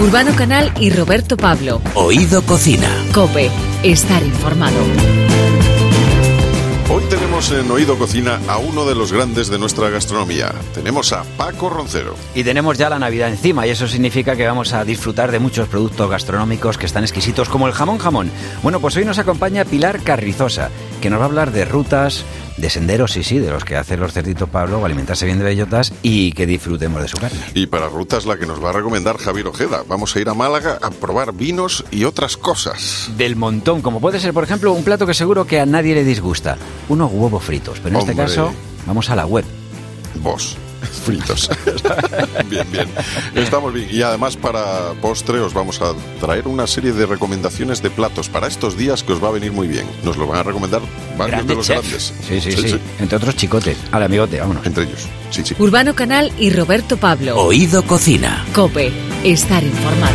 Urbano 0.00 0.32
Canal 0.36 0.72
y 0.78 0.90
Roberto 0.90 1.36
Pablo. 1.36 1.82
Oído 1.94 2.42
Cocina. 2.42 2.88
Cope, 3.12 3.50
estar 3.82 4.22
informado. 4.22 4.76
Hoy 6.90 7.02
tenemos 7.10 7.50
en 7.50 7.70
Oído 7.70 7.98
Cocina 7.98 8.40
a 8.48 8.58
uno 8.58 8.86
de 8.86 8.94
los 8.94 9.12
grandes 9.12 9.48
de 9.48 9.58
nuestra 9.58 9.90
gastronomía. 9.90 10.54
Tenemos 10.72 11.12
a 11.12 11.24
Paco 11.36 11.68
Roncero. 11.68 12.14
Y 12.34 12.44
tenemos 12.44 12.78
ya 12.78 12.88
la 12.88 12.98
Navidad 12.98 13.28
encima 13.28 13.66
y 13.66 13.70
eso 13.70 13.88
significa 13.88 14.36
que 14.36 14.46
vamos 14.46 14.72
a 14.72 14.84
disfrutar 14.84 15.32
de 15.32 15.40
muchos 15.40 15.68
productos 15.68 16.08
gastronómicos 16.08 16.78
que 16.78 16.86
están 16.86 17.02
exquisitos 17.02 17.48
como 17.48 17.66
el 17.66 17.74
jamón 17.74 17.98
jamón. 17.98 18.30
Bueno, 18.62 18.78
pues 18.80 18.96
hoy 18.96 19.04
nos 19.04 19.18
acompaña 19.18 19.64
Pilar 19.64 20.00
Carrizosa, 20.02 20.70
que 21.00 21.10
nos 21.10 21.18
va 21.18 21.24
a 21.24 21.26
hablar 21.26 21.52
de 21.52 21.64
rutas, 21.64 22.24
de 22.56 22.70
senderos, 22.70 23.12
sí, 23.12 23.22
sí, 23.22 23.38
de 23.38 23.50
los 23.50 23.64
que 23.64 23.76
hacen 23.76 24.00
los 24.00 24.12
cerditos 24.12 24.48
Pablo, 24.48 24.84
alimentarse 24.84 25.26
bien 25.26 25.38
de 25.38 25.44
bellotas 25.44 25.92
y 26.02 26.32
que 26.32 26.46
disfrutemos 26.46 27.00
de 27.00 27.08
su 27.08 27.16
carne. 27.16 27.38
Y 27.54 27.66
para 27.66 27.88
rutas 27.88 28.26
la 28.26 28.36
que 28.36 28.46
nos 28.46 28.62
va 28.62 28.70
a 28.70 28.72
recomendar 28.72 29.16
Javier 29.18 29.46
Ojeda. 29.46 29.82
Vamos 29.88 30.14
a 30.14 30.20
ir 30.20 30.28
a 30.28 30.34
Málaga 30.34 30.78
a 30.82 30.90
probar 30.90 31.32
vinos 31.32 31.84
y 31.90 32.04
otras 32.04 32.36
cosas. 32.36 33.10
Del 33.16 33.36
montón, 33.36 33.82
como 33.82 34.00
puede 34.00 34.20
ser, 34.20 34.32
por 34.32 34.44
ejemplo, 34.44 34.72
un 34.72 34.84
plato 34.84 35.06
que 35.06 35.14
seguro 35.14 35.46
que 35.46 35.60
a 35.60 35.66
nadie 35.66 35.94
le 35.94 36.04
disgusta, 36.04 36.56
unos 36.88 37.10
huevos 37.12 37.44
fritos. 37.44 37.78
Pero 37.82 37.96
en 37.96 38.00
este 38.00 38.16
caso, 38.16 38.52
vamos 38.86 39.10
a 39.10 39.16
la 39.16 39.26
web. 39.26 39.44
Vos. 40.22 40.56
Fritos. 41.04 41.50
bien, 42.50 42.66
bien. 42.70 42.88
Estamos 43.34 43.72
bien. 43.72 43.88
Y 43.90 44.02
además 44.02 44.36
para 44.36 44.92
postre 45.00 45.40
os 45.40 45.52
vamos 45.54 45.80
a 45.80 45.92
traer 46.20 46.46
una 46.48 46.66
serie 46.66 46.92
de 46.92 47.06
recomendaciones 47.06 47.82
de 47.82 47.90
platos 47.90 48.28
para 48.28 48.46
estos 48.46 48.76
días 48.76 49.02
que 49.02 49.12
os 49.12 49.22
va 49.22 49.28
a 49.28 49.32
venir 49.32 49.52
muy 49.52 49.66
bien. 49.68 49.86
Nos 50.04 50.16
lo 50.16 50.26
van 50.26 50.38
a 50.38 50.42
recomendar 50.42 50.80
varios 51.16 51.30
Grande 51.36 51.52
de 51.52 51.56
los 51.56 51.66
chef. 51.66 51.80
grandes. 51.80 52.12
Sí, 52.26 52.40
sí, 52.40 52.52
sí, 52.52 52.78
Entre 52.98 53.16
otros 53.16 53.36
chicote. 53.36 53.76
Al 53.92 54.02
amigote, 54.02 54.38
vámonos. 54.40 54.64
Entre 54.66 54.84
ellos. 54.84 55.00
Sí, 55.30 55.42
sí. 55.44 55.54
Urbano 55.58 55.94
Canal 55.94 56.32
y 56.38 56.50
Roberto 56.50 56.96
Pablo. 56.96 57.36
Oído 57.40 57.82
Cocina. 57.84 58.44
Cope, 58.54 58.92
estar 59.24 59.62
informado. 59.64 60.14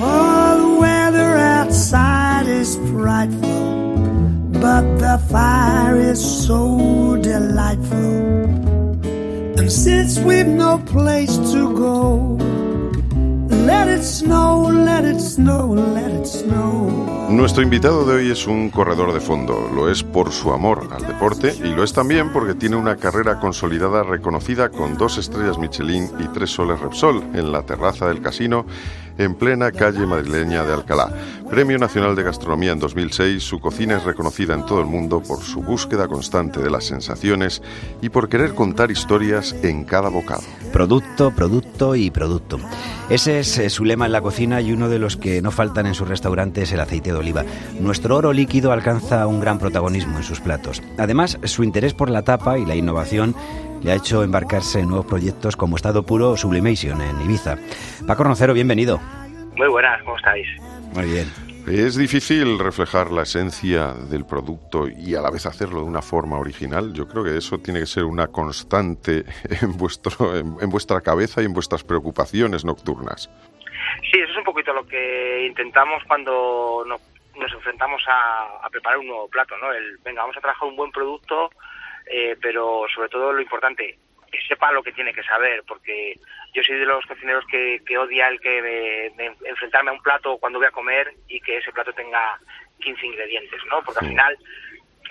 Oh, 0.00 0.56
the 0.58 0.80
weather 0.80 1.38
outside 1.38 2.46
is 2.48 2.76
frightful, 2.90 3.51
but 4.62 4.84
the 4.98 5.18
fire 5.28 5.96
is 5.98 6.20
so 6.46 7.16
delightful. 7.20 8.46
And 9.58 9.70
since 9.70 10.20
we've 10.20 10.46
no 10.46 10.78
place 10.78 11.36
to 11.52 11.74
go, 11.74 12.38
let 13.66 13.88
it 13.88 14.04
snow, 14.04 14.70
let 14.70 15.04
it 15.04 15.20
snow, 15.20 15.74
let 15.74 16.12
it 16.12 16.26
snow. 16.26 16.72
Nuestro 17.28 17.62
invitado 17.62 18.04
de 18.04 18.14
hoy 18.14 18.30
es 18.30 18.46
un 18.46 18.70
corredor 18.70 19.12
de 19.12 19.20
fondo. 19.20 19.68
Lo 19.74 19.90
es 19.90 20.04
por 20.04 20.30
su 20.30 20.52
amor 20.52 20.88
al 20.92 21.06
deporte 21.06 21.54
y 21.64 21.74
lo 21.74 21.82
es 21.82 21.92
también 21.92 22.32
porque 22.32 22.54
tiene 22.54 22.76
una 22.76 22.96
carrera 22.96 23.40
consolidada 23.40 24.04
reconocida 24.04 24.68
con 24.68 24.96
dos 24.96 25.18
estrellas 25.18 25.58
Michelin 25.58 26.08
y 26.20 26.28
tres 26.28 26.50
soles 26.50 26.78
Repsol 26.78 27.22
en 27.34 27.50
la 27.50 27.62
terraza 27.62 28.06
del 28.06 28.20
casino 28.20 28.66
en 29.18 29.34
plena 29.34 29.72
calle 29.72 30.06
madrileña 30.06 30.62
de 30.64 30.74
Alcalá. 30.74 31.10
Premio 31.52 31.76
Nacional 31.76 32.16
de 32.16 32.22
Gastronomía 32.22 32.72
en 32.72 32.78
2006, 32.78 33.42
su 33.42 33.60
cocina 33.60 33.98
es 33.98 34.04
reconocida 34.04 34.54
en 34.54 34.64
todo 34.64 34.80
el 34.80 34.86
mundo 34.86 35.22
por 35.22 35.42
su 35.42 35.62
búsqueda 35.62 36.08
constante 36.08 36.60
de 36.60 36.70
las 36.70 36.84
sensaciones 36.84 37.62
y 38.00 38.08
por 38.08 38.30
querer 38.30 38.54
contar 38.54 38.90
historias 38.90 39.54
en 39.62 39.84
cada 39.84 40.08
bocado. 40.08 40.40
Producto, 40.72 41.30
producto 41.30 41.94
y 41.94 42.10
producto. 42.10 42.58
Ese 43.10 43.40
es 43.40 43.58
eh, 43.58 43.68
su 43.68 43.84
lema 43.84 44.06
en 44.06 44.12
la 44.12 44.22
cocina 44.22 44.62
y 44.62 44.72
uno 44.72 44.88
de 44.88 44.98
los 44.98 45.18
que 45.18 45.42
no 45.42 45.50
faltan 45.50 45.84
en 45.84 45.92
su 45.92 46.06
restaurante 46.06 46.62
es 46.62 46.72
el 46.72 46.80
aceite 46.80 47.12
de 47.12 47.18
oliva. 47.18 47.44
Nuestro 47.78 48.16
oro 48.16 48.32
líquido 48.32 48.72
alcanza 48.72 49.26
un 49.26 49.38
gran 49.38 49.58
protagonismo 49.58 50.16
en 50.16 50.24
sus 50.24 50.40
platos. 50.40 50.82
Además, 50.96 51.38
su 51.44 51.64
interés 51.64 51.92
por 51.92 52.08
la 52.08 52.22
tapa 52.22 52.58
y 52.58 52.64
la 52.64 52.76
innovación 52.76 53.34
le 53.82 53.92
ha 53.92 53.96
hecho 53.96 54.22
embarcarse 54.22 54.80
en 54.80 54.88
nuevos 54.88 55.04
proyectos 55.04 55.56
como 55.56 55.76
Estado 55.76 56.02
Puro 56.02 56.30
o 56.30 56.36
Sublimation 56.38 57.02
en 57.02 57.20
Ibiza. 57.20 57.58
Paco 58.06 58.24
Roncero, 58.24 58.54
bienvenido. 58.54 59.00
Muy 59.54 59.68
buenas, 59.68 60.02
¿cómo 60.02 60.16
estáis? 60.16 60.46
Muy 60.94 61.06
bien. 61.06 61.26
Es 61.66 61.96
difícil 61.96 62.58
reflejar 62.58 63.10
la 63.12 63.22
esencia 63.22 63.92
del 63.94 64.26
producto 64.26 64.88
y 64.88 65.14
a 65.14 65.20
la 65.20 65.30
vez 65.30 65.46
hacerlo 65.46 65.78
de 65.80 65.84
una 65.86 66.02
forma 66.02 66.38
original. 66.38 66.92
Yo 66.92 67.06
creo 67.06 67.22
que 67.22 67.36
eso 67.36 67.58
tiene 67.58 67.80
que 67.80 67.86
ser 67.86 68.04
una 68.04 68.26
constante 68.28 69.24
en, 69.62 69.76
vuestro, 69.76 70.36
en, 70.36 70.56
en 70.60 70.70
vuestra 70.70 71.00
cabeza 71.00 71.40
y 71.40 71.44
en 71.46 71.52
vuestras 71.52 71.84
preocupaciones 71.84 72.64
nocturnas. 72.64 73.30
Sí, 74.10 74.18
eso 74.18 74.32
es 74.32 74.38
un 74.38 74.44
poquito 74.44 74.72
lo 74.72 74.86
que 74.86 75.46
intentamos 75.46 76.02
cuando 76.08 76.84
no- 76.86 76.98
nos 77.40 77.52
enfrentamos 77.52 78.02
a, 78.08 78.66
a 78.66 78.68
preparar 78.68 78.98
un 78.98 79.06
nuevo 79.06 79.28
plato, 79.28 79.56
¿no? 79.58 79.72
El, 79.72 79.96
venga, 80.04 80.22
vamos 80.22 80.36
a 80.36 80.40
trabajar 80.40 80.68
un 80.68 80.76
buen 80.76 80.90
producto, 80.90 81.50
eh, 82.06 82.36
pero 82.42 82.82
sobre 82.94 83.08
todo 83.08 83.32
lo 83.32 83.40
importante, 83.40 83.98
que 84.30 84.38
sepa 84.48 84.72
lo 84.72 84.82
que 84.82 84.92
tiene 84.92 85.12
que 85.14 85.22
saber, 85.22 85.62
porque 85.66 86.18
yo 86.52 86.62
soy 86.62 86.78
de 86.78 86.84
los 86.86 87.04
cocineros 87.06 87.44
que, 87.50 87.80
que 87.86 87.96
odia 87.98 88.28
el 88.28 88.40
que 88.40 88.60
me- 88.62 89.10
me- 89.16 89.48
enfrentarme 89.48 89.90
a 89.90 89.94
un 89.94 90.02
plato 90.02 90.36
cuando 90.38 90.58
voy 90.58 90.66
a 90.68 90.70
comer 90.72 91.12
y 91.28 91.40
que 91.40 91.56
ese 91.58 91.72
plato 91.72 91.92
tenga 91.92 92.38
15 92.80 93.06
ingredientes, 93.06 93.60
¿no? 93.70 93.82
Porque 93.82 94.00
al 94.00 94.08
final, 94.08 94.38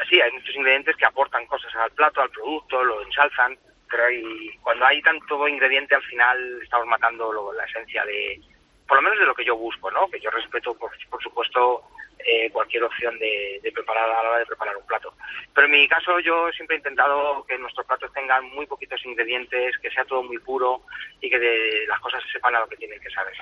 sí, 0.10 0.22
hay 0.22 0.32
muchos 0.32 0.56
ingredientes 0.56 0.96
que 0.96 1.06
aportan 1.06 1.46
cosas 1.48 1.74
al 1.76 1.92
plato, 1.92 2.22
al 2.22 2.30
producto, 2.30 2.84
lo 2.84 3.02
ensalzan, 3.04 3.58
pero 3.90 4.06
hay- 4.06 4.52
cuando 4.62 4.86
hay 4.86 5.02
tanto 5.02 5.48
ingrediente 5.48 5.96
al 5.96 6.04
final 6.04 6.60
estamos 6.64 6.88
matando 6.88 7.32
lo- 7.34 7.54
la 7.54 7.66
esencia 7.66 8.06
de, 8.06 8.40
por 8.88 8.98
lo 8.98 9.02
menos 9.02 9.20
de 9.20 9.26
lo 9.26 9.34
que 9.36 9.46
yo 9.46 9.56
busco, 9.56 9.90
¿no? 9.92 10.10
Que 10.10 10.20
yo 10.20 10.30
respeto, 10.30 10.78
por, 10.78 10.92
por 11.10 11.22
supuesto, 11.24 11.82
eh, 12.26 12.50
cualquier 12.52 12.84
opción 12.84 13.18
de, 13.20 13.60
de 13.62 13.72
preparar 13.72 14.10
a 14.10 14.24
la 14.24 14.30
hora 14.30 14.40
de 14.40 14.46
preparar 14.46 14.76
un 14.78 14.86
plato. 14.86 15.14
Pero 15.54 15.66
en 15.66 15.72
mi 15.72 15.88
caso 15.88 16.20
yo 16.20 16.50
siempre 16.52 16.76
he 16.76 16.80
intentado 16.80 17.44
que 17.46 17.58
nuestros 17.58 17.86
platos 17.86 18.12
tengan 18.14 18.46
muy 18.52 18.66
poquitos 18.66 19.04
ingredientes, 19.06 19.78
que 19.80 19.92
sea 19.92 20.06
todo 20.06 20.24
muy 20.24 20.38
puro 20.40 20.82
y 21.20 21.30
que 21.30 21.40
de- 21.40 21.86
las 21.88 22.00
cosas 22.00 22.22
se 22.24 22.32
sepan 22.34 22.56
a 22.56 22.60
lo 22.62 22.68
que 22.68 22.78
tienen 22.78 23.00
que 23.00 23.10
saber. 23.10 23.34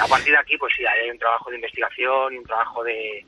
A 0.00 0.06
partir 0.06 0.32
de 0.32 0.38
aquí, 0.38 0.56
pues 0.56 0.72
sí, 0.76 0.84
hay 0.86 1.10
un 1.10 1.18
trabajo 1.18 1.50
de 1.50 1.56
investigación 1.56 2.36
un 2.38 2.44
trabajo 2.44 2.82
de, 2.84 3.24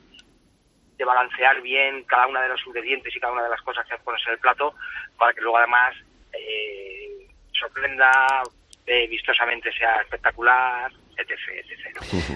de 0.97 1.05
balancear 1.05 1.61
bien 1.61 2.03
cada 2.03 2.27
una 2.27 2.41
de 2.41 2.49
los 2.49 2.65
ingredientes 2.67 3.15
y 3.15 3.19
cada 3.19 3.33
una 3.33 3.43
de 3.43 3.49
las 3.49 3.61
cosas 3.61 3.85
que 3.87 3.97
pones 3.99 4.21
en 4.27 4.33
el 4.33 4.39
plato 4.39 4.73
para 5.17 5.33
que 5.33 5.41
luego 5.41 5.57
además 5.57 5.95
eh, 6.33 7.27
sorprenda, 7.51 8.11
eh, 8.85 9.07
vistosamente 9.07 9.71
sea 9.73 10.01
espectacular, 10.01 10.91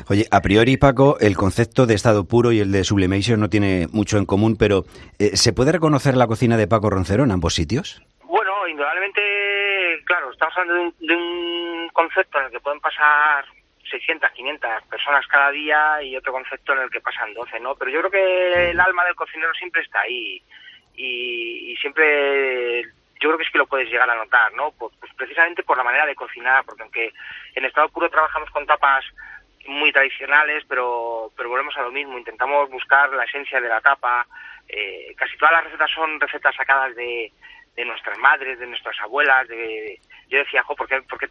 Oye, 0.10 0.26
a 0.32 0.42
priori, 0.42 0.78
Paco, 0.78 1.18
el 1.20 1.36
concepto 1.36 1.86
de 1.86 1.96
estado 1.96 2.28
puro 2.28 2.52
y 2.52 2.60
el 2.60 2.72
de 2.72 2.84
sublimation 2.84 3.40
no 3.40 3.50
tiene 3.50 3.88
mucho 3.92 4.18
en 4.18 4.26
común, 4.26 4.56
pero 4.58 4.84
eh, 5.20 5.36
¿se 5.36 5.54
puede 5.54 5.72
reconocer 5.72 6.16
la 6.16 6.28
cocina 6.28 6.58
de 6.58 6.68
Paco 6.68 6.90
Roncero 6.90 7.24
en 7.24 7.32
ambos 7.32 7.56
sitios? 7.56 8.02
Bueno, 8.24 8.68
indudablemente, 8.68 9.22
claro, 10.06 10.32
estamos 10.32 10.56
hablando 10.58 10.76
de 10.76 10.82
un, 10.82 11.08
de 11.08 11.16
un 11.16 11.90
concepto 11.94 12.40
en 12.40 12.46
el 12.46 12.52
que 12.52 12.60
pueden 12.60 12.80
pasar 12.80 13.46
600, 13.90 14.32
500 14.32 14.70
personas 14.90 15.28
cada 15.28 15.52
día 15.52 16.02
y 16.04 16.16
otro 16.16 16.34
concepto 16.34 16.74
en 16.74 16.80
el 16.80 16.90
que 16.90 17.02
pasan 17.02 17.34
12, 17.34 17.60
¿no? 17.60 17.76
Pero 17.76 17.92
yo 17.92 18.00
creo 18.00 18.12
que 18.12 18.70
el 18.72 18.80
alma 18.80 19.06
del 19.06 19.16
cocinero 19.16 19.54
siempre 19.54 19.82
está 19.82 20.02
ahí 20.02 20.42
y 20.98 21.76
siempre 21.82 22.86
yo 23.20 23.30
creo 23.30 23.38
que 23.38 23.46
sí 23.46 23.52
que 23.52 23.58
lo 23.60 23.68
puedes 23.68 23.90
llegar 23.90 24.10
a 24.10 24.16
notar, 24.16 24.54
¿no? 24.54 24.72
Pues, 24.72 24.94
pues 25.00 25.14
precisamente 25.14 25.64
por 25.64 25.78
la 25.78 25.84
manera 25.84 26.06
de 26.06 26.16
cocinar, 26.16 26.64
porque 26.66 26.84
aunque 26.84 27.14
en 27.56 27.66
estado 27.66 27.90
puro 27.90 28.10
trabajamos 28.10 28.50
con 28.50 28.66
tapas 28.66 29.06
muy 29.68 29.92
tradicionales, 29.92 30.64
pero, 30.68 31.32
pero 31.36 31.50
volvemos 31.50 31.76
a 31.78 31.82
lo 31.82 31.92
mismo, 31.92 32.18
intentamos 32.18 32.70
buscar 32.70 33.10
la 33.12 33.24
esencia 33.24 33.60
de 33.60 33.70
la 33.70 33.82
tapa, 33.82 34.28
eh, 34.68 35.14
casi 35.18 35.38
todas 35.38 35.54
las 35.54 35.64
recetas 35.66 35.92
son 35.92 36.20
recetas 36.20 36.56
sacadas 36.56 36.96
de, 36.96 37.32
de 37.76 37.86
nuestras 37.86 38.18
madres, 38.20 38.60
de 38.60 38.68
nuestras 38.68 39.00
abuelas, 39.02 39.48
de, 39.48 40.00
yo 40.30 40.40
decía, 40.40 40.64
jo, 40.64 40.76
¿por 40.76 40.88
qué, 40.88 41.02
por 41.02 41.20
qué 41.20 41.28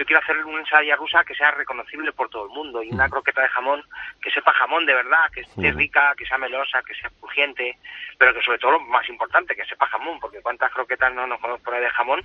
yo 0.00 0.06
quiero 0.06 0.22
hacer 0.22 0.42
una 0.46 0.60
ensalada 0.60 0.96
rusa 0.96 1.22
que 1.24 1.34
sea 1.34 1.50
reconocible 1.50 2.10
por 2.12 2.30
todo 2.30 2.44
el 2.44 2.50
mundo 2.50 2.82
y 2.82 2.88
una 2.88 3.06
croqueta 3.10 3.42
de 3.42 3.48
jamón 3.50 3.82
que 4.22 4.30
sepa 4.30 4.50
jamón 4.54 4.86
de 4.86 4.94
verdad, 4.94 5.28
que 5.34 5.42
esté 5.42 5.72
rica, 5.72 6.14
que 6.16 6.24
sea 6.24 6.38
melosa, 6.38 6.80
que 6.82 6.94
sea 6.94 7.10
crujiente, 7.20 7.76
pero 8.18 8.32
que 8.32 8.40
sobre 8.42 8.58
todo 8.58 8.70
lo 8.72 8.80
más 8.80 9.06
importante, 9.10 9.54
que 9.54 9.66
sepa 9.66 9.86
jamón, 9.88 10.18
porque 10.18 10.40
cuántas 10.40 10.72
croquetas 10.72 11.12
no 11.12 11.26
nos 11.26 11.38
ahí 11.44 11.80
de 11.82 11.90
jamón 11.90 12.24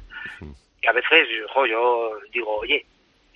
y 0.82 0.88
a 0.88 0.94
veces, 0.94 1.28
jo, 1.54 1.66
yo 1.66 2.18
digo, 2.32 2.56
oye. 2.60 2.86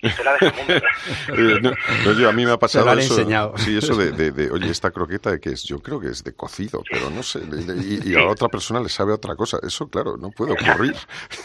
Eh, 0.02 1.58
no, 1.60 1.70
no, 2.06 2.12
yo, 2.18 2.30
a 2.30 2.32
mí 2.32 2.46
me 2.46 2.52
ha 2.52 2.56
pasado 2.56 2.90
eso. 2.98 3.12
enseñado. 3.18 3.56
Sí, 3.58 3.76
eso 3.76 3.94
de, 3.94 4.12
de- 4.12 4.30
de, 4.32 4.50
oye, 4.50 4.70
esta 4.70 4.90
croqueta 4.90 5.30
de 5.30 5.40
qué 5.40 5.50
es, 5.50 5.62
yo 5.64 5.80
creo 5.82 6.00
que 6.00 6.08
es 6.08 6.24
de 6.24 6.34
cocido, 6.34 6.82
pero 6.90 7.10
no 7.10 7.22
sé. 7.22 7.40
de- 7.40 7.64
de- 7.74 7.82
y, 7.86 8.10
y 8.10 8.14
a 8.14 8.20
la 8.24 8.30
otra 8.30 8.48
persona 8.48 8.80
le 8.80 8.88
sabe 8.88 9.12
otra 9.12 9.36
cosa. 9.36 9.58
Eso, 9.62 9.88
claro, 9.90 10.16
no 10.16 10.30
puede 10.30 10.52
ocurrir. 10.58 10.94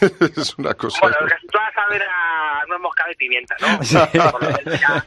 es 0.36 0.56
una 0.58 0.72
cosa. 0.74 0.98
Bueno, 1.02 1.16
casi 1.28 1.46
todas 1.48 1.72
saben 1.74 2.00
a 2.02 2.06
de 3.08 3.14
pimienta, 3.14 3.54
¿no? 3.60 3.78
Por 4.30 4.42
lo 4.42 4.48
menos 4.50 4.80
ya, 4.80 5.04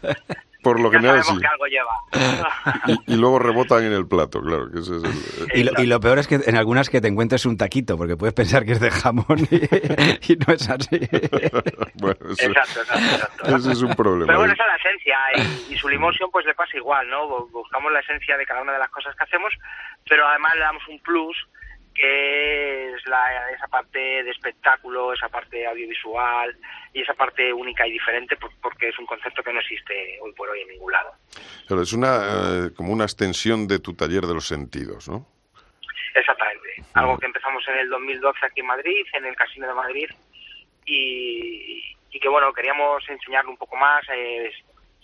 Por 0.62 0.80
lo 0.80 0.92
ya 0.92 0.98
general, 1.00 1.24
sabemos 1.24 1.36
sí. 1.36 1.40
que 1.40 1.48
algo 1.48 1.66
lleva. 1.68 2.98
Y, 3.08 3.14
y 3.14 3.16
luego 3.16 3.40
rebotan 3.40 3.84
en 3.86 3.94
el 3.94 4.08
plato, 4.08 4.42
claro. 4.42 4.70
Que 4.72 4.80
ese 4.80 4.98
es 4.98 5.04
el- 5.04 5.58
Y 5.60 5.64
lo, 5.64 5.72
y 5.82 5.86
lo 5.86 6.00
peor 6.02 6.20
es 6.20 6.28
que 6.28 6.36
en 6.36 6.56
algunas 6.58 6.90
que 6.90 7.00
te 7.00 7.08
encuentres 7.08 7.46
un 7.46 7.56
taquito, 7.58 7.96
porque 7.98 8.18
puedes 8.18 8.34
pensar 8.34 8.66
que 8.66 8.74
es 8.74 8.80
de 8.82 8.92
jamón 8.92 9.40
y, 9.50 9.56
y 10.34 10.36
no 10.36 10.54
es 10.54 10.70
así. 10.70 11.00
bueno, 11.96 12.18
eso, 12.32 12.46
Exacto, 12.48 12.82
exacto, 12.82 12.94
exacto. 13.16 13.56
ese 13.56 13.72
es 13.72 13.82
un 13.82 13.96
problema. 13.96 14.26
Pero 14.28 14.40
bueno, 14.40 14.54
esa 14.54 14.64
es 14.64 14.70
la 14.70 14.76
esencia 14.90 15.18
y, 15.70 15.74
y 15.74 15.78
su 15.78 15.88
limotion 15.88 16.30
pues 16.32 16.46
le 16.46 16.54
pasa 16.56 16.76
igual, 16.76 17.10
¿no? 17.10 17.28
Bu- 17.28 17.50
Buscamos 17.52 17.92
la 17.94 18.00
esencia 18.02 18.36
de 18.38 18.46
cada 18.46 18.62
una 18.62 18.74
de 18.74 18.80
las 18.80 18.90
cosas 18.90 19.16
que 19.16 19.24
hacemos, 19.24 19.54
pero 20.10 20.28
además 20.28 20.54
le 20.56 20.62
damos 20.62 20.84
un 20.90 21.00
plus 21.00 21.38
que 21.94 22.94
es 22.94 23.08
la, 23.08 23.52
esa 23.52 23.68
parte 23.68 24.00
de 24.00 24.30
espectáculo, 24.32 25.14
esa 25.14 25.30
parte 25.30 25.68
audiovisual 25.68 26.58
y 26.94 27.02
esa 27.02 27.14
parte 27.14 27.52
única 27.52 27.86
y 27.88 27.92
diferente 27.92 28.38
porque 28.62 28.90
es 28.90 29.00
un 29.00 29.06
concepto 29.06 29.44
que 29.44 29.54
no 29.54 29.60
existe 29.60 30.18
hoy 30.22 30.32
por 30.34 30.50
hoy 30.50 30.62
en 30.62 30.70
ningún 30.70 30.92
lado. 30.92 31.12
Pero 31.68 31.82
es 31.82 31.94
una 31.94 32.68
eh, 32.68 32.74
como 32.76 32.94
una 32.94 33.04
extensión 33.04 33.68
de 33.68 33.80
tu 33.80 33.94
taller 33.94 34.24
de 34.24 34.34
los 34.34 34.48
sentidos, 34.48 35.10
¿no? 35.10 35.26
Exactamente. 36.16 36.84
Algo 36.94 37.18
que 37.18 37.28
empezamos 37.28 37.68
en 37.68 37.78
el 37.80 37.90
2012 37.90 38.46
aquí 38.46 38.62
en 38.62 38.68
Madrid, 38.68 39.06
en 39.14 39.26
el 39.26 39.36
Casino 39.36 39.68
de 39.68 39.74
Madrid, 39.74 40.10
y, 40.86 41.84
y 42.12 42.20
que 42.20 42.30
bueno, 42.30 42.52
queríamos 42.54 43.08
enseñarlo 43.10 43.52
un 43.52 43.58
poco 43.58 43.76
más, 43.76 44.04
eh, 44.12 44.52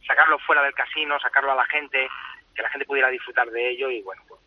sacarlo 0.05 0.39
fuera 0.39 0.63
del 0.63 0.73
casino, 0.73 1.19
sacarlo 1.19 1.51
a 1.51 1.55
la 1.55 1.65
gente, 1.65 2.07
que 2.55 2.61
la 2.61 2.69
gente 2.69 2.85
pudiera 2.85 3.09
disfrutar 3.09 3.49
de 3.49 3.69
ello 3.69 3.89
y 3.89 4.01
bueno, 4.01 4.21
pues, 4.27 4.41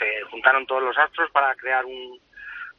se 0.00 0.22
juntaron 0.30 0.66
todos 0.66 0.82
los 0.82 0.96
astros 0.96 1.30
para 1.30 1.54
crear 1.54 1.84
un, 1.84 2.18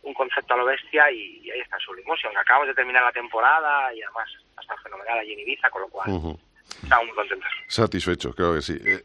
un 0.04 0.14
concepto 0.14 0.54
a 0.54 0.58
lo 0.58 0.66
bestia 0.66 1.12
y, 1.12 1.50
ahí 1.52 1.60
está 1.60 1.78
su 1.80 1.94
Emotion. 1.94 2.36
Acabamos 2.36 2.68
de 2.68 2.74
terminar 2.74 3.04
la 3.04 3.12
temporada 3.12 3.94
y 3.94 4.02
además 4.02 4.30
está 4.60 4.76
fenomenal 4.78 5.20
allí 5.20 5.34
en 5.34 5.40
Ibiza, 5.40 5.70
con 5.70 5.82
lo 5.84 5.88
cual 5.90 6.38
estamos 6.84 7.06
muy 7.06 7.16
contentos. 7.16 7.50
Satisfecho, 7.68 8.34
creo 8.34 8.56
que 8.56 8.62
sí. 8.62 8.78
Eh, 8.84 9.04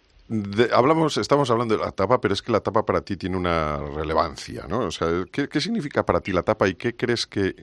hablamos, 0.73 1.19
estamos 1.19 1.51
hablando 1.51 1.77
de 1.77 1.85
la 1.85 1.93
tapa, 1.93 2.21
pero 2.21 2.35
es 2.35 2.43
que 2.43 2.51
la 2.51 2.61
tapa 2.61 2.85
para 2.85 3.03
ti 3.03 3.17
tiene 3.17 3.37
una 3.37 3.79
relevancia, 3.95 4.65
¿no? 4.69 4.81
O 4.81 4.91
sea, 4.91 5.09
¿qué, 5.31 5.49
qué 5.49 5.61
significa 5.61 6.05
para 6.05 6.21
ti 6.21 6.33
la 6.33 6.43
tapa 6.43 6.67
y 6.67 6.75
qué 6.75 6.97
crees 6.97 7.27
que, 7.27 7.55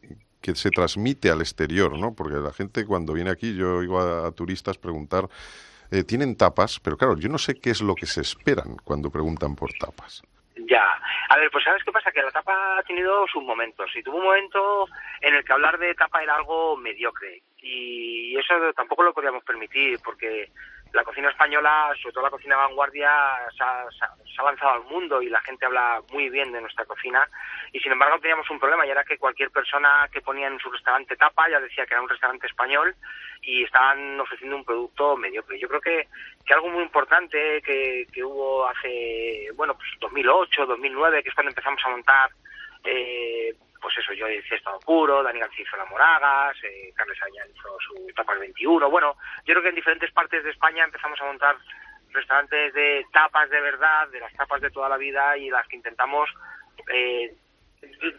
que 0.43 0.55
se 0.55 0.69
transmite 0.69 1.31
al 1.31 1.41
exterior, 1.41 1.97
¿no? 1.97 2.13
Porque 2.13 2.35
la 2.35 2.53
gente 2.53 2.85
cuando 2.85 3.13
viene 3.13 3.31
aquí, 3.31 3.55
yo 3.55 3.77
oigo 3.77 3.99
a, 3.99 4.31
turistas 4.31 4.77
preguntar, 4.77 5.29
eh, 5.89 6.03
tienen 6.03 6.35
tapas, 6.35 6.79
pero 6.79 6.97
claro, 6.97 7.17
yo 7.17 7.29
no 7.29 7.37
sé 7.37 7.55
qué 7.55 7.69
es 7.71 7.81
lo 7.81 7.95
que 7.95 8.05
se 8.05 8.21
esperan 8.21 8.75
cuando 8.83 9.09
preguntan 9.09 9.55
por 9.55 9.71
tapas. 9.73 10.21
Ya, 10.73 10.99
a 11.29 11.37
ver, 11.37 11.51
pues 11.51 11.63
sabes 11.63 11.83
qué 11.83 11.91
pasa, 11.91 12.11
que 12.11 12.23
la 12.23 12.31
tapa 12.31 12.79
ha 12.79 12.81
tenido 12.81 13.27
sus 13.27 13.43
momentos 13.43 13.95
y 13.95 14.01
tuvo 14.01 14.17
un 14.17 14.23
momento 14.23 14.87
en 15.21 15.35
el 15.35 15.45
que 15.45 15.53
hablar 15.53 15.77
de 15.77 15.93
tapa 15.93 16.23
era 16.23 16.35
algo 16.35 16.75
mediocre 16.77 17.43
y 17.61 18.35
eso 18.35 18.55
tampoco 18.75 19.03
lo 19.03 19.13
podíamos 19.13 19.43
permitir 19.43 19.99
porque 20.03 20.49
la 20.93 21.03
cocina 21.03 21.29
española, 21.29 21.91
sobre 22.01 22.13
todo 22.13 22.23
la 22.23 22.29
cocina 22.29 22.55
vanguardia, 22.55 23.09
se 23.57 23.63
ha, 23.63 23.85
se 23.91 24.41
ha, 24.41 24.43
lanzado 24.43 24.73
al 24.73 24.83
mundo 24.83 25.21
y 25.21 25.29
la 25.29 25.41
gente 25.41 25.65
habla 25.65 26.01
muy 26.11 26.29
bien 26.29 26.51
de 26.51 26.61
nuestra 26.61 26.85
cocina. 26.85 27.27
Y 27.71 27.79
sin 27.79 27.91
embargo 27.91 28.19
teníamos 28.19 28.49
un 28.51 28.59
problema 28.59 28.85
y 28.85 28.91
era 28.91 29.03
que 29.03 29.17
cualquier 29.17 29.49
persona 29.49 30.07
que 30.11 30.21
ponía 30.21 30.47
en 30.47 30.59
su 30.59 30.69
restaurante 30.69 31.15
tapa 31.15 31.49
ya 31.49 31.59
decía 31.59 31.85
que 31.85 31.95
era 31.95 32.03
un 32.03 32.09
restaurante 32.09 32.45
español 32.45 32.95
y 33.41 33.63
estaban 33.63 34.19
ofreciendo 34.19 34.55
un 34.55 34.63
producto 34.63 35.17
mediocre. 35.17 35.59
Yo 35.59 35.67
creo 35.67 35.81
que, 35.81 36.07
que 36.45 36.53
algo 36.53 36.69
muy 36.69 36.83
importante 36.83 37.61
que, 37.63 38.05
que 38.13 38.23
hubo 38.23 38.67
hace, 38.67 39.49
bueno, 39.55 39.75
pues 39.75 39.89
2008, 39.99 40.67
2009, 40.67 41.23
que 41.23 41.29
es 41.29 41.35
cuando 41.35 41.49
empezamos 41.49 41.81
a 41.83 41.89
montar 41.89 42.29
eh, 42.83 43.55
pues 43.83 43.97
eso, 43.97 44.13
yo 44.13 44.29
hice 44.29 44.55
Estado 44.55 44.79
Puro, 44.79 45.21
Dani 45.21 45.39
García 45.39 45.65
hizo 45.67 45.75
La 45.75 45.85
Moragas, 45.85 46.55
eh, 46.63 46.93
Carles 46.95 47.21
Añán 47.21 47.49
hizo 47.53 47.77
su 47.85 48.07
Tapas 48.15 48.39
21. 48.39 48.89
Bueno, 48.89 49.17
yo 49.45 49.53
creo 49.53 49.61
que 49.61 49.69
en 49.69 49.75
diferentes 49.75 50.09
partes 50.13 50.41
de 50.41 50.51
España 50.51 50.85
empezamos 50.85 51.19
a 51.19 51.25
montar 51.25 51.57
restaurantes 52.11 52.73
de 52.73 53.05
tapas 53.11 53.49
de 53.49 53.59
verdad, 53.59 54.07
de 54.07 54.21
las 54.21 54.33
tapas 54.33 54.61
de 54.61 54.71
toda 54.71 54.87
la 54.87 54.95
vida 54.95 55.37
y 55.37 55.49
las 55.49 55.67
que 55.67 55.75
intentamos 55.75 56.29
eh, 56.93 57.35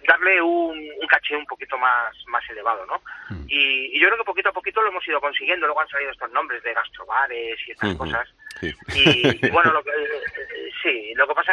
darle 0.07 0.41
un, 0.41 0.79
un, 1.01 1.07
caché 1.09 1.37
un 1.37 1.47
poquito 1.47 1.77
más 1.79 2.15
más 2.27 2.43
elevado, 2.51 2.85
¿no? 2.87 3.01
Mm. 3.31 3.45
Y, 3.49 3.97
y, 3.97 4.01
yo 4.01 4.09
creo 4.09 4.19
que 4.19 4.25
poquito 4.25 4.49
a 4.49 4.53
poquito 4.53 4.83
lo 4.83 4.89
hemos 4.89 5.07
ido 5.07 5.21
consiguiendo. 5.21 5.67
Luego 5.67 5.81
han 5.81 5.89
salido 5.89 6.11
estos 6.11 6.31
nombres 6.33 6.63
de 6.63 6.75
gastrobares 6.75 7.59
y 7.67 7.71
estas 7.73 7.95
cosas. 7.97 8.29
Sí. 8.61 8.73
Y, 8.95 9.47
y, 9.47 9.51
bueno, 9.51 9.73
lo 9.73 9.83
que, 9.83 9.91
eh, 9.91 10.71
sí, 10.83 11.13
lo 11.15 11.27
que 11.27 11.35
pasa 11.35 11.53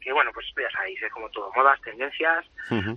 que, 0.00 0.12
bueno, 0.12 0.30
pues 0.32 0.46
ya 0.56 0.70
sabéis, 0.70 1.00
es 1.02 1.12
como 1.12 1.28
todo, 1.30 1.52
modas, 1.54 1.80
tendencias, 1.82 2.44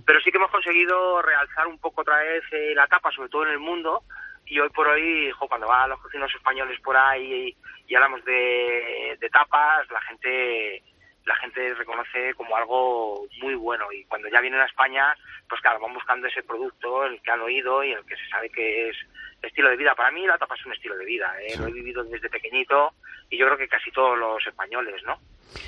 pero 0.06 0.20
sí 0.20 0.30
que 0.30 0.38
hemos 0.38 0.50
conseguido 0.50 1.22
realzar 1.22 1.66
un 1.66 1.78
poco 1.78 2.02
otra 2.02 2.18
vez 2.18 2.42
eh, 2.52 2.72
la 2.74 2.86
tapa, 2.86 3.10
sobre 3.12 3.28
todo 3.28 3.44
en 3.44 3.52
el 3.52 3.58
mundo, 3.58 4.02
y 4.46 4.58
hoy 4.58 4.68
por 4.70 4.88
hoy, 4.88 5.30
jo, 5.32 5.48
cuando 5.48 5.66
van 5.66 5.90
los 5.90 6.00
cocinos 6.00 6.32
españoles 6.34 6.78
por 6.80 6.96
ahí 6.96 7.56
y, 7.86 7.92
y 7.92 7.94
hablamos 7.94 8.24
de, 8.24 9.16
de 9.20 9.30
tapas, 9.30 9.90
la 9.90 10.00
gente 10.02 10.82
la 11.24 11.36
gente 11.36 11.74
reconoce 11.74 12.34
como 12.34 12.56
algo 12.56 13.26
muy 13.40 13.54
bueno 13.54 13.90
y 13.92 14.04
cuando 14.04 14.28
ya 14.28 14.40
vienen 14.40 14.60
a 14.60 14.66
España, 14.66 15.14
pues 15.48 15.60
claro, 15.60 15.80
van 15.80 15.94
buscando 15.94 16.26
ese 16.26 16.42
producto, 16.42 17.04
el 17.04 17.20
que 17.22 17.30
han 17.30 17.40
oído 17.40 17.82
y 17.82 17.92
el 17.92 18.04
que 18.04 18.16
se 18.16 18.28
sabe 18.28 18.50
que 18.50 18.90
es 18.90 18.96
estilo 19.42 19.70
de 19.70 19.76
vida. 19.76 19.94
Para 19.94 20.10
mí 20.10 20.26
la 20.26 20.38
tapa 20.38 20.54
es 20.54 20.66
un 20.66 20.72
estilo 20.72 20.96
de 20.96 21.04
vida, 21.04 21.32
¿eh? 21.40 21.56
lo 21.58 21.68
he 21.68 21.72
vivido 21.72 22.04
desde 22.04 22.28
pequeñito 22.28 22.92
y 23.30 23.38
yo 23.38 23.46
creo 23.46 23.58
que 23.58 23.68
casi 23.68 23.90
todos 23.90 24.18
los 24.18 24.46
españoles, 24.46 25.02
¿no? 25.04 25.18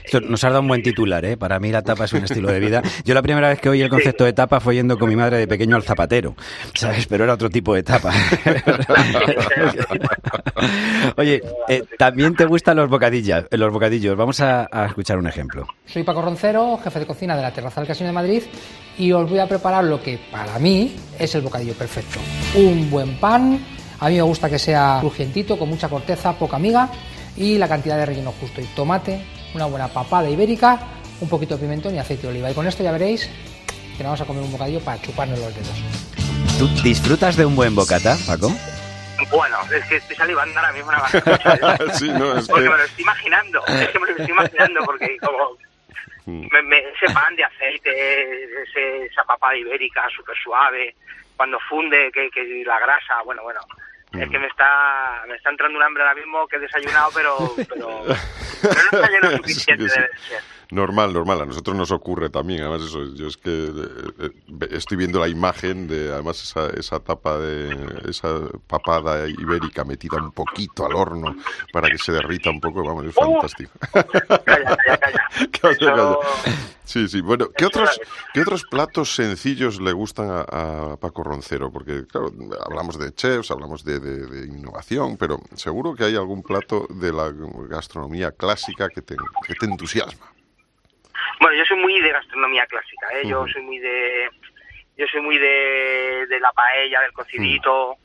Esto 0.05 0.21
nos 0.21 0.43
ha 0.45 0.49
dado 0.49 0.61
un 0.61 0.69
buen 0.69 0.83
titular, 0.83 1.25
¿eh? 1.25 1.37
Para 1.37 1.59
mí 1.59 1.71
la 1.71 1.83
tapa 1.83 2.05
es 2.05 2.13
un 2.13 2.25
estilo 2.25 2.51
de 2.51 2.61
vida. 2.61 2.83
Yo 3.05 3.15
la 3.15 3.23
primera 3.23 3.49
vez 3.49 3.61
que 3.61 3.69
oí 3.69 3.83
el 3.83 3.89
concepto 3.89 4.25
de 4.25 4.33
tapa 4.33 4.61
fue 4.61 4.75
yendo 4.75 4.99
con 4.99 5.09
mi 5.09 5.17
madre 5.17 5.39
de 5.39 5.49
pequeño 5.49 5.77
al 5.77 5.83
zapatero, 5.83 6.35
¿sabes? 6.75 7.07
Pero 7.07 7.25
era 7.25 7.35
otro 7.35 7.51
tipo 7.51 7.75
de 7.75 7.83
tapa. 7.83 8.13
Oye, 11.17 11.43
eh, 11.69 11.85
también 11.99 12.35
te 12.35 12.47
gustan 12.47 12.77
los 12.77 12.89
bocadillas, 12.89 13.47
los 13.51 13.73
bocadillos. 13.73 14.17
Vamos 14.17 14.41
a, 14.41 14.69
a, 14.71 14.87
escuchar 14.87 15.19
un 15.19 15.27
ejemplo. 15.27 15.67
Soy 15.87 16.03
Paco 16.03 16.23
Roncero, 16.23 16.79
jefe 16.83 17.01
de 17.01 17.07
cocina 17.07 17.37
de 17.37 17.43
la 17.43 17.53
Terraza 17.53 17.81
del 17.81 17.89
Casino 17.89 18.09
de 18.09 18.13
Madrid, 18.13 18.43
y 18.99 19.13
os 19.13 19.29
voy 19.29 19.39
a 19.39 19.49
preparar 19.49 19.85
lo 19.85 20.03
que 20.03 20.19
para 20.31 20.59
mí 20.59 20.95
es 21.19 21.35
el 21.35 21.43
bocadillo 21.43 21.75
perfecto. 21.75 22.19
Un 22.55 22.91
buen 22.91 23.19
pan, 23.19 23.59
a 24.01 24.09
mí 24.09 24.17
me 24.17 24.23
gusta 24.23 24.49
que 24.49 24.59
sea 24.59 24.99
crujientito, 25.01 25.59
con 25.59 25.69
mucha 25.69 25.89
corteza, 25.89 26.33
poca 26.33 26.59
miga, 26.59 26.89
y 27.37 27.59
la 27.59 27.69
cantidad 27.69 27.97
de 27.97 28.07
relleno 28.07 28.33
justo. 28.41 28.61
Y 28.61 28.65
tomate, 28.65 29.21
una 29.57 29.67
buena 29.67 29.89
papada 29.89 30.29
ibérica, 30.29 30.79
un 31.21 31.29
poquito 31.29 31.57
de 31.57 31.63
pimentón 31.63 31.95
y 31.95 31.99
aceite 31.99 32.23
de 32.23 32.29
oliva. 32.29 32.51
Y 32.51 32.55
con 32.55 32.67
esto 32.67 32.83
ya 32.83 32.93
veréis 32.93 33.29
que 33.97 34.03
nos 34.05 34.11
vamos 34.13 34.21
a 34.21 34.25
comer 34.27 34.43
un 34.43 34.53
bocadillo 34.53 34.81
para 34.81 35.01
chuparnos 35.01 35.39
los 35.39 35.55
dedos. 35.55 35.83
¿Tú 36.59 36.69
disfrutas 36.83 37.37
de 37.37 37.47
un 37.47 37.57
buen 37.57 37.75
bocata, 37.75 38.17
Paco? 38.27 38.53
Bueno, 39.31 39.59
es 39.75 39.85
que 39.87 39.97
estoy 39.97 40.15
salivando 40.15 40.59
ahora 40.59 40.73
mismo 40.73 40.91
una 40.91 41.01
cosa. 41.01 41.79
sí, 41.99 42.09
no, 42.11 42.37
es 42.37 42.47
porque 42.47 42.65
que... 42.65 42.71
me 42.71 42.77
lo 42.77 42.85
estoy 42.85 43.03
imaginando. 43.03 43.67
Es 43.67 43.89
que 43.89 43.99
me 43.99 44.07
lo 44.07 44.13
estoy 44.13 44.31
imaginando 44.31 44.81
porque 44.85 45.17
como 45.19 45.57
me, 46.27 46.63
me, 46.63 46.79
ese 46.79 47.13
pan 47.15 47.35
de 47.35 47.45
aceite, 47.45 48.63
ese, 48.63 49.07
esa 49.07 49.25
papada 49.25 49.57
ibérica 49.57 50.07
súper 50.15 50.37
suave, 50.37 50.95
cuando 51.37 51.59
funde, 51.69 52.11
que, 52.13 52.31
que 52.31 52.63
la 52.67 52.79
grasa, 52.79 53.23
bueno, 53.25 53.43
bueno. 53.43 53.61
Es 54.23 54.31
que 54.31 54.39
me 54.39 54.47
está, 54.47 55.25
me 55.29 55.35
está 55.37 55.51
entrando 55.51 55.79
un 55.79 55.85
hambre 55.85 56.03
ahora 56.03 56.15
mismo 56.15 56.47
que 56.49 56.57
he 56.57 56.59
desayunado, 56.61 57.11
pero, 57.15 57.37
pero, 57.69 58.05
pero 58.63 58.75
no 58.93 58.99
está 58.99 59.11
lleno 59.11 59.31
suficiente 59.39 59.85
Sí, 59.85 59.91
sí. 59.91 60.01
debe 60.01 60.19
ser. 60.29 60.43
Normal, 60.71 61.13
normal. 61.13 61.43
A 61.43 61.47
nosotros 61.47 61.77
nos 61.77 61.91
ocurre 61.93 62.29
también. 62.29 62.63
Además, 62.63 62.83
eso, 62.83 63.05
yo 63.15 63.29
es 63.29 63.37
que 63.37 63.51
eh, 63.51 64.31
eh, 64.61 64.69
estoy 64.73 64.97
viendo 64.97 65.21
la 65.21 65.29
imagen 65.29 65.87
de, 65.87 66.13
además, 66.13 66.43
esa, 66.43 66.71
esa 66.71 66.99
tapa 67.01 67.39
de, 67.39 67.77
esa 68.09 68.41
papada 68.67 69.29
ibérica 69.29 69.85
metida 69.85 70.17
un 70.17 70.33
poquito 70.33 70.85
al 70.85 70.95
horno 70.95 71.37
para 71.73 71.89
que 71.89 71.99
se 71.99 72.11
derrita 72.13 72.51
un 72.51 72.61
poco. 72.61 72.83
Vamos, 72.85 73.05
es 73.07 73.15
fantástico. 73.15 73.71
Calla, 73.93 74.77
calla, 74.77 74.99
calla. 74.99 75.29
Calla, 75.61 75.73
Eso- 75.77 75.87
calla. 75.87 76.57
Sí, 76.85 77.09
sí. 77.09 77.21
Bueno, 77.21 77.49
¿qué 77.57 77.67
otros, 77.67 78.01
¿qué 78.33 78.43
otros 78.43 78.63
platos 78.71 79.13
sencillos 79.17 79.81
le 79.81 79.93
gustan 79.93 80.31
a, 80.31 80.93
a 80.93 80.97
Paco 80.97 81.25
Roncero? 81.25 81.73
Porque, 81.73 82.07
claro, 82.07 82.33
hablamos 82.65 82.97
de 82.97 83.13
chefs, 83.13 83.51
hablamos 83.51 83.83
de, 83.85 83.99
de- 83.99 84.27
de 84.27 84.47
innovación, 84.47 85.17
pero 85.17 85.41
seguro 85.57 85.95
que 85.97 86.05
hay 86.05 86.15
algún 86.15 86.45
plato 86.45 86.87
de 86.89 87.13
la 87.13 87.33
gastronomía 87.69 88.31
clásica 88.31 88.89
que 88.89 89.03
te, 89.03 89.17
que 89.49 89.55
te 89.55 89.67
entusiasma. 89.67 90.27
Bueno, 91.41 91.57
yo 91.57 91.65
soy 91.65 91.77
muy 91.79 92.01
de 92.01 92.13
gastronomía 92.13 92.67
clásica, 92.67 93.09
¿eh? 93.13 93.27
Yo 93.27 93.47
soy 93.49 93.63
muy 93.63 93.79
de... 93.79 94.31
Yo 94.97 95.07
soy 95.09 95.21
muy 95.21 95.37
de, 95.37 96.27
de 96.27 96.41
la 96.41 96.51
paella, 96.53 97.03
del 97.03 97.13
cocidito, 97.13 97.97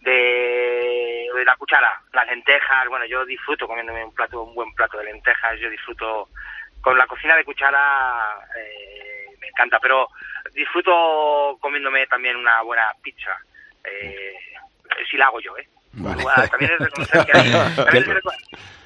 de, 0.00 1.28
de 1.34 1.44
la 1.44 1.56
cuchara, 1.56 2.00
las 2.12 2.24
lentejas. 2.28 2.88
Bueno, 2.88 3.04
yo 3.06 3.24
disfruto 3.24 3.66
comiéndome 3.66 4.04
un 4.04 4.14
plato, 4.14 4.42
un 4.42 4.54
buen 4.54 4.72
plato 4.74 4.96
de 4.98 5.06
lentejas. 5.06 5.58
Yo 5.58 5.68
disfruto 5.68 6.28
con 6.80 6.96
la 6.96 7.06
cocina 7.08 7.34
de 7.34 7.44
cuchara, 7.44 8.38
eh, 8.56 9.26
me 9.40 9.48
encanta. 9.48 9.80
Pero 9.80 10.08
disfruto 10.54 11.58
comiéndome 11.60 12.06
también 12.06 12.36
una 12.36 12.62
buena 12.62 12.92
pizza. 13.02 13.36
Eh, 13.82 14.34
si 15.10 15.16
la 15.16 15.26
hago 15.26 15.40
yo, 15.40 15.58
¿eh? 15.58 15.68
Vale. 15.94 16.22
Bueno, 16.22 16.48
también 16.48 16.72
es 16.72 16.78
reconocer 16.78 17.26
que 17.26 17.38
hay, 17.38 17.52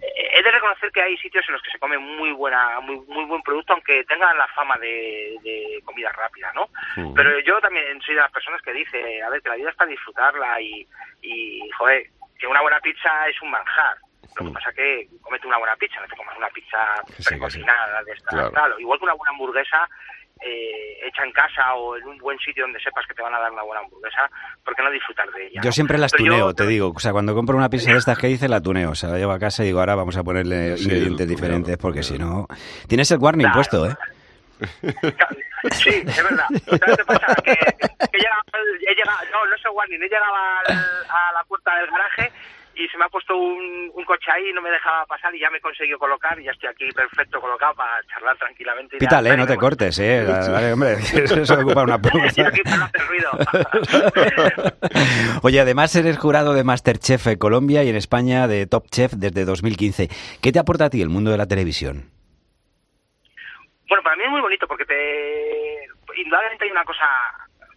he 0.00 0.42
de 0.42 0.50
reconocer 0.50 0.90
que 0.92 1.00
hay 1.00 1.16
sitios 1.16 1.44
en 1.48 1.54
los 1.54 1.62
que 1.62 1.70
se 1.70 1.78
come 1.78 1.96
muy 1.98 2.30
buena, 2.32 2.80
muy 2.80 2.98
muy 3.06 3.24
buen 3.24 3.42
producto, 3.42 3.72
aunque 3.72 4.04
tengan 4.04 4.36
la 4.36 4.46
fama 4.48 4.76
de, 4.78 5.36
de 5.42 5.80
comida 5.84 6.12
rápida, 6.12 6.52
¿no? 6.54 6.68
Pero 7.14 7.38
yo 7.40 7.58
también 7.60 8.00
soy 8.02 8.14
de 8.14 8.20
las 8.20 8.30
personas 8.32 8.60
que 8.62 8.72
dice, 8.72 9.22
a 9.22 9.30
ver, 9.30 9.40
que 9.42 9.48
la 9.48 9.56
vida 9.56 9.70
es 9.70 9.76
para 9.76 9.90
disfrutarla 9.90 10.60
y, 10.60 10.86
y 11.22 11.68
joder, 11.78 12.06
que 12.38 12.46
una 12.46 12.60
buena 12.60 12.80
pizza 12.80 13.28
es 13.28 13.40
un 13.40 13.50
manjar. 13.50 13.96
Lo 14.38 14.46
que 14.48 14.52
pasa 14.52 14.72
que 14.74 15.08
comete 15.22 15.46
una 15.46 15.56
buena 15.56 15.76
pizza, 15.76 15.98
no 16.00 16.06
te 16.08 16.16
comas 16.16 16.36
una 16.36 16.48
pizza 16.50 16.78
sí, 17.06 17.22
sí. 17.22 17.28
precocinada 17.30 18.02
de 18.04 18.12
esta, 18.12 18.28
Claro. 18.30 18.50
tal. 18.50 18.74
Igual 18.80 18.98
que 18.98 19.04
una 19.04 19.14
buena 19.14 19.30
hamburguesa 19.30 19.88
eh, 20.40 20.98
hecha 21.04 21.24
en 21.24 21.32
casa 21.32 21.74
o 21.74 21.96
en 21.96 22.04
un 22.06 22.18
buen 22.18 22.38
sitio 22.38 22.64
donde 22.64 22.78
sepas 22.80 23.06
que 23.06 23.14
te 23.14 23.22
van 23.22 23.34
a 23.34 23.38
dar 23.40 23.50
una 23.52 23.62
buena 23.62 23.80
hamburguesa, 23.82 24.30
¿por 24.64 24.74
qué 24.76 24.82
no 24.82 24.90
disfrutar 24.90 25.30
de 25.32 25.46
ella? 25.46 25.60
Yo 25.62 25.68
no? 25.68 25.72
siempre 25.72 25.98
las 25.98 26.12
Pero 26.12 26.24
yo- 26.24 26.30
tuneo, 26.32 26.54
te 26.54 26.66
digo. 26.66 26.92
O 26.94 26.98
sea, 27.00 27.12
cuando 27.12 27.34
compro 27.34 27.56
una 27.56 27.70
pizza 27.70 27.90
de 27.92 27.98
estas 27.98 28.18
que 28.18 28.28
hice, 28.30 28.48
la 28.48 28.60
tuneo. 28.60 28.90
O 28.90 28.94
sea, 28.94 29.08
la 29.10 29.18
llevo 29.18 29.32
a 29.32 29.38
casa 29.38 29.62
y 29.62 29.66
digo, 29.66 29.80
ahora 29.80 29.94
vamos 29.94 30.16
a 30.16 30.22
ponerle 30.24 30.76
Sí, 30.76 30.84
ingredientes 30.84 31.10
el 31.10 31.16
tuneo, 31.16 31.26
diferentes 31.36 31.76
porque 31.78 32.02
si 32.02 32.18
no... 32.18 32.46
Tienes 32.88 33.10
el 33.10 33.18
warning 33.18 33.46
Claro. 33.46 33.54
puesto, 33.56 33.86
¿eh? 33.90 33.96
Sí, 35.72 35.90
es 35.90 36.22
verdad. 36.22 36.46
¿Sabes 36.64 36.96
qué 36.96 37.04
pasa? 37.04 37.34
Que, 37.44 37.54
que 37.56 38.18
llegaba, 38.18 38.42
he 38.88 38.94
llegado, 38.94 39.18
no, 39.32 39.46
no 39.46 39.58
sé 39.58 39.68
warning, 39.68 40.02
he 40.02 40.08
llegado 40.08 40.34
al- 40.34 40.76
a 40.76 41.32
la 41.34 41.44
puerta 41.48 41.76
del 41.76 41.90
garaje 41.90 42.32
y 42.76 42.86
se 42.88 42.98
me 42.98 43.04
ha 43.06 43.08
puesto 43.08 43.34
un, 43.36 43.90
un 43.94 44.04
coche 44.04 44.30
ahí 44.30 44.50
y 44.50 44.52
no 44.52 44.60
me 44.60 44.70
dejaba 44.70 45.06
pasar 45.06 45.34
y 45.34 45.40
ya 45.40 45.50
me 45.50 45.58
he 45.58 45.60
conseguido 45.60 45.98
colocar 45.98 46.38
y 46.38 46.44
ya 46.44 46.50
estoy 46.52 46.68
aquí 46.68 46.88
perfecto 46.94 47.40
colocado 47.40 47.74
para 47.74 48.02
charlar 48.04 48.36
tranquilamente. 48.36 48.96
y 48.96 48.98
Pítale, 48.98 49.30
estar 49.30 49.38
no 49.38 49.46
te 49.46 49.56
cortes, 49.56 49.98
eh. 49.98 50.24
Vale, 50.26 50.72
hombre, 50.74 50.92
eso 51.14 51.54
ocupa 51.54 51.82
una 51.84 51.96
Estoy 52.04 52.20
pausa. 52.20 52.48
aquí 52.48 52.62
para 52.62 52.76
no 52.76 52.84
hacer 52.84 53.06
ruido. 53.08 53.30
Oye, 55.42 55.60
además 55.60 55.94
eres 55.96 56.18
jurado 56.18 56.52
de 56.54 56.64
Masterchef 56.64 57.26
en 57.28 57.38
Colombia 57.38 57.82
y 57.84 57.88
en 57.88 57.96
España 57.96 58.46
de 58.46 58.66
Top 58.66 58.86
Chef 58.90 59.12
desde 59.12 59.44
2015. 59.44 60.08
¿Qué 60.42 60.52
te 60.52 60.58
aporta 60.58 60.86
a 60.86 60.90
ti 60.90 61.00
el 61.00 61.08
mundo 61.08 61.30
de 61.30 61.38
la 61.38 61.46
televisión? 61.46 62.10
Bueno, 63.88 64.02
para 64.02 64.16
mí 64.16 64.24
es 64.24 64.30
muy 64.30 64.40
bonito 64.40 64.66
porque 64.66 64.84
te... 64.84 65.86
indudablemente 66.20 66.64
hay 66.64 66.70
una 66.72 66.84
cosa 66.84 67.06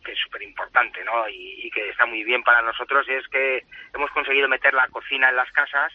que 0.10 0.14
es 0.16 0.20
súper 0.20 0.42
importante, 0.42 1.04
¿no? 1.04 1.28
Y, 1.30 1.66
y 1.68 1.72
que 1.72 1.90
está 1.90 2.06
muy 2.08 2.24
bien 2.24 2.42
para 2.44 2.62
nosotros 2.64 3.06
y 3.08 3.14
es 3.14 3.28
que 3.28 3.64
hemos 3.94 4.10
conseguido 4.12 4.48
meter 4.48 4.74
la 4.74 4.88
cocina 4.88 5.30
en 5.30 5.36
las 5.36 5.52
casas. 5.52 5.94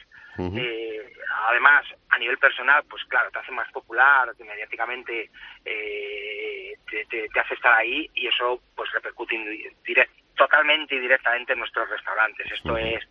Eh, 0.58 1.12
además, 1.48 1.84
a 2.10 2.18
nivel 2.18 2.38
personal, 2.38 2.82
pues 2.88 3.04
claro, 3.04 3.30
te 3.30 3.38
hace 3.38 3.52
más 3.52 3.70
popular, 3.72 4.32
mediáticamente 4.38 5.30
eh, 5.64 6.74
te, 6.90 7.04
te- 7.06 7.28
te 7.28 7.40
hace 7.40 7.54
estar 7.54 7.72
ahí 7.72 8.08
y 8.14 8.26
eso 8.28 8.60
pues 8.76 8.90
repercute 8.92 9.36
totalmente 10.36 10.94
y 10.96 10.98
directamente 11.00 11.52
en 11.52 11.60
nuestros 11.60 11.88
restaurantes. 11.88 12.50
Esto 12.50 12.76
es, 12.76 13.04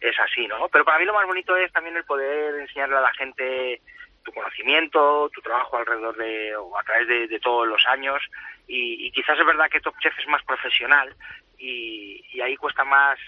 es 0.00 0.18
así, 0.20 0.46
¿no? 0.46 0.68
Pero 0.68 0.84
para 0.84 0.98
mí 0.98 1.04
lo 1.04 1.12
más 1.14 1.26
bonito 1.26 1.54
es 1.56 1.70
también 1.72 1.96
el 1.96 2.04
poder 2.04 2.54
enseñarle 2.60 2.96
a 2.96 3.00
la 3.02 3.12
gente 3.14 3.82
tu 4.24 4.32
conocimiento, 4.32 5.30
tu 5.32 5.40
trabajo 5.40 5.78
alrededor 5.78 6.16
de, 6.16 6.54
o 6.56 6.78
a 6.78 6.82
través 6.82 7.08
de, 7.08 7.28
de 7.28 7.40
todos 7.40 7.66
los 7.66 7.84
años. 7.86 8.22
Y, 8.66 9.06
y 9.06 9.10
quizás 9.12 9.38
es 9.38 9.46
verdad 9.46 9.68
que 9.70 9.80
Top 9.80 9.94
Chef 10.00 10.16
es 10.18 10.26
más 10.28 10.42
profesional 10.44 11.14
y, 11.58 12.24
y 12.32 12.40
ahí 12.40 12.56
cuesta 12.56 12.84
más 12.84 13.18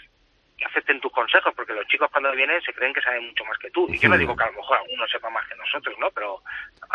que 0.56 0.64
acepten 0.66 1.00
tus 1.00 1.11
consejos, 1.11 1.52
porque 1.56 1.72
los 1.72 1.87
chicos 1.87 2.08
cuando 2.12 2.30
vienen 2.32 2.61
se 2.62 2.72
creen 2.72 2.92
que 2.92 3.00
saben 3.00 3.26
mucho 3.26 3.44
más 3.46 3.58
que 3.58 3.70
tú. 3.70 3.88
Y 3.90 3.99
yo 3.99 4.08
no 4.08 4.18
digo 4.18 4.37
que 4.37 4.44
a 4.44 4.50
lo 4.50 4.58
mejor 4.58 4.78
alguno 4.78 5.08
sepa 5.08 5.30
más 5.30 5.49
que 5.49 5.56
nosotros, 5.56 5.96
¿no? 5.99 6.11
Pero 6.11 6.40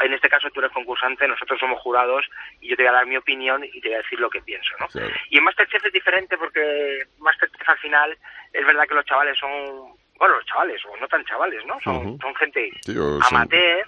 en 0.04 0.14
este 0.14 0.30
caso 0.30 0.50
tú 0.52 0.60
eres 0.62 0.72
concursante, 0.72 1.28
nosotros 1.28 1.60
somos 1.60 1.82
jurados 1.82 2.26
y 2.62 2.70
yo 2.70 2.78
te 2.78 2.84
voy 2.84 2.90
a 2.90 2.94
dar 2.94 3.06
mi 3.06 3.18
opinión 3.18 3.64
y 3.66 3.82
te 3.82 3.90
voy 3.90 3.96
a 3.96 4.02
decir 4.02 4.20
lo 4.20 4.30
que 4.30 4.42
pienso, 4.42 4.74
¿no? 4.80 4.88
Y 5.30 5.38
en 5.38 5.44
Masterchef 5.44 5.84
es 5.86 5.92
diferente 5.92 6.38
porque 6.38 7.04
Masterchef 7.18 7.68
al 7.68 7.78
final 7.80 8.18
es 8.54 8.66
verdad 8.66 8.88
que 8.88 8.96
los 8.96 9.06
chavales 9.06 9.38
son, 9.38 9.98
bueno, 10.18 10.36
los 10.36 10.46
chavales, 10.46 10.82
o 10.86 10.98
no 10.98 11.08
tan 11.08 11.24
chavales, 11.26 11.66
¿no? 11.66 11.80
Son, 11.82 12.18
gente 12.36 12.72
son 12.84 13.22
amateur 13.24 13.86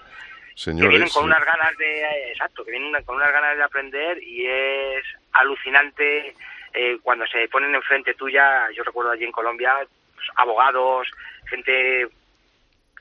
que 0.64 0.88
vienen 0.88 1.08
con 1.08 1.22
sí. 1.22 1.26
unas 1.26 1.44
ganas 1.44 1.76
de 1.78 2.02
eh, 2.02 2.32
exacto 2.32 2.64
que 2.64 2.72
vienen 2.72 3.02
con 3.04 3.16
unas 3.16 3.32
ganas 3.32 3.56
de 3.56 3.62
aprender 3.62 4.22
y 4.22 4.46
es 4.46 5.04
alucinante 5.32 6.34
eh, 6.74 6.98
cuando 7.02 7.26
se 7.26 7.48
ponen 7.48 7.74
enfrente 7.74 8.14
tuya 8.14 8.68
yo 8.74 8.82
recuerdo 8.82 9.12
allí 9.12 9.24
en 9.24 9.32
Colombia 9.32 9.76
pues, 10.14 10.28
abogados 10.36 11.10
gente 11.48 12.08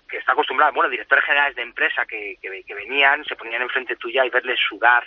que 0.08 0.18
está 0.18 0.32
acostumbrada 0.32 0.72
bueno 0.72 0.90
directores 0.90 1.26
generales 1.26 1.56
de 1.56 1.64
empresa 1.64 2.06
que, 2.06 2.38
que, 2.42 2.64
que 2.64 2.76
venían 2.76 3.26
se 3.26 3.36
ponían 3.36 3.62
enfrente 3.62 3.96
tuya 3.98 4.26
y 4.26 4.30
verles 4.30 4.60
sudar 4.70 5.04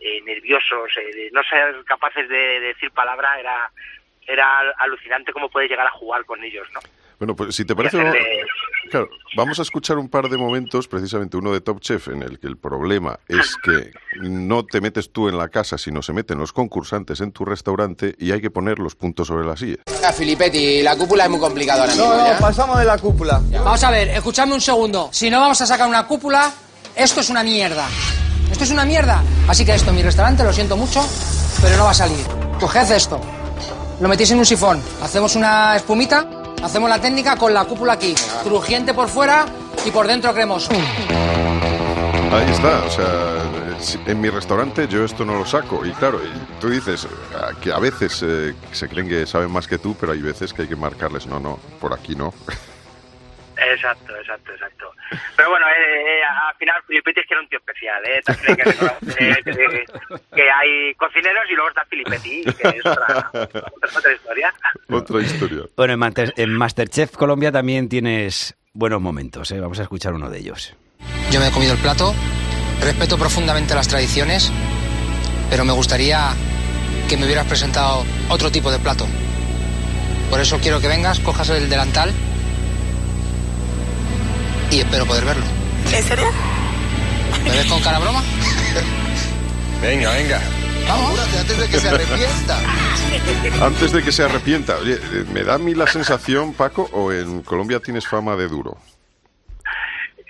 eh, 0.00 0.20
nerviosos 0.22 0.96
eh, 0.96 1.30
no 1.32 1.42
ser 1.42 1.84
capaces 1.84 2.28
de, 2.28 2.36
de 2.36 2.60
decir 2.60 2.90
palabra 2.92 3.38
era 3.38 3.70
era 4.26 4.60
alucinante 4.78 5.32
cómo 5.32 5.50
puedes 5.50 5.68
llegar 5.68 5.86
a 5.86 5.90
jugar 5.90 6.24
con 6.24 6.42
ellos 6.42 6.68
no 6.72 6.80
Bueno, 7.22 7.36
pues 7.36 7.54
si 7.54 7.64
te 7.64 7.76
parece, 7.76 7.98
claro, 8.90 9.08
vamos 9.36 9.56
a 9.60 9.62
escuchar 9.62 9.96
un 9.96 10.08
par 10.08 10.28
de 10.28 10.36
momentos, 10.36 10.88
precisamente 10.88 11.36
uno 11.36 11.52
de 11.52 11.60
Top 11.60 11.78
Chef, 11.78 12.08
en 12.08 12.20
el 12.20 12.40
que 12.40 12.48
el 12.48 12.56
problema 12.56 13.20
es 13.28 13.54
que 13.62 13.92
no 14.28 14.64
te 14.64 14.80
metes 14.80 15.12
tú 15.12 15.28
en 15.28 15.38
la 15.38 15.46
casa, 15.46 15.78
sino 15.78 16.02
se 16.02 16.12
meten 16.12 16.38
los 16.38 16.52
concursantes 16.52 17.20
en 17.20 17.30
tu 17.30 17.44
restaurante 17.44 18.16
y 18.18 18.32
hay 18.32 18.40
que 18.40 18.50
poner 18.50 18.80
los 18.80 18.96
puntos 18.96 19.28
sobre 19.28 19.46
las 19.46 19.60
sillas. 19.60 19.78
Ah, 20.04 20.12
Filipetti, 20.12 20.82
la 20.82 20.96
cúpula 20.96 21.26
es 21.26 21.30
muy 21.30 21.38
complicada 21.38 21.82
ahora 21.82 21.92
mismo. 21.94 22.08
No, 22.08 22.26
¿ya? 22.26 22.32
no, 22.34 22.40
pasamos 22.40 22.76
de 22.80 22.84
la 22.86 22.98
cúpula. 22.98 23.40
Vamos 23.52 23.84
a 23.84 23.90
ver, 23.92 24.08
escuchadme 24.08 24.54
un 24.54 24.60
segundo. 24.60 25.08
Si 25.12 25.30
no 25.30 25.38
vamos 25.38 25.60
a 25.60 25.66
sacar 25.66 25.88
una 25.88 26.04
cúpula, 26.08 26.52
esto 26.96 27.20
es 27.20 27.30
una 27.30 27.44
mierda. 27.44 27.86
Esto 28.50 28.64
es 28.64 28.70
una 28.72 28.84
mierda. 28.84 29.22
Así 29.46 29.64
que 29.64 29.76
esto 29.76 29.90
en 29.90 29.94
mi 29.94 30.02
restaurante, 30.02 30.42
lo 30.42 30.52
siento 30.52 30.76
mucho, 30.76 31.00
pero 31.62 31.76
no 31.76 31.84
va 31.84 31.92
a 31.92 31.94
salir. 31.94 32.26
Coged 32.58 32.90
esto, 32.90 33.20
lo 34.00 34.08
metís 34.08 34.32
en 34.32 34.38
un 34.38 34.44
sifón, 34.44 34.82
hacemos 35.00 35.36
una 35.36 35.76
espumita, 35.76 36.41
hacemos 36.62 36.88
la 36.88 37.00
técnica 37.00 37.36
con 37.36 37.52
la 37.52 37.64
cúpula 37.64 37.94
aquí, 37.94 38.14
crujiente 38.44 38.94
por 38.94 39.08
fuera 39.08 39.46
y 39.84 39.90
por 39.90 40.06
dentro 40.06 40.32
cremoso. 40.32 40.72
Ahí 42.32 42.50
está, 42.50 42.84
o 42.84 42.90
sea, 42.90 43.42
en 44.06 44.20
mi 44.20 44.30
restaurante 44.30 44.88
yo 44.88 45.04
esto 45.04 45.24
no 45.24 45.34
lo 45.34 45.44
saco. 45.44 45.84
Y 45.84 45.92
claro, 45.92 46.20
tú 46.60 46.70
dices 46.70 47.06
ah, 47.34 47.50
que 47.60 47.72
a 47.72 47.78
veces 47.78 48.22
eh, 48.22 48.54
se 48.72 48.88
creen 48.88 49.08
que 49.08 49.26
saben 49.26 49.50
más 49.50 49.66
que 49.66 49.78
tú, 49.78 49.94
pero 49.98 50.12
hay 50.12 50.22
veces 50.22 50.52
que 50.52 50.62
hay 50.62 50.68
que 50.68 50.76
marcarles, 50.76 51.26
no, 51.26 51.40
no, 51.40 51.58
por 51.80 51.92
aquí 51.92 52.14
no. 52.14 52.32
Exacto, 53.56 54.16
exacto, 54.16 54.52
exacto. 54.52 54.91
Pero 55.36 55.50
bueno, 55.50 55.66
eh, 55.68 56.18
eh, 56.18 56.20
al 56.24 56.54
final 56.56 56.76
Filipetti 56.86 57.20
es 57.20 57.26
que 57.26 57.34
era 57.34 57.40
un 57.42 57.48
tío 57.48 57.58
especial, 57.58 58.02
¿eh? 58.06 58.20
También 58.24 58.50
hay 58.50 58.56
que 58.56 58.64
reconocer 58.64 59.44
que, 59.44 59.84
que 60.34 60.50
hay 60.50 60.94
cocineros 60.94 61.44
y 61.50 61.54
luego 61.54 61.68
está 61.70 61.84
Filipetti, 61.86 62.44
que 62.44 62.68
es 62.68 62.86
otra, 62.86 63.30
otra, 63.32 63.62
otra 63.96 64.12
historia. 64.12 64.54
Otra 64.90 65.20
historia. 65.20 65.62
Bueno, 65.76 65.92
en, 65.94 65.98
Master- 66.00 66.34
en 66.36 66.52
Masterchef 66.54 67.16
Colombia 67.16 67.52
también 67.52 67.88
tienes 67.88 68.56
buenos 68.72 69.00
momentos, 69.00 69.50
¿eh? 69.52 69.60
Vamos 69.60 69.78
a 69.80 69.82
escuchar 69.82 70.14
uno 70.14 70.30
de 70.30 70.38
ellos. 70.38 70.74
Yo 71.30 71.40
me 71.40 71.48
he 71.48 71.50
comido 71.50 71.72
el 71.72 71.78
plato, 71.78 72.14
respeto 72.80 73.18
profundamente 73.18 73.74
las 73.74 73.88
tradiciones, 73.88 74.52
pero 75.50 75.64
me 75.64 75.72
gustaría 75.72 76.30
que 77.08 77.16
me 77.16 77.24
hubieras 77.26 77.46
presentado 77.46 78.04
otro 78.28 78.50
tipo 78.50 78.70
de 78.70 78.78
plato. 78.78 79.06
Por 80.30 80.40
eso 80.40 80.58
quiero 80.60 80.80
que 80.80 80.88
vengas, 80.88 81.20
cojas 81.20 81.50
el 81.50 81.68
delantal 81.68 82.10
y 84.72 84.80
espero 84.80 85.04
poder 85.06 85.24
verlo. 85.24 85.44
¿En 85.94 86.02
serio? 86.02 86.26
¿Me 87.44 87.50
ves 87.50 87.66
con 87.66 87.80
cara 87.82 87.98
broma? 87.98 88.20
Venga, 89.82 90.12
venga. 90.12 90.40
Vamos. 90.88 91.18
antes 91.38 91.58
de 91.58 91.68
que 91.68 91.78
se 91.78 91.88
arrepienta. 91.88 92.58
Antes 93.64 93.92
de 93.92 94.02
que 94.02 94.12
se 94.12 94.22
arrepienta, 94.24 94.76
oye, 94.78 94.94
eh, 94.94 95.24
me 95.32 95.42
da 95.42 95.54
a 95.54 95.58
mí 95.58 95.74
la 95.74 95.86
sensación, 95.86 96.54
Paco, 96.54 96.88
o 96.92 97.12
en 97.12 97.42
Colombia 97.42 97.80
tienes 97.80 98.06
fama 98.06 98.36
de 98.36 98.48
duro. 98.48 98.76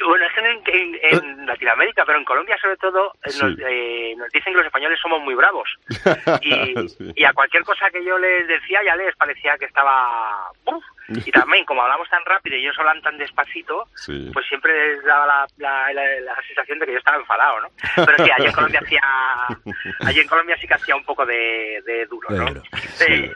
Bueno, 0.05 0.25
es 0.27 0.33
que 0.35 0.41
en, 0.81 0.97
en- 1.15 1.21
en 1.39 1.47
Latinoamérica, 1.47 2.03
pero 2.05 2.19
en 2.19 2.25
Colombia 2.25 2.57
sobre 2.61 2.77
todo, 2.77 3.13
eh, 3.25 3.31
nos, 3.41 3.59
eh, 3.61 4.15
dicen 4.35 4.53
que 4.53 4.57
los 4.59 4.67
españoles 4.67 4.99
somos 5.01 5.21
muy 5.23 5.35
bravos. 5.35 5.69
Y, 6.43 6.89
Sí. 6.89 7.13
y 7.15 7.25
a 7.25 7.33
cualquier 7.33 7.63
cosa 7.63 7.89
que 7.91 8.05
yo 8.05 8.19
les 8.19 8.49
decía 8.49 8.81
ya 8.85 8.97
les 8.97 9.15
parecía 9.17 9.57
que 9.59 9.67
estaba... 9.67 10.51
¡Uf! 10.67 10.83
Y 11.25 11.31
también, 11.31 11.64
como 11.64 11.83
hablamos 11.83 12.09
tan 12.09 12.25
rápido 12.25 12.57
y 12.57 12.61
ellos 12.62 12.78
hablan 12.78 13.00
tan 13.02 13.19
despacito, 13.19 13.88
Sí. 13.95 14.31
pues 14.33 14.47
siempre 14.47 14.73
les 14.97 15.04
daba 15.04 15.26
la, 15.26 15.47
la, 15.59 15.92
la- 15.92 16.21
la 16.21 16.42
sensación 16.47 16.78
de 16.78 16.87
que 16.87 16.92
yo 16.92 16.99
estaba 16.99 17.16
enfadado, 17.19 17.61
¿no? 17.61 17.69
Pero 17.97 18.25
sí, 18.25 18.31
allí 18.31 18.47
en 18.47 18.52
Colombia 18.52 18.81
hacía... 18.85 19.00
Allí 20.07 20.21
en 20.21 20.28
Colombia 20.28 20.57
sí 20.61 20.66
que 20.66 20.75
hacía 20.75 20.97
un 20.97 21.04
poco 21.04 21.25
de, 21.26 21.83
de 21.87 22.07
duro, 22.07 22.28
¿no? 22.31 22.47
Sí. 22.95 23.31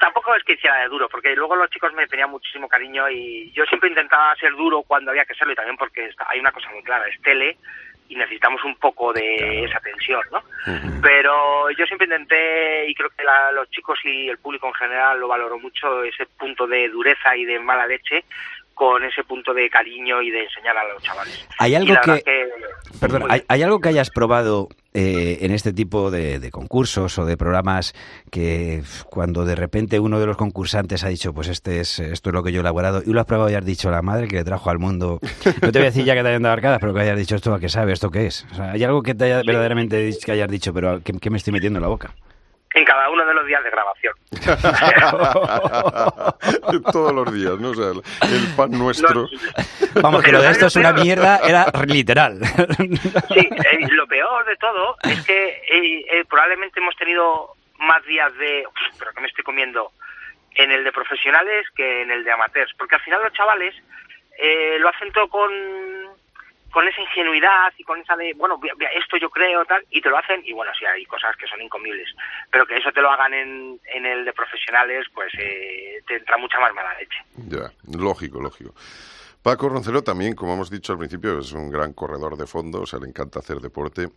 Tampoco 0.00 0.34
es 0.34 0.44
que 0.44 0.52
hiciera 0.54 0.76
de 0.80 0.88
duro, 0.88 1.08
porque 1.08 1.34
luego 1.34 1.56
los 1.56 1.70
chicos 1.70 1.92
me 1.94 2.06
tenían 2.06 2.30
muchísimo 2.30 2.68
cariño 2.68 3.08
y 3.10 3.50
yo 3.52 3.64
siempre 3.66 3.88
intentaba 3.88 4.34
ser 4.36 4.52
duro 4.52 4.82
cuando 4.82 5.10
había 5.10 5.24
que 5.24 5.34
serlo 5.34 5.52
y 5.52 5.56
también 5.56 5.76
porque 5.76 6.06
está- 6.06 6.26
hay 6.28 6.38
una 6.40 6.52
cosa 6.52 6.70
muy 6.70 6.82
clara, 6.82 7.06
es 7.08 7.20
tele 7.22 7.56
y 8.08 8.16
necesitamos 8.16 8.64
un 8.64 8.74
poco 8.76 9.12
de 9.12 9.64
esa 9.64 9.78
tensión, 9.80 10.22
¿no? 10.32 10.42
Pero 11.02 11.70
yo 11.70 11.84
siempre 11.86 12.06
intenté, 12.06 12.88
y 12.88 12.94
creo 12.94 13.10
que 13.10 13.22
la- 13.24 13.52
los 13.52 13.70
chicos 13.70 13.98
y 14.04 14.28
el 14.28 14.38
público 14.38 14.66
en 14.66 14.74
general 14.74 15.20
lo 15.20 15.28
valoró 15.28 15.58
mucho, 15.58 16.02
ese 16.04 16.26
punto 16.26 16.66
de 16.66 16.88
dureza 16.88 17.36
y 17.36 17.44
de 17.44 17.58
mala 17.60 17.86
leche 17.86 18.24
con 18.74 19.02
ese 19.04 19.24
punto 19.24 19.52
de 19.52 19.68
cariño 19.68 20.22
y 20.22 20.30
de 20.30 20.44
enseñar 20.44 20.76
a 20.76 20.84
los 20.88 21.02
chavales. 21.02 21.48
Hay 21.58 21.74
algo 21.74 21.94
que... 22.04 22.48
Perdón, 23.00 23.24
¿hay, 23.28 23.42
hay 23.48 23.62
algo 23.62 23.80
que 23.80 23.88
hayas 23.88 24.08
probado 24.10 24.68
eh, 25.00 25.38
en 25.42 25.52
este 25.52 25.72
tipo 25.72 26.10
de, 26.10 26.40
de 26.40 26.50
concursos 26.50 27.16
o 27.18 27.24
de 27.24 27.36
programas 27.36 27.94
que 28.32 28.82
cuando 29.08 29.44
de 29.44 29.54
repente 29.54 30.00
uno 30.00 30.18
de 30.18 30.26
los 30.26 30.36
concursantes 30.36 31.04
ha 31.04 31.08
dicho, 31.08 31.32
pues 31.32 31.46
este 31.46 31.78
es 31.78 32.00
esto 32.00 32.30
es 32.30 32.34
lo 32.34 32.42
que 32.42 32.50
yo 32.50 32.58
he 32.58 32.62
elaborado, 32.62 33.00
y 33.06 33.12
lo 33.12 33.20
has 33.20 33.26
probado 33.26 33.48
y 33.48 33.54
has 33.54 33.64
dicho, 33.64 33.92
la 33.92 34.02
madre 34.02 34.26
que 34.26 34.34
le 34.34 34.44
trajo 34.44 34.70
al 34.70 34.80
mundo, 34.80 35.20
no 35.62 35.70
te 35.70 35.78
voy 35.78 35.82
a 35.82 35.90
decir 35.90 36.04
ya 36.04 36.14
que 36.14 36.22
te 36.22 36.28
hayan 36.30 36.42
dado 36.42 36.54
arcadas, 36.54 36.78
pero 36.80 36.92
que 36.92 37.00
hayas 37.00 37.16
dicho 37.16 37.36
esto 37.36 37.54
a 37.54 37.60
qué 37.60 37.68
sabe, 37.68 37.92
esto 37.92 38.10
qué 38.10 38.26
es. 38.26 38.44
O 38.50 38.56
sea, 38.56 38.72
hay 38.72 38.82
algo 38.82 39.02
que 39.02 39.14
te 39.14 39.26
haya 39.26 39.42
verdaderamente 39.44 40.12
que 40.24 40.32
hayas 40.32 40.50
dicho, 40.50 40.74
pero 40.74 41.00
¿qué, 41.04 41.12
qué 41.12 41.30
me 41.30 41.36
estoy 41.36 41.52
metiendo 41.52 41.78
en 41.78 41.82
la 41.82 41.88
boca? 41.88 42.12
En 42.78 42.84
cada 42.84 43.10
uno 43.10 43.26
de 43.26 43.34
los 43.34 43.44
días 43.44 43.64
de 43.64 43.70
grabación. 43.70 44.14
Todos 46.92 47.12
los 47.12 47.34
días, 47.34 47.58
¿no? 47.58 47.70
O 47.70 47.74
sea, 47.74 47.90
el, 47.90 48.00
pan 48.56 48.70
nuestro. 48.70 49.22
No, 49.22 49.28
Vamos, 50.00 50.22
que 50.22 50.30
lo 50.30 50.38
de 50.38 50.44
Pero 50.44 50.52
esto 50.52 50.66
es 50.66 50.76
una 50.76 50.92
mierda, 50.92 51.38
era 51.38 51.66
literal. 51.86 52.38
Sí, 53.34 53.40
eh, 53.40 53.88
lo 53.90 54.06
peor 54.06 54.44
de 54.46 54.54
todo 54.56 54.94
es 55.02 55.26
que 55.26 55.48
eh, 55.48 56.06
eh, 56.10 56.24
probablemente 56.28 56.78
hemos 56.78 56.94
tenido 56.94 57.56
más 57.78 58.04
días 58.06 58.32
de, 58.38 58.64
"Uf, 58.64 58.72
pero 58.98 59.10
que 59.12 59.20
me 59.22 59.26
estoy 59.26 59.42
comiendo, 59.42 59.90
en 60.54 60.70
el 60.70 60.84
de 60.84 60.92
profesionales 60.92 61.66
que 61.74 62.02
en 62.02 62.12
el 62.12 62.22
de 62.22 62.30
amateurs, 62.30 62.72
porque 62.78 62.94
al 62.94 63.00
final 63.02 63.24
los 63.24 63.32
chavales 63.32 63.74
eh, 64.38 64.76
lo 64.78 64.88
hacen 64.88 65.10
todo 65.12 65.26
con, 65.28 65.50
con 66.78 66.86
esa 66.86 67.00
ingenuidad 67.00 67.72
y 67.76 67.82
con 67.82 67.98
esa 67.98 68.14
de, 68.14 68.34
bueno, 68.34 68.60
esto 68.94 69.16
yo 69.16 69.28
creo, 69.30 69.64
tal, 69.64 69.84
y 69.90 70.00
te 70.00 70.08
lo 70.08 70.16
hacen, 70.16 70.42
y 70.44 70.52
bueno, 70.52 70.70
sí, 70.78 70.84
hay 70.84 71.04
cosas 71.06 71.36
que 71.36 71.48
son 71.48 71.60
incomibles, 71.60 72.08
pero 72.52 72.64
que 72.64 72.76
eso 72.76 72.92
te 72.92 73.02
lo 73.02 73.10
hagan 73.10 73.34
en, 73.34 73.80
en 73.92 74.06
el 74.06 74.24
de 74.24 74.32
profesionales, 74.32 75.04
pues 75.12 75.32
eh, 75.40 76.00
te 76.06 76.18
entra 76.18 76.36
mucha 76.36 76.60
más 76.60 76.72
mala 76.72 76.96
leche. 76.96 77.18
Ya, 77.34 77.72
lógico, 77.98 78.40
lógico. 78.40 78.76
Paco 79.42 79.68
Roncero 79.68 80.04
también, 80.04 80.36
como 80.36 80.54
hemos 80.54 80.70
dicho 80.70 80.92
al 80.92 80.98
principio, 80.98 81.40
es 81.40 81.50
un 81.50 81.68
gran 81.68 81.94
corredor 81.94 82.36
de 82.36 82.46
fondo, 82.46 82.82
o 82.82 82.86
sea, 82.86 83.00
le 83.00 83.08
encanta 83.08 83.40
hacer 83.40 83.56
deporte. 83.56 84.10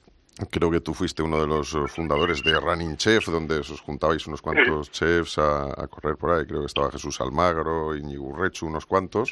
Creo 0.50 0.72
que 0.72 0.80
tú 0.80 0.94
fuiste 0.94 1.22
uno 1.22 1.42
de 1.42 1.48
los 1.48 1.74
eh, 1.74 1.88
fundadores 1.88 2.42
de 2.44 2.58
Running 2.58 2.96
Chef, 2.98 3.28
donde 3.28 3.60
os 3.60 3.82
juntabais 3.82 4.26
unos 4.28 4.42
cuantos 4.42 4.90
chefs 4.90 5.38
a, 5.38 5.66
a 5.66 5.88
correr 5.88 6.16
por 6.16 6.32
ahí. 6.32 6.46
Creo 6.46 6.62
que 6.62 6.68
estaba 6.68 6.90
Jesús 6.90 7.20
Almagro, 7.20 7.96
Iñigo 7.96 8.36
Rechu, 8.36 8.66
unos 8.66 8.86
cuantos. 8.86 9.32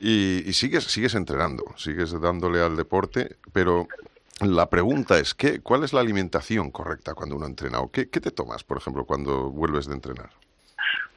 Y, 0.00 0.42
y 0.48 0.52
sigues, 0.54 0.84
sigues 0.84 1.14
entrenando, 1.14 1.64
sigues 1.76 2.18
dándole 2.20 2.60
al 2.60 2.76
deporte, 2.76 3.36
pero 3.52 3.86
la 4.40 4.68
pregunta 4.68 5.18
es, 5.18 5.34
¿qué, 5.34 5.60
¿cuál 5.60 5.84
es 5.84 5.92
la 5.92 6.00
alimentación 6.00 6.70
correcta 6.70 7.14
cuando 7.14 7.36
uno 7.36 7.46
entrena? 7.46 7.80
¿O 7.80 7.90
qué, 7.90 8.08
qué 8.10 8.20
te 8.20 8.30
tomas, 8.30 8.64
por 8.64 8.78
ejemplo, 8.78 9.04
cuando 9.04 9.50
vuelves 9.50 9.86
de 9.86 9.94
entrenar? 9.94 10.30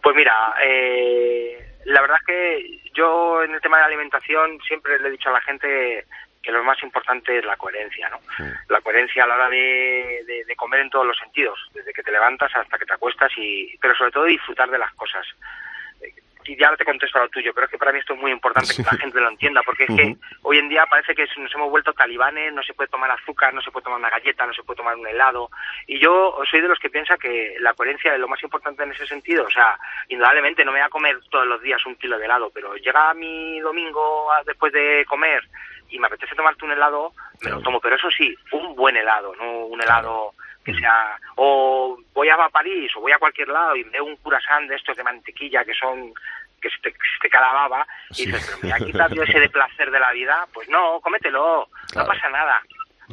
Pues 0.03 0.15
mira, 0.15 0.53
eh, 0.63 1.75
la 1.85 2.01
verdad 2.01 2.17
es 2.19 2.25
que 2.25 2.91
yo 2.93 3.43
en 3.43 3.53
el 3.53 3.61
tema 3.61 3.77
de 3.77 3.81
la 3.81 3.87
alimentación 3.87 4.59
siempre 4.67 4.99
le 4.99 5.07
he 5.07 5.11
dicho 5.11 5.29
a 5.29 5.33
la 5.33 5.41
gente 5.41 6.05
que 6.41 6.51
lo 6.51 6.63
más 6.63 6.81
importante 6.83 7.37
es 7.37 7.45
la 7.45 7.57
coherencia, 7.57 8.09
¿no? 8.09 8.19
La 8.69 8.81
coherencia 8.81 9.23
a 9.23 9.27
la 9.27 9.35
hora 9.35 9.49
de, 9.49 10.23
de- 10.25 10.45
de 10.45 10.55
comer 10.55 10.79
en 10.81 10.89
todos 10.89 11.05
los 11.05 11.17
sentidos, 11.17 11.59
desde 11.73 11.91
que 11.93 12.03
te 12.03 12.11
levantas 12.11 12.55
hasta 12.55 12.77
que 12.77 12.85
te 12.85 12.93
acuestas, 12.93 13.31
y 13.37 13.77
pero 13.81 13.93
sobre 13.95 14.11
todo 14.11 14.23
disfrutar 14.25 14.69
de 14.69 14.77
las 14.77 14.93
cosas. 14.93 15.25
Eh, 16.01 16.13
Y 16.45 16.55
ya 16.57 16.75
te 16.77 16.85
contesto 16.85 17.19
a 17.19 17.23
lo 17.23 17.29
tuyo, 17.29 17.53
pero 17.53 17.65
es 17.65 17.71
que 17.71 17.77
para 17.77 17.91
mí 17.91 17.99
esto 17.99 18.13
es 18.13 18.19
muy 18.19 18.31
importante 18.31 18.73
que 18.73 18.81
la 18.81 18.97
gente 18.97 19.19
lo 19.19 19.29
entienda, 19.29 19.61
porque 19.63 19.83
es 19.83 19.89
que 19.95 20.15
hoy 20.41 20.57
en 20.57 20.69
día 20.69 20.85
parece 20.87 21.13
que 21.13 21.27
nos 21.37 21.53
hemos 21.53 21.69
vuelto 21.69 21.93
talibanes, 21.93 22.51
no 22.53 22.63
se 22.63 22.73
puede 22.73 22.89
tomar 22.89 23.11
azúcar, 23.11 23.53
no 23.53 23.61
se 23.61 23.69
puede 23.69 23.83
tomar 23.83 23.99
una 23.99 24.09
galleta, 24.09 24.47
no 24.47 24.53
se 24.53 24.63
puede 24.63 24.77
tomar 24.77 24.95
un 24.95 25.05
helado, 25.07 25.51
y 25.85 25.99
yo 25.99 26.39
soy 26.49 26.61
de 26.61 26.67
los 26.69 26.79
que 26.79 26.89
piensa 26.89 27.17
que 27.17 27.55
la 27.59 27.73
coherencia 27.75 28.13
es 28.13 28.19
lo 28.19 28.27
más 28.29 28.41
importante 28.41 28.81
en 28.83 28.91
ese 28.93 29.05
sentido, 29.05 29.45
o 29.45 29.49
sea, 29.51 29.77
indudablemente 30.07 30.63
no 30.65 30.71
me 30.71 30.79
voy 30.79 30.87
a 30.87 30.89
comer 30.89 31.19
todos 31.29 31.45
los 31.45 31.61
días 31.61 31.85
un 31.85 31.95
kilo 31.97 32.17
de 32.17 32.25
helado, 32.25 32.49
pero 32.51 32.73
llega 32.77 33.13
mi 33.13 33.59
domingo 33.59 34.31
después 34.45 34.71
de 34.73 35.05
comer 35.07 35.43
y 35.89 35.99
me 35.99 36.07
apetece 36.07 36.35
tomarte 36.35 36.65
un 36.65 36.71
helado, 36.71 37.13
me 37.41 37.51
lo 37.51 37.61
tomo, 37.61 37.79
pero 37.79 37.95
eso 37.95 38.09
sí, 38.11 38.35
un 38.51 38.75
buen 38.75 38.95
helado, 38.95 39.35
no 39.35 39.65
un 39.65 39.81
helado 39.81 40.33
que 40.63 40.73
sea 40.73 41.17
o 41.35 41.97
voy 42.13 42.29
a 42.29 42.49
París 42.49 42.91
o 42.95 43.01
voy 43.01 43.11
a 43.11 43.17
cualquier 43.17 43.47
lado 43.47 43.75
y 43.75 43.83
veo 43.83 44.03
un 44.03 44.17
curasán 44.17 44.67
de 44.67 44.75
estos 44.75 44.95
de 44.97 45.03
mantequilla 45.03 45.63
que 45.63 45.73
son 45.73 46.13
que 46.61 46.69
se 46.69 46.77
te, 46.81 46.93
te 47.21 47.29
cae 47.29 47.41
la 47.41 47.53
baba 47.53 47.87
y 48.11 48.25
dices, 48.25 48.45
pero 48.45 48.67
me 48.67 48.73
ha 48.73 48.85
quitado 48.85 49.15
yo 49.15 49.23
ese 49.23 49.39
de 49.39 49.49
placer 49.49 49.89
de 49.89 49.99
la 49.99 50.11
vida, 50.11 50.45
pues 50.53 50.67
no, 50.69 50.99
cómetelo, 50.99 51.69
no 51.95 52.05
pasa 52.05 52.29
nada, 52.29 52.61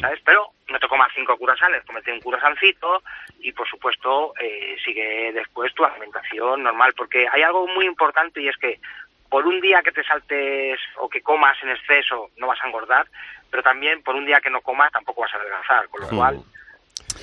¿sabes? 0.01 0.21
Pero 0.25 0.51
no 0.69 0.79
te 0.81 0.89
comas 0.89 1.13
cinco 1.15 1.37
curasanes, 1.37 1.85
cómete 1.85 2.13
un 2.13 2.21
curasancito 2.21 3.03
y 3.39 3.53
por 3.53 3.69
supuesto 3.69 4.35
eh, 4.41 4.77
sigue 4.85 5.33
después 5.33 5.73
tu 5.75 5.85
alimentación 5.85 6.65
normal, 6.65 6.93
porque 6.97 7.29
hay 7.31 7.43
algo 7.43 7.69
muy 7.69 7.87
importante 7.87 8.43
y 8.43 8.49
es 8.49 8.57
que 8.57 8.81
por 9.31 9.47
un 9.47 9.61
día 9.61 9.83
que 9.83 9.93
te 9.93 10.05
saltes 10.05 10.79
o 11.01 11.09
que 11.09 11.23
comas 11.23 11.57
en 11.63 11.71
exceso 11.71 12.31
no 12.37 12.47
vas 12.47 12.59
a 12.63 12.67
engordar, 12.67 13.07
pero 13.51 13.63
también 13.63 14.03
por 14.03 14.15
un 14.15 14.27
día 14.27 14.41
que 14.43 14.51
no 14.51 14.61
comas 14.61 14.93
tampoco 14.93 15.23
vas 15.23 15.35
a 15.35 15.39
adelgazar, 15.39 15.89
con 15.89 16.01
lo 16.03 16.09
cual 16.09 16.43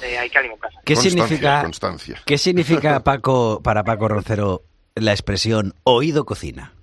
eh, 0.01 0.17
hay 0.17 0.29
que 0.29 0.38
alimentarse. 0.38 0.77
¿Qué 0.86 0.93
Constancia, 0.93 1.25
significa, 1.25 1.62
constancia. 1.62 2.22
¿Qué 2.25 2.38
significa 2.38 3.00
Paco, 3.03 3.62
para 3.63 3.83
Paco 3.83 4.07
Roncero 4.07 4.62
la 4.95 5.12
expresión 5.12 5.74
oído 5.83 6.25
cocina? 6.25 6.74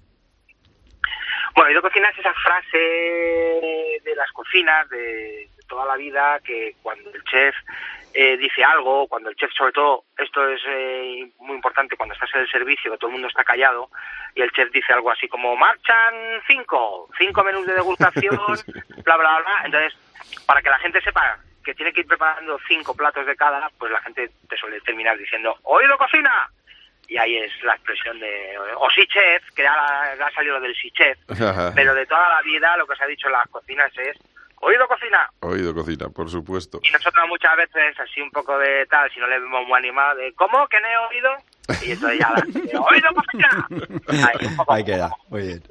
Bueno, 1.55 1.73
Ido 1.73 1.83
Cocina 1.83 2.09
es 2.11 2.19
esa 2.19 2.33
frase 2.35 2.79
de 2.79 4.15
las 4.17 4.31
cocinas 4.33 4.89
de 4.89 5.49
toda 5.71 5.87
la 5.87 5.97
vida 5.97 6.41
que 6.45 6.75
cuando 6.83 7.11
el 7.15 7.23
chef 7.25 7.55
eh, 8.12 8.37
dice 8.37 8.65
algo, 8.65 9.07
cuando 9.07 9.31
el 9.31 9.37
chef, 9.37 9.53
sobre 9.57 9.73
todo, 9.73 10.05
esto 10.19 10.49
es 10.49 10.61
eh, 10.67 11.31
muy 11.39 11.55
importante 11.55 11.97
cuando 11.97 12.12
estás 12.12 12.29
en 12.35 12.41
el 12.41 12.50
servicio, 12.50 12.91
que 12.91 12.99
todo 12.99 13.09
el 13.09 13.12
mundo 13.12 13.29
está 13.29 13.45
callado, 13.45 13.89
y 14.35 14.43
el 14.43 14.50
chef 14.50 14.71
dice 14.73 14.93
algo 14.93 15.12
así 15.12 15.29
como, 15.29 15.55
marchan 15.55 16.15
cinco, 16.47 17.09
cinco 17.17 17.45
menús 17.45 17.67
de 17.67 17.75
degustación, 17.75 18.37
bla, 19.04 19.17
bla, 19.17 19.39
bla. 19.39 19.63
Entonces, 19.65 19.97
para 20.45 20.61
que 20.61 20.71
la 20.71 20.78
gente 20.80 21.00
sepa 21.02 21.39
que 21.65 21.75
tiene 21.75 21.93
que 21.93 22.00
ir 22.00 22.06
preparando 22.06 22.59
cinco 22.67 22.97
platos 22.97 23.25
de 23.26 23.37
cada, 23.37 23.71
pues 23.78 23.93
la 23.93 24.00
gente 24.00 24.30
te 24.49 24.56
suele 24.56 24.80
terminar 24.80 25.17
diciendo, 25.17 25.56
oído 25.63 25.97
cocina. 25.97 26.50
Y 27.06 27.17
ahí 27.17 27.37
es 27.39 27.52
la 27.65 27.75
expresión 27.75 28.19
de, 28.21 28.56
o 28.76 28.89
sí 28.91 29.04
chef, 29.06 29.43
que 29.54 29.67
ahora 29.67 30.13
ha 30.13 30.30
salido 30.30 30.54
lo 30.54 30.61
del 30.61 30.76
sí 30.76 30.91
chef, 30.93 31.19
pero 31.75 31.93
de 31.93 32.06
toda 32.06 32.28
la 32.28 32.43
vida 32.43 32.76
lo 32.76 32.87
que 32.87 32.95
se 32.95 33.02
ha 33.02 33.09
dicho 33.09 33.26
en 33.26 33.33
las 33.33 33.49
cocinas 33.49 33.93
es 33.99 34.17
oído 34.61 34.87
cocina 34.89 35.29
Oído 35.41 35.75
cocina, 35.75 36.09
por 36.11 36.29
supuesto. 36.31 36.81
y 36.83 36.91
nosotros 36.93 37.25
muchas 37.29 37.57
veces 37.57 37.99
así 37.99 38.21
un 38.21 38.31
poco 38.31 38.59
de 38.59 38.87
tal 38.87 39.11
si 39.13 39.19
no 39.21 39.27
le 39.27 39.41
vemos 39.41 39.67
muy 39.67 39.79
animado 39.79 40.17
de 40.17 40.33
¿cómo? 40.35 40.67
¿que 40.69 40.79
no 40.81 40.87
he 40.89 40.97
oído? 41.17 41.31
y 41.87 41.93
entonces 41.93 42.19
ya 42.19 42.31
la 42.31 42.41
oído 42.81 43.09
cocina 43.15 43.69
Ahí, 44.69 44.85
queda, 44.85 45.11
muy 45.29 45.43
bien. 45.43 45.63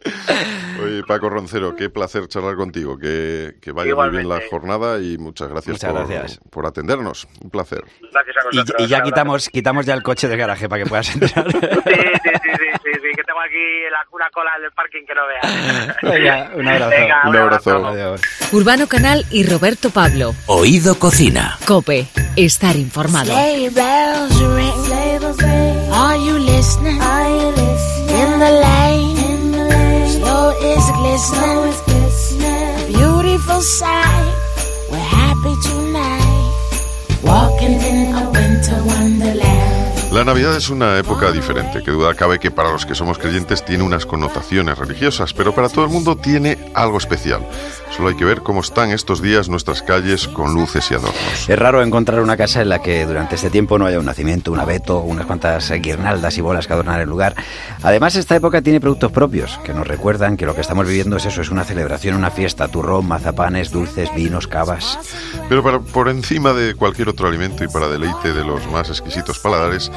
Oye, 0.82 1.04
Paco 1.06 1.30
Roncero, 1.30 1.76
qué 1.76 1.90
placer 1.90 2.26
charlar 2.30 2.56
contigo. 2.56 2.98
Que, 2.98 3.56
que 3.62 3.72
vaya 3.74 3.94
muy 3.96 4.10
bien 4.10 4.30
la 4.30 4.40
jornada 4.50 4.98
y 5.00 5.18
muchas 5.18 5.50
gracias, 5.50 5.74
Muchas 5.74 5.92
por, 5.92 6.08
gracias. 6.08 6.40
por 6.50 6.66
atendernos. 6.66 7.28
Un 7.44 7.50
placer. 7.50 7.84
gracias 8.14 8.38
a 8.38 8.42
Y, 8.52 8.58
vosotros 8.60 8.82
y 8.82 8.88
ya 8.90 9.02
quitamos, 9.04 9.50
quitamos 9.50 9.86
ya 9.86 9.94
el 9.94 10.04
coche 10.04 10.30
de 10.30 10.38
garaje 10.38 10.70
para 10.70 10.84
que 10.84 10.90
puedas 10.90 11.14
entrar. 11.14 11.52
sí, 11.52 11.60
sí, 12.24 12.32
aquí 13.42 13.58
la, 13.92 14.06
una 14.12 14.30
cola 14.32 14.52
del 14.62 14.72
parking 14.72 15.06
que 15.06 15.14
no 15.16 15.22
veas 15.28 15.96
Venga, 16.02 16.52
un 16.56 16.68
abrazo. 16.68 16.90
Venga, 16.90 17.22
Un 17.26 17.36
abrazo. 17.36 17.88
Adiós. 17.88 18.22
Urbano 18.52 18.88
Canal 18.88 19.26
y 19.32 19.44
Roberto 19.46 19.90
Pablo. 19.90 20.34
Oído 20.48 20.98
Cocina. 21.00 21.58
Cope, 21.66 22.08
estar 22.36 22.76
informado. 22.76 23.32
Sleigh 23.32 23.70
bells 23.70 24.40
ring. 24.40 24.70
Are 25.92 26.18
you 26.18 26.38
listening? 26.40 27.02
Are 27.02 27.30
you 27.30 27.52
listening? 27.52 28.20
In 28.20 28.40
the 28.40 28.52
lane. 28.52 29.20
Snow 31.20 31.66
is 31.66 31.82
glistening. 31.86 32.94
Beautiful 32.96 33.62
sight. 33.62 34.34
We're 34.90 34.98
happy 34.98 35.54
tonight. 35.62 36.46
Walking 37.24 37.78
wonderland. 37.78 37.99
La 40.20 40.26
Navidad 40.26 40.54
es 40.58 40.70
una 40.70 40.98
época 41.00 41.32
diferente, 41.32 41.82
que 41.82 41.92
duda 41.92 42.14
cabe 42.14 42.40
que 42.40 42.52
para 42.52 42.74
los 42.74 42.86
que 42.86 42.94
somos 42.94 43.18
creyentes 43.18 43.64
tiene 43.64 43.84
unas 43.86 44.06
connotaciones 44.06 44.78
religiosas, 44.78 45.34
pero 45.34 45.56
para 45.56 45.70
todo 45.70 45.86
el 45.86 45.92
mundo 45.92 46.18
tiene 46.18 46.58
algo 46.74 46.98
especial. 46.98 47.48
Solo 47.96 48.10
hay 48.10 48.16
que 48.16 48.26
ver 48.26 48.42
cómo 48.42 48.60
están 48.60 48.92
estos 48.92 49.22
días 49.22 49.48
nuestras 49.48 49.82
calles 49.82 50.28
con 50.28 50.54
luces 50.54 50.92
y 50.92 50.96
adornos. 50.96 51.48
Es 51.48 51.58
raro 51.58 51.82
encontrar 51.82 52.20
una 52.20 52.36
casa 52.36 52.62
en 52.62 52.68
la 52.68 52.82
que 52.82 53.06
durante 53.06 53.36
este 53.36 53.50
tiempo 53.50 53.80
no 53.80 53.86
haya 53.86 53.98
un 53.98 54.06
nacimiento, 54.06 54.52
un 54.52 54.60
abeto, 54.60 55.00
unas 55.00 55.26
cuantas 55.26 55.72
guirnaldas 55.72 56.38
y 56.38 56.42
bolas 56.42 56.68
que 56.68 56.74
adornar 56.74 57.00
el 57.00 57.08
lugar. 57.08 57.34
Además, 57.82 58.16
esta 58.16 58.36
época 58.36 58.62
tiene 58.62 58.82
productos 58.82 59.14
propios 59.14 59.58
que 59.64 59.74
nos 59.74 59.88
recuerdan 59.88 60.36
que 60.36 60.46
lo 60.46 60.54
que 60.54 60.62
estamos 60.62 60.86
viviendo 60.86 61.16
es 61.16 61.26
eso, 61.28 61.42
es 61.42 61.50
una 61.50 61.64
celebración, 61.64 62.16
una 62.18 62.30
fiesta, 62.30 62.68
turrón, 62.68 63.08
mazapanes, 63.08 63.72
dulces, 63.72 64.14
vinos, 64.14 64.48
cavas. 64.48 65.00
Pero 65.48 65.64
para- 65.64 65.80
por 65.80 66.10
encima 66.10 66.52
de 66.52 66.76
cualquier 66.76 67.08
otro 67.08 67.26
alimento 67.26 67.64
y 67.64 67.70
para 67.70 67.88
deleite 67.88 68.34
de 68.34 68.44
los 68.44 68.68
más 68.70 68.90
exquisitos 68.90 69.40
paladares, 69.40 69.90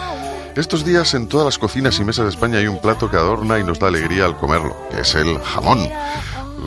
estos 0.57 0.85
días 0.85 1.15
en 1.15 1.29
todas 1.29 1.45
las 1.47 1.59
cocinas 1.59 1.99
y 1.99 2.05
mesas 2.05 2.25
de 2.27 2.31
España 2.31 2.59
hay 2.59 2.67
un 2.67 2.81
plato 2.81 3.11
que 3.11 3.17
adorna 3.17 3.59
y 3.59 3.65
nos 3.65 3.79
da 3.79 3.89
alegría 3.89 4.25
al 4.27 4.37
comerlo, 4.37 4.77
que 4.91 5.01
es 5.01 5.15
el 5.15 5.39
jamón. 5.41 5.89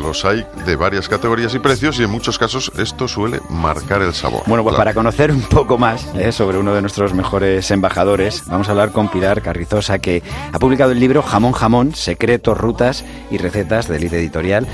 Los 0.01 0.25
hay 0.25 0.45
de 0.65 0.75
varias 0.75 1.07
categorías 1.07 1.55
y 1.55 1.59
precios 1.59 1.99
y 1.99 2.03
en 2.03 2.09
muchos 2.09 2.37
casos 2.37 2.69
esto 2.77 3.07
suele 3.07 3.39
marcar 3.49 4.01
el 4.01 4.13
sabor. 4.13 4.43
Bueno, 4.45 4.61
pues 4.63 4.73
Claro. 4.73 4.77
para 4.77 4.93
conocer 4.93 5.31
un 5.31 5.41
poco 5.41 5.77
más 5.77 6.05
eh, 6.15 6.33
sobre 6.33 6.57
uno 6.57 6.73
de 6.73 6.81
nuestros 6.81 7.13
mejores 7.13 7.71
embajadores, 7.71 8.43
vamos 8.47 8.67
a 8.67 8.71
hablar 8.71 8.91
con 8.91 9.07
Pilar 9.09 9.41
Carrizosa, 9.41 9.99
que 9.99 10.21
ha 10.51 10.59
publicado 10.59 10.91
el 10.91 10.99
libro 10.99 11.21
Jamón 11.21 11.53
Jamón, 11.53 11.95
Secretos, 11.95 12.57
Rutas 12.57 13.05
y 13.31 13.37
Recetas 13.37 13.87
de 13.87 13.95
Elite 13.95 14.19
Editorial. 14.19 14.67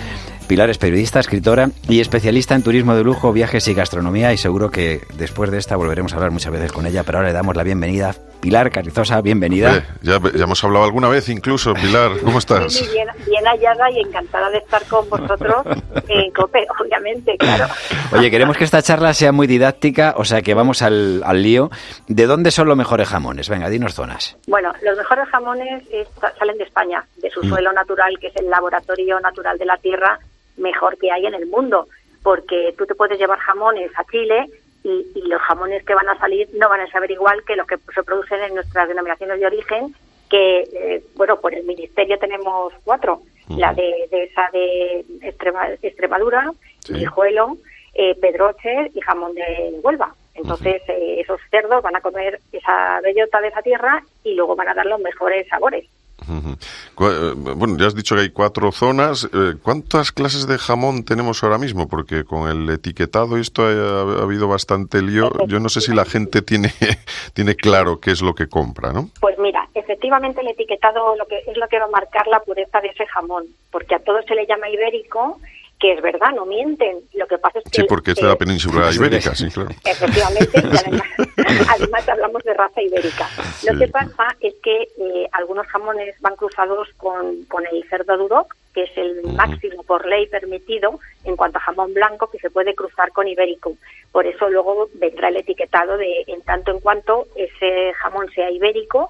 Pilar 0.48 0.70
es 0.72 0.80
periodista, 0.80 1.20
escritora 1.20 1.70
y 1.88 2.00
especialista 2.00 2.56
en 2.56 2.64
turismo 2.64 2.96
de 2.96 3.04
lujo, 3.04 3.32
viajes 3.32 3.68
y 3.68 3.74
gastronomía 3.76 4.34
y 4.34 4.38
seguro 4.38 4.72
que 4.72 5.06
después 5.18 5.52
de 5.52 5.60
esta 5.60 5.76
volveremos 5.76 6.14
a 6.14 6.16
hablar 6.16 6.32
muchas 6.32 6.52
veces 6.52 6.72
con 6.72 6.88
ella, 6.88 7.04
pero 7.04 7.20
ahora 7.20 7.30
le 7.30 7.34
damos 7.34 7.56
la 7.56 7.64
bienvenida. 7.64 8.16
Pilar 8.42 8.72
Carrizosa, 8.72 9.22
bienvenida. 9.22 9.78
Eh, 9.78 9.84
ya, 10.02 10.20
ya 10.34 10.44
hemos 10.46 10.64
hablado 10.64 10.84
alguna 10.86 11.08
vez 11.10 11.30
incluso, 11.30 11.74
Pilar, 11.76 12.12
¿cómo 12.24 12.40
estás? 12.40 12.90
Bien, 12.92 13.08
bien 13.28 13.46
hallada 13.46 13.92
y 13.92 14.00
encantada 14.00 14.50
de 14.50 14.58
estar 14.58 14.84
con 14.88 15.08
vosotros 15.10 15.58
en 16.08 16.32
COPE, 16.32 16.66
obviamente, 16.80 17.38
claro. 17.38 17.68
Oye, 18.12 18.32
queremos 18.32 18.58
que 18.58 18.64
esta 18.64 18.82
charla 18.82 19.14
sea 19.14 19.32
muy 19.32 19.46
didáctica, 19.46 20.16
o 20.18 20.26
sea 20.26 20.42
que 20.42 20.56
vamos 20.56 20.82
al, 20.82 21.22
al 21.24 21.44
lío. 21.44 21.70
¿De 22.08 22.26
dónde 22.26 22.50
son 22.50 22.68
los 22.68 22.76
mejores 22.76 23.08
jamones? 23.08 23.48
Venga, 23.48 23.70
dinos 23.70 23.94
zonas. 23.94 24.36
Bueno, 24.48 24.74
los 24.82 24.98
mejores 24.98 25.30
jamones 25.30 25.84
es- 25.92 26.08
salen 26.40 26.58
de 26.58 26.64
España, 26.64 27.06
de 27.18 27.30
su 27.30 27.44
suelo 27.44 27.72
natural, 27.74 28.18
que 28.20 28.28
es 28.28 28.36
el 28.38 28.50
laboratorio 28.50 29.20
natural 29.20 29.58
de 29.60 29.66
la 29.66 29.78
tierra 29.78 30.18
mejor 30.58 30.98
que 30.98 31.12
hay 31.12 31.28
en 31.28 31.36
el 31.36 31.46
mundo, 31.46 31.88
porque 32.24 32.74
tú 32.76 32.88
te 32.88 32.96
puedes 32.96 33.20
llevar 33.20 33.38
jamones 33.38 33.92
a 33.96 34.04
Chile 34.06 34.48
y, 34.84 35.08
y 35.16 35.22
los 35.28 35.42
jamones 35.42 35.84
que 35.86 35.94
van 35.94 36.10
a 36.10 36.18
salir 36.18 36.50
no 36.54 36.70
van 36.70 36.82
a 36.82 36.92
saber 36.92 37.12
igual 37.12 37.44
que 37.46 37.56
los 37.56 37.68
que 37.68 37.78
se 37.94 38.04
producen 38.04 38.42
en 38.42 38.56
nuestras 38.56 38.88
denominaciones 38.88 39.40
de 39.40 39.46
origen, 39.46 39.96
que, 40.30 40.62
eh, 40.74 41.04
bueno, 41.16 41.40
por 41.40 41.54
el 41.54 41.64
ministerio 41.64 42.18
tenemos 42.18 42.74
cuatro, 42.84 43.22
la 43.50 43.74
de, 43.74 44.08
de 44.10 44.24
esa 44.24 44.50
de 44.54 45.04
Extrema- 45.22 45.78
Extremadura, 45.82 46.52
Guijuelo, 46.88 47.58
eh, 47.94 48.16
Pedroche 48.16 48.92
y 48.94 49.02
jamón 49.02 49.36
de 49.36 49.80
Huelva. 49.84 50.16
Entonces, 50.34 50.82
eh, 50.88 51.20
esos 51.20 51.42
cerdos 51.50 51.84
van 51.84 51.98
a 51.98 52.02
comer 52.02 52.40
esa 52.54 53.02
bellota 53.02 53.42
de 53.42 53.50
esa 53.50 53.62
tierra 53.62 54.02
y 54.24 54.36
luego 54.36 54.56
van 54.56 54.70
a 54.70 54.74
dar 54.74 54.86
los 54.86 55.02
mejores 55.02 55.48
sabores. 55.50 55.86
Eh, 56.30 57.34
Bueno, 57.36 57.78
ya 57.78 57.88
has 57.88 57.96
dicho 57.96 58.16
que 58.16 58.22
hay 58.22 58.30
cuatro 58.30 58.72
zonas. 58.72 59.28
Eh, 59.34 59.56
¿Cuántas 59.62 60.12
clases 60.12 60.48
de 60.48 60.58
jamón 60.58 61.04
tenemos 61.04 61.44
ahora 61.44 61.58
mismo? 61.58 61.88
Porque 61.88 62.24
con 62.24 62.50
el 62.50 62.70
etiquetado 62.70 63.38
esto 63.38 63.64
ha, 63.64 64.20
ha 64.20 64.24
habido 64.24 64.48
bastante 64.48 65.02
lío. 65.02 65.32
Yo 65.48 65.60
no 65.60 65.70
sé 65.70 65.82
si 65.82 65.94
la 65.94 66.06
gente 66.06 66.42
tiene, 66.42 66.72
tiene 67.34 67.56
claro 67.56 68.00
qué 68.00 68.12
es 68.12 68.22
lo 68.22 68.36
que 68.36 68.48
compra, 68.48 68.94
¿no? 68.94 69.10
Pues 69.20 69.38
mira, 69.40 69.68
efectivamente 69.74 70.42
el 70.42 70.48
etiquetado 70.50 71.16
lo 71.16 71.26
que 71.26 71.40
es 71.40 71.58
lo 71.58 71.68
que 71.68 71.80
va 71.80 71.86
a 71.86 71.90
marcar 71.90 72.28
la 72.28 72.40
pureza 72.42 72.80
de 72.82 72.90
ese 72.90 73.06
jamón, 73.08 73.46
porque 73.72 73.96
a 73.96 74.00
todo 74.00 74.22
se 74.28 74.36
le 74.36 74.46
llama 74.46 74.70
ibérico, 74.70 75.40
que 75.82 75.94
es 75.94 76.02
verdad, 76.02 76.32
no 76.34 76.46
mienten. 76.46 77.00
Lo 77.14 77.26
que 77.26 77.40
pasa 77.40 77.60
es 77.60 77.66
que 77.66 77.82
Sí, 77.82 77.88
porque 77.90 78.12
es 78.12 78.18
de 78.18 78.28
la 78.28 78.36
península 78.36 78.92
ibérica, 78.94 79.34
sí, 79.34 79.50
claro. 79.54 79.72
Efectivamente, 79.84 80.60
además, 80.60 81.08
además 81.76 82.08
hablamos 82.08 82.44
de 82.44 82.54
raza 82.54 82.82
ibérica. 82.82 83.28
Lo 83.68 83.78
que 83.78 83.88
pasa 83.88 84.28
es 84.40 84.54
que 84.64 84.84
eh, 84.84 85.28
algunos 85.32 85.66
jamones 85.68 86.16
van 86.22 86.36
cruzados 86.36 86.88
con, 86.98 87.44
con 87.46 87.66
el 87.66 87.84
cerdo 87.90 88.16
duroc, 88.16 88.56
que 88.76 88.84
es 88.84 88.96
el 88.96 89.24
máximo 89.34 89.84
por 89.84 90.06
ley 90.06 90.28
permitido 90.28 91.00
en 91.26 91.36
cuanto 91.36 91.58
a 91.58 91.62
jamón 91.62 91.94
blanco 91.94 92.30
que 92.30 92.38
se 92.38 92.52
puede 92.52 92.76
cruzar 92.76 93.12
con 93.12 93.28
ibérico. 93.28 93.74
Por 94.12 94.28
eso 94.28 94.50
luego 94.50 94.88
vendrá 94.94 95.30
el 95.30 95.38
etiquetado 95.38 95.98
de 95.98 96.24
en 96.28 96.42
tanto 96.44 96.72
en 96.72 96.80
cuanto 96.80 97.28
ese 97.36 97.92
jamón 97.94 98.30
sea 98.32 98.52
ibérico 98.52 99.10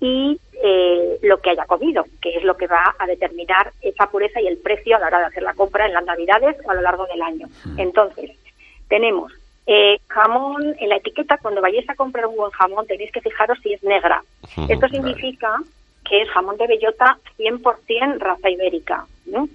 y 0.00 0.38
eh, 0.62 1.18
lo 1.22 1.38
que 1.40 1.50
haya 1.50 1.64
comido, 1.66 2.04
que 2.20 2.36
es 2.36 2.44
lo 2.44 2.56
que 2.56 2.66
va 2.66 2.94
a 2.98 3.06
determinar 3.06 3.72
esa 3.94 4.10
pureza 4.10 4.40
y 4.40 4.46
el 4.46 4.58
precio 4.58 4.96
a 4.96 4.98
la 4.98 5.06
hora 5.06 5.20
de 5.20 5.26
hacer 5.26 5.42
la 5.42 5.54
compra 5.54 5.86
en 5.86 5.94
las 5.94 6.04
navidades 6.04 6.56
o 6.64 6.70
a 6.70 6.74
lo 6.74 6.82
largo 6.82 7.06
del 7.06 7.22
año. 7.22 7.48
Entonces, 7.78 8.30
tenemos 8.88 9.32
eh, 9.66 9.98
jamón 10.08 10.74
en 10.78 10.88
la 10.88 10.96
etiqueta, 10.96 11.38
cuando 11.38 11.62
vayáis 11.62 11.88
a 11.88 11.94
comprar 11.94 12.26
un 12.26 12.36
buen 12.36 12.50
jamón 12.50 12.86
tenéis 12.86 13.10
que 13.12 13.20
fijaros 13.20 13.58
si 13.62 13.72
es 13.72 13.82
negra. 13.82 14.22
Esto 14.68 14.88
significa 14.88 15.60
que 16.04 16.22
es 16.22 16.30
jamón 16.30 16.56
de 16.58 16.66
bellota 16.66 17.18
100% 17.38 18.18
raza 18.18 18.50
ibérica. 18.50 19.06
¿no? 19.26 19.48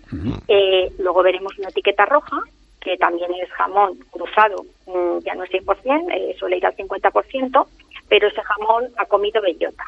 Eh, 0.47 0.91
luego 0.97 1.21
veremos 1.21 1.58
una 1.60 1.69
etiqueta 1.69 2.06
roja, 2.06 2.41
que 2.82 2.97
también 2.97 3.32
es 3.36 3.52
jamón 3.52 3.99
cruzado, 4.10 4.65
mm, 4.88 5.19
ya 5.23 5.36
no 5.36 5.43
es 5.43 5.52
100%, 5.52 6.10
eh, 6.12 6.36
suele 6.39 6.58
ir 6.58 6.65
al 6.65 6.75
50%, 6.75 7.67
pero 8.08 8.28
ese 8.28 8.41
jamón 8.41 8.88
ha 8.97 9.06
comido 9.06 9.41
bellota. 9.41 9.84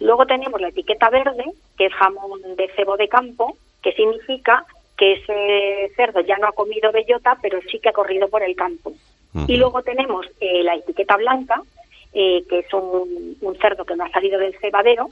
Luego 0.00 0.26
tenemos 0.26 0.60
la 0.60 0.68
etiqueta 0.68 1.08
verde, 1.10 1.44
que 1.78 1.86
es 1.86 1.92
jamón 1.92 2.40
de 2.56 2.68
cebo 2.74 2.96
de 2.96 3.08
campo, 3.08 3.56
que 3.82 3.92
significa 3.92 4.64
que 4.96 5.14
ese 5.14 5.92
cerdo 5.96 6.20
ya 6.20 6.36
no 6.38 6.46
ha 6.48 6.52
comido 6.52 6.92
bellota, 6.92 7.36
pero 7.42 7.60
sí 7.70 7.78
que 7.80 7.88
ha 7.88 7.92
corrido 7.92 8.28
por 8.28 8.42
el 8.42 8.54
campo. 8.54 8.92
Y 9.48 9.56
luego 9.56 9.82
tenemos 9.82 10.26
eh, 10.40 10.62
la 10.62 10.74
etiqueta 10.76 11.16
blanca, 11.16 11.62
eh, 12.12 12.44
que 12.48 12.58
es 12.60 12.72
un, 12.74 13.36
un 13.40 13.56
cerdo 13.58 13.84
que 13.84 13.96
no 13.96 14.04
ha 14.04 14.10
salido 14.10 14.38
del 14.38 14.56
cebadero, 14.58 15.08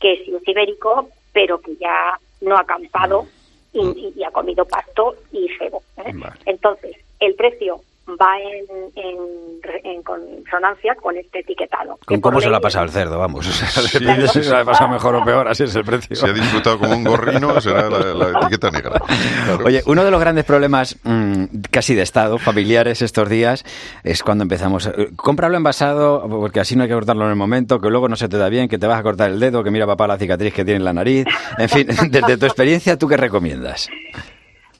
que 0.00 0.22
sí 0.24 0.34
es 0.34 0.46
ibérico, 0.48 1.08
pero 1.32 1.60
que 1.60 1.74
ya 1.76 2.18
no 2.40 2.56
ha 2.56 2.60
acampado 2.60 3.26
y, 3.72 3.80
y- 3.80 4.12
y 4.16 4.24
ha 4.24 4.30
comido 4.30 4.64
pasto 4.64 5.16
y 5.32 5.48
cebo. 5.58 5.82
¿eh? 5.98 6.12
Entonces, 6.46 6.96
el 7.18 7.34
precio 7.34 7.80
va 8.08 8.36
en, 8.40 8.90
en, 8.96 9.62
re- 9.62 9.80
en 9.84 10.02
consonancia 10.02 10.94
con 10.96 11.16
este 11.16 11.40
etiquetado. 11.40 11.96
que 11.98 12.06
¿Con 12.06 12.20
cómo 12.20 12.40
se 12.40 12.46
ley 12.46 12.50
lo 12.50 12.56
ha 12.56 12.60
pasado 12.60 12.84
el 12.84 12.90
cerdo? 12.90 13.18
Vamos, 13.18 13.46
o 13.48 13.52
sea, 13.52 13.82
depende 13.82 14.26
si 14.32 14.42
se 14.42 14.50
lo 14.50 14.58
ha 14.58 14.64
pasado 14.64 14.90
mejor 14.92 15.14
o 15.14 15.24
peor, 15.24 15.46
así 15.48 15.62
es 15.64 15.74
el 15.76 15.84
precio. 15.84 16.16
Si 16.16 16.26
ha 16.26 16.32
disfrutado 16.32 16.78
como 16.78 16.94
un 16.96 17.04
gorrino, 17.04 17.60
será 17.60 17.88
la, 17.88 17.98
la 18.14 18.38
etiqueta 18.40 18.70
negra. 18.70 19.00
Claro. 19.46 19.64
Oye, 19.64 19.82
uno 19.86 20.04
de 20.04 20.10
los 20.10 20.18
grandes 20.20 20.44
problemas 20.44 20.96
mm, 21.04 21.44
casi 21.70 21.94
de 21.94 22.02
Estado, 22.02 22.38
familiares 22.38 23.00
estos 23.02 23.28
días, 23.28 23.64
es 24.02 24.22
cuando 24.22 24.42
empezamos. 24.42 24.86
eh, 24.86 25.10
cómpralo 25.16 25.56
envasado, 25.56 26.26
porque 26.28 26.58
así 26.60 26.74
no 26.74 26.82
hay 26.82 26.88
que 26.88 26.94
cortarlo 26.94 27.24
en 27.24 27.30
el 27.30 27.36
momento, 27.36 27.80
que 27.80 27.90
luego 27.90 28.08
no 28.08 28.16
se 28.16 28.28
te 28.28 28.38
da 28.38 28.48
bien, 28.48 28.68
que 28.68 28.78
te 28.78 28.86
vas 28.88 28.98
a 28.98 29.02
cortar 29.04 29.30
el 29.30 29.38
dedo, 29.38 29.62
que 29.62 29.70
mira 29.70 29.86
papá 29.86 30.06
la 30.08 30.18
cicatriz 30.18 30.52
que 30.52 30.64
tiene 30.64 30.78
en 30.78 30.84
la 30.84 30.92
nariz. 30.92 31.26
En 31.58 31.68
fin, 31.68 31.86
desde 32.10 32.36
tu 32.38 32.46
experiencia, 32.46 32.98
¿tú 32.98 33.06
qué 33.06 33.16
recomiendas? 33.16 33.88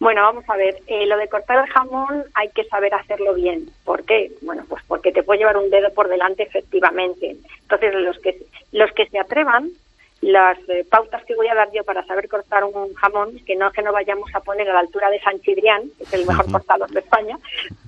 Bueno, 0.01 0.23
vamos 0.23 0.45
a 0.49 0.57
ver, 0.57 0.79
eh, 0.87 1.05
lo 1.05 1.19
de 1.19 1.29
cortar 1.29 1.63
el 1.63 1.71
jamón 1.71 2.25
hay 2.33 2.49
que 2.49 2.65
saber 2.65 2.95
hacerlo 2.95 3.35
bien. 3.35 3.69
¿Por 3.85 4.03
qué? 4.05 4.33
Bueno, 4.41 4.65
pues 4.67 4.83
porque 4.89 5.13
te 5.13 5.23
puede 5.23 5.41
llevar 5.41 5.59
un 5.59 5.69
dedo 5.69 5.93
por 5.93 6.09
delante 6.09 6.45
efectivamente. 6.45 7.37
Entonces, 7.61 7.95
los 7.95 8.19
que, 8.19 8.39
los 8.73 8.91
que 8.93 9.07
se 9.11 9.19
atrevan, 9.19 9.69
las 10.23 10.59
eh, 10.71 10.87
pautas 10.91 11.23
que 11.27 11.35
voy 11.35 11.49
a 11.49 11.55
dar 11.55 11.71
yo 11.73 11.85
para 11.85 12.03
saber 12.07 12.31
cortar 12.31 12.65
un 12.65 12.95
jamón, 12.95 13.39
que 13.45 13.57
no 13.57 13.69
es 13.69 13.75
que 13.75 13.83
no 13.83 13.93
vayamos 13.93 14.35
a 14.35 14.41
poner 14.41 14.71
a 14.71 14.73
la 14.73 14.81
altura 14.81 15.11
de 15.11 15.21
San 15.21 15.39
Cibrián, 15.41 15.83
que 15.99 16.05
es 16.05 16.13
el 16.15 16.27
mejor 16.27 16.51
cortador 16.51 16.89
de 16.91 17.01
España, 17.01 17.39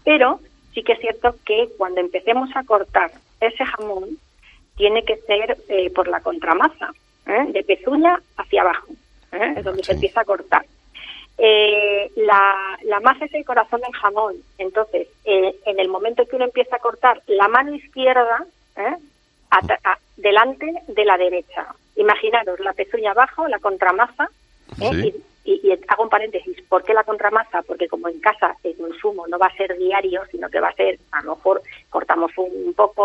pero 0.05 0.39
sí 0.75 0.83
que 0.83 0.93
es 0.93 1.01
cierto 1.01 1.35
que 1.47 1.71
cuando 1.79 2.03
empecemos 2.03 2.51
a 2.55 2.65
cortar 2.65 3.11
ese 3.41 3.65
jamón, 3.65 4.19
tiene 4.77 5.03
que 5.05 5.17
ser 5.17 5.57
eh, 5.71 5.91
por 5.91 6.09
la 6.09 6.21
contramasa, 6.21 6.93
¿eh? 7.27 7.47
de 7.53 7.65
pezuña 7.65 8.21
hacia 8.37 8.61
abajo, 8.61 8.89
¿eh? 9.33 9.55
es 9.57 9.65
donde 9.65 9.83
se 9.83 9.93
empieza 9.93 10.21
a 10.21 10.25
cortar. 10.25 10.67
Eh, 11.39 12.11
la, 12.17 12.79
la 12.85 13.01
masa 13.01 13.25
es 13.25 13.35
el 13.35 13.45
corazón 13.45 13.81
del 13.81 13.93
jamón. 13.95 14.37
Entonces, 14.59 15.09
eh, 15.25 15.55
en 15.67 15.81
el 15.81 15.89
momento 15.89 16.27
que 16.27 16.37
uno 16.37 16.45
empieza 16.45 16.77
a 16.77 16.81
cortar 16.81 17.23
la 17.27 17.49
mano 17.49 17.75
izquierda, 17.75 18.45
¿eh? 18.77 18.97
a- 19.51 19.99
delante 20.17 20.73
de 20.89 21.05
la 21.05 21.17
derecha. 21.19 21.67
Imaginaros 21.97 22.59
la 22.61 22.73
pezuña 22.73 23.11
abajo, 23.11 23.49
la 23.49 23.59
contramasa, 23.59 24.29
¿eh? 24.81 24.91
Sí. 24.91 25.23
y, 25.45 25.53
y- 25.53 25.69
y 25.73 25.79
hago 25.89 26.05
un 26.05 26.09
paréntesis. 26.09 26.63
¿Por 26.69 26.85
qué 26.85 26.95
la 26.95 27.05
contramasa? 27.05 27.63
Porque 27.63 27.89
como 27.89 28.09
en 28.09 28.21
casa 28.21 28.57
el 28.63 28.77
consumo 28.77 29.27
no 29.27 29.39
va 29.39 29.47
a 29.47 29.57
ser 29.57 29.77
diario, 29.77 30.23
sino 30.31 30.49
que 30.49 30.61
va 30.61 30.69
a 30.69 30.75
ser, 30.75 30.99
a 31.11 31.23
lo 31.23 31.35
mejor 31.37 31.63
cortamos 31.91 32.31
un 32.37 32.73
poco, 32.75 33.05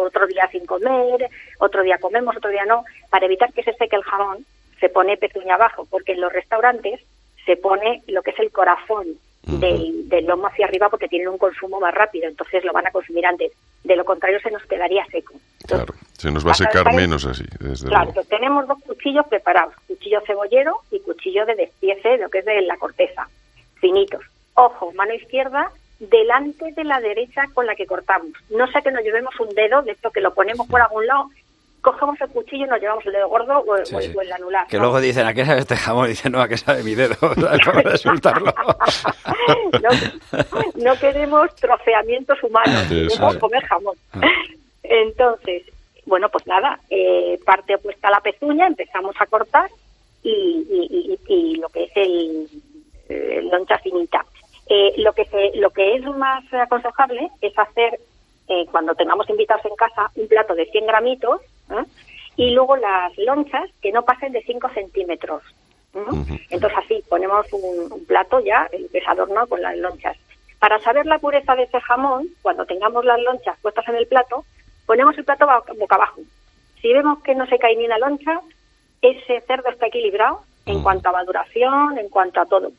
otro 0.00 0.26
día 0.26 0.48
sin 0.50 0.64
comer, 0.66 1.28
otro 1.58 1.82
día 1.82 1.98
comemos, 1.98 2.36
otro 2.36 2.50
día 2.50 2.64
no, 2.64 2.84
para 3.10 3.26
evitar 3.26 3.52
que 3.52 3.62
se 3.62 3.74
seque 3.74 3.96
el 3.96 4.02
jamón, 4.04 4.44
se 4.80 4.88
pone 4.88 5.16
pezuña 5.16 5.54
abajo, 5.56 5.86
porque 5.90 6.12
en 6.12 6.20
los 6.22 6.32
restaurantes 6.32 7.00
se 7.48 7.56
pone 7.56 8.02
lo 8.08 8.22
que 8.22 8.32
es 8.32 8.38
el 8.40 8.50
corazón 8.52 9.06
del, 9.42 10.06
del 10.10 10.26
lomo 10.26 10.48
hacia 10.48 10.66
arriba 10.66 10.90
porque 10.90 11.08
tienen 11.08 11.28
un 11.28 11.38
consumo 11.38 11.80
más 11.80 11.94
rápido, 11.94 12.28
entonces 12.28 12.62
lo 12.62 12.74
van 12.74 12.86
a 12.86 12.90
consumir 12.90 13.24
antes. 13.24 13.52
De 13.82 13.96
lo 13.96 14.04
contrario 14.04 14.38
se 14.40 14.50
nos 14.50 14.62
quedaría 14.66 15.06
seco. 15.06 15.32
Claro, 15.66 15.94
se 16.12 16.30
nos 16.30 16.46
va 16.46 16.50
a 16.50 16.54
secar 16.54 16.92
menos 16.94 17.24
así, 17.24 17.44
desde 17.58 17.88
Claro, 17.88 18.10
luego. 18.12 18.28
tenemos 18.28 18.68
dos 18.68 18.76
cuchillos 18.86 19.26
preparados, 19.28 19.74
cuchillo 19.86 20.20
cebollero 20.26 20.76
y 20.90 21.00
cuchillo 21.00 21.46
de 21.46 21.54
despiece, 21.54 22.18
lo 22.18 22.28
que 22.28 22.40
es 22.40 22.44
de 22.44 22.60
la 22.60 22.76
corteza, 22.76 23.26
finitos. 23.80 24.22
Ojo, 24.52 24.92
mano 24.92 25.14
izquierda 25.14 25.70
delante 25.98 26.70
de 26.72 26.84
la 26.84 27.00
derecha 27.00 27.44
con 27.54 27.64
la 27.64 27.74
que 27.74 27.86
cortamos. 27.86 28.32
No 28.50 28.66
sea 28.66 28.82
que 28.82 28.90
nos 28.90 29.02
llevemos 29.02 29.32
un 29.40 29.48
dedo 29.54 29.80
de 29.80 29.92
esto 29.92 30.10
que 30.10 30.20
lo 30.20 30.34
ponemos 30.34 30.66
por 30.66 30.82
algún 30.82 31.06
lado, 31.06 31.30
cogemos 31.92 32.20
el 32.20 32.28
cuchillo 32.28 32.64
y 32.66 32.68
nos 32.68 32.80
llevamos 32.80 33.04
el 33.06 33.12
dedo 33.12 33.28
gordo 33.28 33.58
o, 33.60 33.84
Sí, 33.84 33.94
o 33.94 33.98
el- 33.98 34.04
sí. 34.10 34.12
o 34.16 34.20
el 34.20 34.32
anular. 34.32 34.66
Que 34.66 34.76
¿no? 34.76 34.84
luego 34.84 35.00
dicen, 35.00 35.26
¿a 35.26 35.34
qué 35.34 35.44
sabe 35.44 35.60
este 35.60 35.76
jamón? 35.76 36.06
Y 36.06 36.08
dicen, 36.10 36.32
no, 36.32 36.40
¿a 36.40 36.48
qué 36.48 36.56
sabe 36.56 36.82
mi 36.82 36.94
dedo? 36.94 37.14
No, 39.82 39.88
no 40.76 40.98
queremos 40.98 41.54
troceamientos 41.56 42.42
humanos, 42.42 42.84
Sí, 42.88 43.06
queremos 43.08 43.36
comer 43.38 43.64
jamón. 43.64 43.96
Entonces, 44.82 45.62
bueno, 46.06 46.28
pues 46.30 46.46
nada, 46.46 46.78
eh, 46.90 47.38
parte 47.44 47.74
opuesta 47.74 48.08
a 48.08 48.12
la 48.12 48.20
pezuña, 48.20 48.66
empezamos 48.66 49.14
a 49.20 49.26
cortar 49.26 49.70
y, 50.22 50.30
y- 50.70 51.18
y- 51.28 51.34
y 51.34 51.56
lo 51.56 51.68
que 51.68 51.84
es 51.84 51.92
el, 51.94 52.48
eh, 53.08 53.40
loncha 53.50 53.78
finita. 53.78 54.24
Eh, 54.68 54.94
lo 54.98 55.12
que 55.12 55.24
se, 55.26 55.52
lo 55.56 55.70
que 55.70 55.96
es 55.96 56.04
más 56.04 56.44
aconsejable 56.52 57.28
es 57.40 57.58
hacer 57.58 57.98
eh, 58.48 58.66
cuando 58.70 58.94
tengamos 58.94 59.28
invitados 59.30 59.64
en 59.66 59.74
casa 59.76 60.10
un 60.16 60.26
plato 60.28 60.54
de 60.54 60.66
100 60.66 60.86
gramitos 60.86 61.40
¿eh? 61.70 61.84
y 62.36 62.50
luego 62.52 62.76
las 62.76 63.16
lonchas 63.18 63.68
que 63.82 63.92
no 63.92 64.02
pasen 64.02 64.32
de 64.32 64.42
5 64.42 64.68
centímetros. 64.70 65.42
Entonces 66.50 66.78
así 66.78 67.02
ponemos 67.08 67.46
un, 67.52 67.92
un 67.92 68.04
plato 68.04 68.38
ya, 68.40 68.68
el 68.72 68.88
que 68.90 68.98
es 68.98 69.08
adornado 69.08 69.48
con 69.48 69.60
las 69.60 69.76
lonchas. 69.76 70.16
Para 70.60 70.78
saber 70.80 71.06
la 71.06 71.18
pureza 71.18 71.56
de 71.56 71.64
ese 71.64 71.80
jamón, 71.80 72.28
cuando 72.42 72.66
tengamos 72.66 73.04
las 73.04 73.20
lonchas 73.20 73.58
puestas 73.60 73.88
en 73.88 73.96
el 73.96 74.06
plato, 74.06 74.44
ponemos 74.86 75.16
el 75.18 75.24
plato 75.24 75.46
boca, 75.46 75.72
boca 75.78 75.94
abajo. 75.96 76.20
Si 76.80 76.92
vemos 76.92 77.22
que 77.22 77.34
no 77.34 77.46
se 77.46 77.58
cae 77.58 77.76
ni 77.76 77.86
una 77.86 77.98
loncha, 77.98 78.40
ese 79.02 79.40
cerdo 79.42 79.70
está 79.70 79.86
equilibrado 79.86 80.40
en 80.66 80.82
cuanto 80.82 81.08
a 81.08 81.12
maduración, 81.12 81.98
en 81.98 82.08
cuanto 82.08 82.40
a 82.40 82.46
todo. 82.46 82.70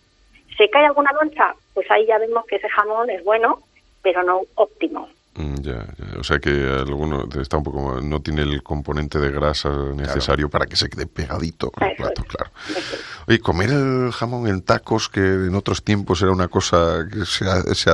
¿Se 0.58 0.70
cae 0.70 0.86
alguna 0.86 1.12
loncha? 1.14 1.54
Pues 1.74 1.90
ahí 1.92 2.06
ya 2.06 2.18
vemos 2.18 2.46
que 2.46 2.58
ese 2.58 2.70
jamón 2.70 3.10
es 3.10 3.24
bueno, 3.24 3.60
pero 4.02 4.24
no 4.24 4.42
óptimo. 4.56 5.10
Mm, 5.36 5.56
Ya, 5.62 5.86
ya. 5.98 6.20
O 6.20 6.24
sea 6.24 6.40
que 6.40 6.50
alguno 6.50 7.28
está 7.42 7.58
un 7.58 7.64
poco 7.64 8.02
no 8.02 8.22
tiene 8.22 8.42
el 8.42 8.62
componente 8.64 9.20
de 9.20 9.32
grasa 9.32 9.70
necesario 9.96 10.50
para 10.50 10.66
que 10.66 10.76
se 10.76 10.90
quede 10.90 11.06
pegadito 11.06 11.72
al 11.78 11.96
plato, 11.96 12.24
claro. 12.24 12.52
Oye, 13.28 13.40
comer 13.40 13.70
el 13.70 14.12
jamón 14.12 14.48
en 14.48 14.62
tacos, 14.64 15.08
que 15.08 15.20
en 15.22 15.54
otros 15.56 15.84
tiempos 15.84 16.22
era 16.24 16.32
una 16.32 16.48
cosa 16.48 17.06
que 17.12 17.26
se, 17.26 17.46
se 17.76 17.92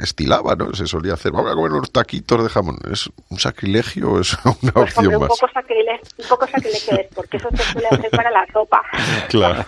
estilaba, 0.00 0.54
¿no? 0.56 0.74
Se 0.74 0.86
solía 0.86 1.14
hacer. 1.14 1.30
Vamos 1.32 1.52
a 1.52 1.54
comer 1.54 1.72
unos 1.72 1.92
taquitos 1.92 2.42
de 2.42 2.48
jamón. 2.48 2.78
¿Es 2.90 3.08
un 3.28 3.38
sacrilegio 3.38 4.12
o 4.12 4.20
es 4.20 4.36
una 4.62 4.72
Pues 4.72 4.96
opción 4.96 5.14
un 5.14 5.20
más? 5.20 5.28
poco 5.28 5.48
sacrilegio, 5.52 6.08
un 6.18 6.28
poco 6.28 6.46
sacrilegio 6.46 6.98
es, 6.98 7.06
porque 7.14 7.36
eso 7.36 7.48
se 7.54 7.62
suele 7.64 7.88
hacer 7.88 8.10
para 8.10 8.30
la 8.30 8.46
sopa. 8.52 8.82
Claro. 9.28 9.62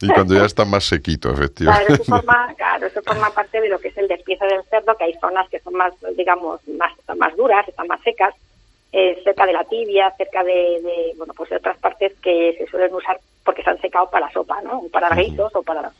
y 0.00 0.08
cuando 0.08 0.34
ya 0.34 0.44
está 0.44 0.64
más 0.64 0.84
sequito, 0.84 1.30
Claro, 1.30 1.42
efectivamente. 1.44 1.92
eso 1.94 2.04
forma, 2.04 2.54
claro, 2.56 2.86
eso 2.86 3.02
forma 3.02 3.30
parte 3.30 3.60
de 3.60 3.68
lo 3.68 3.78
que 3.80 3.88
es 3.88 3.96
el 3.98 4.06
despiece 4.06 4.44
del 4.46 4.62
cerdo, 4.70 4.96
que 4.96 5.04
hay 5.04 5.14
zonas 5.20 5.48
que 5.50 5.58
son 5.60 5.74
más, 5.74 5.92
digamos, 6.20 6.60
más, 6.68 6.92
más 7.16 7.36
duras, 7.36 7.66
están 7.68 7.86
más 7.86 8.00
secas, 8.02 8.34
eh, 8.92 9.20
cerca 9.24 9.46
de 9.46 9.52
la 9.52 9.64
tibia, 9.64 10.12
cerca 10.16 10.42
de, 10.42 10.80
de, 10.82 11.14
bueno, 11.16 11.32
pues 11.36 11.50
de 11.50 11.56
otras 11.56 11.78
partes 11.78 12.12
que 12.22 12.54
se 12.58 12.66
suelen 12.66 12.94
usar 12.94 13.18
porque 13.44 13.62
se 13.62 13.70
han 13.70 13.80
secado 13.80 14.08
para 14.10 14.26
la 14.26 14.32
sopa, 14.32 14.60
¿no? 14.62 14.78
O 14.78 14.88
para 14.88 15.14
guisos 15.14 15.54
o 15.54 15.62
para 15.62 15.90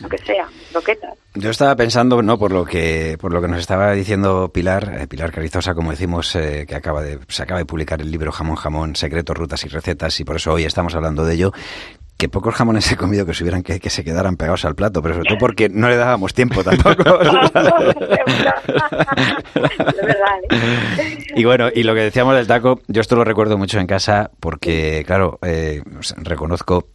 lo 0.00 0.08
que 0.08 0.18
sea, 0.18 0.46
croquetas. 0.72 1.16
Yo 1.34 1.50
estaba 1.50 1.74
pensando, 1.74 2.20
no, 2.22 2.38
por 2.38 2.52
lo 2.52 2.64
que 2.64 3.16
por 3.20 3.32
lo 3.32 3.40
que 3.40 3.48
nos 3.48 3.60
estaba 3.60 3.92
diciendo 3.92 4.50
Pilar, 4.52 5.00
eh, 5.00 5.06
Pilar 5.06 5.32
Carizosa, 5.32 5.74
como 5.74 5.90
decimos, 5.90 6.34
eh, 6.36 6.66
que 6.68 6.74
acaba 6.74 7.02
de 7.02 7.18
se 7.28 7.42
acaba 7.42 7.60
de 7.60 7.66
publicar 7.66 8.00
el 8.00 8.10
libro 8.10 8.32
Jamón 8.32 8.56
Jamón, 8.56 8.96
secretos, 8.96 9.36
rutas 9.36 9.64
y 9.64 9.68
recetas, 9.68 10.18
y 10.20 10.24
por 10.24 10.36
eso 10.36 10.52
hoy 10.52 10.64
estamos 10.64 10.94
hablando 10.94 11.24
de 11.24 11.34
ello. 11.34 11.52
Que 12.16 12.28
pocos 12.28 12.54
jamones 12.54 12.90
he 12.90 12.96
comido 12.96 13.26
que 13.26 13.34
se 13.34 13.44
hubieran 13.44 13.62
que, 13.62 13.78
que 13.78 13.90
se 13.90 14.02
quedaran 14.02 14.36
pegados 14.36 14.64
al 14.64 14.74
plato, 14.74 15.02
pero 15.02 15.16
sobre 15.16 15.28
todo 15.28 15.38
porque 15.38 15.68
no 15.68 15.88
le 15.88 15.96
dábamos 15.96 16.32
tiempo 16.32 16.64
tampoco. 16.64 17.04
Y 21.36 21.44
bueno, 21.44 21.68
y 21.74 21.82
lo 21.82 21.94
que 21.94 22.00
decíamos 22.00 22.34
del 22.34 22.46
taco, 22.46 22.80
yo 22.88 23.02
esto 23.02 23.14
lo 23.14 23.22
recuerdo 23.24 23.58
mucho 23.58 23.78
en 23.78 23.86
casa 23.86 24.30
porque, 24.40 25.04
claro, 25.06 25.38
eh, 25.42 25.82
reconozco, 26.16 26.88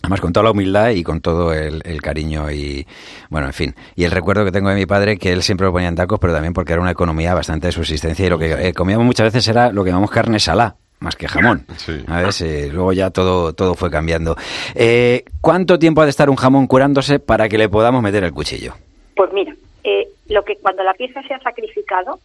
además 0.00 0.22
con 0.22 0.32
toda 0.32 0.44
la 0.44 0.52
humildad 0.52 0.88
y 0.90 1.02
con 1.02 1.20
todo 1.20 1.52
el, 1.52 1.82
el 1.84 2.00
cariño 2.00 2.50
y, 2.50 2.86
bueno, 3.28 3.46
en 3.48 3.52
fin, 3.52 3.74
y 3.94 4.04
el 4.04 4.10
recuerdo 4.10 4.42
que 4.46 4.52
tengo 4.52 4.70
de 4.70 4.74
mi 4.74 4.86
padre, 4.86 5.18
que 5.18 5.32
él 5.32 5.42
siempre 5.42 5.66
lo 5.66 5.72
ponía 5.72 5.88
en 5.88 5.96
tacos, 5.96 6.18
pero 6.18 6.32
también 6.32 6.54
porque 6.54 6.72
era 6.72 6.80
una 6.80 6.92
economía 6.92 7.34
bastante 7.34 7.66
de 7.66 7.72
subsistencia 7.72 8.24
y 8.24 8.30
lo 8.30 8.38
que 8.38 8.68
eh, 8.68 8.72
comíamos 8.72 9.04
muchas 9.04 9.26
veces 9.26 9.46
era 9.48 9.70
lo 9.70 9.84
que 9.84 9.90
llamamos 9.90 10.10
carne 10.10 10.40
salá. 10.40 10.76
Más 11.04 11.16
que 11.16 11.28
jamón. 11.28 11.66
¿sabes? 11.76 12.40
Eh, 12.40 12.70
luego 12.72 12.92
ya 12.94 13.10
todo, 13.10 13.52
todo 13.52 13.74
fue 13.74 13.90
cambiando. 13.90 14.36
Eh, 14.74 15.24
¿Cuánto 15.42 15.78
tiempo 15.78 16.00
ha 16.00 16.04
de 16.04 16.10
estar 16.10 16.30
un 16.30 16.36
jamón 16.36 16.66
curándose 16.66 17.20
para 17.20 17.48
que 17.48 17.58
le 17.58 17.68
podamos 17.68 18.02
meter 18.02 18.24
el 18.24 18.32
cuchillo? 18.32 18.72
Pues 19.14 19.30
mira, 19.32 19.54
eh, 19.84 20.08
lo 20.28 20.42
que 20.42 20.56
cuando 20.56 20.82
la 20.82 20.94
pieza 20.94 21.22
se 21.22 21.34
ha 21.34 21.40
sacrificado, 21.40 22.18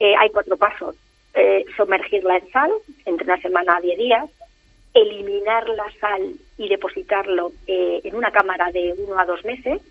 eh, 0.00 0.14
hay 0.18 0.30
cuatro 0.30 0.56
pasos. 0.56 0.96
Eh, 1.34 1.66
sumergirla 1.76 2.38
en 2.38 2.50
sal 2.50 2.70
entre 3.04 3.26
una 3.26 3.40
semana 3.42 3.76
a 3.76 3.80
diez 3.82 3.98
días, 3.98 4.24
eliminar 4.94 5.68
la 5.68 5.84
sal 6.00 6.32
y 6.56 6.68
depositarlo 6.70 7.52
eh, 7.66 8.00
en 8.02 8.16
una 8.16 8.30
cámara 8.30 8.72
de 8.72 8.94
uno 8.96 9.18
a 9.18 9.26
dos 9.26 9.44
meses, 9.44 9.82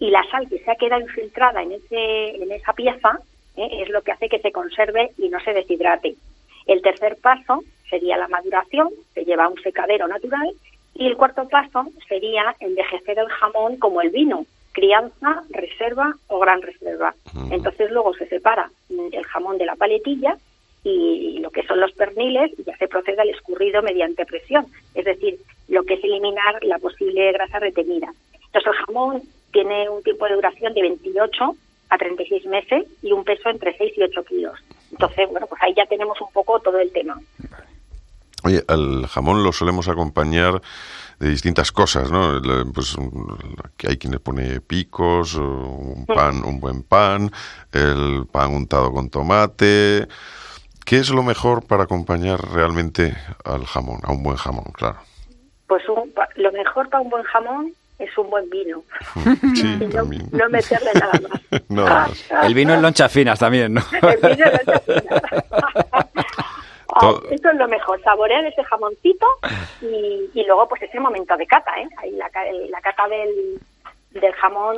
y 0.00 0.10
la 0.10 0.24
sal 0.28 0.48
que 0.48 0.58
se 0.58 0.68
ha 0.68 0.74
quedado 0.74 1.00
infiltrada 1.00 1.62
en, 1.62 1.70
ese, 1.70 2.42
en 2.42 2.50
esa 2.50 2.72
pieza 2.72 3.20
eh, 3.56 3.82
es 3.82 3.88
lo 3.90 4.02
que 4.02 4.10
hace 4.10 4.28
que 4.28 4.40
se 4.40 4.50
conserve 4.50 5.12
y 5.18 5.28
no 5.28 5.38
se 5.38 5.52
deshidrate. 5.52 6.16
El 6.68 6.82
tercer 6.82 7.16
paso 7.16 7.64
sería 7.88 8.18
la 8.18 8.28
maduración, 8.28 8.90
se 9.14 9.24
lleva 9.24 9.46
a 9.46 9.48
un 9.48 9.60
secadero 9.62 10.06
natural, 10.06 10.52
y 10.94 11.06
el 11.06 11.16
cuarto 11.16 11.48
paso 11.48 11.86
sería 12.06 12.54
envejecer 12.60 13.18
el 13.18 13.28
jamón 13.28 13.78
como 13.78 14.02
el 14.02 14.10
vino, 14.10 14.44
crianza, 14.72 15.42
reserva 15.48 16.14
o 16.28 16.38
gran 16.38 16.60
reserva. 16.60 17.14
Entonces 17.50 17.90
luego 17.90 18.14
se 18.14 18.28
separa 18.28 18.70
el 18.90 19.24
jamón 19.24 19.56
de 19.56 19.64
la 19.64 19.76
paletilla 19.76 20.36
y 20.84 21.38
lo 21.38 21.50
que 21.50 21.62
son 21.66 21.80
los 21.80 21.92
perniles 21.92 22.52
y 22.58 22.64
ya 22.64 22.76
se 22.76 22.86
procede 22.86 23.22
al 23.22 23.30
escurrido 23.30 23.82
mediante 23.82 24.26
presión, 24.26 24.66
es 24.94 25.06
decir, 25.06 25.38
lo 25.68 25.84
que 25.84 25.94
es 25.94 26.04
eliminar 26.04 26.62
la 26.62 26.78
posible 26.78 27.32
grasa 27.32 27.58
retenida. 27.60 28.12
Entonces 28.34 28.72
el 28.72 28.84
jamón 28.86 29.22
tiene 29.52 29.88
un 29.88 30.02
tiempo 30.02 30.26
de 30.26 30.34
duración 30.34 30.74
de 30.74 30.82
28 30.82 31.56
a 31.90 31.98
36 31.98 32.44
meses 32.46 32.84
y 33.02 33.12
un 33.12 33.24
peso 33.24 33.48
entre 33.48 33.76
6 33.76 33.94
y 33.96 34.02
8 34.02 34.24
kilos. 34.24 34.58
Entonces, 34.90 35.28
bueno, 35.30 35.46
pues 35.46 35.60
ahí 35.62 35.74
ya 35.76 35.86
tenemos 35.86 36.20
un 36.20 36.30
poco 36.32 36.60
todo 36.60 36.78
el 36.78 36.90
tema. 36.92 37.18
Oye, 38.44 38.62
al 38.68 39.06
jamón 39.08 39.42
lo 39.42 39.52
solemos 39.52 39.88
acompañar 39.88 40.62
de 41.18 41.28
distintas 41.28 41.72
cosas, 41.72 42.10
¿no? 42.10 42.40
Pues 42.72 42.96
hay 43.88 43.96
quien 43.98 44.12
le 44.12 44.20
pone 44.20 44.60
picos, 44.60 45.34
un 45.34 46.06
pan, 46.06 46.44
un 46.44 46.60
buen 46.60 46.84
pan, 46.84 47.30
el 47.72 48.26
pan 48.30 48.54
untado 48.54 48.92
con 48.92 49.10
tomate. 49.10 50.06
¿Qué 50.84 50.96
es 50.98 51.10
lo 51.10 51.22
mejor 51.22 51.66
para 51.66 51.82
acompañar 51.82 52.40
realmente 52.52 53.14
al 53.44 53.66
jamón, 53.66 53.98
a 54.04 54.12
un 54.12 54.22
buen 54.22 54.36
jamón, 54.36 54.64
claro? 54.72 54.98
Pues 55.66 55.82
un- 55.88 56.14
lo 56.36 56.52
mejor 56.52 56.88
para 56.88 57.02
un 57.02 57.10
buen 57.10 57.24
jamón 57.24 57.72
es 57.98 58.16
un 58.18 58.30
buen 58.30 58.48
vino. 58.50 58.82
Sí, 59.54 59.78
Y 59.80 59.86
no, 60.36 60.48
meterle 60.48 60.90
nada 60.94 61.12
más. 61.28 61.62
Más. 61.68 62.30
El 62.44 62.54
vino 62.54 62.74
en 62.74 62.82
lonchas 62.82 63.10
finas 63.12 63.38
también, 63.38 63.74
¿no? 63.74 63.82
El 64.02 64.36
vino 64.36 64.46
no 64.66 64.78
se 64.80 65.02
Ah, 66.94 67.00
Todo- 67.00 67.22
Eso 67.30 67.50
es 67.50 67.56
lo 67.56 67.68
mejor, 67.68 68.02
saborear 68.02 68.44
ese 68.46 68.64
jamoncito 68.64 69.26
y, 69.82 70.30
y 70.34 70.44
luego 70.46 70.66
pues 70.68 70.82
ese 70.82 70.98
momento 70.98 71.36
de 71.36 71.46
cata, 71.46 71.70
¿eh? 71.80 71.86
Ahí 71.98 72.10
la, 72.12 72.28
ca- 72.30 72.46
el- 72.48 72.70
la 72.70 72.80
cata 72.80 73.06
del, 73.08 73.60
del 74.12 74.32
jamón 74.32 74.76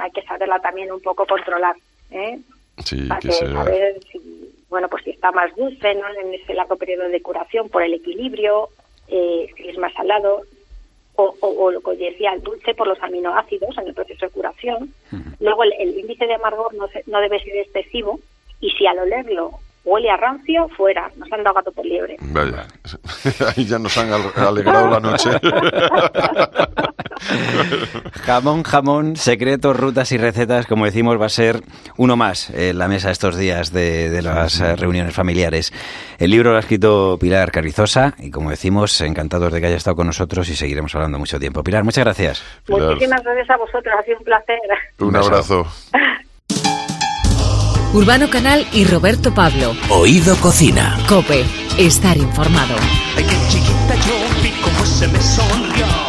hay 0.00 0.10
que 0.12 0.22
saberla 0.22 0.60
también 0.60 0.92
un 0.92 1.00
poco 1.00 1.26
controlar, 1.26 1.74
¿eh? 2.10 2.38
Sí, 2.84 3.06
Para 3.08 3.20
que 3.20 3.28
que 3.28 3.34
sea... 3.34 3.52
saber 3.52 3.98
si, 4.12 4.54
bueno, 4.68 4.88
pues 4.88 5.02
si 5.04 5.10
está 5.10 5.32
más 5.32 5.54
dulce, 5.56 5.94
¿no? 5.94 6.02
En 6.20 6.34
ese 6.34 6.52
largo 6.54 6.76
periodo 6.76 7.08
de 7.08 7.22
curación 7.22 7.68
por 7.70 7.82
el 7.82 7.94
equilibrio, 7.94 8.68
eh, 9.08 9.48
si 9.56 9.68
es 9.70 9.78
más 9.78 9.94
salado, 9.94 10.42
o, 11.16 11.34
o, 11.40 11.48
o 11.64 11.70
lo 11.70 11.80
que 11.80 11.96
decía, 11.96 12.32
el 12.32 12.42
dulce 12.42 12.74
por 12.74 12.86
los 12.86 13.02
aminoácidos 13.02 13.76
en 13.78 13.88
el 13.88 13.94
proceso 13.94 14.26
de 14.26 14.32
curación. 14.32 14.94
Luego 15.40 15.64
el, 15.64 15.72
el 15.78 15.98
índice 15.98 16.26
de 16.26 16.34
amargor 16.34 16.74
no, 16.74 16.88
se- 16.88 17.02
no 17.06 17.20
debe 17.20 17.38
ser 17.40 17.56
excesivo 17.56 18.20
y 18.60 18.70
si 18.70 18.86
al 18.86 18.98
olerlo 18.98 19.52
huele 19.86 20.10
a 20.10 20.16
rancio, 20.18 20.68
fuera, 20.76 21.10
nos 21.16 21.32
han 21.32 21.42
dado 21.42 21.54
gato 21.54 21.72
por 21.72 21.86
liebre. 21.86 22.16
Vaya, 22.20 22.66
ahí 23.56 23.64
ya 23.64 23.78
nos 23.78 23.96
han 23.96 24.12
al- 24.12 24.32
alegrado 24.36 24.90
la 24.90 25.00
noche. 25.00 25.30
Jamón, 28.24 28.62
jamón, 28.62 29.16
secretos, 29.16 29.76
rutas 29.76 30.12
y 30.12 30.18
recetas, 30.18 30.66
como 30.66 30.84
decimos, 30.84 31.20
va 31.20 31.26
a 31.26 31.30
ser 31.30 31.60
uno 31.96 32.16
más 32.16 32.50
en 32.50 32.78
la 32.78 32.88
mesa 32.88 33.10
estos 33.10 33.36
días 33.36 33.72
de, 33.72 34.10
de 34.10 34.22
las 34.22 34.60
eh, 34.60 34.76
reuniones 34.76 35.14
familiares. 35.14 35.72
El 36.18 36.30
libro 36.30 36.50
lo 36.50 36.56
ha 36.56 36.60
escrito 36.60 37.16
Pilar 37.20 37.50
Carrizosa 37.52 38.14
y, 38.18 38.30
como 38.30 38.50
decimos, 38.50 39.00
encantados 39.00 39.52
de 39.52 39.60
que 39.60 39.66
haya 39.68 39.76
estado 39.76 39.96
con 39.96 40.06
nosotros 40.06 40.48
y 40.50 40.56
seguiremos 40.56 40.94
hablando 40.94 41.18
mucho 41.18 41.38
tiempo. 41.40 41.62
Pilar, 41.64 41.84
muchas 41.84 42.04
gracias. 42.04 42.42
Muchísimas 42.68 43.22
gracias 43.22 43.50
a 43.50 43.56
vosotros, 43.56 43.94
ha 43.98 44.02
sido 44.02 44.18
un 44.18 44.24
placer. 44.24 44.58
Un 44.98 45.16
abrazo. 45.16 45.66
Urbano 47.96 48.28
Canal 48.28 48.66
y 48.74 48.84
Roberto 48.84 49.32
Pablo. 49.32 49.74
Oído 49.88 50.36
Cocina. 50.36 50.98
Cope. 51.08 51.46
Estar 51.78 52.18
informado. 52.18 52.74
Ay, 53.16 53.24
qué 53.24 53.36
chiquita 53.48 53.94
yo 54.06 54.42
vi 54.42 54.50
cómo 54.62 54.84
se 54.84 55.08
me 55.08 55.18
sonrió. 55.18 56.05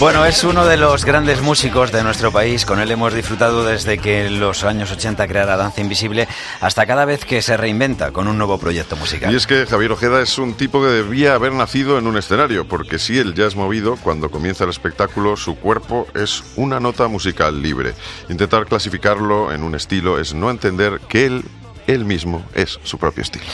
Bueno, 0.00 0.24
es 0.24 0.44
uno 0.44 0.64
de 0.64 0.76
los 0.76 1.04
grandes 1.04 1.42
músicos 1.42 1.90
de 1.90 2.04
nuestro 2.04 2.30
país. 2.30 2.64
Con 2.64 2.78
él 2.78 2.88
hemos 2.92 3.12
disfrutado 3.12 3.64
desde 3.64 3.98
que 3.98 4.26
en 4.26 4.38
los 4.38 4.62
años 4.62 4.92
80 4.92 5.26
creara 5.26 5.56
Danza 5.56 5.80
Invisible 5.80 6.28
hasta 6.60 6.86
cada 6.86 7.04
vez 7.04 7.24
que 7.24 7.42
se 7.42 7.56
reinventa 7.56 8.12
con 8.12 8.28
un 8.28 8.38
nuevo 8.38 8.58
proyecto 8.58 8.94
musical. 8.94 9.32
Y 9.32 9.36
es 9.36 9.48
que 9.48 9.66
Javier 9.66 9.90
Ojeda 9.90 10.22
es 10.22 10.38
un 10.38 10.54
tipo 10.54 10.80
que 10.80 10.86
debía 10.86 11.34
haber 11.34 11.52
nacido 11.52 11.98
en 11.98 12.06
un 12.06 12.16
escenario, 12.16 12.68
porque 12.68 13.00
si 13.00 13.18
él 13.18 13.34
ya 13.34 13.46
es 13.46 13.56
movido, 13.56 13.96
cuando 13.96 14.30
comienza 14.30 14.62
el 14.62 14.70
espectáculo, 14.70 15.36
su 15.36 15.56
cuerpo 15.56 16.06
es 16.14 16.44
una 16.54 16.78
nota 16.78 17.08
musical 17.08 17.60
libre. 17.60 17.94
Intentar 18.28 18.66
clasificarlo 18.66 19.52
en 19.52 19.64
un 19.64 19.74
estilo 19.74 20.20
es 20.20 20.32
no 20.32 20.48
entender 20.48 21.00
que 21.08 21.26
él, 21.26 21.44
él 21.88 22.04
mismo, 22.04 22.44
es 22.54 22.78
su 22.84 22.98
propio 22.98 23.22
estilo. 23.22 23.44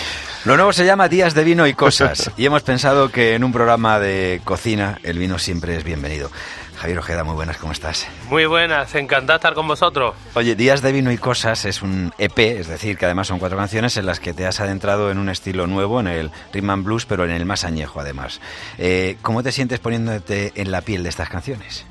Lo 0.45 0.57
nuevo 0.57 0.73
se 0.75 0.85
llama 0.85 1.09
Días 1.09 1.35
de 1.35 1.45
Vino 1.45 1.67
y 1.67 1.73
Cosas 1.73 2.31
y 2.37 2.45
hemos 2.45 2.63
pensado 2.63 3.11
que 3.11 3.35
en 3.35 3.45
un 3.45 3.53
programa 3.53 3.99
de 3.99 4.43
cocina 4.45 4.99
el 5.05 5.19
vino 5.19 5.39
siempre 5.39 5.77
es 5.77 5.85
bienvenido. 5.85 6.31
Javier 6.77 6.99
Ojeda, 6.99 7.23
muy 7.23 7.35
buenas, 7.35 7.57
¿cómo 7.57 7.73
estás? 7.73 8.09
Muy 8.29 8.47
buenas, 8.47 8.93
encantado 8.97 9.35
de 9.35 9.37
estar 9.37 9.55
con 9.55 9.69
vosotros. 9.69 10.15
Oye, 10.35 10.57
Días 10.57 10.83
de 10.83 10.91
Vino 10.91 11.13
y 11.13 11.17
Cosas 11.17 11.65
es 11.65 11.81
un 11.81 12.13
EP, 12.19 12.39
es 12.39 12.67
decir, 12.67 12.99
que 12.99 13.05
además 13.05 13.29
son 13.29 13.39
cuatro 13.39 13.57
canciones 13.57 13.97
en 13.97 14.05
las 14.05 14.19
que 14.19 14.35
te 14.35 14.45
has 14.45 14.59
adentrado 14.61 15.13
en 15.13 15.19
un 15.19 15.29
estilo 15.29 15.69
nuevo, 15.69 16.01
en 16.01 16.09
el 16.09 16.31
rhythm 16.53 16.71
and 16.71 16.85
blues, 16.85 17.07
pero 17.07 17.25
en 17.25 17.31
el 17.31 17.47
más 17.47 17.65
añejo 17.65 18.01
además. 18.01 18.41
Eh, 18.79 19.17
¿Cómo 19.23 19.45
te 19.45 19.53
sientes 19.53 19.79
poniéndote 19.79 20.53
en 20.57 20.73
la 20.73 20.81
piel 20.83 21.05
de 21.05 21.09
estas 21.09 21.29
canciones? 21.29 21.87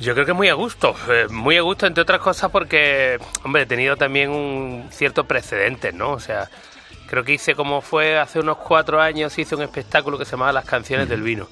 Yo 0.00 0.14
creo 0.14 0.24
que 0.24 0.32
muy 0.32 0.48
a 0.48 0.54
gusto, 0.54 0.96
eh, 1.10 1.26
muy 1.28 1.58
a 1.58 1.60
gusto 1.60 1.86
entre 1.86 2.00
otras 2.00 2.20
cosas 2.20 2.50
porque, 2.50 3.18
hombre, 3.44 3.62
he 3.62 3.66
tenido 3.66 3.96
también 3.96 4.30
un 4.30 4.88
cierto 4.90 5.24
precedente, 5.24 5.92
¿no? 5.92 6.12
O 6.12 6.20
sea, 6.20 6.48
creo 7.06 7.22
que 7.22 7.34
hice 7.34 7.54
como 7.54 7.82
fue 7.82 8.18
hace 8.18 8.40
unos 8.40 8.56
cuatro 8.56 9.02
años, 9.02 9.38
hice 9.38 9.54
un 9.54 9.62
espectáculo 9.62 10.16
que 10.16 10.24
se 10.24 10.30
llamaba 10.30 10.52
Las 10.54 10.64
canciones 10.64 11.06
del 11.06 11.20
vino. 11.20 11.48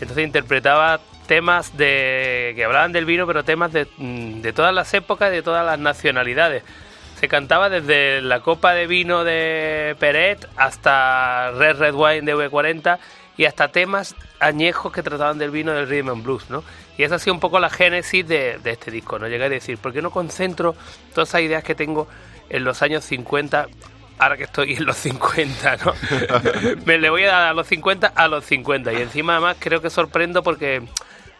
Entonces 0.00 0.24
interpretaba 0.24 0.98
temas 1.28 1.76
de 1.76 2.54
que 2.56 2.64
hablaban 2.64 2.90
del 2.90 3.04
vino, 3.04 3.24
pero 3.24 3.44
temas 3.44 3.72
de, 3.72 3.86
mm, 3.96 4.40
de 4.40 4.52
todas 4.52 4.74
las 4.74 4.92
épocas 4.94 5.30
de 5.30 5.42
todas 5.42 5.64
las 5.64 5.78
nacionalidades. 5.78 6.64
Se 7.20 7.28
cantaba 7.28 7.68
desde 7.68 8.20
la 8.20 8.40
copa 8.40 8.74
de 8.74 8.88
vino 8.88 9.22
de 9.22 9.94
Peret 10.00 10.48
hasta 10.56 11.52
Red 11.52 11.76
Red 11.76 11.94
Wine 11.94 12.22
de 12.22 12.34
V40 12.34 12.98
y 13.36 13.44
hasta 13.44 13.68
temas 13.68 14.16
añejos 14.40 14.92
que 14.92 15.04
trataban 15.04 15.38
del 15.38 15.52
vino 15.52 15.72
del 15.72 15.88
rhythm 15.88 16.10
and 16.10 16.24
blues, 16.24 16.50
¿no? 16.50 16.64
Y 17.02 17.04
esa 17.04 17.16
ha 17.16 17.18
sido 17.18 17.34
un 17.34 17.40
poco 17.40 17.58
la 17.58 17.68
génesis 17.68 18.28
de, 18.28 18.60
de 18.62 18.70
este 18.70 18.92
disco, 18.92 19.18
¿no? 19.18 19.26
Llegar 19.26 19.46
a 19.46 19.54
decir, 19.54 19.76
¿por 19.76 19.92
qué 19.92 20.00
no 20.00 20.12
concentro 20.12 20.76
todas 21.12 21.30
esas 21.30 21.40
ideas 21.40 21.64
que 21.64 21.74
tengo 21.74 22.06
en 22.48 22.62
los 22.62 22.80
años 22.80 23.04
50 23.04 23.66
ahora 24.18 24.36
que 24.36 24.44
estoy 24.44 24.74
en 24.74 24.84
los 24.84 24.98
50, 24.98 25.78
¿no? 25.78 25.94
Me 26.86 26.98
le 26.98 27.10
voy 27.10 27.24
a 27.24 27.32
dar 27.32 27.42
a 27.48 27.54
los 27.54 27.66
50 27.66 28.06
a 28.06 28.28
los 28.28 28.44
50 28.44 28.92
y 28.92 29.02
encima 29.02 29.32
además 29.32 29.56
creo 29.58 29.82
que 29.82 29.90
sorprendo 29.90 30.44
porque 30.44 30.80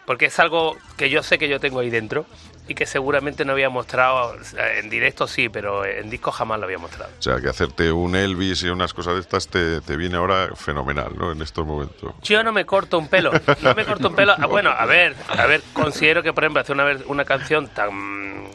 porque 0.05 0.25
es 0.25 0.37
algo 0.37 0.75
que 0.97 1.09
yo 1.09 1.23
sé 1.23 1.37
que 1.37 1.47
yo 1.47 1.61
tengo 1.61 1.79
ahí 1.79 1.89
dentro 1.89 2.25
y 2.67 2.75
que 2.75 2.85
seguramente 2.85 3.43
no 3.45 3.51
había 3.53 3.69
mostrado 3.69 4.35
en 4.77 4.89
directo 4.89 5.27
sí, 5.27 5.49
pero 5.49 5.85
en 5.85 6.09
disco 6.09 6.31
jamás 6.31 6.59
lo 6.59 6.65
había 6.65 6.77
mostrado. 6.77 7.11
O 7.19 7.21
sea, 7.21 7.39
que 7.41 7.49
hacerte 7.49 7.91
un 7.91 8.15
Elvis 8.15 8.63
y 8.63 8.69
unas 8.69 8.93
cosas 8.93 9.15
de 9.15 9.19
estas 9.19 9.47
te, 9.47 9.81
te 9.81 9.97
viene 9.97 10.15
ahora 10.17 10.49
fenomenal, 10.55 11.11
¿no? 11.17 11.31
En 11.31 11.41
estos 11.41 11.65
momentos. 11.65 12.13
Yo 12.23 12.43
no 12.43 12.51
me 12.53 12.65
corto 12.65 12.97
un 12.97 13.07
pelo, 13.09 13.31
no 13.61 13.75
me 13.75 13.85
corto 13.85 14.07
un 14.07 14.15
pelo. 14.15 14.33
Ah, 14.37 14.45
Bueno, 14.45 14.69
a 14.69 14.85
ver, 14.85 15.15
a 15.27 15.45
ver, 15.45 15.61
considero 15.73 16.23
que 16.23 16.31
por 16.31 16.43
ejemplo 16.43 16.61
hacer 16.61 16.75
una, 16.75 16.97
una 17.07 17.25
canción 17.25 17.67
tan 17.67 18.47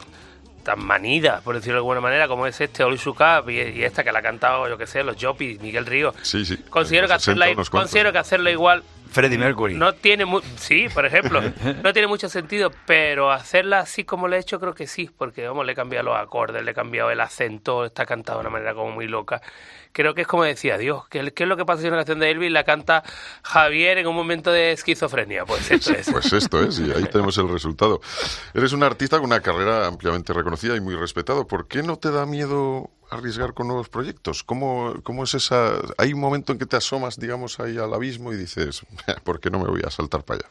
tan 0.69 0.85
manida, 0.85 1.41
por 1.43 1.55
decirlo 1.55 1.75
de 1.75 1.79
alguna 1.79 1.99
manera, 2.01 2.27
como 2.27 2.45
es 2.45 2.61
este 2.61 2.83
You 2.83 3.15
Cup 3.15 3.49
y, 3.49 3.59
y 3.59 3.83
esta 3.83 4.03
que 4.03 4.11
la 4.11 4.19
ha 4.19 4.21
cantado, 4.21 4.69
yo 4.69 4.77
que 4.77 4.85
sé, 4.85 5.03
los 5.03 5.15
Jopis, 5.19 5.59
Miguel 5.61 5.85
Río. 5.87 6.13
Sí, 6.21 6.45
sí. 6.45 6.57
Considero 6.69 7.07
que, 7.07 7.13
En 7.13 7.15
los 7.15 7.23
60 7.23 7.43
hacerla, 7.45 7.65
considero 7.71 8.11
que 8.11 8.17
hacerlo 8.19 8.49
igual 8.51 8.83
Freddie 9.11 9.39
Mercury. 9.39 9.73
no 9.73 9.93
tiene 9.93 10.25
mu- 10.25 10.41
sí, 10.57 10.87
por 10.93 11.07
ejemplo, 11.07 11.41
no 11.83 11.91
tiene 11.93 12.07
mucho 12.07 12.29
sentido, 12.29 12.71
pero 12.85 13.31
hacerla 13.31 13.79
así 13.79 14.03
como 14.03 14.27
le 14.27 14.37
he 14.37 14.39
hecho 14.41 14.59
creo 14.59 14.75
que 14.75 14.85
sí, 14.85 15.09
porque 15.17 15.47
vamos, 15.47 15.65
le 15.65 15.71
he 15.71 15.75
cambiado 15.75 16.05
los 16.05 16.17
acordes, 16.19 16.63
le 16.63 16.69
he 16.69 16.73
cambiado 16.75 17.09
el 17.09 17.19
acento, 17.19 17.85
está 17.85 18.05
cantado 18.05 18.37
de 18.37 18.41
una 18.41 18.51
manera 18.51 18.75
como 18.75 18.91
muy 18.91 19.07
loca. 19.07 19.41
Creo 19.99 20.13
que 20.13 20.21
es 20.21 20.27
como 20.27 20.45
decía 20.45 20.77
Dios, 20.77 21.09
¿qué, 21.09 21.29
qué 21.33 21.43
es 21.43 21.49
lo 21.49 21.57
que 21.57 21.65
pasa 21.65 21.81
si 21.81 21.89
una 21.89 21.97
canción 21.97 22.19
de 22.19 22.31
Elvis 22.31 22.53
la 22.53 22.63
canta 22.63 23.03
Javier 23.43 23.97
en 23.97 24.07
un 24.07 24.15
momento 24.15 24.49
de 24.49 24.71
esquizofrenia? 24.71 25.43
Pues 25.43 25.69
esto 25.71 25.91
es. 25.91 26.09
Pues 26.09 26.31
esto 26.31 26.63
es, 26.63 26.79
y 26.79 26.89
ahí 26.89 27.03
tenemos 27.11 27.37
el 27.37 27.49
resultado. 27.49 27.99
Eres 28.53 28.71
un 28.71 28.81
artista 28.81 29.17
con 29.17 29.25
una 29.25 29.41
carrera 29.41 29.87
ampliamente 29.87 30.31
reconocida 30.31 30.77
y 30.77 30.79
muy 30.79 30.95
respetado. 30.95 31.45
¿Por 31.47 31.67
qué 31.67 31.83
no 31.83 31.97
te 31.97 32.11
da 32.11 32.25
miedo 32.25 32.89
arriesgar 33.09 33.53
con 33.53 33.67
nuevos 33.67 33.89
proyectos? 33.89 34.41
¿Cómo, 34.45 34.93
cómo 35.03 35.25
es 35.25 35.33
esa...? 35.33 35.73
Hay 35.97 36.13
un 36.13 36.21
momento 36.21 36.53
en 36.53 36.59
que 36.59 36.65
te 36.65 36.77
asomas, 36.77 37.19
digamos, 37.19 37.59
ahí 37.59 37.77
al 37.77 37.93
abismo 37.93 38.31
y 38.31 38.37
dices, 38.37 38.85
¿por 39.25 39.41
qué 39.41 39.49
no 39.49 39.59
me 39.59 39.67
voy 39.67 39.81
a 39.85 39.89
saltar 39.89 40.23
para 40.23 40.39
allá? 40.39 40.49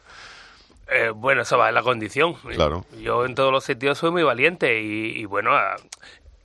Eh, 0.91 1.09
bueno, 1.09 1.41
eso 1.41 1.57
va 1.57 1.69
en 1.69 1.75
la 1.75 1.81
condición. 1.81 2.35
Claro. 2.35 2.85
Yo 3.01 3.25
en 3.25 3.33
todos 3.33 3.51
los 3.51 3.63
sentidos 3.63 3.97
soy 3.97 4.11
muy 4.11 4.21
valiente 4.21 4.81
y, 4.81 5.21
y 5.21 5.25
bueno, 5.25 5.51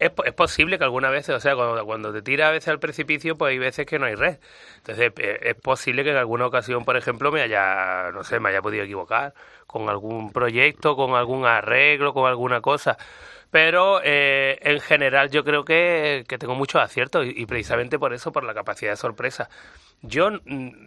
es, 0.05 0.11
po- 0.11 0.25
es 0.25 0.33
posible 0.35 0.79
que 0.79 0.85
algunas 0.85 1.11
veces, 1.11 1.35
o 1.35 1.41
sea, 1.41 1.55
cuando, 1.57 2.13
te 2.13 2.23
tiras 2.23 2.49
a 2.49 2.53
veces 2.53 2.69
al 2.69 2.79
precipicio, 2.79 3.37
pues 3.39 3.53
hay 3.53 3.59
veces 3.59 3.87
que 3.87 3.99
no 3.99 4.07
hay 4.07 4.15
red. 4.15 4.39
Entonces 4.77 5.13
eh, 5.17 5.39
es 5.43 5.55
posible 5.55 6.05
que 6.05 6.11
en 6.11 6.17
alguna 6.17 6.47
ocasión, 6.47 6.85
por 6.85 6.97
ejemplo, 6.97 7.33
me 7.33 7.41
haya, 7.43 8.11
no 8.13 8.23
sé, 8.25 8.39
me 8.41 8.51
haya 8.51 8.61
podido 8.63 8.85
equivocar 8.85 9.35
con 9.67 9.89
algún 9.89 10.33
proyecto, 10.33 10.95
con 10.97 11.15
algún 11.15 11.47
arreglo, 11.47 12.13
con 12.13 12.29
alguna 12.29 12.61
cosa. 12.61 12.99
Pero 13.51 14.01
eh, 14.05 14.59
en 14.63 14.81
general 14.81 15.31
yo 15.31 15.45
creo 15.45 15.65
que, 15.65 16.25
tengo 16.39 16.55
muchos 16.55 16.83
aciertos 16.83 17.27
y, 17.27 17.47
precisamente 17.47 17.99
por 17.99 18.13
eso, 18.13 18.33
por 18.33 18.45
la 18.45 18.53
capacidad 18.53 18.93
de 18.93 18.97
sorpresa. 18.97 19.49
Yo 20.03 20.29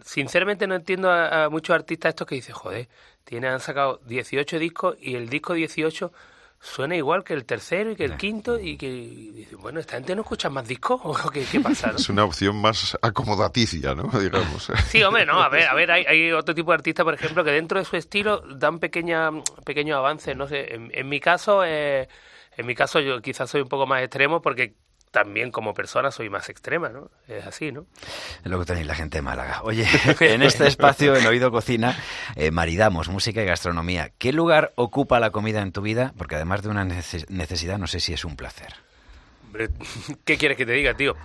sinceramente 0.04 0.66
no 0.66 0.74
entiendo 0.76 1.10
a, 1.10 1.44
a 1.44 1.48
muchos 1.50 1.74
artistas 1.74 2.10
estos 2.10 2.26
que 2.26 2.36
dicen, 2.36 2.54
joder, 2.54 2.88
tienen, 3.24 3.52
han 3.52 3.60
sacado 3.60 4.00
18 4.06 4.58
discos 4.58 4.96
y 5.00 5.16
el 5.16 5.28
disco 5.28 5.54
18 5.54 6.12
suena 6.60 6.96
igual 6.96 7.24
que 7.24 7.34
el 7.34 7.44
tercero 7.44 7.92
y 7.92 7.96
que 7.96 8.04
el 8.04 8.16
quinto 8.16 8.58
y 8.58 8.76
que, 8.76 8.88
y 8.88 9.48
bueno, 9.60 9.80
¿esta 9.80 9.94
gente 9.94 10.14
no 10.14 10.22
escucha 10.22 10.50
más 10.50 10.66
discos 10.66 11.00
o 11.04 11.30
qué, 11.30 11.44
qué 11.44 11.60
pasa? 11.60 11.88
no? 11.88 11.96
Es 11.98 12.08
una 12.08 12.24
opción 12.24 12.56
más 12.60 12.98
acomodaticia, 13.00 13.94
¿no? 13.94 14.04
Digamos. 14.20 14.70
Sí, 14.88 15.02
hombre, 15.02 15.24
no, 15.24 15.40
a 15.40 15.48
ver, 15.48 15.68
a 15.68 15.74
ver, 15.74 15.90
hay, 15.90 16.04
hay 16.04 16.32
otro 16.32 16.54
tipo 16.54 16.70
de 16.70 16.76
artistas, 16.76 17.04
por 17.04 17.14
ejemplo, 17.14 17.44
que 17.44 17.52
dentro 17.52 17.78
de 17.78 17.84
su 17.84 17.96
estilo 17.96 18.42
dan 18.56 18.78
pequeña, 18.78 19.30
pequeños 19.64 19.96
avances, 19.98 20.36
no 20.36 20.46
sé, 20.48 20.74
en, 20.74 20.90
en 20.92 21.08
mi 21.08 21.20
caso, 21.20 21.64
eh, 21.64 22.08
en 22.56 22.66
mi 22.66 22.74
caso 22.74 23.00
yo 23.00 23.20
quizás 23.22 23.48
soy 23.50 23.60
un 23.60 23.68
poco 23.68 23.86
más 23.86 24.02
extremo 24.02 24.42
porque 24.42 24.74
también 25.10 25.50
como 25.50 25.74
persona 25.74 26.10
soy 26.10 26.28
más 26.30 26.48
extrema, 26.48 26.88
¿no? 26.90 27.10
Es 27.26 27.46
así, 27.46 27.72
¿no? 27.72 27.86
Es 28.44 28.50
lo 28.50 28.58
que 28.58 28.64
tenéis 28.66 28.86
la 28.86 28.94
gente 28.94 29.18
de 29.18 29.22
Málaga. 29.22 29.62
Oye, 29.62 29.86
en 30.20 30.42
este 30.42 30.66
espacio, 30.66 31.16
en 31.16 31.26
Oído 31.26 31.50
Cocina, 31.50 31.96
eh, 32.36 32.50
maridamos 32.50 33.08
música 33.08 33.42
y 33.42 33.46
gastronomía. 33.46 34.10
¿Qué 34.18 34.32
lugar 34.32 34.72
ocupa 34.76 35.20
la 35.20 35.30
comida 35.30 35.62
en 35.62 35.72
tu 35.72 35.80
vida? 35.82 36.12
Porque 36.16 36.34
además 36.36 36.62
de 36.62 36.68
una 36.68 36.84
neces- 36.84 37.28
necesidad, 37.28 37.78
no 37.78 37.86
sé 37.86 38.00
si 38.00 38.12
es 38.12 38.24
un 38.24 38.36
placer. 38.36 38.74
Hombre, 39.46 39.68
¿Qué 40.24 40.36
quieres 40.36 40.56
que 40.56 40.66
te 40.66 40.72
diga, 40.72 40.94
tío? 40.94 41.16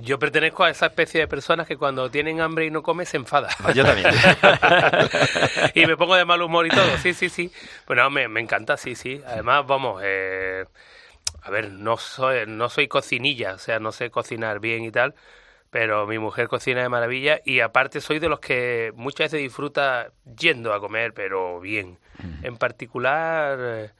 Yo 0.00 0.18
pertenezco 0.18 0.64
a 0.64 0.70
esa 0.70 0.86
especie 0.86 1.20
de 1.20 1.28
personas 1.28 1.66
que 1.66 1.76
cuando 1.76 2.10
tienen 2.10 2.40
hambre 2.40 2.64
y 2.64 2.70
no 2.70 2.82
comen 2.82 3.04
se 3.04 3.18
enfada. 3.18 3.50
Yo 3.74 3.84
también. 3.84 4.08
y 5.74 5.84
me 5.86 5.96
pongo 5.96 6.14
de 6.14 6.24
mal 6.24 6.40
humor 6.40 6.66
y 6.66 6.70
todo, 6.70 6.96
sí, 7.02 7.12
sí, 7.12 7.28
sí. 7.28 7.52
Bueno, 7.86 8.08
me, 8.08 8.26
me 8.28 8.40
encanta, 8.40 8.78
sí, 8.78 8.94
sí. 8.94 9.20
Además, 9.26 9.66
vamos, 9.66 10.00
eh, 10.02 10.64
a 11.44 11.50
ver, 11.50 11.70
no 11.70 11.98
soy, 11.98 12.46
no 12.46 12.70
soy 12.70 12.88
cocinilla, 12.88 13.54
o 13.54 13.58
sea, 13.58 13.78
no 13.78 13.92
sé 13.92 14.10
cocinar 14.10 14.60
bien 14.60 14.82
y 14.82 14.90
tal, 14.90 15.14
pero 15.70 16.06
mi 16.06 16.18
mujer 16.18 16.48
cocina 16.48 16.80
de 16.82 16.88
maravilla 16.88 17.40
y 17.44 17.60
aparte 17.60 18.00
soy 18.00 18.18
de 18.18 18.30
los 18.30 18.40
que 18.40 18.92
muchas 18.96 19.26
veces 19.26 19.40
disfruta 19.40 20.10
yendo 20.38 20.72
a 20.72 20.80
comer, 20.80 21.12
pero 21.12 21.60
bien. 21.60 21.98
En 22.42 22.56
particular... 22.56 23.92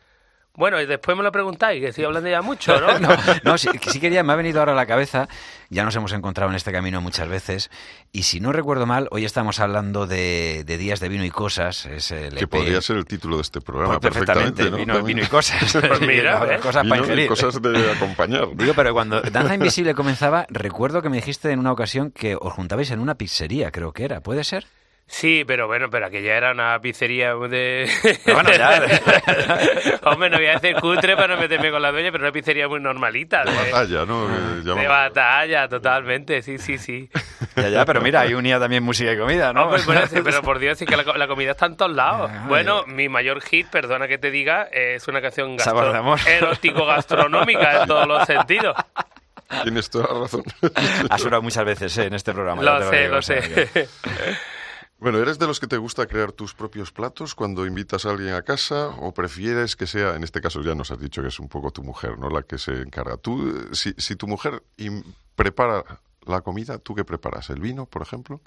bueno, 0.56 0.80
y 0.80 0.86
después 0.86 1.16
me 1.16 1.22
lo 1.22 1.32
preguntáis, 1.32 1.80
que 1.80 1.88
estoy 1.88 2.04
hablando 2.04 2.28
ya 2.30 2.42
mucho, 2.42 2.80
¿no? 2.80 2.98
no, 3.00 3.08
no, 3.42 3.58
sí, 3.58 3.68
sí 3.88 4.00
quería, 4.00 4.22
me 4.22 4.32
ha 4.32 4.36
venido 4.36 4.60
ahora 4.60 4.72
a 4.72 4.76
la 4.76 4.86
cabeza, 4.86 5.28
ya 5.68 5.84
nos 5.84 5.96
hemos 5.96 6.12
encontrado 6.12 6.50
en 6.50 6.56
este 6.56 6.70
camino 6.72 7.00
muchas 7.00 7.28
veces, 7.28 7.70
y 8.12 8.22
si 8.22 8.40
no 8.40 8.52
recuerdo 8.52 8.86
mal, 8.86 9.08
hoy 9.10 9.24
estamos 9.24 9.58
hablando 9.60 10.06
de, 10.06 10.62
de 10.64 10.78
días 10.78 11.00
de 11.00 11.08
vino 11.08 11.24
y 11.24 11.30
cosas, 11.30 11.86
es 11.86 12.10
el 12.12 12.34
Que 12.36 12.44
EP. 12.44 12.50
podría 12.50 12.80
ser 12.80 12.96
el 12.98 13.04
título 13.04 13.36
de 13.36 13.42
este 13.42 13.60
programa 13.60 13.98
Pues 13.98 14.12
perfectamente, 14.12 14.62
perfectamente, 14.64 14.92
¿no? 14.92 15.02
vino, 15.02 15.22
y 15.22 15.26
cosas. 15.26 15.76
Pues 15.88 16.00
mira, 16.00 16.54
¿eh? 16.54 16.60
cosas 16.60 16.86
para 16.86 17.02
Vino 17.02 17.20
y 17.20 17.26
cosas 17.26 17.60
de 17.60 17.92
acompañar. 17.92 18.48
Digo, 18.54 18.74
pero 18.74 18.92
cuando 18.92 19.20
Danza 19.22 19.54
Invisible 19.54 19.94
comenzaba, 19.94 20.46
recuerdo 20.50 21.02
que 21.02 21.08
me 21.08 21.16
dijiste 21.16 21.50
en 21.50 21.58
una 21.58 21.72
ocasión 21.72 22.10
que 22.10 22.36
os 22.40 22.52
juntabais 22.52 22.90
en 22.90 23.00
una 23.00 23.16
pizzería, 23.16 23.70
creo 23.70 23.92
que 23.92 24.04
era, 24.04 24.20
¿puede 24.20 24.44
ser? 24.44 24.66
Sí, 25.06 25.44
pero 25.46 25.66
bueno, 25.66 25.90
pero 25.90 26.06
aquella 26.06 26.34
era 26.36 26.52
una 26.52 26.80
pizzería 26.80 27.34
de... 27.34 27.88
Pero 28.24 28.34
bueno, 28.36 28.50
ya. 28.56 28.82
Hombre, 30.02 30.30
no 30.30 30.38
voy 30.38 30.46
a 30.46 30.58
decir 30.58 30.74
cutre 30.80 31.14
para 31.14 31.34
no 31.34 31.40
meterme 31.40 31.70
con 31.70 31.82
la 31.82 31.92
dueña, 31.92 32.10
pero 32.10 32.24
una 32.24 32.32
pizzería 32.32 32.66
muy 32.68 32.80
normalita. 32.80 33.44
De 33.44 33.52
batalla, 33.54 34.06
¿no? 34.06 34.26
De 34.26 34.62
llamamos. 34.64 34.88
batalla, 34.88 35.68
totalmente, 35.68 36.40
sí, 36.42 36.58
sí, 36.58 36.78
sí. 36.78 37.08
Ya, 37.54 37.68
ya, 37.68 37.84
pero 37.84 38.00
mira, 38.00 38.22
ahí 38.22 38.34
unía 38.34 38.58
también 38.58 38.82
música 38.82 39.12
y 39.12 39.18
comida, 39.18 39.52
¿no? 39.52 39.64
Hombre, 39.66 39.82
bueno, 39.86 40.06
sí, 40.06 40.16
pero 40.24 40.42
por 40.42 40.58
Dios, 40.58 40.78
sí 40.78 40.86
que 40.86 40.96
la, 40.96 41.04
la 41.04 41.28
comida 41.28 41.50
está 41.52 41.66
en 41.66 41.76
todos 41.76 41.92
lados. 41.92 42.30
Ah, 42.34 42.46
Bueno, 42.48 42.84
mi 42.86 43.08
mayor 43.10 43.40
hit, 43.42 43.68
perdona 43.68 44.08
que 44.08 44.16
te 44.18 44.30
diga, 44.30 44.64
es 44.72 45.06
una 45.06 45.20
canción 45.20 45.58
Sabor 45.60 45.92
de 45.92 45.98
amor. 45.98 46.18
erótico-gastronómica 46.26 47.82
en 47.82 47.86
todos 47.88 48.08
los 48.08 48.24
sentidos. 48.26 48.74
Tienes 49.62 49.88
toda 49.90 50.12
la 50.12 50.20
razón. 50.20 50.42
Ha 51.10 51.18
sonado 51.18 51.42
muchas 51.42 51.64
veces 51.66 51.96
¿eh? 51.98 52.06
en 52.06 52.14
este 52.14 52.32
programa. 52.32 52.62
Lo 52.62 52.90
sé, 52.90 53.02
digo, 53.02 53.14
lo 53.16 53.22
sé. 53.22 53.88
Bueno, 54.98 55.18
¿eres 55.18 55.38
de 55.38 55.46
los 55.46 55.60
que 55.60 55.66
te 55.66 55.76
gusta 55.76 56.06
crear 56.06 56.32
tus 56.32 56.54
propios 56.54 56.90
platos 56.92 57.34
cuando 57.34 57.66
invitas 57.66 58.06
a 58.06 58.10
alguien 58.10 58.32
a 58.34 58.42
casa 58.42 58.88
o 59.00 59.12
prefieres 59.12 59.76
que 59.76 59.86
sea, 59.86 60.14
en 60.14 60.22
este 60.24 60.40
caso 60.40 60.62
ya 60.62 60.74
nos 60.74 60.90
has 60.90 60.98
dicho 60.98 61.20
que 61.20 61.28
es 61.28 61.38
un 61.40 61.48
poco 61.48 61.70
tu 61.72 61.82
mujer, 61.82 62.18
¿no? 62.18 62.30
La 62.30 62.42
que 62.42 62.56
se 62.58 62.72
encarga. 62.80 63.16
Tú, 63.18 63.68
si, 63.72 63.92
si 63.98 64.16
tu 64.16 64.26
mujer 64.26 64.62
prepara 65.36 65.84
la 66.26 66.40
comida, 66.40 66.78
¿tú 66.78 66.94
qué 66.94 67.04
preparas? 67.04 67.50
¿El 67.50 67.60
vino, 67.60 67.84
por 67.86 68.00
ejemplo? 68.02 68.40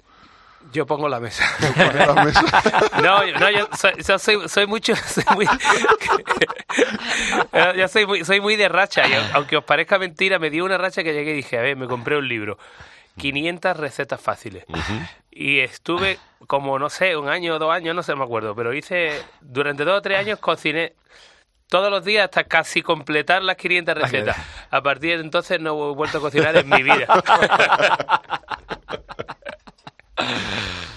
Yo 0.72 0.84
pongo 0.86 1.08
la 1.08 1.20
mesa. 1.20 1.44
¿Pones 1.76 2.06
la 2.06 2.24
mesa? 2.24 2.42
No, 3.02 3.24
yo- 3.24 3.38
no, 3.38 3.50
yo 3.50 3.68
soy, 3.76 3.92
yo 4.04 4.18
soy, 4.18 4.48
soy 4.48 4.66
mucho, 4.66 4.96
soy 5.06 5.24
muy, 5.36 5.46
yo 7.52 7.74
yo 7.76 7.88
soy 7.88 8.06
muy, 8.06 8.24
soy 8.24 8.40
muy 8.40 8.56
de 8.56 8.68
racha. 8.68 9.06
Y 9.06 9.12
aunque 9.34 9.56
os 9.56 9.64
parezca 9.64 9.98
mentira, 9.98 10.38
me 10.40 10.50
dio 10.50 10.64
una 10.64 10.76
racha 10.78 11.04
que 11.04 11.12
llegué 11.12 11.32
y 11.32 11.36
dije, 11.36 11.58
a 11.58 11.62
ver, 11.62 11.76
me 11.76 11.86
compré 11.86 12.16
un 12.18 12.26
libro, 12.26 12.58
500 13.18 13.76
recetas 13.76 14.20
fáciles. 14.20 14.64
Y 15.30 15.60
estuve 15.60 16.18
como, 16.46 16.78
no 16.78 16.88
sé, 16.88 17.16
un 17.16 17.28
año 17.28 17.56
o 17.56 17.58
dos 17.58 17.72
años, 17.72 17.94
no 17.94 18.02
sé, 18.02 18.14
me 18.14 18.24
acuerdo, 18.24 18.54
pero 18.54 18.72
hice, 18.72 19.22
durante 19.40 19.84
dos 19.84 19.98
o 19.98 20.02
tres 20.02 20.18
años 20.18 20.38
cociné 20.38 20.94
todos 21.68 21.90
los 21.90 22.04
días 22.04 22.24
hasta 22.24 22.44
casi 22.44 22.82
completar 22.82 23.42
las 23.42 23.56
500 23.56 23.94
recetas. 23.94 24.36
A 24.70 24.82
partir 24.82 25.18
de 25.18 25.24
entonces 25.24 25.60
no 25.60 25.90
he 25.90 25.94
vuelto 25.94 26.18
a 26.18 26.20
cocinar 26.20 26.56
en 26.56 26.68
mi 26.68 26.82
vida. 26.82 27.06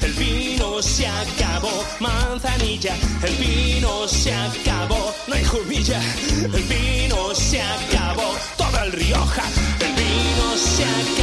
el 0.00 0.12
vino 0.14 0.82
se 0.82 1.06
acabó. 1.06 1.84
Manzanilla, 2.00 2.94
el 3.22 3.34
vino 3.36 4.08
se 4.08 4.34
acabó. 4.34 5.14
No 5.26 5.34
hay 5.34 5.44
jumilla, 5.44 6.00
el 6.42 6.62
vino 6.64 7.34
se 7.34 7.60
acabó. 7.62 8.34
Todo 8.56 8.84
el 8.84 8.92
Rioja, 8.92 9.44
el 9.80 9.92
vino 9.94 10.56
se 10.56 10.84
acabó. 10.84 11.21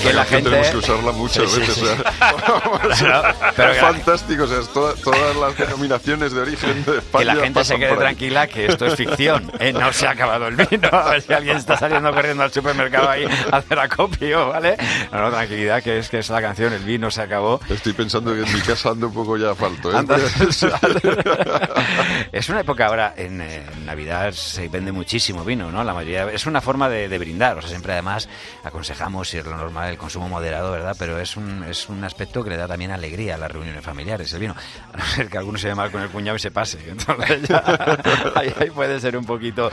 Esta 0.00 0.08
Que 0.10 0.14
la 0.14 0.24
gente- 0.24 0.50
tenemos 0.50 0.68
que 0.70 0.76
usarla 0.78 1.12
muchas 1.12 1.50
Sí, 1.50 1.54
sí, 1.54 1.60
veces. 1.60 1.74
sí. 1.76 1.84
o 2.90 2.94
sea, 2.94 3.34
Pero- 3.56 3.72
es 3.72 3.78
fantástico. 3.78 4.44
O 4.44 4.46
sea, 4.46 4.60
es 4.60 4.68
toda- 4.72 4.94
todas 4.94 5.36
las 5.36 5.56
denominaciones 5.58 6.32
de 6.32 6.40
origen 6.40 6.84
de 6.84 6.98
España. 6.98 7.32
Que 7.32 7.38
la 7.38 7.44
gente 7.44 7.64
se 7.64 7.76
quede 7.78 7.96
tranquila 7.96 8.46
que 8.46 8.66
esto 8.66 8.86
es 8.86 8.94
ficción. 8.94 9.50
¿eh? 9.58 9.72
No 9.72 9.92
se 9.92 10.06
ha 10.06 10.10
acabado 10.12 10.48
el 10.48 10.56
vino. 10.56 10.88
A 10.92 11.10
ver 11.10 11.22
si 11.22 11.32
alguien 11.32 11.56
está 11.56 11.76
saliendo 11.76 12.12
corriendo 12.12 12.42
al 12.42 12.52
supermercado 12.52 13.08
ahí 13.10 13.24
a 13.50 13.56
hacer 13.58 13.78
acopio, 13.78 14.48
¿vale? 14.48 14.76
No, 15.12 15.20
no, 15.20 15.30
tranquilidad, 15.30 15.82
que 15.82 15.98
es 15.98 16.08
que 16.08 16.18
es 16.18 16.28
la 16.30 16.40
canción, 16.40 16.72
el 16.72 16.82
vino 16.84 17.10
se 17.10 17.22
acabó. 17.22 17.60
Estoy 17.68 17.92
pensando 17.92 18.32
que 18.34 18.42
en 18.42 18.52
mi 18.52 18.60
casa 18.60 18.90
ando 18.90 19.08
un 19.08 19.14
poco 19.14 19.36
ya 19.36 19.54
falto. 19.54 19.90
¿eh? 19.92 20.04
Es 22.32 22.48
una 22.48 22.60
época 22.60 22.86
ahora, 22.86 23.14
en, 23.16 23.40
eh, 23.40 23.64
Navidad 23.84 24.32
se 24.32 24.68
vende 24.68 24.92
muchísimo 24.92 25.44
vino, 25.44 25.70
¿no? 25.70 25.82
La 25.84 25.94
mayoría, 25.94 26.30
es 26.30 26.46
una 26.46 26.60
forma 26.60 26.88
de, 26.88 27.08
de 27.08 27.18
brindar, 27.18 27.58
o 27.58 27.60
sea, 27.60 27.70
siempre 27.70 27.92
además 27.92 28.28
aconsejamos, 28.64 29.32
y 29.34 29.38
es 29.38 29.46
lo 29.46 29.56
normal, 29.56 29.89
el 29.90 29.98
consumo 29.98 30.28
moderado, 30.28 30.72
¿verdad? 30.72 30.96
Pero 30.98 31.18
es 31.20 31.36
un, 31.36 31.64
es 31.64 31.88
un 31.88 32.02
aspecto 32.04 32.42
que 32.42 32.50
le 32.50 32.56
da 32.56 32.66
también 32.66 32.90
alegría 32.90 33.34
a 33.34 33.38
las 33.38 33.50
reuniones 33.50 33.84
familiares, 33.84 34.32
el 34.32 34.40
vino. 34.40 34.54
A 34.92 34.96
no 34.96 35.04
ser 35.04 35.28
que 35.28 35.36
alguno 35.38 35.58
se 35.58 35.68
ve 35.68 35.74
mal 35.74 35.90
con 35.90 36.00
el 36.02 36.08
cuñado 36.08 36.36
y 36.36 36.40
se 36.40 36.50
pase. 36.50 36.78
Entonces 36.88 37.42
ya, 37.48 37.62
ahí, 38.34 38.54
ahí 38.58 38.70
puede 38.70 38.98
ser 39.00 39.16
un 39.16 39.24
poquito... 39.24 39.68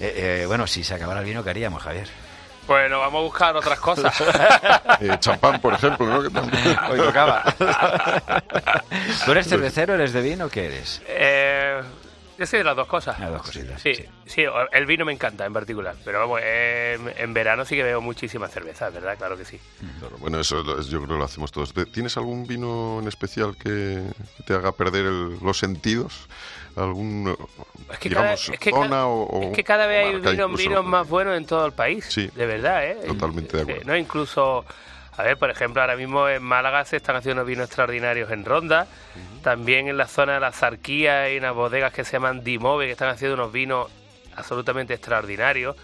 eh, 0.00 0.42
eh, 0.42 0.44
bueno, 0.46 0.66
si 0.66 0.82
se 0.84 0.94
acabara 0.94 1.20
el 1.20 1.26
vino, 1.26 1.44
¿qué 1.44 1.50
haríamos, 1.50 1.82
Javier? 1.82 2.08
Bueno, 2.66 3.00
vamos 3.00 3.18
a 3.20 3.22
buscar 3.22 3.56
otras 3.56 3.80
cosas. 3.80 4.14
Eh, 5.00 5.16
champán, 5.18 5.58
por 5.62 5.72
ejemplo, 5.72 6.04
¿no? 6.06 6.22
Que 6.22 6.28
también- 6.28 6.76
Hoy 6.90 6.98
tocaba. 6.98 7.42
¿Tú 9.24 9.32
eres 9.32 9.48
cervecero, 9.48 9.94
eres 9.94 10.12
de 10.12 10.20
vino 10.20 10.44
o 10.44 10.48
qué 10.50 10.66
eres? 10.66 11.00
Eh, 11.06 11.80
yo 12.40 12.46
soy 12.46 12.58
de 12.60 12.64
las 12.64 12.74
dos 12.74 12.88
cosas. 12.88 13.20
Las 13.20 13.30
dos 13.30 13.42
cositas. 13.42 13.80
Sí, 13.80 13.92
sí, 14.24 14.44
el 14.72 14.86
vino 14.86 15.04
me 15.04 15.12
encanta 15.12 15.44
en 15.44 15.52
particular. 15.52 15.94
Pero 16.04 16.18
vamos, 16.20 16.40
en, 16.42 17.12
en 17.16 17.34
verano 17.34 17.64
sí 17.64 17.76
que 17.76 17.82
veo 17.82 18.00
muchísima 18.00 18.48
cerveza, 18.48 18.88
¿verdad? 18.90 19.16
Claro 19.18 19.36
que 19.36 19.44
sí. 19.44 19.60
Claro, 20.00 20.16
bueno, 20.18 20.40
eso 20.40 20.64
yo 20.64 20.98
creo 21.02 21.06
que 21.06 21.18
lo 21.18 21.24
hacemos 21.24 21.52
todos. 21.52 21.72
¿Te- 21.74 21.84
¿Tienes 21.86 22.16
algún 22.16 22.46
vino 22.46 22.98
en 23.00 23.06
especial 23.08 23.56
que 23.56 24.02
te 24.46 24.54
haga 24.54 24.72
perder 24.72 25.04
el- 25.06 25.38
los 25.42 25.58
sentidos? 25.58 26.28
¿Algún, 26.76 27.36
Es 27.92 27.98
que, 27.98 28.08
cada, 28.08 28.22
digamos, 28.22 28.48
es 28.48 28.58
que 28.58 28.70
zona 28.70 28.88
cada- 28.88 29.06
o, 29.06 29.22
o 29.24 29.42
es 29.42 29.52
que 29.56 29.64
cada 29.64 29.86
vez 29.86 30.06
hay 30.06 30.20
vinos, 30.20 30.56
vinos 30.56 30.84
más 30.84 31.06
buenos 31.08 31.36
en 31.36 31.44
todo 31.44 31.66
el 31.66 31.72
país. 31.72 32.06
Sí. 32.08 32.30
De 32.34 32.46
verdad, 32.46 32.86
¿eh? 32.86 32.96
Totalmente 33.06 33.56
de 33.58 33.64
Sí, 33.64 33.70
acuerdo. 33.72 33.90
¿no? 33.90 33.96
Incluso, 33.98 34.64
a 35.16 35.22
ver, 35.22 35.36
por 35.36 35.50
ejemplo, 35.50 35.80
ahora 35.80 35.96
mismo 35.96 36.28
en 36.28 36.42
Málaga 36.42 36.84
se 36.84 36.96
están 36.96 37.16
haciendo 37.16 37.42
unos 37.42 37.48
vinos 37.48 37.66
extraordinarios 37.66 38.30
en 38.30 38.44
Ronda. 38.44 38.86
También 39.42 39.88
en 39.88 39.96
la 39.96 40.06
zona 40.06 40.34
de 40.34 40.40
la 40.40 40.52
Zarquía 40.52 41.22
hay 41.22 41.38
unas 41.38 41.54
bodegas 41.54 41.92
que 41.92 42.04
se 42.04 42.12
llaman 42.12 42.44
Dimove 42.44 42.86
que 42.86 42.92
están 42.92 43.08
haciendo 43.08 43.34
unos 43.34 43.52
vinos 43.52 43.90
absolutamente 44.36 44.94
extraordinarios. 44.94 45.76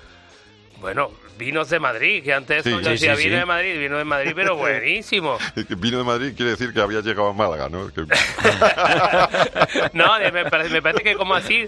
Bueno, 0.81 1.11
vinos 1.39 1.69
de 1.71 1.81
Madrid, 1.81 2.23
que 2.23 2.33
antes 2.35 2.63
Sí, 2.65 2.71
sí, 2.71 2.77
decía 2.91 3.17
sí, 3.17 3.23
vino 3.25 3.37
sí. 3.37 3.41
de 3.41 3.47
Madrid, 3.47 3.79
vino 3.79 3.99
de 3.99 4.05
Madrid, 4.05 4.33
pero 4.35 4.57
buenísimo. 4.57 5.39
Vino 5.79 5.99
de 5.99 6.05
Madrid 6.05 6.33
quiere 6.37 6.51
decir 6.53 6.73
que 6.73 6.81
había 6.81 7.01
llegado 7.01 7.29
a 7.29 7.33
Málaga, 7.33 7.69
¿no? 7.69 7.89
Que- 7.93 8.03
No, 9.93 10.19
me 10.33 10.45
parece, 10.51 10.71
me 10.71 10.83
parece 10.83 11.03
que 11.03 11.15
como 11.17 11.35
así, 11.35 11.67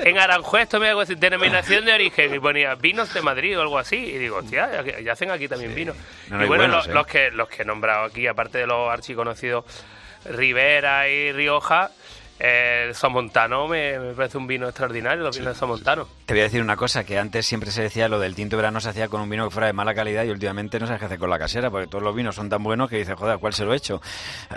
en 0.00 0.18
Aranjuez 0.18 0.64
esto 0.64 0.80
me 0.80 0.88
hago 0.88 1.00
así, 1.00 1.14
denominación 1.14 1.84
de 1.84 1.92
origen, 1.92 2.34
y 2.34 2.38
ponía 2.38 2.74
vinos 2.74 3.12
de 3.12 3.22
Madrid 3.22 3.58
o 3.58 3.62
algo 3.62 3.78
así, 3.78 3.96
y 3.96 4.18
digo, 4.18 4.36
hostia, 4.38 4.82
ya, 4.84 5.00
ya 5.00 5.12
hacen 5.12 5.30
aquí 5.30 5.48
también 5.48 5.74
vino. 5.74 5.94
No, 6.30 6.38
no 6.38 6.44
y 6.44 6.48
bueno, 6.48 6.64
buenos, 6.64 6.86
lo- 6.86 6.92
¿eh? 6.92 6.94
los, 6.94 7.06
que, 7.06 7.30
los 7.30 7.48
que 7.48 7.62
he 7.62 7.64
nombrado 7.64 8.04
aquí, 8.04 8.26
aparte 8.26 8.58
de 8.58 8.66
los 8.66 8.90
archiconocidos 8.90 9.64
Rivera 10.24 11.08
y 11.08 11.32
Rioja, 11.32 11.90
el 12.38 12.94
Somontano 12.94 13.66
me, 13.68 13.98
me 13.98 14.12
parece 14.12 14.36
un 14.38 14.46
vino 14.46 14.66
extraordinario, 14.68 15.22
los 15.24 15.36
vinos 15.38 15.54
de 15.54 15.58
Somontano. 15.58 16.06
Te 16.26 16.34
voy 16.34 16.40
a 16.40 16.44
decir 16.44 16.60
una 16.60 16.76
cosa, 16.76 17.04
que 17.04 17.18
antes 17.18 17.46
siempre 17.46 17.70
se 17.70 17.82
decía 17.82 18.08
lo 18.08 18.18
del 18.18 18.34
tinto 18.34 18.56
verano 18.56 18.80
se 18.80 18.88
hacía 18.90 19.08
con 19.08 19.20
un 19.20 19.30
vino 19.30 19.44
que 19.44 19.50
fuera 19.52 19.66
de 19.68 19.72
mala 19.72 19.94
calidad 19.94 20.24
y 20.24 20.30
últimamente 20.30 20.78
no 20.78 20.86
sabes 20.86 21.00
qué 21.00 21.06
hacer 21.06 21.18
con 21.18 21.30
la 21.30 21.38
casera, 21.38 21.70
porque 21.70 21.86
todos 21.86 22.04
los 22.04 22.14
vinos 22.14 22.34
son 22.34 22.48
tan 22.48 22.62
buenos 22.62 22.90
que 22.90 22.96
dices, 22.98 23.14
joder, 23.16 23.36
¿a 23.36 23.38
¿cuál 23.38 23.52
se 23.54 23.64
lo 23.64 23.72
he 23.72 23.76
hecho? 23.76 24.02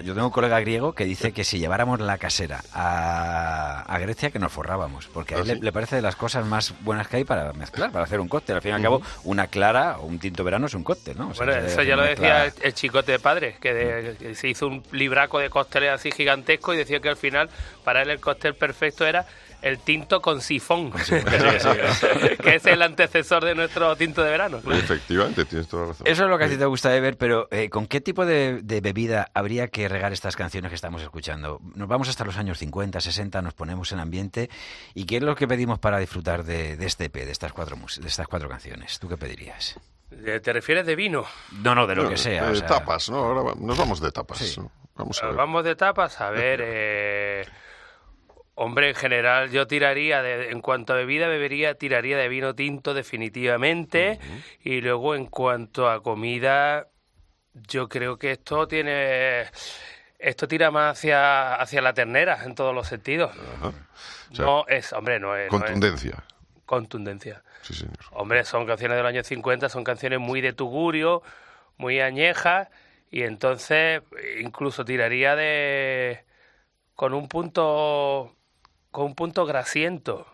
Yo 0.03 0.13
tengo 0.13 0.27
un 0.27 0.31
colega 0.33 0.59
griego 0.59 0.93
que 0.93 1.05
dice 1.05 1.31
que 1.31 1.43
si 1.43 1.59
lleváramos 1.59 1.99
la 1.99 2.17
casera 2.17 2.61
a, 2.73 3.81
a 3.87 3.99
Grecia 3.99 4.31
que 4.31 4.39
nos 4.39 4.51
forrábamos, 4.51 5.07
porque 5.07 5.35
a 5.35 5.37
él 5.39 5.43
¿Ah, 5.51 5.53
le, 5.55 5.59
le 5.61 5.71
parece 5.71 5.95
de 5.95 6.01
las 6.01 6.15
cosas 6.15 6.45
más 6.45 6.73
buenas 6.81 7.07
que 7.07 7.17
hay 7.17 7.23
para 7.23 7.53
mezclar, 7.53 7.91
para 7.91 8.05
hacer 8.05 8.19
un 8.19 8.27
cóctel. 8.27 8.55
Al 8.57 8.61
fin 8.61 8.71
y 8.71 8.75
al 8.75 8.81
cabo, 8.81 9.01
una 9.23 9.47
clara 9.47 9.97
o 9.99 10.05
un 10.05 10.19
tinto 10.19 10.43
verano 10.43 10.67
es 10.67 10.73
un 10.73 10.83
cóctel, 10.83 11.17
¿no? 11.17 11.29
O 11.29 11.33
sea, 11.33 11.45
Bueno, 11.45 11.61
eso 11.65 11.81
ya 11.83 11.95
lo 11.95 12.03
decía 12.03 12.45
el, 12.45 12.53
el 12.61 12.73
chicote 12.73 13.11
de 13.13 13.19
padre, 13.19 13.55
que, 13.61 13.73
de- 13.73 14.15
que 14.17 14.35
se 14.35 14.47
hizo 14.47 14.67
un 14.67 14.83
libraco 14.91 15.39
de 15.39 15.49
cócteles 15.49 15.91
así 15.91 16.11
gigantesco 16.11 16.73
y 16.73 16.77
decía 16.77 16.99
que 16.99 17.09
al 17.09 17.17
final 17.17 17.49
para 17.83 18.01
él 18.01 18.09
el 18.09 18.19
cóctel 18.19 18.55
perfecto 18.55 19.05
era 19.05 19.25
el 19.61 19.77
tinto 19.79 20.21
con 20.21 20.39
sifón, 20.39 20.91
que 22.43 22.55
es 22.55 22.65
el 22.65 22.81
antecesor 22.81 23.43
de 23.43 23.55
nuestro 23.55 23.93
tinto 23.97 24.23
de 24.23 24.31
verano. 24.31 24.61
Efectivamente, 24.71 25.43
tienes 25.45 25.67
toda 25.67 25.83
la 25.83 25.89
razón. 25.89 26.07
Eso 26.07 26.23
es 26.23 26.29
lo 26.29 26.37
que 26.37 26.45
a 26.45 26.49
ti 26.49 26.55
te 26.57 26.65
gusta 26.65 26.89
de 26.89 27.01
ver, 27.01 27.17
pero 27.17 27.47
eh, 27.51 27.69
¿con 27.69 27.85
qué 27.87 27.99
tipo 27.99 28.25
de, 28.25 28.61
de 28.63 28.79
bebida 28.81 29.29
habría 29.33 29.67
que 29.67 29.89
regar 29.89 30.13
estas 30.13 30.35
canciones 30.37 30.69
que 30.69 30.75
estamos 30.75 31.01
escuchando? 31.01 31.59
Nos 31.75 31.87
vamos 31.89 32.07
hasta 32.07 32.23
los 32.23 32.37
años 32.37 32.57
50, 32.57 33.01
60, 33.01 33.41
nos 33.41 33.53
ponemos 33.53 33.91
en 33.91 33.99
ambiente. 33.99 34.49
¿Y 34.93 35.05
qué 35.05 35.17
es 35.17 35.23
lo 35.23 35.35
que 35.35 35.47
pedimos 35.47 35.77
para 35.79 35.97
disfrutar 35.99 36.43
de, 36.45 36.77
de 36.77 36.85
este 36.85 37.05
EP, 37.05 37.15
de 37.15 37.31
estas, 37.31 37.51
cuatro, 37.51 37.75
de 37.75 38.07
estas 38.07 38.27
cuatro 38.29 38.47
canciones? 38.47 38.97
¿Tú 38.99 39.09
qué 39.09 39.17
pedirías? 39.17 39.77
Eh, 40.11 40.39
¿Te 40.41 40.53
refieres 40.53 40.85
de 40.85 40.95
vino? 40.95 41.25
No, 41.61 41.75
no, 41.75 41.85
de 41.85 41.95
lo 41.95 42.03
No, 42.03 42.09
que 42.09 42.17
sea. 42.17 42.49
o 42.49 42.55
sea, 42.55 42.65
tapas, 42.65 43.09
¿no? 43.09 43.17
Ahora 43.17 43.53
nos 43.59 43.77
vamos 43.77 43.99
de 43.99 44.09
tapas. 44.11 44.37
Sí. 44.37 44.59
¿no? 44.59 44.71
Vamos 44.95 45.19
a 45.21 45.25
Nos 45.25 45.31
ver. 45.35 45.37
vamos 45.37 45.63
de 45.65 45.75
tapas, 45.75 46.19
a 46.21 46.29
ver... 46.29 46.61
eh, 46.63 47.45
Hombre, 48.61 48.89
en 48.89 48.95
general 48.95 49.51
yo 49.51 49.67
tiraría, 49.67 50.21
de, 50.21 50.49
en 50.49 50.59
cuanto 50.59 50.91
a 50.91 50.97
bebida, 50.97 51.29
bebería, 51.29 51.75
tiraría 51.75 52.17
de 52.17 52.27
vino 52.27 52.53
tinto 52.55 52.93
definitivamente. 52.93 54.19
Y 54.61 54.81
luego 54.81 55.15
en 55.15 55.27
cuanto 55.27 55.89
a 55.89 56.03
comida, 56.03 56.87
yo 57.53 57.87
creo 57.87 58.17
que 58.17 58.31
esto 58.31 58.67
tiene... 58.67 59.45
Esto 60.17 60.45
tira 60.49 60.71
más 60.71 60.97
hacia, 60.97 61.55
hacia 61.55 61.81
la 61.81 61.93
ternera 61.93 62.43
en 62.43 62.53
todos 62.53 62.75
los 62.75 62.85
sentidos. 62.85 63.31
Ajá. 63.59 63.71
O 64.31 64.35
sea, 64.35 64.45
no 64.45 64.65
es, 64.67 64.91
hombre, 64.91 65.21
no 65.21 65.37
es... 65.37 65.49
no 65.49 65.57
es- 65.59 65.63
contundencia. 65.63 66.23
contundencia. 66.65 67.41
Sí, 67.61 67.73
señor. 67.73 67.95
Hombre, 68.11 68.43
son 68.43 68.65
canciones 68.67 68.97
de 68.97 69.03
los 69.03 69.09
años 69.09 69.25
50, 69.25 69.69
son 69.69 69.85
canciones 69.85 70.19
muy 70.19 70.41
de 70.41 70.51
tugurio, 70.51 71.23
muy 71.77 72.01
añejas, 72.01 72.67
y 73.09 73.23
entonces 73.23 74.01
incluso 74.41 74.83
tiraría 74.83 75.37
de... 75.37 76.25
con 76.95 77.13
un 77.13 77.29
punto... 77.29 78.35
con 78.91 79.05
un 79.05 79.15
punto 79.15 79.45
grasiento, 79.45 80.25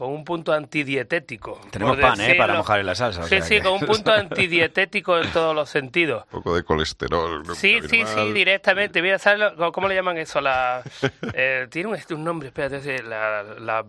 con 0.00 0.12
un 0.12 0.24
punto 0.24 0.50
antidietético. 0.54 1.60
Tenemos 1.70 1.98
pan, 1.98 2.18
¿eh? 2.22 2.34
Para 2.34 2.54
mojar 2.54 2.80
en 2.80 2.86
la 2.86 2.94
salsa. 2.94 3.20
o 3.20 3.24
Sí, 3.24 3.28
sea 3.28 3.42
sí, 3.42 3.56
que- 3.56 3.62
con 3.64 3.74
un 3.74 3.80
punto 3.80 4.10
antidietético 4.14 5.18
en 5.18 5.30
todos 5.30 5.54
los 5.54 5.68
sentidos. 5.68 6.24
Un 6.32 6.38
poco 6.40 6.56
de 6.56 6.62
colesterol. 6.62 7.42
¿no? 7.46 7.54
Sí, 7.54 7.80
sí, 7.86 8.02
sí, 8.06 8.32
directamente. 8.32 9.02
Mira, 9.02 9.18
¿sabes 9.18 9.52
lo- 9.58 9.70
cómo 9.72 9.88
le 9.88 9.94
llaman 9.94 10.16
eso? 10.16 10.40
La, 10.40 10.82
eh, 11.34 11.66
tiene 11.70 11.90
un, 11.90 11.98
un 12.16 12.24
nombre, 12.24 12.48
espérate, 12.48 12.80
sí, 12.80 13.04
la, 13.04 13.42
la, 13.42 13.84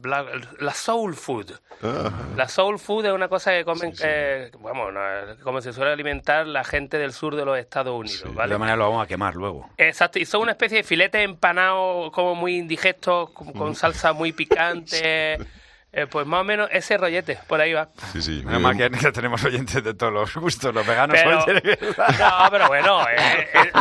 la 0.60 0.74
soul 0.74 1.16
food. 1.16 1.52
Ah, 1.82 2.12
La 2.36 2.50
soul 2.50 2.78
food 2.78 3.06
es 3.06 3.14
una 3.14 3.30
cosa 3.30 3.52
que 3.54 3.64
comen, 3.64 3.94
eh, 4.04 4.52
vamos, 4.60 4.92
no, 4.94 5.00
como 5.44 5.62
se 5.62 5.72
suele 5.72 5.92
alimentar 5.94 6.46
la 6.46 6.66
gente 6.66 6.98
del 6.98 7.14
sur 7.14 7.38
de 7.38 7.46
los 7.46 7.58
Estados 7.58 7.98
Unidos, 7.98 8.24
De 8.24 8.30
¿vale? 8.32 8.50
todas 8.50 8.60
maneras 8.60 8.78
lo 8.80 8.90
vamos 8.90 9.06
a 9.06 9.08
quemar 9.08 9.36
luego. 9.36 9.70
Exacto, 9.78 10.20
y 10.20 10.26
son 10.26 10.42
una 10.42 10.52
especie 10.52 10.80
de 10.80 10.84
filetes 10.84 11.24
empanados 11.24 12.12
como 12.12 12.36
muy 12.36 12.58
indigestos, 12.58 13.30
con, 13.30 13.54
con 13.54 13.76
salsa 13.76 14.12
muy 14.12 14.34
picante. 14.34 15.38
Eh, 15.94 16.08
pues 16.08 16.26
más 16.26 16.40
o 16.40 16.44
menos 16.46 16.70
ese 16.72 16.98
rollete, 16.98 17.38
por 17.48 17.60
ahí 17.60 17.74
va. 17.74 17.90
sí, 18.14 18.22
sí. 18.22 18.42
Menos 18.46 18.62
mal 18.62 18.78
que, 18.78 18.90
que 18.90 19.12
tenemos 19.12 19.44
oyentes 19.44 19.84
de 19.84 19.94
todos 19.94 20.14
los 20.14 20.34
gustos, 20.36 20.74
los 20.74 20.88
veganos 20.88 21.18
Pero, 21.22 21.40
no, 22.20 22.50
pero 22.50 22.68
bueno, 22.68 23.02
eh, 23.10 23.50
eh, 23.54 23.72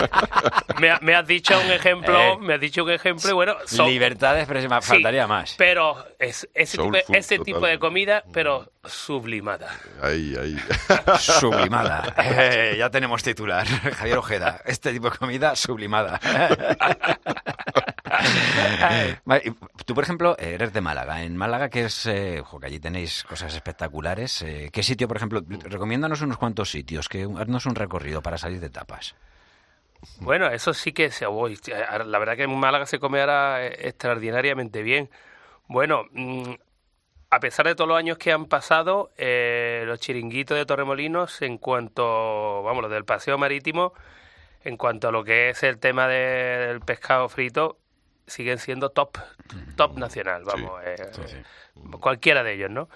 me, 0.81 0.91
ha- 0.91 0.99
me 1.03 1.15
has 1.15 1.25
dicho 1.25 1.57
un 1.61 1.71
ejemplo, 1.71 2.19
Eh. 2.19 2.37
me 2.41 2.55
has 2.55 2.61
dicho 2.61 2.83
un 2.83 2.91
ejemplo 2.91 3.31
y 3.31 3.33
bueno, 3.33 3.55
son- 3.65 3.87
Libertad 3.87 4.35
de 4.35 4.41
expresión, 4.41 4.73
sí, 4.83 4.89
faltaría 4.89 5.29
más. 5.29 5.55
Pero 5.57 6.05
es, 6.19 6.49
ese, 6.53 6.79
Soul 6.79 6.95
tipo, 6.95 7.07
food, 7.07 7.17
ese 7.17 7.39
tipo 7.39 7.65
de 7.67 7.79
comida, 7.79 8.25
pero 8.33 8.73
sublimada. 8.85 9.69
Ahí, 10.03 10.35
ahí. 10.37 10.57
Sublimada. 11.21 12.13
Eh, 12.19 12.75
ya 12.77 12.91
tenemos 12.91 13.23
titular. 13.23 13.65
Javier 13.67 14.19
Ojeda. 14.19 14.61
Este 14.65 14.93
tipo 14.93 15.11
de 15.11 15.17
comida 15.17 15.55
sublimada. 15.55 16.19
Vale, 19.25 19.55
tú, 19.85 19.95
por 19.95 20.05
ejemplo, 20.05 20.37
eres 20.39 20.73
de 20.73 20.81
Málaga. 20.81 21.23
En 21.23 21.37
Málaga, 21.37 21.68
que 21.68 21.85
es, 21.85 22.07
eh, 22.07 22.41
ojo, 22.41 22.59
que 22.61 22.66
allí 22.66 22.81
tenéis 22.81 23.25
cosas 23.25 23.55
espectaculares. 23.55 24.43
eh, 24.43 24.71
¿Qué 24.73 24.83
sitio, 24.83 25.09
por 25.09 25.16
ejemplo? 25.16 25.43
Recomiéndanos 25.64 26.21
unos 26.23 26.39
cuantos 26.39 26.71
sitios, 26.71 27.09
que 27.09 27.23
haznos 27.39 27.66
un 27.66 27.75
recorrido 27.75 28.23
para 28.23 28.39
salir 28.39 28.61
de 28.61 28.71
tapas. 28.71 29.14
Bueno, 30.21 30.47
eso 30.49 30.73
sí 30.73 30.93
que 30.93 31.11
se 31.11 31.27
La 31.27 32.18
verdad 32.18 32.37
que 32.37 32.45
en 32.45 32.59
Málaga 32.59 32.87
se 32.87 32.99
come 32.99 33.21
ahora 33.21 33.66
eh, 33.66 33.89
extraordinariamente 33.89 34.83
bien. 34.83 35.11
Bueno, 35.68 36.05
mm, 36.12 36.53
a 37.31 37.41
pesar 37.41 37.66
de 37.66 37.75
todos 37.75 37.89
los 37.89 37.99
años 37.99 38.18
que 38.18 38.33
han 38.33 38.47
pasado, 38.47 39.11
eh, 39.16 39.85
los 39.87 40.01
chiringuitos 40.01 40.57
de 40.57 40.66
Torremolinos, 40.66 41.43
en 41.43 41.59
cuanto, 41.59 42.62
vamos, 42.62 42.83
los 42.83 42.91
del 42.91 43.05
paseo 43.05 43.39
marítimo, 43.39 43.93
en 44.64 44.77
cuanto 44.77 45.09
a 45.09 45.12
lo 45.12 45.23
que 45.23 45.51
es 45.51 45.62
el 45.62 45.79
tema 45.79 46.09
de- 46.09 46.66
del 46.66 46.81
pescado 46.81 47.29
frito, 47.29 47.79
siguen 48.31 48.59
siendo 48.59 48.91
top, 48.91 49.18
top 49.76 49.97
nacional, 49.99 50.45
vamos, 50.45 50.81
eh, 50.85 50.97
cualquiera 52.01 52.43
de 52.43 52.55
ellos, 52.55 52.70
¿no? 52.70 52.89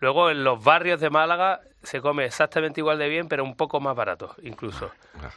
Luego 0.00 0.30
en 0.30 0.44
los 0.44 0.62
barrios 0.62 1.00
de 1.00 1.10
Málaga 1.10 1.60
se 1.82 2.00
come 2.00 2.24
exactamente 2.24 2.80
igual 2.80 2.98
de 2.98 3.08
bien, 3.08 3.28
pero 3.28 3.44
un 3.44 3.56
poco 3.56 3.80
más 3.80 3.96
barato, 3.96 4.34
incluso. 4.42 4.92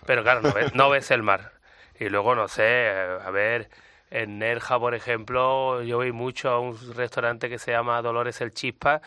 Pero 0.05 0.23
claro, 0.23 0.41
no 0.41 0.53
ves, 0.53 0.73
no 0.73 0.89
ves 0.89 1.11
el 1.11 1.23
mar. 1.23 1.51
Y 1.97 2.09
luego, 2.09 2.35
no 2.35 2.49
sé, 2.49 2.63
eh, 2.65 3.17
a 3.23 3.31
ver, 3.31 3.69
en 4.11 4.37
Nerja, 4.37 4.77
por 4.77 4.93
ejemplo, 4.95 5.81
yo 5.81 5.95
voy 5.95 6.11
mucho 6.11 6.49
a 6.49 6.59
un 6.59 6.77
restaurante 6.93 7.47
que 7.49 7.57
se 7.57 7.71
llama 7.71 8.01
Dolores 8.01 8.41
el 8.41 8.53
Chispa, 8.53 9.01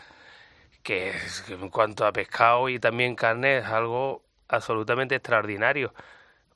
que 0.81 1.09
es- 1.09 1.43
que 1.43 1.53
en 1.53 1.69
cuanto 1.69 2.03
a 2.05 2.11
pescado 2.11 2.67
y 2.67 2.79
también 2.79 3.15
carne 3.15 3.59
es 3.59 3.65
algo 3.65 4.23
absolutamente 4.47 5.13
extraordinario. 5.15 5.93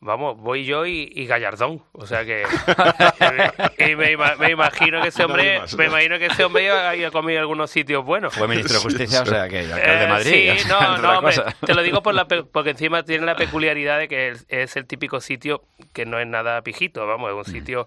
Vamos, 0.06 0.38
voy 0.38 0.66
yo 0.66 0.86
y, 0.86 1.10
y 1.16 1.26
Gallardón, 1.26 1.82
o 1.94 2.06
sea 2.06 2.26
que 2.26 2.44
y 3.78 3.96
me, 3.96 4.18
me 4.38 4.52
imagino 4.52 5.02
que 5.02 5.08
ese 5.08 5.24
hombre, 5.24 5.62
me 5.78 5.86
imagino 5.86 6.20
que 6.20 6.26
ese 6.26 6.44
hombre 6.44 6.70
haya 6.72 7.10
comido 7.10 7.40
algunos 7.40 7.72
sitios 7.72 8.04
buenos. 8.04 8.34
Fue 8.36 8.48
ministro 8.48 8.76
de 8.76 8.82
Justicia, 8.84 9.22
o 9.22 9.26
sea 9.26 9.48
que 9.48 9.60
alcalde 9.60 9.98
de 9.98 10.04
Eh, 10.04 10.08
Madrid. 10.08 10.52
Sí, 10.58 10.68
no, 10.68 10.98
no, 10.98 11.20
hombre, 11.20 11.36
te 11.66 11.74
lo 11.74 11.82
digo 11.84 12.04
por 12.04 12.14
la 12.14 12.28
pe- 12.28 12.44
porque 12.52 12.72
encima 12.72 13.04
tiene 13.04 13.26
la 13.26 13.36
peculiaridad 13.36 13.98
de 14.00 14.08
que 14.10 14.30
es, 14.30 14.46
es 14.50 14.76
el 14.76 14.86
típico 14.86 15.22
sitio 15.22 15.64
que 15.94 16.06
no 16.06 16.20
es 16.20 16.28
nada 16.28 16.62
pijito, 16.64 17.08
vamos, 17.08 17.30
es 17.32 17.48
un 17.48 17.54
sitio 17.54 17.86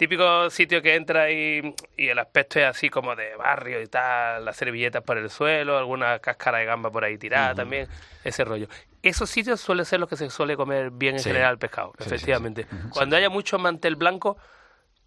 típico 0.00 0.48
sitio 0.48 0.80
que 0.80 0.94
entra 0.94 1.30
y, 1.30 1.74
y 1.94 2.08
el 2.08 2.18
aspecto 2.18 2.58
es 2.58 2.64
así 2.64 2.88
como 2.88 3.14
de 3.14 3.36
barrio 3.36 3.82
y 3.82 3.86
tal, 3.86 4.46
las 4.46 4.56
servilletas 4.56 5.02
por 5.02 5.18
el 5.18 5.28
suelo, 5.28 5.76
alguna 5.76 6.18
cáscara 6.20 6.56
de 6.56 6.64
gamba 6.64 6.90
por 6.90 7.04
ahí 7.04 7.18
tirada 7.18 7.54
también, 7.54 7.86
ese 8.24 8.42
rollo. 8.46 8.66
Esos 9.02 9.28
sitios 9.28 9.60
suelen 9.60 9.84
ser 9.84 10.00
los 10.00 10.08
que 10.08 10.16
se 10.16 10.30
suele 10.30 10.56
comer 10.56 10.90
bien 10.90 11.16
en 11.16 11.20
Sí. 11.22 11.28
general 11.28 11.52
el 11.52 11.58
pescado, 11.58 11.92
Sí, 11.98 12.04
sí, 12.04 12.08
sí. 12.08 12.14
efectivamente. 12.14 12.66
Cuando 12.88 13.14
haya 13.14 13.28
mucho 13.28 13.58
mantel 13.58 13.96
blanco, 13.96 14.38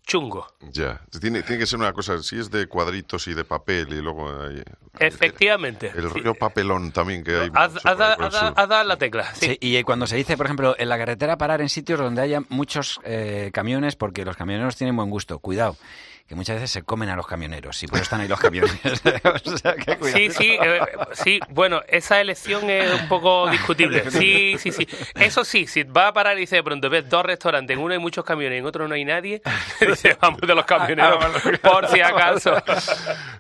chungo. 0.06 0.48
Ya, 0.72 1.02
tiene, 1.20 1.44
tiene 1.44 1.60
que 1.60 1.66
ser 1.66 1.80
una 1.80 1.94
cosa, 1.94 2.22
si 2.22 2.38
es 2.38 2.52
de 2.52 2.68
cuadritos 2.68 3.28
y 3.28 3.34
de 3.34 3.44
papel 3.44 3.88
y 3.94 4.02
luego 4.02 4.30
hay 4.42 4.62
Efectivamente. 5.00 5.92
el 5.96 6.10
rollo 6.10 6.36
papelón 6.36 6.92
también 6.92 7.24
que 7.24 7.36
hay. 7.36 7.52
Haz, 7.54 7.74
el 7.86 8.88
la 8.88 8.98
tecla. 8.98 9.34
sí. 9.34 9.48
Sí, 9.54 9.58
y 9.60 9.84
cuando 9.84 10.08
se 10.08 10.16
dice, 10.16 10.38
por 10.38 10.46
ejemplo, 10.46 10.76
en 10.78 10.90
la 10.90 10.98
carretera 10.98 11.38
parar 11.38 11.62
en 11.62 11.70
sitios 11.70 12.00
donde 12.00 12.22
haya 12.22 12.42
muchos 12.50 13.00
eh, 13.04 13.50
camiones, 13.54 13.96
porque 13.96 14.26
los 14.26 14.36
camioneros 14.36 14.76
tienen 14.76 14.96
buen 14.96 15.10
gusto, 15.10 15.40
cuidado, 15.40 15.78
que 16.28 16.36
muchas 16.36 16.56
veces 16.56 16.72
se 16.72 16.84
comen 16.84 17.10
a 17.10 17.16
los 17.16 17.28
camioneros 17.28 17.82
y 17.84 17.88
por 17.88 17.98
eso 17.98 18.04
están 18.04 18.22
ahí 18.22 18.28
los 18.28 18.40
camiones. 18.40 18.72
o 18.84 19.58
sea, 19.58 19.76
que 19.76 19.98
cuidado. 19.98 20.18
Sí, 20.18 20.30
sí, 20.32 20.58
eh, 20.62 20.82
sí. 21.14 21.40
Bueno, 21.50 21.82
esa 21.88 22.22
elección 22.22 22.70
es 22.70 23.02
un 23.02 23.08
poco 23.10 23.50
discutible. 23.52 24.10
Sí, 24.10 24.56
sí, 24.58 24.72
sí. 24.72 24.88
Eso 25.16 25.44
sí, 25.44 25.68
si 25.68 25.84
va 25.84 26.08
a 26.08 26.14
parar 26.14 26.38
y 26.38 26.42
dice 26.42 26.58
de 26.58 26.64
pronto, 26.64 26.90
ves 26.90 27.10
dos 27.10 27.26
restaurantes, 27.26 27.76
en 27.76 27.84
uno 27.84 27.94
hay 27.94 28.00
muchos 28.00 28.24
camiones 28.24 28.58
y 28.58 28.60
en 28.60 28.66
otro 28.66 28.88
no 28.88 28.96
hay 28.96 29.04
nadie, 29.06 29.42
dice, 30.04 30.18
vamos 30.22 30.42
de 30.42 30.56
los 30.56 30.66
camioneros, 30.66 31.24
por 31.62 31.88
si 31.88 32.02
acaso. 32.02 32.54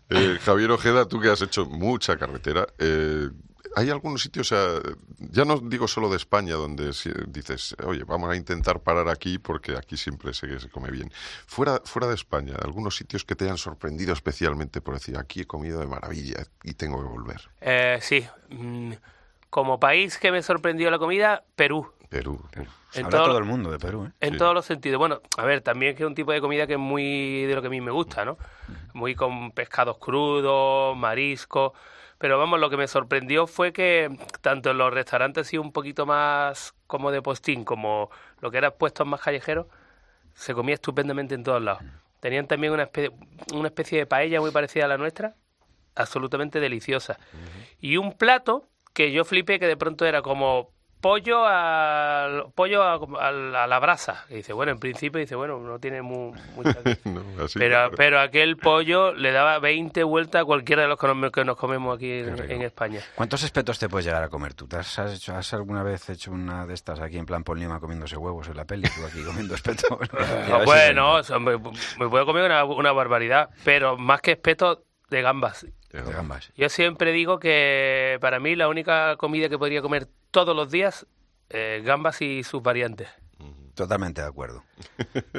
Eh, 0.09 0.37
Javier 0.43 0.71
Ojeda, 0.71 1.07
tú 1.07 1.19
que 1.19 1.29
has 1.29 1.41
hecho 1.41 1.65
mucha 1.65 2.17
carretera, 2.17 2.67
eh, 2.77 3.29
¿hay 3.75 3.89
algunos 3.89 4.21
sitios, 4.21 4.51
o 4.51 4.55
sea, 4.55 4.93
ya 5.17 5.45
no 5.45 5.57
digo 5.59 5.87
solo 5.87 6.09
de 6.09 6.17
España, 6.17 6.53
donde 6.55 6.93
si- 6.93 7.11
dices, 7.27 7.75
oye, 7.83 8.03
vamos 8.03 8.29
a 8.29 8.35
intentar 8.35 8.79
parar 8.81 9.09
aquí 9.09 9.39
porque 9.39 9.75
aquí 9.75 9.97
siempre 9.97 10.33
sé 10.33 10.47
que 10.47 10.59
se 10.59 10.69
come 10.69 10.91
bien? 10.91 11.11
Fuera, 11.47 11.81
fuera 11.85 12.07
de 12.07 12.15
España, 12.15 12.55
algunos 12.63 12.95
sitios 12.95 13.25
que 13.25 13.35
te 13.35 13.45
hayan 13.45 13.57
sorprendido 13.57 14.13
especialmente 14.13 14.81
por 14.81 14.93
decir, 14.95 15.17
aquí 15.17 15.41
he 15.41 15.47
comido 15.47 15.79
de 15.79 15.87
maravilla 15.87 16.43
y 16.63 16.73
tengo 16.75 17.01
que 17.01 17.07
volver. 17.09 17.41
Eh, 17.61 17.97
sí. 18.01 18.25
mm, 18.49 18.93
Como 19.49 19.79
país 19.79 20.17
que 20.17 20.31
me 20.31 20.41
sorprendió 20.43 20.91
la 20.91 20.99
comida, 20.99 21.43
Perú. 21.55 21.91
Perú. 22.13 22.39
En 22.93 23.05
Habla 23.05 23.17
todo- 23.17 23.27
todo 23.29 23.37
el 23.39 23.45
mundo 23.45 23.71
de 23.71 23.79
Perú, 23.79 24.05
¿eh? 24.05 24.11
En 24.21 24.37
todos 24.37 24.53
los 24.53 24.65
sentidos. 24.65 24.99
Bueno, 24.99 25.19
a 25.37 25.45
ver, 25.45 25.61
también 25.61 25.95
que 25.95 26.03
es 26.03 26.07
un 26.07 26.13
tipo 26.15 26.31
de 26.31 26.39
comida 26.41 26.67
que 26.67 26.73
es 26.73 26.79
muy 26.79 27.43
de 27.45 27.55
lo 27.55 27.61
que 27.61 27.67
a 27.67 27.71
mí 27.71 27.81
me 27.81 27.91
gusta, 27.91 28.23
¿no? 28.23 28.37
Muy 28.93 29.15
con 29.15 29.51
pescados 29.51 29.97
crudos, 29.97 30.95
mariscos. 30.95 31.71
Pero 32.19 32.37
vamos, 32.37 32.59
lo 32.59 32.69
que 32.69 32.77
me 32.77 32.87
sorprendió 32.87 33.47
fue 33.47 33.73
que 33.73 34.15
tanto 34.41 34.71
en 34.71 34.77
los 34.77 34.93
restaurantes 34.93 35.47
así 35.47 35.57
un 35.57 35.71
poquito 35.71 36.05
más 36.05 36.73
como 36.87 37.11
de 37.11 37.21
postín, 37.21 37.65
como 37.65 38.09
lo 38.39 38.49
que 38.51 38.59
eran 38.59 38.73
puestos 38.77 39.05
más 39.07 39.19
callejeros, 39.19 39.65
se 40.33 40.53
comía 40.53 40.75
estupendamente 40.75 41.35
en 41.35 41.43
todos 41.43 41.61
lados. 41.61 41.81
Tenían 42.19 42.47
también 42.47 42.71
una 42.73 42.83
especie, 42.83 43.11
una 43.53 43.67
especie 43.67 43.97
de 43.99 44.05
paella 44.05 44.39
muy 44.39 44.51
parecida 44.51 44.85
a 44.85 44.87
la 44.87 44.97
nuestra, 44.97 45.35
absolutamente 45.95 46.59
deliciosa. 46.59 47.19
Y 47.79 47.97
un 47.97 48.13
plato 48.13 48.69
que 48.93 49.11
yo 49.11 49.25
flipé 49.25 49.59
que 49.59 49.67
de 49.67 49.75
pronto 49.75 50.05
era 50.05 50.21
como 50.21 50.69
pollo 51.03 51.45
al 51.45 52.45
pollo 52.55 52.81
a, 52.81 52.93
a- 52.93 53.63
a 53.63 53.67
la 53.67 53.79
brasa. 53.79 54.25
Y 54.29 54.35
dice, 54.35 54.53
bueno, 54.53 54.71
en 54.71 54.79
principio 54.79 55.19
dice, 55.19 55.35
bueno, 55.35 55.59
no 55.59 55.77
tiene 55.77 56.01
mu- 56.01 56.33
mucha... 56.55 56.75
No, 57.03 57.43
así, 57.43 57.59
pero, 57.59 57.75
claro. 57.75 57.91
pero 57.97 58.19
aquel 58.21 58.55
pollo 58.57 59.13
le 59.13 59.31
daba 59.33 59.59
20 59.59 60.03
vueltas 60.05 60.41
a 60.41 60.45
cualquiera 60.45 60.83
de 60.83 60.87
los 60.87 60.97
que 60.97 61.07
nos, 61.13 61.31
que 61.31 61.43
nos 61.43 61.57
comemos 61.57 61.95
aquí 61.97 62.11
en, 62.19 62.49
en 62.51 62.61
España. 62.61 63.01
¿Cuántos 63.15 63.43
espetos 63.43 63.77
te 63.77 63.89
puedes 63.89 64.05
llegar 64.05 64.23
a 64.23 64.29
comer 64.29 64.53
tú? 64.53 64.65
¿Te 64.67 64.77
has, 64.77 64.97
hecho, 65.13 65.35
has 65.35 65.53
alguna 65.53 65.83
vez 65.83 66.09
hecho 66.09 66.31
una 66.31 66.65
de 66.65 66.73
estas 66.73 66.99
aquí 67.01 67.17
en 67.17 67.25
plan 67.25 67.43
Paul 67.43 67.59
Newman 67.59 67.79
comiéndose 67.81 68.15
huevos 68.17 68.47
en 68.47 68.55
la 68.57 68.65
peli? 68.65 68.83
Tú 68.95 69.05
aquí 69.05 69.21
comiendo 69.23 69.53
espetos. 69.55 69.85
Si- 70.63 70.65
bueno, 70.65 71.19
me, 71.41 71.57
me 71.99 72.09
puedo 72.09 72.25
comer 72.25 72.45
una, 72.45 72.63
una 72.63 72.91
barbaridad, 72.93 73.49
pero 73.65 73.97
más 73.97 74.21
que 74.21 74.31
espeto 74.31 74.83
de 75.09 75.21
gambas. 75.21 75.65
De 75.91 76.01
gambas. 76.01 76.51
Yo 76.55 76.69
siempre 76.69 77.11
digo 77.11 77.37
que 77.39 78.17
para 78.21 78.39
mí 78.39 78.55
la 78.55 78.67
única 78.69 79.15
comida 79.17 79.49
que 79.49 79.57
podría 79.59 79.81
comer 79.81 80.07
todos 80.33 80.53
los 80.53 80.69
días, 80.69 81.07
eh, 81.49 81.81
gambas 81.85 82.21
y 82.21 82.43
sus 82.43 82.61
variantes. 82.61 83.07
Totalmente 83.75 84.21
de 84.21 84.27
acuerdo. 84.27 84.63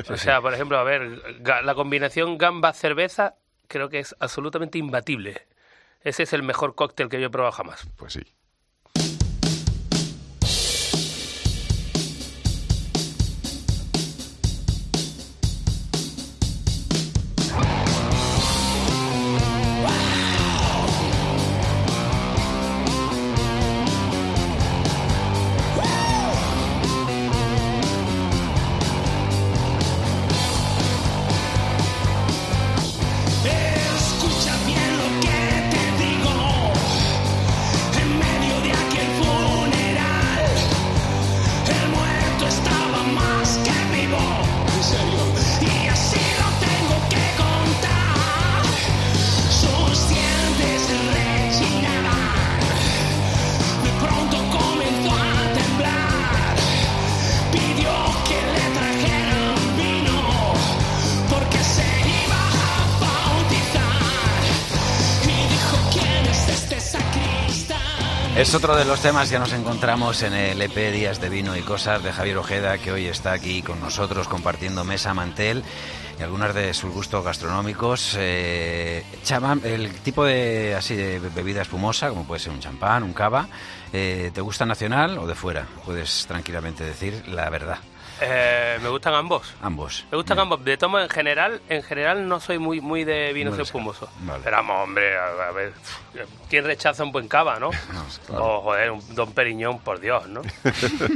o 0.09 0.17
sea, 0.17 0.41
por 0.41 0.55
ejemplo, 0.55 0.79
a 0.79 0.85
ver, 0.85 1.23
la 1.43 1.75
combinación 1.75 2.39
gambas-cerveza 2.39 3.37
creo 3.69 3.91
que 3.91 3.99
es 3.99 4.17
absolutamente 4.19 4.79
imbatible. 4.79 5.47
Ese 6.01 6.23
es 6.23 6.33
el 6.33 6.43
mejor 6.43 6.75
cóctel 6.75 7.09
que 7.09 7.21
yo 7.21 7.27
he 7.27 7.31
probado 7.31 7.53
jamás. 7.53 7.87
Pues 7.97 8.15
sí. 8.15 8.23
Es 68.55 68.59
otro 68.59 68.77
de 68.77 68.85
los 68.85 69.01
temas 69.01 69.29
que 69.29 69.39
nos 69.41 69.53
encontramos 69.53 70.23
en 70.23 70.33
el 70.33 70.63
EP 70.63 70.93
Días 70.93 71.21
de 71.21 71.29
Vino 71.29 71.57
y 71.57 71.63
Cosas 71.63 72.05
de 72.05 72.13
Javier 72.13 72.39
Ojeda, 72.39 72.79
que 72.79 72.93
hoy 72.93 73.07
está 73.07 73.33
aquí 73.33 73.63
con 73.63 73.81
nosotros 73.81 74.29
compartiendo 74.29 74.85
mesa 74.85 75.13
mantel 75.13 75.65
y 76.21 76.23
algunas 76.23 76.55
de 76.55 76.73
sus 76.73 76.93
gustos 76.95 77.25
gastronómicos. 77.25 78.15
Eh, 78.17 79.05
chama- 79.25 79.59
el 79.65 79.93
tipo 80.03 80.25
de 80.25 80.77
así 80.77 80.95
de 80.95 81.19
bebida 81.19 81.63
espumosa, 81.63 82.11
como 82.11 82.29
puede 82.29 82.39
ser 82.39 82.53
un 82.53 82.61
champán, 82.61 83.03
un 83.03 83.13
cava, 83.13 83.49
eh, 83.93 84.31
¿te 84.33 84.41
gusta 84.41 84.65
nacional 84.65 85.19
o 85.19 85.27
de 85.27 85.35
fuera? 85.35 85.67
Puedes 85.85 86.25
tranquilamente 86.29 86.85
decir 86.85 87.25
la 87.27 87.51
verdad. 87.51 87.79
Eh, 88.21 88.79
me 88.83 88.89
gustan 88.91 89.15
ambos. 89.15 89.53
Ambos. 89.61 90.05
Me 90.11 90.17
gustan 90.17 90.39
ambos. 90.39 90.65
De 90.65 90.77
tomo 90.77 91.01
en 91.01 91.09
general, 91.09 91.61
en 91.69 91.83
general 91.83 92.29
no 92.29 92.39
soy 92.41 92.59
muy 92.59 92.81
muy 92.81 93.05
de 93.05 93.33
vinos 93.33 93.57
No 93.57 93.62
espumosos. 93.62 94.09
Vale. 94.21 94.41
Pero 94.45 94.57
vamos, 94.57 94.85
hombre, 94.85 95.17
a, 95.19 95.49
a 95.49 95.53
ver, 95.53 95.73
¿quién 96.49 96.65
rechaza 96.65 97.03
un 97.03 97.12
buen 97.12 97.27
cava, 97.29 97.59
no? 97.59 97.71
O 98.31 98.61
joder, 98.62 98.91
un 98.93 99.15
Don 99.15 99.33
Periñón, 99.33 99.81
por 99.81 100.01
Dios, 100.01 100.29
¿no? 100.29 100.43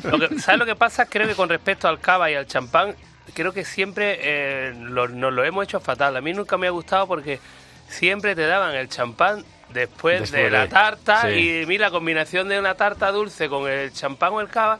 Lo 0.05 0.29
que- 0.29 0.39
¿Sabes 0.41 0.59
lo 0.59 0.67
que 0.67 0.75
pasa? 0.77 1.07
Creo 1.07 1.27
que 1.29 1.35
con 1.35 1.49
respecto 1.49 1.87
al 1.89 2.01
cava 2.01 2.31
y 2.31 2.35
al 2.35 2.47
champán, 2.47 2.97
creo 3.35 3.53
que 3.53 3.65
siempre 3.65 4.19
eh, 4.21 4.75
lo- 4.77 5.09
nos 5.09 5.33
lo 5.33 5.45
hemos 5.45 5.65
hecho 5.65 5.81
fatal. 5.81 6.17
A 6.17 6.21
mí 6.21 6.33
nunca 6.33 6.57
me 6.59 6.67
ha 6.67 6.71
gustado 6.71 7.07
porque 7.07 7.39
siempre 7.89 8.35
te 8.35 8.47
daban 8.47 8.75
el 8.75 8.89
champán 8.89 9.45
después, 9.71 10.21
Después 10.21 10.33
de 10.33 10.51
la 10.51 10.69
tarta 10.69 11.23
sí. 11.29 11.61
y 11.63 11.67
mira, 11.67 11.87
la 11.87 11.91
combinación 11.91 12.49
de 12.49 12.59
una 12.59 12.75
tarta 12.75 13.13
dulce 13.13 13.49
con 13.49 13.69
el 13.71 13.93
champán 13.93 14.33
o 14.33 14.41
el 14.41 14.49
cava 14.49 14.79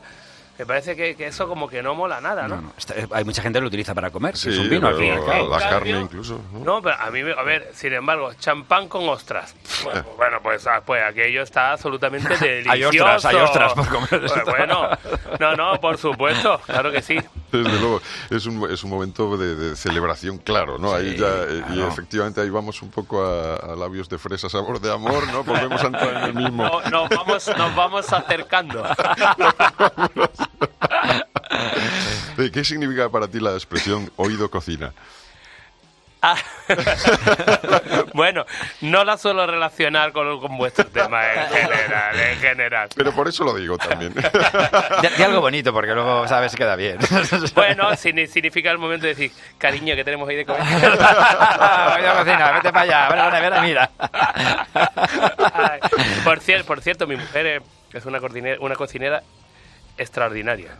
me 0.59 0.65
parece 0.65 0.95
que, 0.95 1.15
que 1.15 1.27
eso 1.27 1.47
como 1.47 1.67
que 1.69 1.81
no 1.81 1.95
mola 1.95 2.19
nada, 2.19 2.47
¿no? 2.47 2.57
No, 2.57 2.61
no, 2.63 2.73
está- 2.77 2.93
hay 3.11 3.23
mucha 3.23 3.41
gente 3.41 3.57
que 3.57 3.61
lo 3.61 3.67
utiliza 3.69 3.95
para 3.95 4.11
comer, 4.11 4.35
Sí, 4.37 4.49
es 4.49 4.57
un 4.57 4.69
vino 4.69 4.89
cabo. 4.89 5.49
la 5.57 5.63
En 5.63 5.69
carne 5.69 5.89
incluso. 6.01 6.41
¿no? 6.51 6.59
No, 6.59 6.81
pero 6.81 6.95
a 6.99 7.09
mí, 7.11 7.23
me- 7.23 7.31
a 7.31 7.43
ver, 7.43 7.71
sin 7.73 7.93
embargo, 7.93 8.33
champán 8.39 8.87
con 8.89 9.07
ostras. 9.09 9.55
Bueno, 9.83 10.03
bueno, 10.17 10.37
pues, 10.43 10.67
ah, 10.67 10.81
pues 10.85 11.01
aquello 11.03 11.41
está 11.43 11.71
absolutamente 11.71 12.27
delicioso. 12.37 12.71
Hay 12.71 12.83
ostras, 12.83 13.25
hay 13.25 13.35
ostras 13.37 13.73
por 13.73 13.87
comer 13.87 14.09
Pues 14.27 14.45
bueno, 14.45 14.89
no, 15.39 15.55
no, 15.55 15.79
por 15.79 15.97
supuesto, 15.97 16.59
claro 16.65 16.91
que 16.91 17.01
sí. 17.01 17.17
Desde 17.63 17.79
luego, 17.79 18.01
es 18.29 18.45
un, 18.45 18.69
es 18.71 18.83
un 18.83 18.89
momento 18.89 19.37
de, 19.37 19.55
de 19.55 19.75
celebración, 19.75 20.37
claro, 20.37 20.77
¿no? 20.77 20.93
ahí 20.93 21.17
ya, 21.17 21.27
eh, 21.47 21.63
y 21.75 21.81
efectivamente 21.81 22.41
ahí 22.41 22.49
vamos 22.49 22.81
un 22.81 22.89
poco 22.89 23.23
a, 23.23 23.55
a 23.55 23.75
labios 23.75 24.07
de 24.09 24.17
fresa, 24.17 24.49
sabor 24.49 24.79
de 24.79 24.91
amor, 24.91 25.27
¿no? 25.31 25.43
Volvemos 25.43 25.81
a 25.83 25.87
entrar 25.87 26.15
en 26.15 26.23
el 26.25 26.33
mismo. 26.35 26.63
No- 26.63 26.81
nos, 26.89 27.09
vamos, 27.09 27.47
nos 27.57 27.75
vamos 27.75 28.13
acercando. 28.13 28.83
¿Qué 32.53 32.63
significa 32.63 33.09
para 33.09 33.27
ti 33.27 33.39
la 33.39 33.53
expresión 33.53 34.09
oído 34.15 34.49
cocina? 34.49 34.93
Ah. 36.21 36.35
bueno, 38.13 38.45
no 38.81 39.03
la 39.05 39.17
suelo 39.17 39.47
relacionar 39.47 40.11
con, 40.11 40.39
con 40.41 40.57
vuestro 40.57 40.85
tema 40.87 41.21
en 41.33 41.47
general, 41.49 42.19
en 42.19 42.39
general. 42.39 42.89
Pero 42.95 43.13
por 43.13 43.27
eso 43.27 43.43
lo 43.45 43.53
digo 43.55 43.77
también. 43.77 44.13
Di 45.17 45.23
algo 45.23 45.41
bonito, 45.41 45.71
porque 45.71 45.93
luego, 45.93 46.27
sabes, 46.27 46.55
queda 46.55 46.75
bien. 46.75 46.97
Bueno, 47.55 47.91
signi- 47.91 48.27
significa 48.27 48.69
el 48.71 48.77
momento 48.79 49.03
de 49.07 49.13
decir, 49.15 49.31
cariño, 49.57 49.95
que 49.95 50.03
tenemos 50.03 50.27
ahí 50.27 50.35
de 50.35 50.45
comer. 50.45 50.63
Voy 50.67 52.05
a 52.05 52.13
cocina, 52.17 52.51
vete 52.51 52.71
para 52.73 52.81
allá, 52.81 53.05
abre 53.07 53.17
la 53.17 53.31
nevera, 53.31 53.61
mira. 53.61 53.89
Ay, 55.53 55.79
por, 56.23 56.39
cier- 56.41 56.65
por 56.65 56.81
cierto, 56.81 57.07
mi 57.07 57.15
mujer 57.15 57.61
es, 57.93 58.05
una, 58.05 58.19
una 58.59 58.75
cocinera 58.75 59.23
extraordinaria. 59.99 60.71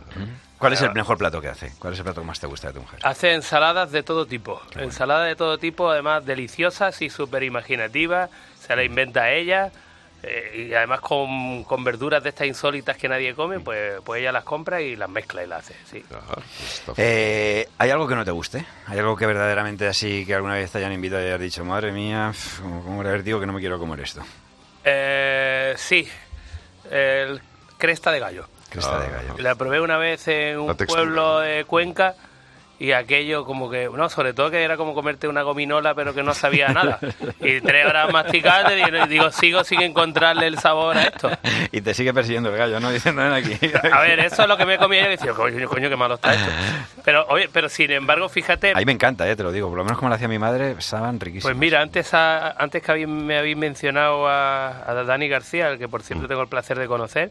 ¿Cuál 0.58 0.72
es 0.74 0.82
el 0.82 0.92
mejor 0.92 1.16
plato 1.16 1.40
que 1.40 1.48
hace? 1.48 1.72
¿Cuál 1.78 1.94
es 1.94 2.00
el 2.00 2.04
plato 2.04 2.20
que 2.20 2.26
más 2.26 2.40
te 2.40 2.46
gusta 2.46 2.68
de 2.68 2.74
tu 2.74 2.80
mujer? 2.80 3.00
Hace 3.02 3.32
ensaladas 3.32 3.92
de 3.92 4.02
todo 4.02 4.26
tipo. 4.26 4.60
Ensaladas 4.76 5.28
de 5.28 5.36
todo 5.36 5.56
tipo, 5.58 5.90
además 5.90 6.26
deliciosas 6.26 7.00
y 7.00 7.08
súper 7.08 7.42
imaginativas. 7.44 8.30
Se 8.58 8.74
la 8.76 8.84
inventa 8.84 9.30
ella. 9.30 9.70
eh, 10.22 10.66
y 10.68 10.74
además 10.74 11.00
con, 11.00 11.64
con 11.64 11.82
verduras 11.82 12.22
de 12.22 12.28
estas 12.28 12.46
insólitas 12.46 12.96
que 12.98 13.08
nadie 13.08 13.34
come, 13.34 13.60
pues, 13.60 14.02
pues 14.04 14.20
ella 14.20 14.32
las 14.32 14.44
compra 14.44 14.82
y 14.82 14.94
las 14.96 15.08
mezcla 15.08 15.42
y 15.42 15.46
las 15.46 15.60
hace. 15.60 15.74
Sí. 15.90 16.04
Eh, 16.98 17.66
¿Hay 17.78 17.90
algo 17.90 18.06
que 18.06 18.14
no 18.14 18.24
te 18.24 18.30
guste? 18.30 18.64
¿Hay 18.86 18.98
algo 18.98 19.16
que 19.16 19.24
verdaderamente 19.24 19.86
así 19.88 20.26
que 20.26 20.34
alguna 20.34 20.54
vez 20.54 20.70
te 20.70 20.76
hayan 20.76 20.92
invitado 20.92 21.22
y 21.22 21.26
hayas 21.26 21.40
dicho, 21.40 21.64
madre 21.64 21.90
mía, 21.90 22.32
¿cómo, 22.60 23.02
le 23.02 23.08
haber 23.08 23.22
digo 23.22 23.40
que 23.40 23.46
no 23.46 23.54
me 23.54 23.60
quiero 23.60 23.78
comer 23.78 24.00
esto? 24.00 24.22
Eh, 24.84 25.74
sí, 25.78 26.06
el 26.90 27.40
cresta 27.78 28.12
de 28.12 28.20
gallo. 28.20 28.46
Cresta 28.70 29.00
de 29.00 29.10
gallo. 29.10 29.34
La 29.38 29.54
probé 29.56 29.80
una 29.80 29.98
vez 29.98 30.26
en 30.28 30.58
un 30.58 30.76
pueblo 30.76 31.40
de 31.40 31.64
Cuenca 31.64 32.14
y 32.80 32.92
aquello 32.92 33.44
como 33.44 33.70
que, 33.70 33.88
no, 33.94 34.08
sobre 34.08 34.32
todo 34.34 34.50
que 34.50 34.62
era 34.64 34.76
como 34.76 34.94
comerte 34.94 35.28
una 35.28 35.42
gominola 35.42 35.94
pero 35.94 36.14
que 36.14 36.22
no 36.22 36.34
sabía 36.34 36.68
nada. 36.68 36.98
Y 37.40 37.60
tres 37.60 37.86
horas 37.86 38.10
masticando 38.12 38.72
y 38.76 39.06
digo, 39.08 39.30
sigo 39.30 39.62
sin 39.64 39.82
encontrarle 39.82 40.46
el 40.46 40.58
sabor 40.58 40.96
a 40.96 41.02
esto. 41.04 41.30
Y 41.72 41.82
te 41.82 41.94
sigue 41.94 42.12
persiguiendo 42.12 42.50
el 42.50 42.56
gallo, 42.56 42.80
¿no? 42.80 42.90
Diciendo, 42.92 43.22
ven 43.22 43.32
aquí. 43.32 43.54
A 43.92 44.00
ver, 44.00 44.18
eso 44.20 44.42
es 44.42 44.48
lo 44.48 44.56
que 44.56 44.64
me 44.66 44.76
comía 44.78 45.02
yo 45.02 45.06
y 45.08 45.10
decía, 45.10 45.32
coño, 45.32 45.68
coño, 45.68 45.88
qué 45.88 45.94
malo 45.96 46.14
está 46.14 46.34
esto. 46.34 46.50
Pero, 47.04 47.26
oye, 47.28 47.48
pero 47.52 47.68
sin 47.68 47.90
embargo, 47.92 48.28
fíjate, 48.28 48.72
A 48.72 48.74
mí 48.76 48.84
me 48.84 48.92
encanta, 48.92 49.28
eh, 49.30 49.36
te 49.36 49.42
lo 49.44 49.52
digo. 49.52 49.68
Por 49.68 49.76
lo 49.78 49.84
menos 49.84 49.98
como 49.98 50.08
lo 50.08 50.14
hacía 50.16 50.26
mi 50.26 50.38
madre, 50.38 50.72
estaban 50.78 51.20
riquísimos. 51.20 51.44
Pues 51.52 51.56
mira, 51.56 51.80
antes, 51.82 52.12
a- 52.14 52.52
antes 52.52 52.82
que 52.82 53.06
me 53.06 53.38
habéis 53.38 53.56
mencionado 53.56 54.26
a, 54.26 54.90
a 54.90 54.94
Dani 55.04 55.28
García, 55.28 55.68
al 55.68 55.78
que 55.78 55.86
por 55.86 56.00
Mm. 56.00 56.04
cierto 56.04 56.28
tengo 56.28 56.42
el 56.42 56.48
placer 56.48 56.78
de 56.78 56.86
conocer, 56.88 57.30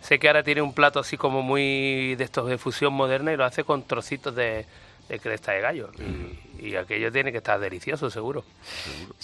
sé 0.00 0.18
que 0.18 0.28
ahora 0.28 0.42
tiene 0.42 0.60
un 0.62 0.74
plato 0.74 1.00
así 1.00 1.16
como 1.16 1.40
muy 1.42 2.14
de 2.16 2.24
estos 2.24 2.48
de 2.48 2.58
fusión 2.58 2.92
moderna 2.92 3.32
y 3.32 3.36
lo 3.36 3.44
hace 3.44 3.64
con 3.64 3.82
trocitos 3.82 4.34
de, 4.34 4.66
de 5.10 5.18
cresta 5.20 5.52
de 5.52 5.60
gallo. 5.60 5.90
Y, 5.98 6.68
y 6.68 6.76
aquello 6.76 7.10
tiene 7.10 7.32
que 7.32 7.38
estar 7.38 7.58
delicioso, 7.58 8.10
seguro. 8.10 8.44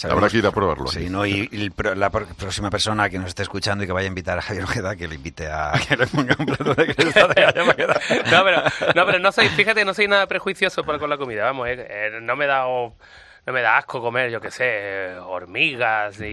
Habrá 0.04 0.28
que 0.28 0.38
ir 0.38 0.46
a 0.46 0.50
probarlo. 0.50 0.86
Sí, 0.88 1.08
¿no? 1.10 1.26
Y, 1.26 1.48
y 1.52 1.62
el 1.62 1.72
pro- 1.72 1.94
la 1.94 2.10
próxima 2.10 2.70
persona 2.70 3.08
que 3.10 3.18
nos 3.18 3.28
esté 3.28 3.42
escuchando 3.42 3.84
y 3.84 3.86
que 3.86 3.92
vaya 3.92 4.06
a 4.06 4.08
invitar 4.08 4.38
a 4.38 4.42
Javier 4.42 4.64
Ojeda, 4.64 4.96
que 4.96 5.06
le 5.08 5.14
invite 5.16 5.46
a 5.46 5.72
que 5.88 5.96
le 5.96 6.06
ponga 6.06 6.34
un 6.38 6.46
plato 6.46 6.74
de 6.74 6.94
cresta 6.94 7.28
de 7.28 7.42
gallo. 7.42 7.66
para 7.66 7.94
No, 8.30 8.44
pero, 8.44 8.62
no, 8.94 9.06
pero 9.06 9.18
no 9.18 9.32
soy, 9.32 9.48
fíjate, 9.48 9.84
no 9.84 9.94
soy 9.94 10.08
nada 10.08 10.26
prejuicioso 10.26 10.84
por- 10.84 10.98
con 10.98 11.10
la 11.10 11.16
comida, 11.18 11.44
vamos, 11.44 11.68
eh, 11.68 11.86
eh, 11.88 12.18
no 12.22 12.36
me 12.36 12.46
da 12.46 12.66
o- 12.66 12.96
no 13.46 13.52
me 13.52 13.62
da 13.62 13.78
asco 13.78 14.00
comer, 14.02 14.30
yo 14.30 14.40
qué 14.40 14.50
sé, 14.50 15.14
hormigas 15.20 16.20
y, 16.20 16.24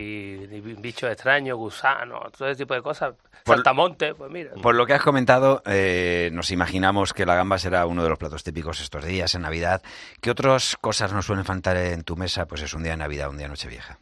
y 0.51 0.59
bichos 0.79 1.11
extraños, 1.11 1.57
gusanos, 1.57 2.31
todo 2.31 2.49
ese 2.49 2.57
tipo 2.63 2.73
de 2.73 2.81
cosas. 2.81 3.13
Por- 3.43 3.57
Saltamonte, 3.57 4.15
pues 4.15 4.31
mira. 4.31 4.51
Por 4.61 4.73
lo 4.73 4.85
que 4.85 4.93
has 4.93 5.01
comentado, 5.01 5.61
eh, 5.65 6.29
nos 6.33 6.49
imaginamos 6.51 7.13
que 7.13 7.25
la 7.25 7.35
gamba 7.35 7.57
será 7.59 7.85
uno 7.85 8.01
de 8.03 8.09
los 8.09 8.17
platos 8.17 8.43
típicos 8.43 8.79
estos 8.81 9.03
días, 9.05 9.35
en 9.35 9.41
Navidad. 9.43 9.81
¿Qué 10.21 10.31
otras 10.31 10.75
cosas 10.81 11.11
nos 11.13 11.25
suelen 11.25 11.45
faltar 11.45 11.77
en 11.77 12.03
tu 12.03 12.15
mesa? 12.15 12.45
Pues 12.47 12.61
es 12.61 12.73
un 12.73 12.83
día 12.83 12.93
de 12.93 12.97
Navidad, 12.97 13.29
un 13.29 13.37
día 13.37 13.45
de 13.45 13.49
Nochevieja. 13.49 13.99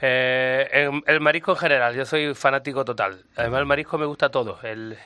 Eh, 0.00 0.68
el, 0.72 1.02
el 1.06 1.20
marisco 1.20 1.52
en 1.52 1.56
general, 1.58 1.94
yo 1.94 2.04
soy 2.04 2.34
fanático 2.34 2.84
total. 2.84 3.24
Además, 3.36 3.60
el 3.60 3.66
marisco 3.66 3.96
me 3.98 4.06
gusta 4.06 4.28
todo, 4.28 4.58
el, 4.62 4.96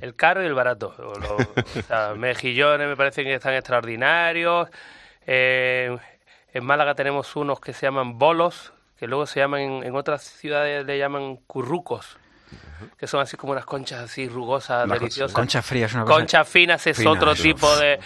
el 0.00 0.14
caro 0.14 0.42
y 0.42 0.46
el 0.46 0.54
barato. 0.54 0.94
O 0.98 1.82
sea, 1.82 2.14
mejillones 2.16 2.88
me 2.88 2.96
parecen 2.96 3.24
que 3.24 3.34
están 3.34 3.54
extraordinarios. 3.54 4.68
Eh, 5.26 5.96
en 6.52 6.64
Málaga 6.64 6.94
tenemos 6.94 7.34
unos 7.36 7.60
que 7.60 7.72
se 7.72 7.86
llaman 7.86 8.18
bolos, 8.18 8.72
que 8.98 9.06
luego 9.06 9.26
se 9.26 9.40
llaman, 9.40 9.60
en, 9.60 9.84
en 9.84 9.96
otras 9.96 10.22
ciudades 10.22 10.84
le 10.84 10.98
llaman 10.98 11.36
currucos, 11.46 12.18
que 12.98 13.06
son 13.06 13.20
así 13.20 13.36
como 13.36 13.52
unas 13.52 13.64
conchas 13.64 14.00
así 14.00 14.28
rugosas, 14.28 14.84
Una 14.84 14.94
deliciosas. 14.94 15.34
concha 15.34 15.62
fría 15.62 15.86
es 15.86 15.94
una 15.94 16.04
cosa... 16.04 16.14
Conchas 16.14 16.48
finas 16.48 16.86
es 16.86 16.96
Fina, 16.98 17.10
otro 17.10 17.34
tipo 17.34 17.74
de... 17.76 17.98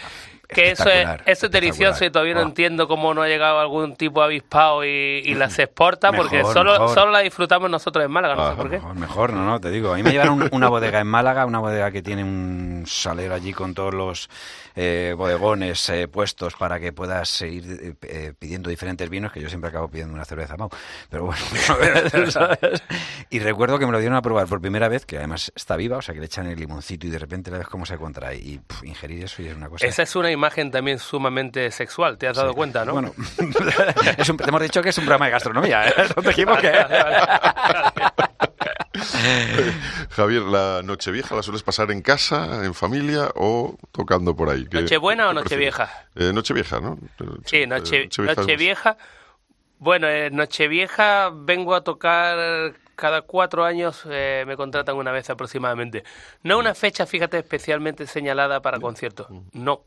Que 0.48 0.70
eso 0.70 0.88
es, 0.88 1.06
eso 1.26 1.46
es 1.46 1.52
delicioso 1.52 2.04
y 2.04 2.10
todavía 2.10 2.34
no 2.34 2.42
entiendo 2.42 2.86
cómo 2.88 3.12
no 3.14 3.22
ha 3.22 3.28
llegado 3.28 3.58
algún 3.60 3.96
tipo 3.96 4.22
avispado 4.22 4.84
y, 4.84 5.22
y 5.24 5.34
las 5.34 5.58
exporta, 5.58 6.12
porque 6.12 6.38
Mejor, 6.38 6.52
solo, 6.54 6.72
mejor. 6.72 6.94
solo 6.94 7.10
la 7.12 7.20
disfrutamos 7.20 7.68
nosotros 7.70 8.04
en 8.04 8.10
Málaga, 8.10 8.34
no 8.36 8.42
Ah, 8.46 8.50
sé 8.50 8.56
por 8.56 8.70
qué. 8.70 8.76
Mejor, 8.76 8.94
mejor, 8.94 9.32
no, 9.32 9.44
no, 9.44 9.60
te 9.60 9.70
digo. 9.70 9.92
A 9.92 9.96
mí 9.96 10.02
me 10.02 10.12
llevaron 10.12 10.42
un- 10.42 10.48
una 10.52 10.68
bodega 10.68 11.00
en 11.00 11.06
Málaga, 11.06 11.46
una 11.46 11.58
bodega 11.58 11.90
que 11.90 12.02
tiene 12.02 12.22
un 12.24 12.84
salero 12.86 13.34
allí 13.34 13.52
con 13.52 13.74
todos 13.74 13.92
los 13.94 14.30
eh, 14.76 15.14
bodegones 15.16 15.88
eh, 15.90 16.06
puestos 16.08 16.54
para 16.54 16.78
que 16.78 16.92
puedas 16.92 17.40
ir 17.42 17.64
eh, 17.82 17.94
eh, 18.02 18.32
pidiendo 18.38 18.70
diferentes 18.70 19.08
vinos, 19.10 19.32
que 19.32 19.40
yo 19.40 19.48
siempre 19.48 19.70
acabo 19.70 19.88
pidiendo 19.88 20.14
una 20.14 20.24
cerveza 20.24 20.56
Mau. 20.56 20.68
Pero 21.10 21.24
bueno. 21.26 21.40
Y 23.30 23.38
recuerdo 23.40 23.78
que 23.78 23.86
me 23.86 23.92
lo 23.92 23.98
dieron 23.98 24.16
a 24.16 24.22
probar 24.22 24.46
por 24.46 24.60
primera 24.60 24.88
vez, 24.88 25.04
que 25.04 25.18
además 25.18 25.52
está 25.54 25.76
viva, 25.76 25.96
o 25.96 26.02
sea 26.02 26.14
que 26.14 26.20
le 26.20 26.26
echan 26.26 26.46
el 26.46 26.58
limoncito 26.58 27.06
y 27.06 27.10
de 27.10 27.18
repente 27.18 27.50
la 27.50 27.58
ves 27.58 27.66
cómo 27.68 27.84
se 27.86 27.96
contrae. 27.96 28.36
Y 28.36 28.60
ingerir 28.84 29.24
eso 29.24 29.42
y 29.42 29.48
es 29.48 29.56
una 29.56 29.68
cosa... 29.68 29.86
Esa 29.86 30.02
es 30.02 30.14
una 30.16 30.30
imagen 30.36 30.70
también 30.70 30.98
sumamente 30.98 31.70
sexual, 31.72 32.16
¿te 32.18 32.28
has 32.28 32.36
dado 32.36 32.50
Sí. 32.50 32.56
cuenta, 32.56 32.84
no? 32.84 32.92
Bueno, 32.92 33.12
es 34.16 34.28
un- 34.28 34.36
te 34.36 34.48
hemos 34.48 34.62
dicho 34.62 34.82
que 34.82 34.90
es 34.90 34.98
un 34.98 35.04
programa 35.04 35.26
de 35.26 35.32
gastronomía, 35.32 35.88
¿eh? 35.88 35.94
No 36.16 36.22
te 36.22 36.30
equivoques. 36.30 36.72
Javier, 40.10 40.42
¿la 40.42 40.82
Nochevieja 40.82 41.34
la 41.34 41.42
sueles 41.42 41.62
pasar 41.62 41.90
en 41.90 42.02
casa, 42.02 42.64
en 42.64 42.74
familia 42.74 43.30
o 43.34 43.76
tocando 43.92 44.34
por 44.34 44.50
ahí? 44.50 44.66
¿Qué- 44.66 44.80
¿Nochebuena 44.82 45.28
o? 45.28 45.32
Nochevieja? 45.32 45.90
Eh, 46.14 46.32
Nochevieja, 46.32 46.80
¿no? 46.80 46.98
Sí, 47.44 47.66
noche, 47.66 48.08
Nochevieja. 48.18 48.96
Bueno, 49.78 50.08
en 50.08 50.34
Nochevieja 50.34 51.30
vengo 51.34 51.74
a 51.74 51.82
tocar 51.82 52.72
cada 52.94 53.20
cuatro 53.22 53.64
años, 53.64 54.02
eh, 54.08 54.44
me 54.46 54.56
contratan 54.56 54.96
una 54.96 55.12
vez 55.12 55.28
aproximadamente. 55.28 56.02
No 56.42 56.56
una 56.58 56.74
fecha, 56.74 57.04
fíjate, 57.04 57.38
especialmente 57.38 58.06
señalada 58.06 58.60
para 58.62 58.80
conciertos. 58.80 59.26
No. 59.52 59.82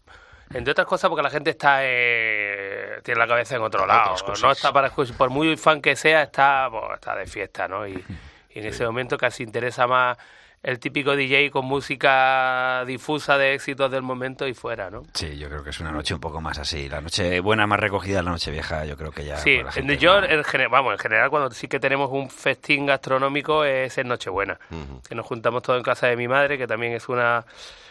Entre 0.53 0.71
otras 0.71 0.87
cosas 0.87 1.09
porque 1.09 1.23
la 1.23 1.29
gente 1.29 1.51
está 1.51 1.79
eh, 1.83 2.99
tiene 3.03 3.19
la 3.19 3.27
cabeza 3.27 3.55
en 3.55 3.61
otro 3.61 3.85
lado. 3.85 4.15
No 4.41 4.51
está 4.51 4.73
para 4.73 4.89
por 4.91 5.29
muy 5.29 5.55
fan 5.57 5.81
que 5.81 5.95
sea, 5.95 6.23
está, 6.23 6.67
pues, 6.71 6.83
está 6.95 7.15
de 7.15 7.27
fiesta, 7.27 7.67
¿no? 7.67 7.87
Y, 7.87 8.03
y 8.51 8.59
en 8.59 8.65
ese 8.65 8.85
momento 8.85 9.17
casi 9.17 9.43
interesa 9.43 9.85
más 9.87 10.17
el 10.61 10.77
típico 10.79 11.15
DJ 11.15 11.51
con 11.51 11.63
música 11.65 12.83
difusa 12.85 13.37
de 13.37 13.53
éxitos 13.53 13.89
del 13.91 14.01
momento 14.01 14.45
y 14.47 14.53
fuera, 14.53 14.89
¿no? 14.89 15.03
Sí, 15.13 15.37
yo 15.37 15.47
creo 15.47 15.63
que 15.63 15.69
es 15.69 15.79
una 15.79 15.91
noche 15.91 16.13
un 16.13 16.19
poco 16.19 16.41
más 16.41 16.57
así. 16.59 16.89
La 16.89 16.99
noche 16.99 17.39
buena, 17.39 17.65
más 17.65 17.79
recogida, 17.79 18.21
la 18.21 18.31
noche 18.31 18.51
vieja, 18.51 18.83
yo 18.85 18.97
creo 18.97 19.11
que 19.11 19.23
ya. 19.23 19.37
Sí, 19.37 19.63
la 19.63 19.71
gente 19.71 19.97
yo 19.97 20.19
no- 20.19 20.27
en 20.27 20.43
general, 20.43 20.71
vamos, 20.71 20.93
en 20.93 20.99
general 20.99 21.29
cuando 21.29 21.51
sí 21.51 21.67
que 21.69 21.79
tenemos 21.79 22.09
un 22.11 22.29
festín 22.29 22.85
gastronómico 22.87 23.63
es 23.63 23.97
en 23.99 24.09
Nochebuena, 24.09 24.59
Ujú. 24.69 25.01
que 25.07 25.15
nos 25.15 25.25
juntamos 25.25 25.61
todos 25.63 25.77
en 25.77 25.83
casa 25.83 26.07
de 26.07 26.17
mi 26.17 26.27
madre, 26.27 26.57
que 26.57 26.67
también 26.67 26.91
es 26.93 27.07
una 27.07 27.45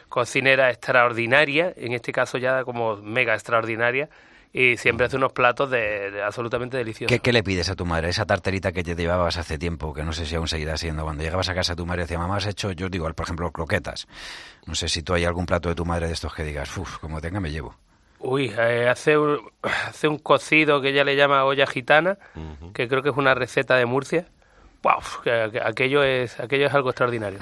cocinera 0.08 0.70
extraordinaria, 0.70 1.72
en 1.76 1.92
este 1.92 2.12
caso 2.12 2.38
ya 2.38 2.64
como 2.64 2.96
mega 2.96 3.34
extraordinaria, 3.34 4.08
y 4.52 4.76
siempre 4.76 5.06
hace 5.06 5.16
unos 5.16 5.32
platos 5.32 5.70
de, 5.70 6.10
de 6.10 6.22
absolutamente 6.22 6.76
deliciosos. 6.76 7.14
¿Qué, 7.14 7.20
qué 7.20 7.32
le 7.32 7.42
pides 7.42 7.68
a 7.68 7.76
tu 7.76 7.84
madre? 7.84 8.08
Esa 8.08 8.24
tarterita 8.24 8.72
que 8.72 8.82
te 8.82 8.94
llevabas 8.94 9.36
hace 9.36 9.58
tiempo, 9.58 9.92
que 9.92 10.02
no 10.02 10.12
sé 10.12 10.26
si 10.26 10.36
aún 10.36 10.48
seguirá 10.48 10.76
siendo. 10.76 11.04
Cuando 11.04 11.22
llegabas 11.22 11.48
a 11.48 11.54
casa 11.54 11.76
tu 11.76 11.84
madre 11.84 12.02
decía, 12.02 12.18
mamá, 12.18 12.36
has 12.36 12.46
hecho, 12.46 12.72
yo 12.72 12.88
digo, 12.88 13.12
por 13.12 13.24
ejemplo, 13.24 13.50
croquetas. 13.52 14.08
No 14.66 14.74
sé 14.74 14.88
si 14.88 15.02
tú 15.02 15.14
hay 15.14 15.24
algún 15.24 15.46
plato 15.46 15.68
de 15.68 15.74
tu 15.74 15.84
madre 15.84 16.06
de 16.06 16.14
estos 16.14 16.34
que 16.34 16.44
digas, 16.44 16.74
uff, 16.76 16.98
como 16.98 17.20
tenga 17.20 17.40
me 17.40 17.50
llevo. 17.50 17.74
Uy, 18.20 18.52
eh, 18.58 18.88
hace, 18.88 19.16
un, 19.16 19.38
hace 19.62 20.08
un 20.08 20.18
cocido 20.18 20.80
que 20.80 20.90
ella 20.90 21.04
le 21.04 21.16
llama 21.16 21.44
olla 21.44 21.66
gitana, 21.66 22.18
que 22.72 22.88
creo 22.88 23.02
que 23.02 23.10
es 23.10 23.16
una 23.16 23.34
receta 23.34 23.76
de 23.76 23.86
Murcia. 23.86 24.26
Wow, 24.94 25.22
que- 25.22 25.50
que 25.52 25.60
aquello 25.60 26.02
es 26.02 26.38
aquello 26.40 26.66
es 26.66 26.74
algo 26.74 26.90
extraordinario. 26.90 27.38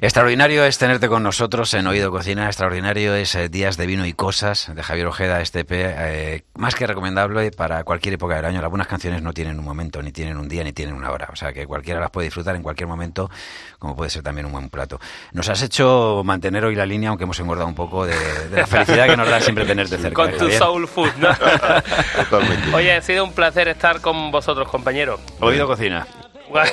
Extraordinario 0.00 0.64
es 0.64 0.78
tenerte 0.78 1.08
con 1.08 1.22
nosotros 1.22 1.72
en 1.74 1.86
Oído 1.86 2.10
Cocina, 2.10 2.46
extraordinario 2.46 3.14
es 3.14 3.34
eh, 3.34 3.48
Días 3.48 3.76
de 3.76 3.86
Vino 3.86 4.06
y 4.06 4.12
Cosas 4.12 4.72
de 4.74 4.82
Javier 4.82 5.06
Ojeda, 5.06 5.40
este 5.40 5.64
eh, 5.70 6.42
más 6.54 6.74
que 6.74 6.86
recomendable 6.86 7.50
para 7.52 7.84
cualquier 7.84 8.14
época 8.14 8.36
del 8.36 8.44
año. 8.44 8.60
Algunas 8.60 8.86
canciones 8.86 9.22
no 9.22 9.32
tienen 9.32 9.58
un 9.58 9.64
momento, 9.64 10.02
ni 10.02 10.12
tienen 10.12 10.36
un 10.36 10.48
día, 10.48 10.64
ni 10.64 10.72
tienen 10.72 10.94
una 10.94 11.10
hora, 11.10 11.28
o 11.32 11.36
sea 11.36 11.52
que 11.52 11.66
cualquiera 11.66 12.00
las 12.00 12.10
puede 12.10 12.26
disfrutar 12.26 12.56
en 12.56 12.62
cualquier 12.62 12.88
momento, 12.88 13.30
como 13.78 13.94
puede 13.96 14.10
ser 14.10 14.22
también 14.22 14.46
un 14.46 14.52
buen 14.52 14.68
plato. 14.70 14.98
Nos 15.32 15.48
has 15.48 15.62
hecho 15.62 16.22
mantener 16.24 16.64
hoy 16.64 16.74
la 16.74 16.86
línea, 16.86 17.10
aunque 17.10 17.24
hemos 17.24 17.38
engordado 17.40 17.68
un 17.68 17.74
poco 17.74 18.04
de, 18.06 18.14
de 18.50 18.56
la 18.60 18.66
felicidad 18.66 19.06
que 19.06 19.16
nos 19.16 19.28
da 19.28 19.40
siempre 19.40 19.64
tenerte 19.64 19.96
cerca. 19.98 20.14
Con 20.14 20.30
¿eh, 20.30 20.36
tu 20.38 20.50
soul 20.50 20.88
food, 20.88 21.10
¿no? 21.18 21.28
Totalmente. 21.36 22.74
Oye, 22.74 22.92
ha 22.94 23.02
sido 23.02 23.24
un 23.24 23.32
placer 23.32 23.68
estar 23.68 24.00
con 24.00 24.30
vosotros, 24.30 24.68
compañeros. 24.68 25.20
Oído 25.40 25.66
Cocina. 25.66 26.06
Quiero 26.46 26.64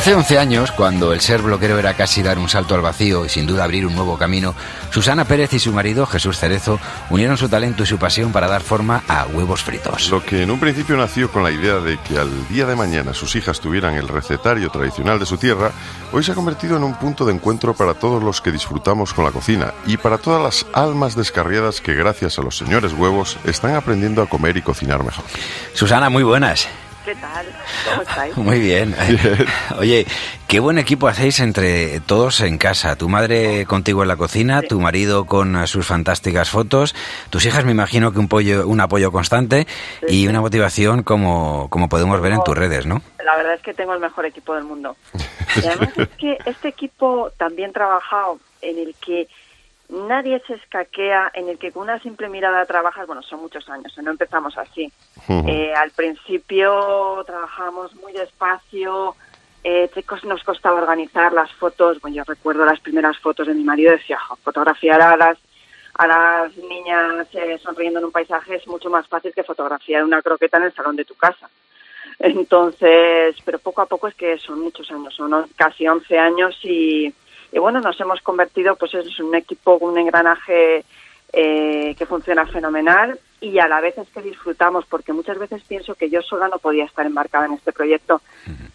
Hace 0.00 0.14
11 0.14 0.38
años, 0.38 0.72
cuando 0.72 1.12
el 1.12 1.20
ser 1.20 1.42
bloquero 1.42 1.78
era 1.78 1.92
casi 1.92 2.22
dar 2.22 2.38
un 2.38 2.48
salto 2.48 2.74
al 2.74 2.80
vacío 2.80 3.26
y 3.26 3.28
sin 3.28 3.46
duda 3.46 3.64
abrir 3.64 3.84
un 3.84 3.94
nuevo 3.94 4.16
camino, 4.16 4.54
Susana 4.88 5.26
Pérez 5.26 5.52
y 5.52 5.58
su 5.58 5.74
marido, 5.74 6.06
Jesús 6.06 6.38
Cerezo, 6.38 6.80
unieron 7.10 7.36
su 7.36 7.50
talento 7.50 7.82
y 7.82 7.86
su 7.86 7.98
pasión 7.98 8.32
para 8.32 8.48
dar 8.48 8.62
forma 8.62 9.02
a 9.08 9.26
huevos 9.26 9.62
fritos. 9.62 10.08
Lo 10.08 10.24
que 10.24 10.42
en 10.42 10.50
un 10.50 10.58
principio 10.58 10.96
nació 10.96 11.30
con 11.30 11.42
la 11.42 11.50
idea 11.50 11.80
de 11.80 11.98
que 11.98 12.18
al 12.18 12.48
día 12.48 12.64
de 12.64 12.76
mañana 12.76 13.12
sus 13.12 13.36
hijas 13.36 13.60
tuvieran 13.60 13.92
el 13.92 14.08
recetario 14.08 14.70
tradicional 14.70 15.18
de 15.18 15.26
su 15.26 15.36
tierra, 15.36 15.70
hoy 16.12 16.24
se 16.24 16.32
ha 16.32 16.34
convertido 16.34 16.78
en 16.78 16.84
un 16.84 16.94
punto 16.94 17.26
de 17.26 17.34
encuentro 17.34 17.74
para 17.74 17.92
todos 17.92 18.22
los 18.22 18.40
que 18.40 18.52
disfrutamos 18.52 19.12
con 19.12 19.26
la 19.26 19.32
cocina 19.32 19.74
y 19.86 19.98
para 19.98 20.16
todas 20.16 20.42
las 20.42 20.66
almas 20.72 21.14
descarriadas 21.14 21.82
que 21.82 21.92
gracias 21.92 22.38
a 22.38 22.42
los 22.42 22.56
señores 22.56 22.94
huevos 22.94 23.36
están 23.44 23.74
aprendiendo 23.74 24.22
a 24.22 24.30
comer 24.30 24.56
y 24.56 24.62
cocinar 24.62 25.04
mejor. 25.04 25.26
Susana, 25.74 26.08
muy 26.08 26.22
buenas. 26.22 26.70
¿Qué 27.10 27.16
tal? 27.16 27.44
¿Cómo 27.88 28.02
estáis? 28.02 28.36
Muy 28.36 28.60
bien. 28.60 28.94
Oye, 29.76 30.06
qué 30.46 30.60
buen 30.60 30.78
equipo 30.78 31.08
hacéis 31.08 31.40
entre 31.40 31.98
todos 31.98 32.40
en 32.40 32.56
casa. 32.56 32.94
Tu 32.94 33.08
madre 33.08 33.66
contigo 33.66 34.02
en 34.02 34.08
la 34.08 34.14
cocina, 34.14 34.62
tu 34.62 34.78
marido 34.78 35.24
con 35.24 35.66
sus 35.66 35.88
fantásticas 35.88 36.50
fotos, 36.50 36.94
tus 37.28 37.44
hijas 37.46 37.64
me 37.64 37.72
imagino 37.72 38.12
que 38.12 38.20
un, 38.20 38.28
pollo, 38.28 38.64
un 38.68 38.80
apoyo 38.80 39.10
constante 39.10 39.66
y 40.06 40.28
una 40.28 40.40
motivación 40.40 41.02
como, 41.02 41.66
como 41.68 41.88
podemos 41.88 42.20
ver 42.20 42.30
en 42.30 42.44
tus 42.44 42.56
redes, 42.56 42.86
¿no? 42.86 43.02
La 43.24 43.34
verdad 43.36 43.54
es 43.54 43.62
que 43.62 43.74
tengo 43.74 43.92
el 43.92 43.98
mejor 43.98 44.26
equipo 44.26 44.54
del 44.54 44.62
mundo. 44.62 44.96
Y 45.56 45.66
además 45.66 45.88
es 45.96 46.08
que 46.10 46.38
este 46.46 46.68
equipo 46.68 47.32
también 47.36 47.72
trabajado 47.72 48.38
en 48.62 48.78
el 48.78 48.94
que 49.04 49.26
nadie 49.90 50.40
se 50.46 50.54
escaquea, 50.54 51.30
en 51.34 51.48
el 51.48 51.58
que 51.58 51.72
con 51.72 51.82
una 51.82 51.98
simple 52.00 52.28
mirada 52.28 52.64
trabajas, 52.64 53.06
bueno, 53.06 53.22
son 53.22 53.40
muchos 53.40 53.68
años, 53.68 53.96
no 53.98 54.10
empezamos 54.10 54.56
así. 54.56 54.90
Eh, 55.28 55.72
al 55.74 55.90
principio 55.90 57.22
trabajamos 57.26 57.94
muy 57.96 58.12
despacio, 58.12 59.14
eh, 59.62 59.90
nos 60.24 60.42
costaba 60.42 60.80
organizar 60.80 61.32
las 61.32 61.52
fotos. 61.52 62.00
Bueno, 62.00 62.16
yo 62.16 62.24
recuerdo 62.26 62.64
las 62.64 62.80
primeras 62.80 63.18
fotos 63.18 63.46
de 63.46 63.54
mi 63.54 63.64
marido, 63.64 63.92
decía, 63.92 64.18
"Jo, 64.18 64.36
fotografiar 64.36 65.00
a 65.02 65.16
las, 65.16 65.38
a 65.94 66.06
las 66.06 66.56
niñas 66.56 67.26
eh, 67.34 67.58
sonriendo 67.62 67.98
en 67.98 68.06
un 68.06 68.12
paisaje 68.12 68.56
es 68.56 68.66
mucho 68.66 68.88
más 68.88 69.06
fácil 69.06 69.32
que 69.34 69.42
fotografiar 69.42 70.04
una 70.04 70.22
croqueta 70.22 70.56
en 70.56 70.64
el 70.64 70.74
salón 70.74 70.96
de 70.96 71.04
tu 71.04 71.14
casa. 71.14 71.48
Entonces, 72.18 73.36
pero 73.44 73.58
poco 73.58 73.82
a 73.82 73.86
poco 73.86 74.08
es 74.08 74.14
que 74.14 74.38
son 74.38 74.60
muchos 74.60 74.90
años, 74.90 75.14
son 75.14 75.46
casi 75.56 75.86
11 75.86 76.18
años 76.18 76.58
y, 76.62 77.12
y 77.52 77.58
bueno, 77.58 77.80
nos 77.80 78.00
hemos 78.00 78.20
convertido 78.20 78.76
pues 78.76 78.92
en 78.94 79.26
un 79.26 79.34
equipo, 79.34 79.78
un 79.78 79.98
engranaje 79.98 80.84
eh, 81.32 81.94
que 81.96 82.06
funciona 82.06 82.46
fenomenal 82.46 83.18
y 83.40 83.58
a 83.58 83.68
la 83.68 83.80
vez 83.80 83.96
es 83.98 84.08
que 84.10 84.22
disfrutamos 84.22 84.84
porque 84.86 85.12
muchas 85.12 85.38
veces 85.38 85.62
pienso 85.64 85.94
que 85.94 86.10
yo 86.10 86.22
sola 86.22 86.48
no 86.48 86.58
podía 86.58 86.84
estar 86.84 87.06
embarcada 87.06 87.46
en 87.46 87.54
este 87.54 87.72
proyecto. 87.72 88.20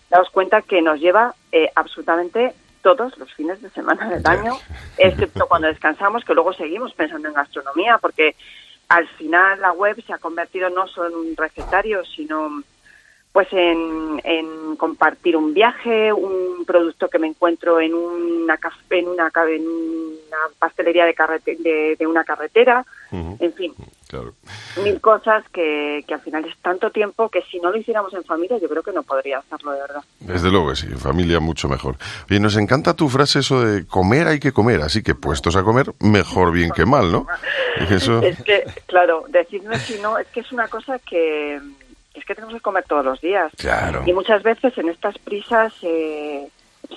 Daos 0.10 0.30
cuenta 0.30 0.62
que 0.62 0.82
nos 0.82 1.00
lleva 1.00 1.34
eh, 1.52 1.70
absolutamente 1.76 2.54
todos 2.82 3.18
los 3.18 3.34
fines 3.34 3.62
de 3.62 3.70
semana 3.72 4.10
del 4.10 4.26
año, 4.28 4.54
excepto 4.98 5.48
cuando 5.48 5.68
descansamos, 5.68 6.24
que 6.24 6.34
luego 6.34 6.54
seguimos 6.54 6.94
pensando 6.94 7.28
en 7.28 7.34
gastronomía, 7.34 7.98
porque 7.98 8.36
al 8.90 9.08
final 9.08 9.60
la 9.60 9.72
web 9.72 10.02
se 10.06 10.14
ha 10.14 10.20
convertido 10.20 10.70
no 10.70 10.88
solo 10.88 11.10
en 11.10 11.16
un 11.16 11.36
recetario, 11.36 12.06
sino 12.06 12.62
pues 13.36 13.52
en, 13.52 14.22
en 14.24 14.78
compartir 14.78 15.36
un 15.36 15.54
viaje, 15.54 16.14
un 16.14 16.64
producto 16.66 17.10
que 17.10 17.20
me 17.20 17.28
encuentro 17.28 17.82
en 17.82 17.94
una 17.94 18.58
en 18.92 19.08
una, 19.10 19.30
en 19.50 19.68
una 19.68 20.38
pastelería 20.58 21.04
de, 21.04 21.14
carrete- 21.14 21.58
de, 21.58 21.98
de 22.00 22.08
una 22.08 22.24
carretera, 22.24 22.86
en 23.12 23.54
fin, 23.54 23.74
Claro. 24.08 24.34
mil 24.82 25.02
cosas 25.02 25.44
que, 25.52 26.06
que 26.08 26.14
al 26.14 26.22
final 26.22 26.46
es 26.46 26.56
tanto 26.62 26.92
tiempo 26.92 27.28
que 27.28 27.42
si 27.52 27.60
no 27.60 27.72
lo 27.72 27.78
hiciéramos 27.78 28.14
en 28.14 28.24
familia 28.24 28.58
yo 28.58 28.70
creo 28.70 28.84
que 28.84 28.94
no 28.94 29.04
podría 29.04 29.40
hacerlo 29.40 29.72
de 29.74 29.82
verdad. 29.82 30.02
Desde 30.22 30.50
luego 30.50 30.70
que 30.70 30.78
sí, 30.78 30.88
en 30.90 31.00
familia 31.00 31.42
mucho 31.42 31.68
mejor. 31.68 31.98
Oye, 32.30 32.40
nos 32.40 32.56
encanta 32.56 32.94
tu 32.94 33.10
frase 33.10 33.40
eso 33.40 33.60
de 33.66 33.86
comer 33.86 34.28
hay 34.28 34.40
que 34.40 34.54
comer, 34.54 34.80
así 34.82 35.04
que 35.04 35.14
puestos 35.14 35.58
a 35.58 35.64
comer, 35.64 35.92
mejor 36.00 36.54
bien 36.54 36.72
que 36.72 36.86
mal, 36.86 37.12
¿no? 37.12 37.28
Y 37.90 37.94
Eso, 37.96 38.20
Es 38.24 38.42
que, 38.44 38.64
claro, 38.86 39.26
decirme 39.28 39.78
si 39.80 40.00
no, 40.00 40.18
es 40.18 40.28
que 40.28 40.40
es 40.40 40.52
una 40.54 40.70
cosa 40.70 41.00
que 41.00 41.60
es 42.16 42.26
que 42.26 42.36
tenemos 42.36 42.56
que 42.56 42.62
comer 42.62 42.86
todos 42.88 43.06
los 43.06 43.22
días. 43.22 43.52
Claro. 43.58 44.04
Y 44.06 44.14
muchas 44.14 44.42
veces 44.44 44.78
en 44.78 44.90
estas 44.90 45.18
prisas, 45.20 45.74
eh, 45.82 46.48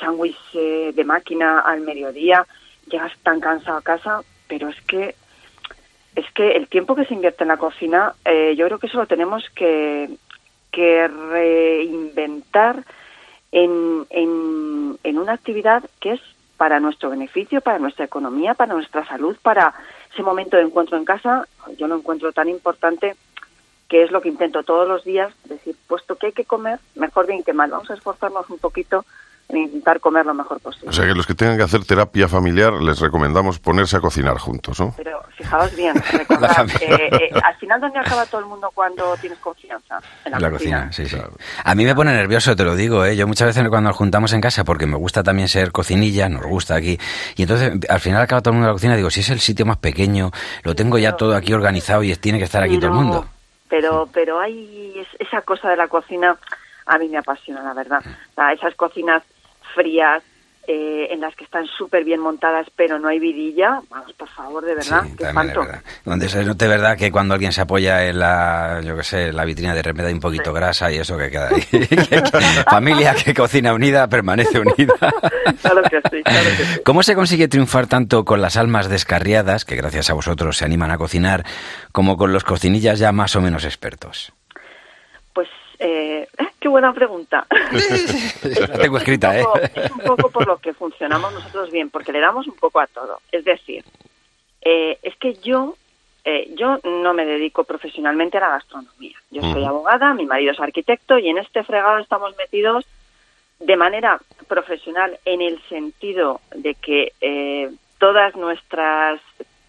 sándwich 0.00 0.38
eh, 0.54 0.92
de 0.94 1.04
máquina 1.04 1.60
al 1.60 1.80
mediodía, 1.80 2.46
llegas 2.90 3.12
tan 3.22 3.40
cansado 3.40 3.78
a 3.78 3.82
casa, 3.82 4.20
pero 4.46 4.68
es 4.68 4.80
que 4.82 5.14
es 6.14 6.30
que 6.32 6.52
el 6.52 6.66
tiempo 6.66 6.96
que 6.96 7.04
se 7.04 7.14
invierte 7.14 7.44
en 7.44 7.48
la 7.48 7.58
cocina, 7.58 8.12
eh, 8.24 8.54
yo 8.56 8.66
creo 8.66 8.78
que 8.78 8.88
eso 8.88 8.98
lo 8.98 9.06
tenemos 9.06 9.48
que, 9.50 10.10
que 10.72 11.06
reinventar 11.06 12.82
en, 13.52 14.04
en, 14.10 14.98
en 15.04 15.18
una 15.18 15.34
actividad 15.34 15.84
que 16.00 16.14
es 16.14 16.20
para 16.56 16.80
nuestro 16.80 17.10
beneficio, 17.10 17.60
para 17.60 17.78
nuestra 17.78 18.04
economía, 18.04 18.54
para 18.54 18.74
nuestra 18.74 19.06
salud, 19.06 19.36
para 19.42 19.72
ese 20.12 20.24
momento 20.24 20.56
de 20.56 20.64
encuentro 20.64 20.96
en 20.98 21.04
casa. 21.04 21.46
Yo 21.78 21.86
lo 21.86 21.96
encuentro 21.96 22.32
tan 22.32 22.48
importante 22.48 23.14
que 23.88 24.04
es 24.04 24.10
lo 24.10 24.20
que 24.20 24.28
intento 24.28 24.62
todos 24.62 24.86
los 24.86 25.04
días, 25.04 25.32
decir, 25.44 25.74
puesto 25.86 26.16
que 26.16 26.26
hay 26.26 26.32
que 26.32 26.44
comer, 26.44 26.78
mejor 26.94 27.26
bien 27.26 27.42
que 27.42 27.52
mal, 27.52 27.70
vamos 27.70 27.90
a 27.90 27.94
esforzarnos 27.94 28.48
un 28.50 28.58
poquito 28.58 29.04
en 29.48 29.56
intentar 29.56 29.98
comer 30.00 30.26
lo 30.26 30.34
mejor 30.34 30.60
posible. 30.60 30.90
o 30.90 30.92
sea 30.92 31.06
que 31.06 31.14
los 31.14 31.26
que 31.26 31.34
tengan 31.34 31.56
que 31.56 31.62
hacer 31.62 31.82
terapia 31.84 32.28
familiar 32.28 32.74
les 32.74 33.00
recomendamos 33.00 33.58
ponerse 33.58 33.96
a 33.96 34.00
cocinar 34.00 34.36
juntos, 34.36 34.78
¿no? 34.78 34.92
Pero 34.96 35.22
fijaos 35.30 35.74
bien, 35.74 35.94
recordad, 36.12 36.68
eh, 36.80 37.08
eh, 37.12 37.30
al 37.42 37.56
final, 37.56 37.80
¿dónde 37.80 37.98
acaba 37.98 38.26
todo 38.26 38.42
el 38.42 38.46
mundo 38.46 38.70
cuando 38.74 39.16
tienes 39.18 39.38
confianza? 39.38 40.00
En 40.26 40.32
la, 40.32 40.40
La 40.40 40.50
cocina, 40.50 40.92
sí, 40.92 41.06
sí. 41.06 41.16
A 41.64 41.74
mí 41.74 41.84
me 41.86 41.94
pone 41.94 42.12
nervioso, 42.12 42.54
te 42.54 42.64
lo 42.64 42.76
digo, 42.76 43.06
¿eh? 43.06 43.16
Yo 43.16 43.26
muchas 43.26 43.46
veces 43.46 43.66
cuando 43.70 43.88
nos 43.88 43.96
juntamos 43.96 44.34
en 44.34 44.42
casa, 44.42 44.64
porque 44.64 44.86
me 44.86 44.96
gusta 44.96 45.22
también 45.22 45.48
ser 45.48 45.72
cocinilla, 45.72 46.28
nos 46.28 46.44
gusta 46.44 46.74
aquí, 46.74 46.98
y 47.36 47.42
entonces 47.42 47.72
al 47.88 48.00
final 48.00 48.20
acaba 48.20 48.42
todo 48.42 48.50
el 48.50 48.56
mundo 48.56 48.66
en 48.66 48.72
la 48.72 48.74
cocina, 48.74 48.96
digo, 48.96 49.08
si 49.08 49.20
es 49.20 49.30
el 49.30 49.40
sitio 49.40 49.64
más 49.64 49.78
pequeño, 49.78 50.30
lo 50.62 50.74
tengo 50.74 50.98
ya 50.98 51.12
todo 51.12 51.34
aquí 51.34 51.54
organizado 51.54 52.02
y 52.02 52.14
tiene 52.16 52.36
que 52.36 52.44
estar 52.44 52.62
aquí 52.62 52.76
todo 52.76 52.90
el 52.90 52.96
mundo. 52.96 53.26
Pero, 53.68 54.08
pero 54.12 54.40
hay 54.40 54.94
es- 54.98 55.20
esa 55.20 55.42
cosa 55.42 55.68
de 55.70 55.76
la 55.76 55.88
cocina, 55.88 56.36
a 56.86 56.98
mí 56.98 57.08
me 57.08 57.18
apasiona, 57.18 57.62
la 57.62 57.74
verdad. 57.74 58.02
O 58.04 58.34
sea, 58.34 58.52
esas 58.52 58.74
cocinas 58.74 59.22
frías, 59.74 60.22
eh, 60.70 61.08
en 61.10 61.20
las 61.22 61.34
que 61.34 61.44
están 61.44 61.64
súper 61.66 62.04
bien 62.04 62.20
montadas, 62.20 62.66
pero 62.76 62.98
no 62.98 63.08
hay 63.08 63.18
vidilla, 63.18 63.80
vamos, 63.88 64.12
por 64.12 64.28
favor, 64.28 64.62
de 64.62 64.74
verdad, 64.74 65.02
qué 65.16 65.24
También 65.24 65.28
espanto. 65.28 65.60
es 65.62 65.66
verdad. 65.66 65.82
Donde 66.04 66.28
se 66.28 66.44
note 66.44 66.68
verdad 66.68 66.98
que 66.98 67.10
cuando 67.10 67.32
alguien 67.32 67.52
se 67.52 67.62
apoya 67.62 68.04
en 68.06 68.18
la, 68.18 68.82
yo 68.84 68.94
qué 68.94 69.02
sé, 69.02 69.32
la 69.32 69.46
vitrina 69.46 69.74
de 69.74 69.82
repente 69.82 70.08
hay 70.08 70.12
un 70.12 70.20
poquito 70.20 70.52
grasa 70.52 70.92
y 70.92 70.96
eso 70.96 71.16
que 71.16 71.30
queda 71.30 71.48
ahí. 71.48 71.62
Familia 72.70 73.14
que 73.14 73.32
cocina 73.32 73.72
unida 73.72 74.08
permanece 74.08 74.60
unida. 74.60 74.94
Claro 75.62 75.82
que 75.82 76.00
sí, 76.10 76.22
claro 76.22 76.50
que 76.56 76.64
sí. 76.64 76.80
¿Cómo 76.84 77.02
se 77.02 77.14
consigue 77.14 77.48
triunfar 77.48 77.86
tanto 77.86 78.24
con 78.26 78.42
las 78.42 78.58
almas 78.58 78.90
descarriadas, 78.90 79.64
que 79.64 79.76
gracias 79.76 80.10
a 80.10 80.12
vosotros 80.12 80.58
se 80.58 80.66
animan 80.66 80.90
a 80.90 80.98
cocinar, 80.98 81.44
como 81.92 82.18
con 82.18 82.32
los 82.32 82.44
cocinillas 82.44 82.98
ya 82.98 83.10
más 83.12 83.34
o 83.34 83.40
menos 83.40 83.64
expertos? 83.64 84.32
Pues, 85.32 85.48
eh, 85.78 86.28
qué 86.68 86.70
buena 86.70 86.92
pregunta. 86.92 87.46
La 88.42 88.78
tengo 88.82 88.98
escrita, 88.98 89.38
¿eh? 89.38 89.44
es 89.74 89.90
un 89.90 90.00
poco 90.00 90.30
por 90.30 90.46
lo 90.46 90.58
que 90.58 90.74
funcionamos 90.74 91.32
nosotros 91.32 91.70
bien, 91.70 91.88
porque 91.88 92.12
le 92.12 92.20
damos 92.20 92.46
un 92.46 92.56
poco 92.56 92.78
a 92.78 92.86
todo. 92.86 93.20
Es 93.32 93.44
decir, 93.44 93.84
eh, 94.60 94.98
es 95.02 95.16
que 95.16 95.34
yo, 95.34 95.76
eh, 96.24 96.52
yo 96.54 96.78
no 96.84 97.14
me 97.14 97.24
dedico 97.24 97.64
profesionalmente 97.64 98.36
a 98.36 98.40
la 98.40 98.50
gastronomía. 98.50 99.16
Yo 99.30 99.40
soy 99.40 99.64
abogada, 99.64 100.12
mi 100.12 100.26
marido 100.26 100.52
es 100.52 100.60
arquitecto 100.60 101.18
y 101.18 101.30
en 101.30 101.38
este 101.38 101.64
fregado 101.64 101.98
estamos 101.98 102.36
metidos 102.36 102.84
de 103.60 103.76
manera 103.76 104.20
profesional 104.46 105.18
en 105.24 105.40
el 105.40 105.60
sentido 105.68 106.42
de 106.54 106.74
que 106.74 107.12
eh, 107.22 107.70
todas 107.98 108.36
nuestras 108.36 109.20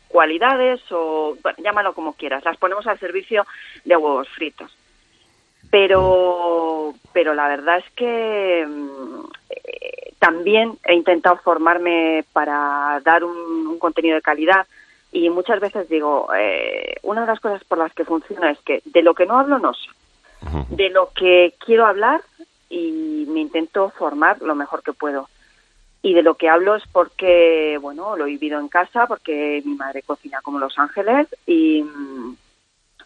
cualidades 0.10 0.82
o 0.92 1.38
bueno, 1.42 1.58
llámalo 1.64 1.94
como 1.94 2.14
quieras, 2.14 2.44
las 2.44 2.58
ponemos 2.58 2.86
al 2.88 3.00
servicio 3.00 3.46
de 3.86 3.96
huevos 3.96 4.28
fritos 4.30 4.72
pero 5.70 6.94
pero 7.14 7.34
la 7.34 7.48
verdad 7.48 7.78
es 7.80 7.92
que 7.96 8.66
mm, 8.68 9.26
eh, 9.50 10.14
también 10.20 10.78
he 10.86 10.94
intentado 10.94 11.38
formarme 11.38 12.24
para 12.34 13.02
dar 13.04 13.24
un, 13.24 13.68
un 13.68 13.80
contenido 13.80 14.16
de 14.16 14.22
calidad 14.22 14.66
y 15.12 15.30
muchas 15.30 15.60
veces 15.60 15.90
digo 15.90 16.30
eh, 16.38 16.98
una 17.04 17.22
de 17.22 17.28
las 17.28 17.40
cosas 17.40 17.64
por 17.64 17.78
las 17.78 17.94
que 17.94 18.06
funciona 18.06 18.52
es 18.52 18.60
que 18.60 18.82
de 18.86 19.02
lo 19.02 19.14
que 19.14 19.26
no 19.26 19.38
hablo 19.38 19.60
no 19.60 19.74
sé. 19.74 19.90
De 20.70 20.90
lo 20.90 21.10
que 21.14 21.54
quiero 21.66 21.86
hablar 21.86 22.22
y 22.70 23.26
me 23.28 23.42
intento 23.42 23.90
formar 23.90 24.42
lo 24.42 24.56
mejor 24.56 24.84
que 24.84 24.94
puedo. 24.94 25.28
Y 26.02 26.14
de 26.14 26.24
lo 26.24 26.36
que 26.36 26.48
hablo 26.48 26.76
es 26.76 26.84
porque 26.92 27.78
bueno 27.82 28.16
lo 28.16 28.26
he 28.26 28.30
vivido 28.30 28.60
en 28.60 28.70
casa 28.70 29.06
porque 29.08 29.62
mi 29.66 29.76
madre 29.76 30.04
cocina 30.04 30.40
como 30.42 30.60
Los 30.60 30.78
Ángeles 30.78 31.28
y 31.46 31.84
mm, 31.84 32.36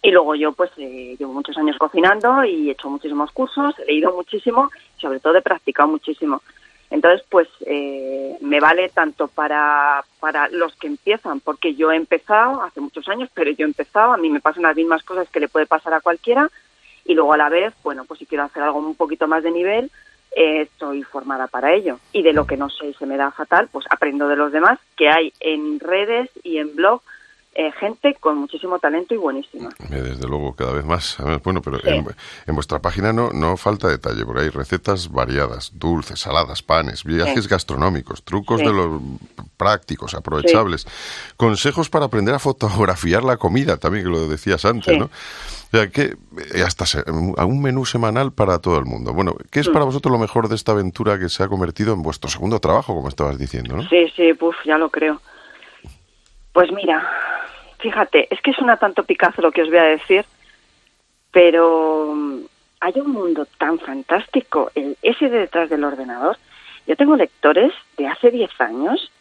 y 0.04 0.12
luego 0.12 0.36
yo 0.36 0.52
pues 0.52 0.70
eh, 0.78 1.16
llevo 1.18 1.34
muchos 1.34 1.58
años 1.58 1.78
cocinando 1.78 2.44
y 2.44 2.68
he 2.68 2.74
hecho 2.74 2.90
muchísimos 2.90 3.32
cursos, 3.32 3.74
he 3.80 3.86
leído 3.86 4.14
muchísimo 4.14 4.70
y 4.98 5.02
sobre 5.02 5.22
todo 5.22 5.38
he 5.38 5.42
practicado 5.42 5.88
muchísimo. 5.88 6.44
Entonces 6.90 7.26
pues 7.30 7.48
eh, 7.66 8.38
me 8.42 8.60
vale 8.60 8.90
tanto 8.90 9.30
para, 9.30 10.04
para 10.20 10.50
los 10.50 10.76
que 10.76 10.88
empiezan, 10.88 11.40
porque 11.40 11.74
yo 11.76 11.90
he 11.90 11.96
empezado 11.96 12.62
hace 12.62 12.82
muchos 12.82 13.08
años, 13.08 13.30
pero 13.34 13.50
yo 13.52 13.66
he 13.66 13.70
empezado, 13.70 14.14
a 14.14 14.18
mí 14.18 14.30
me 14.30 14.42
pasan 14.42 14.64
las 14.64 14.76
mismas 14.76 15.04
cosas 15.04 15.30
que 15.30 15.40
le 15.40 15.48
puede 15.48 15.68
pasar 15.68 15.94
a 15.94 16.02
cualquiera 16.02 16.52
y 17.06 17.14
luego 17.14 17.34
a 17.34 17.38
la 17.38 17.48
vez, 17.48 17.74
bueno, 17.82 18.04
pues 18.04 18.20
si 18.20 18.26
quiero 18.26 18.44
hacer 18.44 18.62
algo 18.62 18.80
un 18.80 18.96
poquito 18.96 19.30
más 19.30 19.42
de 19.42 19.52
nivel, 19.52 19.90
eh, 20.36 20.64
estoy 20.64 21.04
formada 21.04 21.48
para 21.48 21.74
ello. 21.74 22.00
Y 22.12 22.24
de 22.24 22.34
lo 22.34 22.46
que 22.46 22.58
no 22.58 22.70
sé 22.70 22.88
y 22.88 22.94
se 22.96 23.06
me 23.06 23.16
da 23.16 23.32
fatal, 23.32 23.70
pues 23.72 23.86
aprendo 23.90 24.28
de 24.28 24.36
los 24.36 24.52
demás, 24.52 24.80
que 24.98 25.08
hay 25.08 25.32
en 25.40 25.80
redes 25.80 26.30
y 26.44 26.58
en 26.58 26.76
blog 26.76 27.02
eh, 27.56 27.72
gente 27.80 28.16
con 28.20 28.38
muchísimo 28.38 28.80
talento 28.80 29.14
y 29.14 29.18
buenísima. 29.18 29.70
Eh, 29.92 30.02
Desde 30.02 30.28
luego, 30.28 30.54
cada 30.56 30.74
vez 30.74 30.86
más. 30.86 31.18
Bueno, 31.44 31.62
pero 31.62 31.78
en, 31.86 32.06
en 32.48 32.56
vuestra 32.56 32.80
página 32.80 33.14
no, 33.14 33.32
no 33.32 33.58
falta 33.58 33.88
detalle, 33.88 34.26
porque 34.26 34.42
hay 34.42 34.50
recetas 34.50 35.12
variadas, 35.12 35.72
dulces, 35.76 36.20
saladas, 36.20 36.64
panes, 36.64 37.04
viajes 37.04 37.44
Sí. 37.44 37.50
gastronómicos, 37.50 38.24
trucos 38.24 38.60
Sí. 38.62 38.66
de 38.66 38.74
los 38.74 39.00
prácticos, 39.58 40.14
aprovechables, 40.16 40.88
consejos 41.38 41.90
para 41.90 42.06
aprender 42.06 42.34
a 42.34 42.40
fotografiar 42.40 43.24
la 43.24 43.38
comida, 43.38 43.78
también 43.78 44.06
que 44.06 44.10
lo 44.12 44.28
decías 44.28 44.66
antes. 44.66 44.98
¿no? 44.98 45.06
O 45.06 45.76
sea, 45.78 45.88
que 45.90 46.16
eh, 46.54 46.64
hasta 46.66 46.86
se- 46.86 47.04
a 47.38 47.46
un 47.46 47.62
menú 47.62 47.86
semanal 47.86 48.32
para 48.32 48.60
todo 48.60 48.78
el 48.80 48.86
mundo. 48.86 49.14
Bueno, 49.14 49.36
¿qué 49.52 49.60
es 49.60 49.70
Mm. 49.70 49.74
para 49.74 49.86
vosotros 49.86 50.12
lo 50.12 50.18
mejor 50.20 50.48
de 50.50 50.56
esta 50.56 50.72
aventura 50.72 51.18
que 51.20 51.30
se 51.30 51.44
ha 51.44 51.48
convertido 51.48 51.94
en 51.94 52.02
vuestro 52.04 52.30
segundo 52.30 52.60
trabajo, 52.60 52.96
como 52.96 53.10
estabas 53.10 53.38
diciendo, 53.38 53.76
no? 53.78 53.88
Sí, 53.90 54.12
sí, 54.16 54.34
puf, 54.34 54.56
ya 54.66 54.78
lo 54.78 54.90
creo. 54.90 55.22
Pues 56.54 56.72
mira, 56.72 57.04
fíjate, 57.84 58.34
es 58.34 58.42
que 58.42 58.54
suena 58.54 58.78
tanto 58.78 59.04
picazo 59.04 59.42
lo 59.42 59.52
que 59.52 59.62
os 59.62 59.70
voy 59.70 59.78
a 59.78 59.84
decir, 59.84 60.26
pero 61.32 62.14
mm, 62.16 62.40
hay 62.80 62.94
un 63.02 63.12
mundo 63.12 63.46
tan 63.58 63.78
fantástico, 63.78 64.72
el, 64.74 64.98
ese 65.02 65.28
de 65.28 65.40
detrás 65.40 65.70
del 65.70 65.84
ordenador. 65.84 66.38
Yo 66.88 66.96
tengo 66.96 67.18
lectores 67.18 67.74
de 67.98 68.08
hace 68.08 68.32
10 68.32 68.50
años 68.62 69.12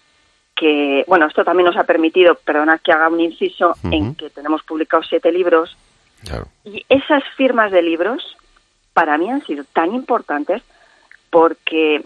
que, 0.55 1.05
bueno, 1.09 1.27
esto 1.27 1.45
también 1.45 1.67
nos 1.67 1.77
ha 1.77 1.85
permitido, 1.85 2.37
perdona 2.37 2.79
que 2.79 2.93
haga 2.93 3.09
un 3.09 3.21
inciso, 3.21 3.75
en 3.91 4.15
que 4.15 4.31
tenemos 4.31 4.63
publicados 4.63 5.07
siete 5.09 5.33
libros. 5.33 5.77
Y 6.65 6.85
esas 6.89 7.25
firmas 7.37 7.73
de 7.73 7.83
libros 7.83 8.37
para 8.93 9.19
mí 9.19 9.29
han 9.29 9.45
sido 9.45 9.65
tan 9.73 9.93
importantes 9.93 10.63
porque 11.31 12.05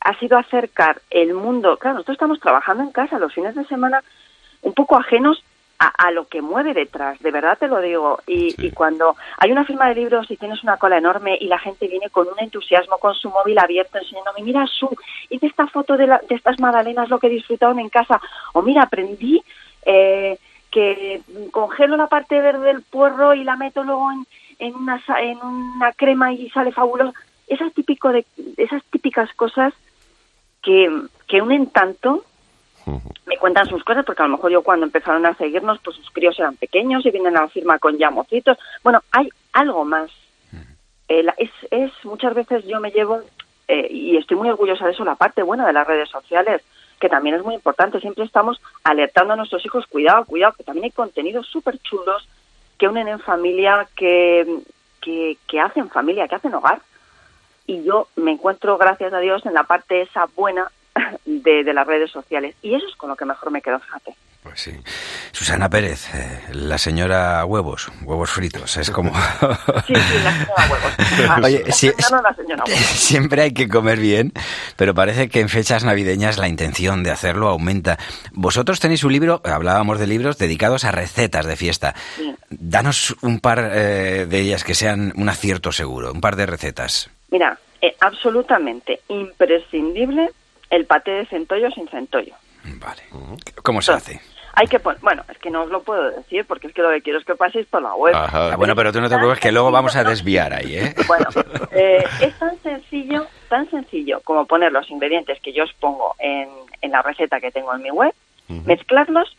ha 0.00 0.18
sido 0.18 0.36
acercar 0.36 1.00
el 1.10 1.34
mundo. 1.34 1.76
Claro, 1.76 1.94
nosotros 1.94 2.16
estamos 2.16 2.40
trabajando 2.40 2.82
en 2.82 2.90
casa 2.90 3.20
los 3.20 3.32
fines 3.32 3.54
de 3.54 3.64
semana 3.66 4.02
un 4.62 4.72
poco 4.72 4.96
ajenos 4.96 5.44
a, 5.80 5.88
a 6.06 6.10
lo 6.12 6.26
que 6.28 6.42
mueve 6.42 6.74
detrás, 6.74 7.18
de 7.20 7.30
verdad 7.32 7.58
te 7.58 7.66
lo 7.66 7.80
digo. 7.80 8.20
Y, 8.26 8.54
y 8.64 8.70
cuando 8.70 9.16
hay 9.38 9.50
una 9.50 9.64
firma 9.64 9.88
de 9.88 9.94
libros 9.96 10.30
y 10.30 10.36
tienes 10.36 10.62
una 10.62 10.76
cola 10.76 10.98
enorme 10.98 11.36
y 11.40 11.46
la 11.46 11.58
gente 11.58 11.88
viene 11.88 12.10
con 12.10 12.28
un 12.28 12.38
entusiasmo, 12.38 12.98
con 12.98 13.14
su 13.14 13.30
móvil 13.30 13.58
abierto, 13.58 13.98
enseñándome, 13.98 14.42
mira, 14.42 14.66
su, 14.66 14.88
hice 15.30 15.46
esta 15.46 15.66
foto 15.66 15.96
de, 15.96 16.06
la- 16.06 16.20
de 16.28 16.34
estas 16.34 16.60
magdalenas, 16.60 17.08
lo 17.08 17.18
que 17.18 17.30
disfrutaron 17.30 17.78
en 17.80 17.88
casa, 17.88 18.20
o 18.52 18.62
mira, 18.62 18.82
aprendí 18.82 19.42
eh, 19.86 20.38
que 20.70 21.22
congelo 21.50 21.96
la 21.96 22.06
parte 22.06 22.38
verde 22.40 22.66
del 22.66 22.82
puerro 22.82 23.34
y 23.34 23.42
la 23.42 23.56
meto 23.56 23.82
luego 23.82 24.12
en, 24.12 24.26
en, 24.58 24.74
una, 24.76 25.02
en 25.20 25.38
una 25.42 25.92
crema 25.92 26.32
y 26.32 26.48
sale 26.50 26.72
fabuloso. 26.72 27.12
Esas, 27.48 27.72
típico 27.72 28.12
de, 28.12 28.24
esas 28.58 28.84
típicas 28.84 29.32
cosas 29.34 29.72
que, 30.62 30.88
que 31.26 31.40
unen 31.42 31.66
tanto 31.70 32.22
me 33.26 33.36
cuentan 33.38 33.66
sus 33.66 33.82
cosas, 33.84 34.04
porque 34.04 34.22
a 34.22 34.26
lo 34.26 34.32
mejor 34.36 34.50
yo 34.50 34.62
cuando 34.62 34.86
empezaron 34.86 35.24
a 35.26 35.34
seguirnos, 35.34 35.78
pues 35.84 35.96
sus 35.96 36.10
críos 36.10 36.38
eran 36.38 36.56
pequeños 36.56 37.04
y 37.06 37.10
vienen 37.10 37.36
a 37.36 37.42
la 37.42 37.48
firma 37.48 37.78
con 37.78 37.96
llamocitos. 37.98 38.58
Bueno, 38.82 39.00
hay 39.12 39.28
algo 39.52 39.84
más. 39.84 40.10
Eh, 41.08 41.22
la- 41.22 41.34
es, 41.38 41.50
es 41.70 41.90
muchas 42.04 42.34
veces 42.34 42.64
yo 42.66 42.80
me 42.80 42.90
llevo, 42.90 43.20
eh, 43.68 43.88
y 43.90 44.16
estoy 44.16 44.36
muy 44.36 44.48
orgullosa 44.48 44.86
de 44.86 44.92
eso, 44.92 45.04
la 45.04 45.16
parte 45.16 45.42
buena 45.42 45.66
de 45.66 45.72
las 45.72 45.86
redes 45.86 46.08
sociales, 46.08 46.62
que 47.00 47.08
también 47.08 47.36
es 47.36 47.42
muy 47.42 47.54
importante. 47.54 47.98
Siempre 48.00 48.24
estamos 48.24 48.60
alertando 48.84 49.32
a 49.32 49.36
nuestros 49.36 49.64
hijos, 49.64 49.86
cuidado, 49.86 50.24
cuidado, 50.24 50.54
que 50.56 50.64
también 50.64 50.84
hay 50.84 50.90
contenidos 50.90 51.46
súper 51.46 51.78
chulos 51.78 52.28
que 52.78 52.88
unen 52.88 53.08
en 53.08 53.18
familia, 53.20 53.88
que, 53.96 54.46
que, 55.00 55.36
que 55.48 55.60
hacen 55.60 55.88
familia, 55.90 56.28
que 56.28 56.34
hacen 56.36 56.54
hogar. 56.54 56.80
Y 57.66 57.82
yo 57.84 58.08
me 58.16 58.32
encuentro, 58.32 58.78
gracias 58.78 59.12
a 59.12 59.18
Dios, 59.18 59.44
en 59.46 59.54
la 59.54 59.64
parte 59.64 60.02
esa 60.02 60.26
buena 60.36 60.70
de, 61.24 61.64
de 61.64 61.74
las 61.74 61.86
redes 61.86 62.10
sociales. 62.10 62.54
Y 62.62 62.74
eso 62.74 62.86
es 62.86 62.96
con 62.96 63.10
lo 63.10 63.16
que 63.16 63.24
mejor 63.24 63.50
me 63.50 63.62
quedo, 63.62 63.78
fíjate. 63.78 64.14
Pues 64.42 64.58
sí. 64.58 64.72
Susana 65.32 65.68
Pérez, 65.68 66.08
eh, 66.14 66.40
la 66.54 66.78
señora 66.78 67.44
huevos, 67.44 67.92
huevos 68.04 68.30
fritos, 68.30 68.74
es 68.78 68.90
como... 68.90 69.12
Sí, 69.86 69.94
sí, 69.94 70.18
la 70.24 70.32
señora 70.32 70.70
huevos. 70.70 71.44
Oye, 71.44 71.62
La 71.66 71.72
sí, 71.72 71.90
señora, 71.98 72.22
la 72.30 72.34
señora 72.34 72.64
huevos. 72.66 72.80
Siempre 72.80 73.42
hay 73.42 73.52
que 73.52 73.68
comer 73.68 73.98
bien, 73.98 74.32
pero 74.76 74.94
parece 74.94 75.28
que 75.28 75.40
en 75.40 75.50
fechas 75.50 75.84
navideñas 75.84 76.38
la 76.38 76.48
intención 76.48 77.02
de 77.02 77.10
hacerlo 77.10 77.48
aumenta. 77.48 77.98
Vosotros 78.32 78.80
tenéis 78.80 79.04
un 79.04 79.12
libro, 79.12 79.42
hablábamos 79.44 79.98
de 79.98 80.06
libros 80.06 80.38
dedicados 80.38 80.84
a 80.86 80.92
recetas 80.92 81.44
de 81.44 81.56
fiesta. 81.56 81.94
Sí. 82.16 82.34
Danos 82.48 83.14
un 83.20 83.40
par 83.40 83.58
eh, 83.74 84.26
de 84.26 84.40
ellas 84.40 84.64
que 84.64 84.74
sean 84.74 85.12
un 85.16 85.28
acierto 85.28 85.70
seguro, 85.70 86.12
un 86.12 86.22
par 86.22 86.36
de 86.36 86.46
recetas. 86.46 87.10
Mira, 87.30 87.58
eh, 87.82 87.94
absolutamente 88.00 89.00
imprescindible 89.08 90.30
el 90.70 90.86
paté 90.86 91.10
de 91.10 91.26
centollo 91.26 91.70
sin 91.70 91.88
centollo. 91.88 92.34
¿Cómo 93.62 93.82
se 93.82 93.92
hace? 93.92 94.20
Hay 94.54 94.66
que 94.66 94.80
poner, 94.80 95.00
bueno, 95.00 95.24
es 95.28 95.38
que 95.38 95.50
no 95.50 95.62
os 95.62 95.70
lo 95.70 95.82
puedo 95.82 96.10
decir 96.10 96.44
porque 96.44 96.66
es 96.66 96.74
que 96.74 96.82
lo 96.82 96.90
que 96.90 97.02
quiero 97.02 97.18
es 97.18 97.24
que 97.24 97.34
paséis 97.34 97.66
por 97.66 97.82
la 97.82 97.94
web. 97.94 98.14
Ah, 98.14 98.54
bueno, 98.56 98.74
pero 98.74 98.92
tú 98.92 99.00
no 99.00 99.08
te 99.08 99.14
preocupes 99.14 99.40
que 99.40 99.52
luego 99.52 99.70
vamos 99.70 99.94
a 99.96 100.04
desviar 100.04 100.52
ahí, 100.52 100.76
¿eh? 100.76 100.94
Bueno, 101.06 101.26
eh, 101.70 102.04
es 102.20 102.38
tan 102.38 102.60
sencillo, 102.60 103.26
tan 103.48 103.70
sencillo 103.70 104.20
como 104.24 104.46
poner 104.46 104.72
los 104.72 104.90
ingredientes 104.90 105.40
que 105.40 105.52
yo 105.52 105.64
os 105.64 105.72
pongo 105.74 106.14
en, 106.18 106.48
en 106.82 106.90
la 106.90 107.02
receta 107.02 107.40
que 107.40 107.52
tengo 107.52 107.74
en 107.74 107.82
mi 107.82 107.90
web, 107.90 108.12
mezclarlos 108.48 109.36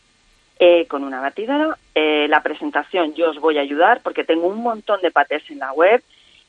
eh, 0.58 0.86
con 0.86 1.04
una 1.04 1.20
batidora. 1.20 1.76
Eh, 1.94 2.26
la 2.28 2.42
presentación 2.42 3.14
yo 3.14 3.30
os 3.30 3.38
voy 3.38 3.58
a 3.58 3.62
ayudar 3.62 4.00
porque 4.02 4.24
tengo 4.24 4.46
un 4.46 4.62
montón 4.62 5.00
de 5.02 5.10
patés 5.10 5.42
en 5.50 5.58
la 5.58 5.72
web 5.72 6.02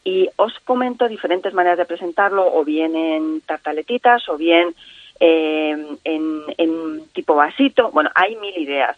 y 0.04 0.30
os 0.36 0.54
comento 0.66 1.08
diferentes 1.08 1.54
maneras 1.54 1.78
de 1.78 1.86
presentarlo, 1.86 2.54
o 2.54 2.64
bien 2.64 2.96
en 2.96 3.42
tartaletitas, 3.42 4.28
o 4.30 4.38
bien 4.38 4.76
eh, 5.20 5.98
en, 6.04 6.42
en 6.58 7.08
tipo 7.14 7.36
vasito. 7.36 7.92
Bueno, 7.92 8.10
hay 8.16 8.36
mil 8.36 8.58
ideas. 8.58 8.98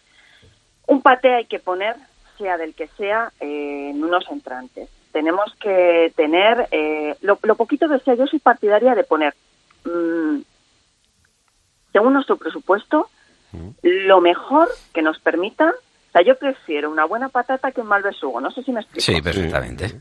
Un 0.86 1.02
paté 1.02 1.34
hay 1.34 1.44
que 1.46 1.58
poner, 1.58 1.96
sea 2.38 2.56
del 2.56 2.74
que 2.74 2.88
sea, 2.88 3.32
eh, 3.40 3.90
en 3.90 4.02
unos 4.02 4.28
entrantes. 4.30 4.88
Tenemos 5.12 5.54
que 5.60 6.12
tener, 6.16 6.68
eh, 6.70 7.14
lo, 7.22 7.38
lo 7.42 7.54
poquito 7.54 7.88
que 7.88 7.98
sea, 8.00 8.14
yo 8.14 8.26
soy 8.26 8.38
partidaria 8.38 8.94
de 8.94 9.04
poner, 9.04 9.34
mm, 9.84 10.40
según 11.92 12.12
nuestro 12.12 12.36
presupuesto, 12.36 13.08
lo 13.82 14.20
mejor 14.20 14.68
que 14.92 15.00
nos 15.00 15.18
permita. 15.18 15.72
Sea, 16.16 16.24
yo 16.24 16.38
prefiero 16.38 16.90
una 16.90 17.04
buena 17.04 17.28
patata 17.28 17.72
que 17.72 17.82
un 17.82 17.88
mal 17.88 18.02
besugo. 18.02 18.40
No 18.40 18.50
sé 18.50 18.62
si 18.62 18.72
me 18.72 18.80
explico. 18.80 19.04
Sí, 19.04 19.20
perfectamente. 19.20 20.00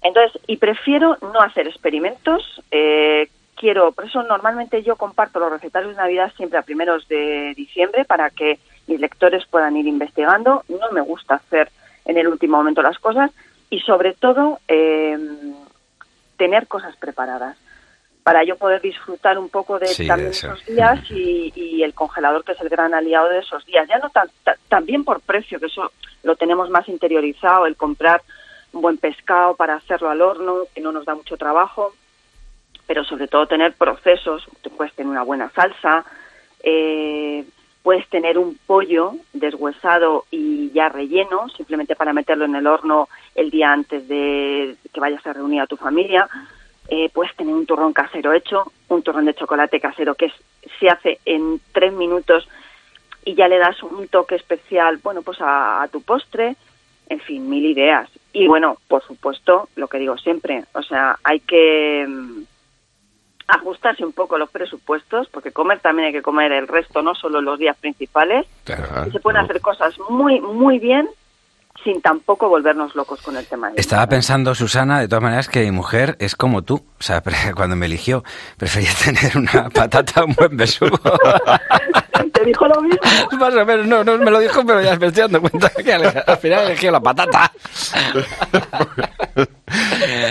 Entonces, 0.00 0.40
y 0.46 0.58
prefiero 0.58 1.18
no 1.20 1.40
hacer 1.40 1.66
experimentos. 1.66 2.62
eh, 2.70 3.28
quiero, 3.56 3.90
por 3.92 4.04
eso 4.04 4.22
normalmente 4.22 4.82
yo 4.82 4.96
comparto 4.96 5.40
los 5.40 5.50
recetarios 5.50 5.92
de 5.92 6.02
Navidad 6.02 6.30
siempre 6.36 6.58
a 6.58 6.62
primeros 6.62 7.08
de 7.08 7.54
diciembre 7.56 8.04
para 8.04 8.30
que 8.30 8.58
mis 8.86 9.00
lectores 9.00 9.44
puedan 9.46 9.76
ir 9.76 9.86
investigando. 9.86 10.62
No 10.68 10.92
me 10.92 11.00
gusta 11.00 11.36
hacer 11.36 11.70
en 12.04 12.16
el 12.16 12.28
último 12.28 12.58
momento 12.58 12.82
las 12.82 12.98
cosas 12.98 13.32
y 13.70 13.80
sobre 13.80 14.12
todo 14.12 14.60
eh, 14.68 15.18
tener 16.36 16.68
cosas 16.68 16.94
preparadas 16.96 17.56
para 18.26 18.42
yo 18.42 18.56
poder 18.56 18.80
disfrutar 18.82 19.38
un 19.38 19.48
poco 19.48 19.78
de 19.78 19.86
Sí, 19.86 20.04
también 20.08 20.30
eso. 20.30 20.48
esos 20.52 20.66
días 20.66 20.98
y, 21.12 21.52
y 21.54 21.84
el 21.84 21.94
congelador 21.94 22.42
que 22.42 22.52
es 22.52 22.60
el 22.60 22.68
gran 22.68 22.92
aliado 22.92 23.28
de 23.28 23.38
esos 23.38 23.64
días. 23.66 23.86
Ya 23.88 23.98
no 23.98 24.10
tan, 24.10 24.28
ta- 24.42 24.56
también 24.68 25.04
por 25.04 25.20
precio, 25.20 25.60
que 25.60 25.66
eso 25.66 25.92
lo 26.24 26.34
tenemos 26.34 26.68
más 26.68 26.88
interiorizado, 26.88 27.66
el 27.66 27.76
comprar 27.76 28.22
un 28.72 28.82
buen 28.82 28.98
pescado 28.98 29.54
para 29.54 29.76
hacerlo 29.76 30.10
al 30.10 30.22
horno, 30.22 30.56
que 30.74 30.80
no 30.80 30.90
nos 30.90 31.04
da 31.04 31.14
mucho 31.14 31.36
trabajo, 31.36 31.94
pero 32.88 33.04
sobre 33.04 33.28
todo 33.28 33.46
tener 33.46 33.74
procesos, 33.74 34.44
puedes 34.76 34.92
tener 34.94 35.08
una 35.12 35.22
buena 35.22 35.48
salsa, 35.50 36.04
eh, 36.64 37.44
puedes 37.84 38.08
tener 38.08 38.38
un 38.38 38.58
pollo 38.66 39.12
deshuesado 39.34 40.24
y 40.32 40.72
ya 40.72 40.88
relleno, 40.88 41.48
simplemente 41.56 41.94
para 41.94 42.12
meterlo 42.12 42.44
en 42.46 42.56
el 42.56 42.66
horno 42.66 43.08
el 43.36 43.50
día 43.50 43.70
antes 43.72 44.08
de 44.08 44.76
que 44.92 44.98
vayas 45.00 45.24
a 45.28 45.32
reunir 45.32 45.60
a 45.60 45.68
tu 45.68 45.76
familia. 45.76 46.28
Eh, 46.88 47.10
puedes 47.12 47.34
tener 47.36 47.54
un 47.54 47.66
turrón 47.66 47.92
casero 47.92 48.32
hecho, 48.32 48.70
un 48.88 49.02
turrón 49.02 49.24
de 49.24 49.34
chocolate 49.34 49.80
casero 49.80 50.14
que 50.14 50.26
es- 50.26 50.70
se 50.78 50.88
hace 50.88 51.18
en 51.24 51.60
tres 51.72 51.92
minutos 51.92 52.48
y 53.24 53.34
ya 53.34 53.48
le 53.48 53.58
das 53.58 53.82
un 53.82 54.06
toque 54.08 54.36
especial, 54.36 54.98
bueno, 55.02 55.22
pues 55.22 55.40
a, 55.40 55.82
a 55.82 55.88
tu 55.88 56.00
postre, 56.02 56.54
en 57.08 57.20
fin, 57.20 57.48
mil 57.48 57.64
ideas. 57.66 58.08
Y 58.32 58.46
bueno, 58.46 58.76
por 58.88 59.02
supuesto, 59.02 59.68
lo 59.76 59.88
que 59.88 59.98
digo 59.98 60.16
siempre, 60.18 60.64
o 60.74 60.82
sea, 60.82 61.18
hay 61.24 61.40
que 61.40 62.04
mm, 62.08 62.42
ajustarse 63.48 64.04
un 64.04 64.12
poco 64.12 64.38
los 64.38 64.50
presupuestos, 64.50 65.28
porque 65.28 65.52
comer 65.52 65.80
también 65.80 66.06
hay 66.06 66.12
que 66.12 66.22
comer 66.22 66.52
el 66.52 66.66
resto, 66.68 67.02
no 67.02 67.14
solo 67.14 67.40
los 67.40 67.58
días 67.58 67.76
principales. 67.76 68.46
y 69.08 69.10
se 69.12 69.20
pueden 69.20 69.40
hacer 69.40 69.60
cosas 69.60 69.94
muy, 70.08 70.40
muy 70.40 70.78
bien 70.78 71.08
sin 71.84 72.00
tampoco 72.02 72.48
volvernos 72.48 72.94
locos 72.94 73.20
con 73.22 73.36
el 73.36 73.46
tema. 73.46 73.70
de- 73.70 73.80
Estaba 73.80 74.06
pensando, 74.08 74.54
Susana, 74.54 75.00
de 75.00 75.08
todas 75.08 75.22
maneras, 75.22 75.48
que 75.48 75.60
mi 75.64 75.70
mujer 75.70 76.16
es 76.18 76.34
como 76.36 76.62
tú. 76.62 76.84
O 76.98 77.02
sea, 77.02 77.20
pre- 77.24 77.52
cuando 77.54 77.76
me 77.76 77.86
eligió, 77.86 78.24
prefería 78.56 78.90
tener 79.04 79.36
una 79.36 79.68
patata, 79.70 80.24
un 80.24 80.34
buen 80.34 80.56
besugo. 80.56 80.98
¿Te 82.32 82.44
dijo 82.44 82.66
lo 82.66 82.80
mismo? 82.82 82.98
Más 83.38 83.54
o 83.54 83.64
menos, 83.64 83.86
no, 83.86 84.04
no 84.04 84.18
me 84.18 84.30
lo 84.30 84.38
dijo, 84.40 84.64
pero 84.66 84.80
ya 84.82 84.96
me 84.98 85.06
estoy 85.06 85.22
dando 85.22 85.40
cuenta 85.40 85.70
que 85.70 85.92
al, 85.92 86.24
al 86.26 86.36
final 86.38 86.66
eligió 86.66 86.90
la 86.90 87.00
patata. 87.00 87.50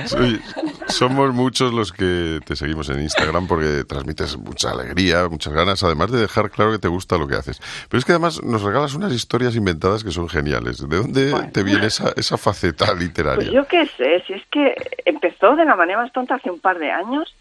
Oye, 0.17 0.39
somos 0.87 1.33
muchos 1.33 1.73
los 1.73 1.91
que 1.91 2.39
te 2.45 2.55
seguimos 2.55 2.89
en 2.89 3.01
Instagram 3.01 3.47
porque 3.47 3.83
transmites 3.87 4.37
mucha 4.37 4.71
alegría, 4.71 5.27
muchas 5.29 5.53
ganas, 5.53 5.83
además 5.83 6.11
de 6.11 6.19
dejar 6.19 6.51
claro 6.51 6.71
que 6.71 6.79
te 6.79 6.87
gusta 6.87 7.17
lo 7.17 7.27
que 7.27 7.35
haces. 7.35 7.59
Pero 7.89 7.99
es 7.99 8.05
que 8.05 8.11
además 8.11 8.43
nos 8.43 8.61
regalas 8.61 8.93
unas 8.95 9.13
historias 9.13 9.55
inventadas 9.55 10.03
que 10.03 10.11
son 10.11 10.29
geniales. 10.29 10.87
¿De 10.87 10.97
dónde 10.97 11.33
te 11.51 11.63
viene 11.63 11.87
esa, 11.87 12.13
esa 12.15 12.37
faceta 12.37 12.85
Pues 12.87 12.99
literaria? 12.99 13.51
yo 13.51 13.65
qué 13.67 13.85
sé, 13.97 14.23
si 14.27 14.33
es 14.33 14.43
que 14.51 14.75
empezó 15.05 15.55
de 15.55 15.65
la 15.65 15.75
manera 15.75 15.99
más 15.99 16.11
tonta 16.11 16.35
hace 16.35 16.51
un 16.51 16.59
par 16.59 16.79
de 16.79 16.91
años. 16.91 17.33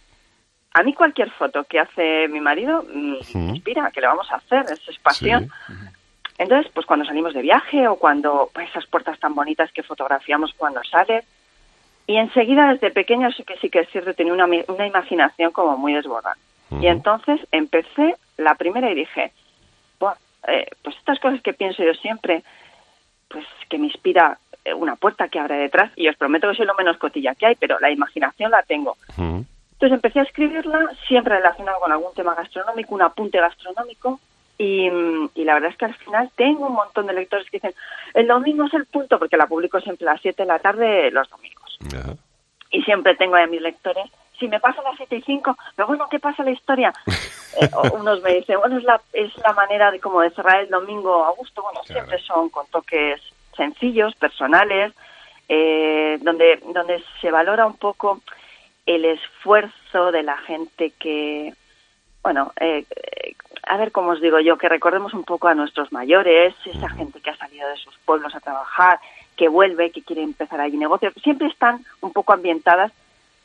A 0.72 0.82
mí 0.82 0.92
cualquier 0.92 1.30
foto 1.30 1.62
que 1.64 1.78
hace 1.78 2.26
mi 2.28 2.40
marido 2.40 2.84
me 2.92 3.18
inspira, 3.32 3.90
que 3.92 4.00
le 4.00 4.08
vamos 4.08 4.28
a 4.32 4.36
hacer, 4.36 4.64
es, 4.72 4.80
es 4.88 4.98
pasión. 4.98 5.48
Entonces, 6.36 6.70
pues 6.74 6.84
cuando 6.84 7.04
salimos 7.04 7.32
de 7.32 7.42
viaje 7.42 7.86
o 7.86 7.94
cuando 7.94 8.50
pues, 8.52 8.68
esas 8.70 8.84
puertas 8.86 9.18
tan 9.20 9.34
bonitas 9.36 9.70
que 9.72 9.84
fotografiamos 9.84 10.52
cuando 10.56 10.82
sale. 10.82 11.22
Y 12.06 12.16
enseguida, 12.16 12.72
desde 12.72 12.90
pequeña, 12.90 13.30
sí 13.32 13.44
que 13.44 13.56
sí 13.58 13.70
que 13.70 13.80
es 13.80 13.88
cierto, 13.90 14.14
tenía 14.14 14.32
una, 14.32 14.46
una 14.68 14.86
imaginación 14.86 15.52
como 15.52 15.76
muy 15.76 15.94
desbordada. 15.94 16.36
Y 16.80 16.86
entonces 16.88 17.40
empecé 17.52 18.16
la 18.36 18.56
primera 18.56 18.90
y 18.90 18.94
dije, 18.94 19.32
"Buah, 20.00 20.14
eh, 20.48 20.66
pues 20.82 20.96
estas 20.96 21.20
cosas 21.20 21.40
que 21.40 21.52
pienso 21.52 21.84
yo 21.84 21.94
siempre, 21.94 22.42
pues 23.28 23.44
que 23.68 23.78
me 23.78 23.86
inspira 23.86 24.38
eh, 24.64 24.74
una 24.74 24.96
puerta 24.96 25.28
que 25.28 25.38
abre 25.38 25.56
detrás, 25.56 25.92
y 25.94 26.08
os 26.08 26.16
prometo 26.16 26.48
que 26.48 26.56
soy 26.56 26.66
lo 26.66 26.74
menos 26.74 26.96
cotilla 26.96 27.34
que 27.34 27.46
hay, 27.46 27.54
pero 27.54 27.78
la 27.80 27.90
imaginación 27.90 28.50
la 28.50 28.62
tengo. 28.62 28.96
Entonces 29.18 29.92
empecé 29.92 30.20
a 30.20 30.22
escribirla, 30.22 30.90
siempre 31.06 31.36
relacionado 31.36 31.78
con 31.80 31.92
algún 31.92 32.14
tema 32.14 32.34
gastronómico, 32.34 32.94
un 32.94 33.02
apunte 33.02 33.38
gastronómico, 33.38 34.18
y, 34.58 34.88
y 35.34 35.44
la 35.44 35.54
verdad 35.54 35.70
es 35.70 35.76
que 35.76 35.84
al 35.84 35.94
final 35.94 36.30
tengo 36.36 36.66
un 36.66 36.74
montón 36.74 37.06
de 37.06 37.12
lectores 37.12 37.48
que 37.50 37.58
dicen, 37.58 37.74
el 38.14 38.26
domingo 38.26 38.64
es 38.66 38.74
el 38.74 38.86
punto, 38.86 39.18
porque 39.18 39.36
la 39.36 39.46
publico 39.46 39.80
siempre 39.80 40.08
a 40.08 40.12
las 40.12 40.22
7 40.22 40.42
de 40.42 40.46
la 40.46 40.58
tarde 40.58 41.10
los 41.10 41.28
domingos. 41.28 41.78
Y 42.70 42.82
siempre 42.82 43.14
tengo 43.16 43.36
a 43.36 43.46
mis 43.46 43.60
lectores, 43.60 44.06
si 44.38 44.48
me 44.48 44.60
pasa 44.60 44.80
a 44.80 44.84
las 44.84 44.96
7 44.96 45.16
y 45.16 45.22
5, 45.22 45.56
pero 45.76 45.86
bueno, 45.86 46.06
¿qué 46.10 46.18
pasa 46.18 46.42
la 46.42 46.50
historia? 46.50 46.92
Eh, 47.56 47.70
unos 47.92 48.20
me 48.20 48.34
dicen, 48.34 48.58
bueno, 48.58 48.78
es 48.78 48.82
la, 48.82 49.00
es 49.12 49.32
la 49.38 49.52
manera 49.52 49.92
de 49.92 50.00
como 50.00 50.20
de 50.20 50.30
cerrar 50.30 50.62
el 50.62 50.68
domingo 50.68 51.24
a 51.24 51.30
gusto. 51.30 51.62
Bueno, 51.62 51.84
siempre 51.84 52.18
son 52.18 52.48
con 52.48 52.66
toques 52.66 53.20
sencillos, 53.56 54.12
personales, 54.16 54.92
eh, 55.48 56.18
donde, 56.20 56.60
donde 56.72 57.00
se 57.20 57.30
valora 57.30 57.64
un 57.64 57.76
poco 57.76 58.20
el 58.86 59.04
esfuerzo 59.04 60.12
de 60.12 60.22
la 60.22 60.36
gente 60.38 60.92
que, 60.98 61.54
bueno, 62.22 62.52
eh, 62.60 62.84
eh, 62.90 63.34
a 63.66 63.76
ver 63.76 63.92
cómo 63.92 64.10
os 64.10 64.20
digo 64.20 64.40
yo, 64.40 64.58
que 64.58 64.68
recordemos 64.68 65.14
un 65.14 65.24
poco 65.24 65.48
a 65.48 65.54
nuestros 65.54 65.92
mayores, 65.92 66.54
esa 66.64 66.88
gente 66.90 67.20
que 67.20 67.30
ha 67.30 67.36
salido 67.36 67.68
de 67.68 67.76
sus 67.76 67.96
pueblos 68.04 68.34
a 68.34 68.40
trabajar, 68.40 68.98
que 69.36 69.48
vuelve, 69.48 69.90
que 69.90 70.02
quiere 70.02 70.22
empezar 70.22 70.60
allí 70.60 70.76
negocios, 70.76 71.14
siempre 71.22 71.48
están 71.48 71.84
un 72.00 72.12
poco 72.12 72.32
ambientadas 72.32 72.92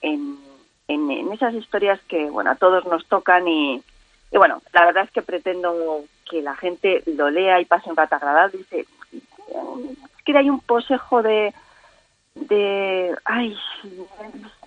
en, 0.02 0.38
en, 0.88 1.10
en 1.12 1.32
esas 1.32 1.54
historias 1.54 2.00
que, 2.08 2.30
bueno, 2.30 2.52
a 2.52 2.56
todos 2.56 2.86
nos 2.86 3.06
tocan 3.08 3.48
y, 3.48 3.82
Y 4.32 4.38
bueno, 4.38 4.62
la 4.74 4.86
verdad 4.86 5.06
es 5.06 5.12
que 5.12 5.22
pretendo 5.22 6.04
que 6.30 6.42
la 6.42 6.56
gente 6.56 7.02
lo 7.08 7.30
lea 7.30 7.60
y 7.60 7.66
pase 7.66 7.90
un 7.90 7.98
rato 7.98 8.16
agradable. 8.16 8.60
Dice, 8.60 8.82
es 8.82 10.24
que 10.24 10.38
hay 10.38 10.50
un 10.50 10.60
posejo 10.60 11.24
de, 11.24 11.54
de, 12.36 13.16
ay, 13.26 13.58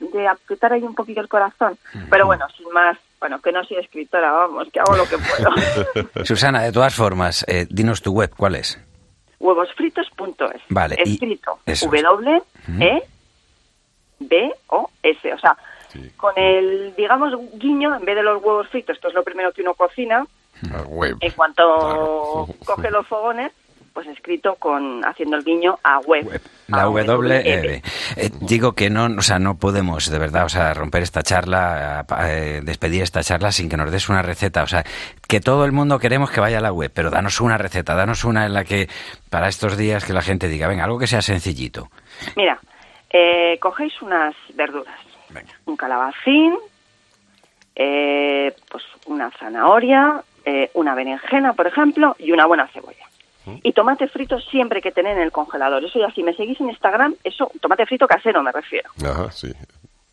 de 0.01 0.27
apretar 0.27 0.73
ahí 0.73 0.83
un 0.83 0.95
poquito 0.95 1.21
el 1.21 1.29
corazón. 1.29 1.79
Pero 2.11 2.27
bueno, 2.27 2.47
sin 2.57 2.69
más, 2.73 2.99
bueno, 3.23 3.41
que 3.41 3.53
no 3.53 3.63
soy 3.63 3.77
escritora, 3.77 4.33
vamos, 4.33 4.67
que 4.73 4.81
hago 4.81 4.97
lo 4.97 5.05
que 5.09 5.17
puedo. 5.17 6.25
Susana, 6.25 6.61
de 6.63 6.73
todas 6.73 6.93
formas, 6.93 7.45
eh, 7.47 7.69
dinos 7.71 8.03
tu 8.03 8.11
web, 8.13 8.33
¿cuál 8.37 8.57
es? 8.57 8.81
Huevosfritos.es. 9.39 10.61
Vale, 10.71 10.97
Escrito. 10.99 11.61
es. 11.65 11.83
W, 11.83 12.43
E, 12.81 13.03
B, 14.19 14.53
O, 14.67 14.91
S. 15.05 15.33
O 15.35 15.39
sea, 15.39 15.57
con 16.17 16.33
el, 16.37 16.93
digamos, 16.97 17.33
guiño, 17.61 17.95
en 17.95 18.05
vez 18.05 18.17
de 18.17 18.25
los 18.25 18.43
huevos 18.43 18.67
fritos, 18.71 18.99
que 18.99 19.07
es 19.07 19.15
lo 19.15 19.23
primero 19.23 19.53
que 19.53 19.63
uno 19.63 19.75
cocina, 19.75 20.27
La 20.63 20.83
web. 20.83 21.17
en 21.21 21.31
cuanto 21.31 22.49
coge 22.67 22.91
los 22.91 23.07
fogones, 23.07 23.53
pues 23.93 24.07
escrito 24.07 24.57
con 24.57 25.05
haciendo 25.05 25.37
el 25.37 25.45
guiño 25.45 25.79
a 25.83 25.99
web. 26.01 26.41
La 26.69 26.83
A 26.83 26.85
W. 26.85 27.05
W. 27.05 27.83
eh, 28.17 28.31
digo 28.41 28.73
que 28.73 28.91
no, 28.91 29.07
o 29.07 29.23
sea, 29.23 29.39
no 29.39 29.57
podemos, 29.57 30.11
de 30.11 30.19
verdad, 30.19 30.45
o 30.45 30.49
sea, 30.49 30.73
romper 30.75 31.03
esta 31.03 31.23
charla, 31.23 32.05
eh, 32.25 32.61
despedir 32.63 33.03
esta 33.03 33.23
charla 33.23 33.53
sin 33.53 33.69
que 33.69 33.77
nos 33.77 33.91
des 33.91 34.09
una 34.09 34.23
receta. 34.23 34.63
O 34.63 34.67
sea, 34.67 34.85
que 35.29 35.41
todo 35.41 35.65
el 35.65 35.73
mundo 35.73 35.99
queremos 35.99 36.31
que 36.31 36.41
vaya 36.41 36.59
a 36.59 36.63
la 36.63 36.73
web, 36.73 36.91
pero 36.95 37.11
danos 37.11 37.41
una 37.41 37.59
receta, 37.59 37.95
danos 37.95 38.25
una 38.25 38.47
en 38.47 38.55
la 38.55 38.65
que, 38.65 38.89
para 39.31 39.49
estos 39.49 39.77
días, 39.77 40.05
que 40.05 40.13
la 40.13 40.23
gente 40.23 40.49
diga, 40.49 40.69
venga, 40.69 40.85
algo 40.85 40.99
que 40.99 41.07
sea 41.07 41.23
sencillito. 41.23 41.89
Mira, 42.37 42.59
eh, 43.11 43.59
cogéis 43.61 44.01
unas 44.03 44.35
verduras. 44.55 44.99
Un 45.65 45.77
calabacín, 45.77 46.57
eh, 47.75 48.55
pues 48.71 48.85
una 49.07 49.31
zanahoria, 49.31 50.23
eh, 50.45 50.71
una 50.75 50.95
berenjena, 50.95 51.55
por 51.55 51.67
ejemplo, 51.67 52.17
y 52.19 52.33
una 52.33 52.47
buena 52.47 52.67
cebolla. 52.69 53.07
Y 53.63 53.73
tomate 53.73 54.09
frito 54.09 54.39
siempre 54.41 54.81
que 54.81 54.93
tener 54.93 55.17
en 55.17 55.23
el 55.23 55.33
congelador. 55.33 55.85
Eso 55.85 55.99
ya, 55.99 56.11
si 56.13 56.23
me 56.23 56.35
seguís 56.35 56.61
en 56.61 56.71
Instagram, 56.71 57.17
eso, 57.25 57.51
tomate 57.61 57.87
frito 57.87 58.07
casero 58.07 58.43
me 58.43 58.53
refiero. 58.53 58.91
Ajá, 59.05 59.31
sí. 59.31 59.53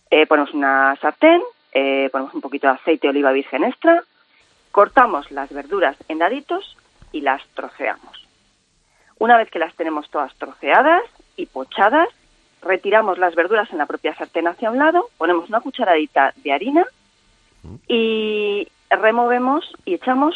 Eh, 0.09 0.25
ponemos 0.25 0.53
una 0.53 0.95
sartén, 0.99 1.41
eh, 1.71 2.09
ponemos 2.11 2.33
un 2.33 2.41
poquito 2.41 2.67
de 2.67 2.73
aceite 2.73 3.07
de 3.07 3.11
oliva 3.11 3.31
virgen 3.31 3.63
extra, 3.63 4.03
cortamos 4.71 5.29
las 5.31 5.51
verduras 5.51 5.95
en 6.07 6.19
daditos 6.19 6.75
y 7.11 7.21
las 7.21 7.45
troceamos. 7.53 8.27
Una 9.19 9.37
vez 9.37 9.51
que 9.51 9.59
las 9.59 9.75
tenemos 9.75 10.09
todas 10.09 10.33
troceadas 10.35 11.03
y 11.35 11.45
pochadas, 11.45 12.09
retiramos 12.61 13.17
las 13.19 13.35
verduras 13.35 13.71
en 13.71 13.77
la 13.77 13.85
propia 13.85 14.15
sartén 14.15 14.47
hacia 14.47 14.71
un 14.71 14.79
lado, 14.79 15.09
ponemos 15.17 15.49
una 15.49 15.61
cucharadita 15.61 16.33
de 16.37 16.51
harina 16.51 16.85
y 17.87 18.67
removemos 18.89 19.71
y 19.85 19.93
echamos 19.93 20.35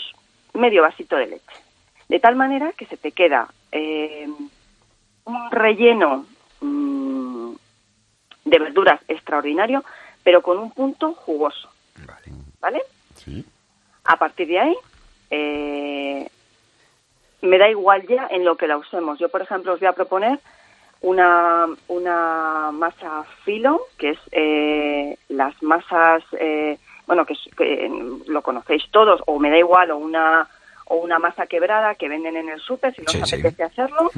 medio 0.54 0.84
vasito 0.84 1.16
de 1.16 1.28
leche. 1.28 1.63
De 2.14 2.20
tal 2.20 2.36
manera 2.36 2.74
que 2.74 2.86
se 2.86 2.96
te 2.96 3.12
queda 3.12 3.48
eh, 3.72 4.28
un 5.26 5.50
relleno 5.50 6.28
mm, 6.62 7.54
de 8.46 8.60
verduras 8.60 9.02
extraordinario, 9.08 9.84
pero 10.24 10.44
con 10.44 10.60
un 10.60 10.70
punto 10.70 11.14
jugoso. 11.16 11.72
¿Vale? 12.62 12.84
Sí. 13.16 13.44
A 14.06 14.18
partir 14.18 14.48
de 14.48 14.60
ahí, 14.60 14.76
eh, 15.32 16.30
me 17.42 17.58
da 17.58 17.68
igual 17.68 18.06
ya 18.06 18.28
en 18.30 18.46
lo 18.46 18.58
que 18.58 18.68
la 18.68 18.78
usemos. 18.78 19.18
Yo, 19.18 19.30
por 19.30 19.42
ejemplo, 19.42 19.74
os 19.74 19.80
voy 19.80 19.88
a 19.88 19.94
proponer 19.94 20.40
una, 21.02 21.66
una 21.88 22.70
masa 22.74 23.24
filo, 23.44 23.88
que 23.98 24.12
es 24.12 24.20
eh, 24.32 25.18
las 25.30 25.64
masas, 25.64 26.24
eh, 26.40 26.78
bueno, 27.08 27.26
que, 27.26 27.34
lo 28.28 28.44
conocéis 28.44 28.84
todos, 28.92 29.20
o 29.26 29.40
me 29.40 29.50
da 29.50 29.58
igual, 29.58 29.90
o 29.90 29.98
una, 29.98 30.48
o 30.86 30.96
una 30.96 31.20
masa 31.20 31.48
quebrada 31.48 31.96
que 31.96 32.10
venden 32.10 32.36
en 32.38 32.50
el 32.50 32.60
súper, 32.60 32.94
si 32.96 33.02
no 33.02 33.12
os 33.12 33.16
Sí, 33.18 33.22
apetece 33.36 33.64
hacerlo, 33.64 34.12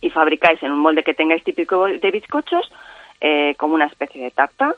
y 0.00 0.10
fabricáis 0.10 0.62
en 0.62 0.72
un 0.72 0.80
molde 0.80 1.02
que 1.04 1.14
tengáis 1.14 1.44
típico 1.44 1.84
de 1.86 2.10
bizcochos, 2.10 2.70
eh, 3.20 3.54
como 3.56 3.74
una 3.74 3.86
especie 3.86 4.22
de 4.22 4.30
tarta. 4.32 4.74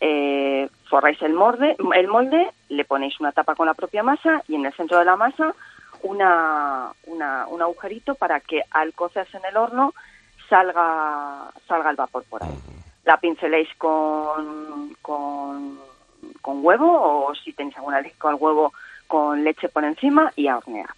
Eh, 0.00 0.68
forráis 0.90 1.20
el 1.22 1.32
molde, 1.32 1.74
el 1.94 2.08
molde, 2.08 2.50
le 2.68 2.84
ponéis 2.84 3.18
una 3.18 3.32
tapa 3.32 3.54
con 3.54 3.66
la 3.66 3.72
propia 3.74 4.02
masa 4.02 4.42
y 4.46 4.54
en 4.54 4.66
el 4.66 4.72
centro 4.74 4.98
de 4.98 5.06
la 5.06 5.16
masa 5.16 5.54
una, 6.02 6.90
una- 7.06 7.46
un 7.48 7.62
agujerito 7.62 8.14
para 8.14 8.40
que 8.40 8.62
al 8.70 8.92
cocerse 8.92 9.38
en 9.38 9.46
el 9.46 9.56
horno 9.56 9.94
salga, 10.50 11.50
salga 11.66 11.90
el 11.90 11.96
vapor 11.96 12.24
por 12.28 12.42
ahí. 12.42 12.50
La 13.04 13.16
pinceléis 13.16 13.68
con, 13.78 14.94
con, 15.00 15.78
con 16.42 16.64
huevo 16.64 17.26
o 17.28 17.34
si 17.34 17.52
tenéis 17.54 17.76
alguna 17.76 17.96
alergia 17.96 18.28
al 18.28 18.34
huevo 18.36 18.72
con 19.06 19.44
leche 19.44 19.68
por 19.68 19.84
encima 19.84 20.32
y 20.36 20.48
a 20.48 20.58
hornear. 20.58 20.90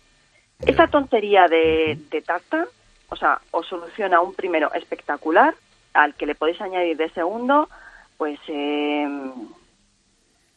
Esta 0.66 0.88
tontería 0.88 1.46
de, 1.46 1.98
de 2.10 2.22
tarta, 2.22 2.66
o 3.08 3.16
sea, 3.16 3.40
os 3.52 3.66
soluciona 3.66 4.20
un 4.20 4.34
primero 4.34 4.72
espectacular, 4.74 5.54
al 5.94 6.14
que 6.14 6.26
le 6.26 6.34
podéis 6.34 6.60
añadir 6.60 6.96
de 6.96 7.10
segundo, 7.10 7.68
pues, 8.16 8.38
eh, 8.48 9.08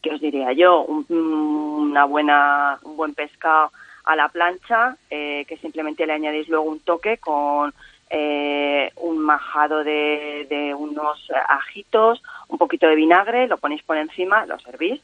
¿qué 0.02 0.10
os 0.10 0.20
diría 0.20 0.52
yo? 0.52 0.82
Un, 0.82 1.06
una 1.10 2.04
buena, 2.04 2.78
un 2.82 2.96
buen 2.96 3.14
pescado 3.14 3.70
a 4.04 4.16
la 4.16 4.28
plancha, 4.28 4.96
eh, 5.08 5.44
que 5.46 5.56
simplemente 5.58 6.06
le 6.06 6.14
añadís 6.14 6.48
luego 6.48 6.64
un 6.64 6.80
toque 6.80 7.18
con 7.18 7.72
eh, 8.10 8.90
un 8.96 9.18
majado 9.18 9.84
de, 9.84 10.46
de 10.50 10.74
unos 10.74 11.30
ajitos, 11.48 12.22
un 12.48 12.58
poquito 12.58 12.88
de 12.88 12.96
vinagre, 12.96 13.46
lo 13.46 13.58
ponéis 13.58 13.82
por 13.84 13.96
encima, 13.96 14.44
lo 14.46 14.58
servís 14.58 15.00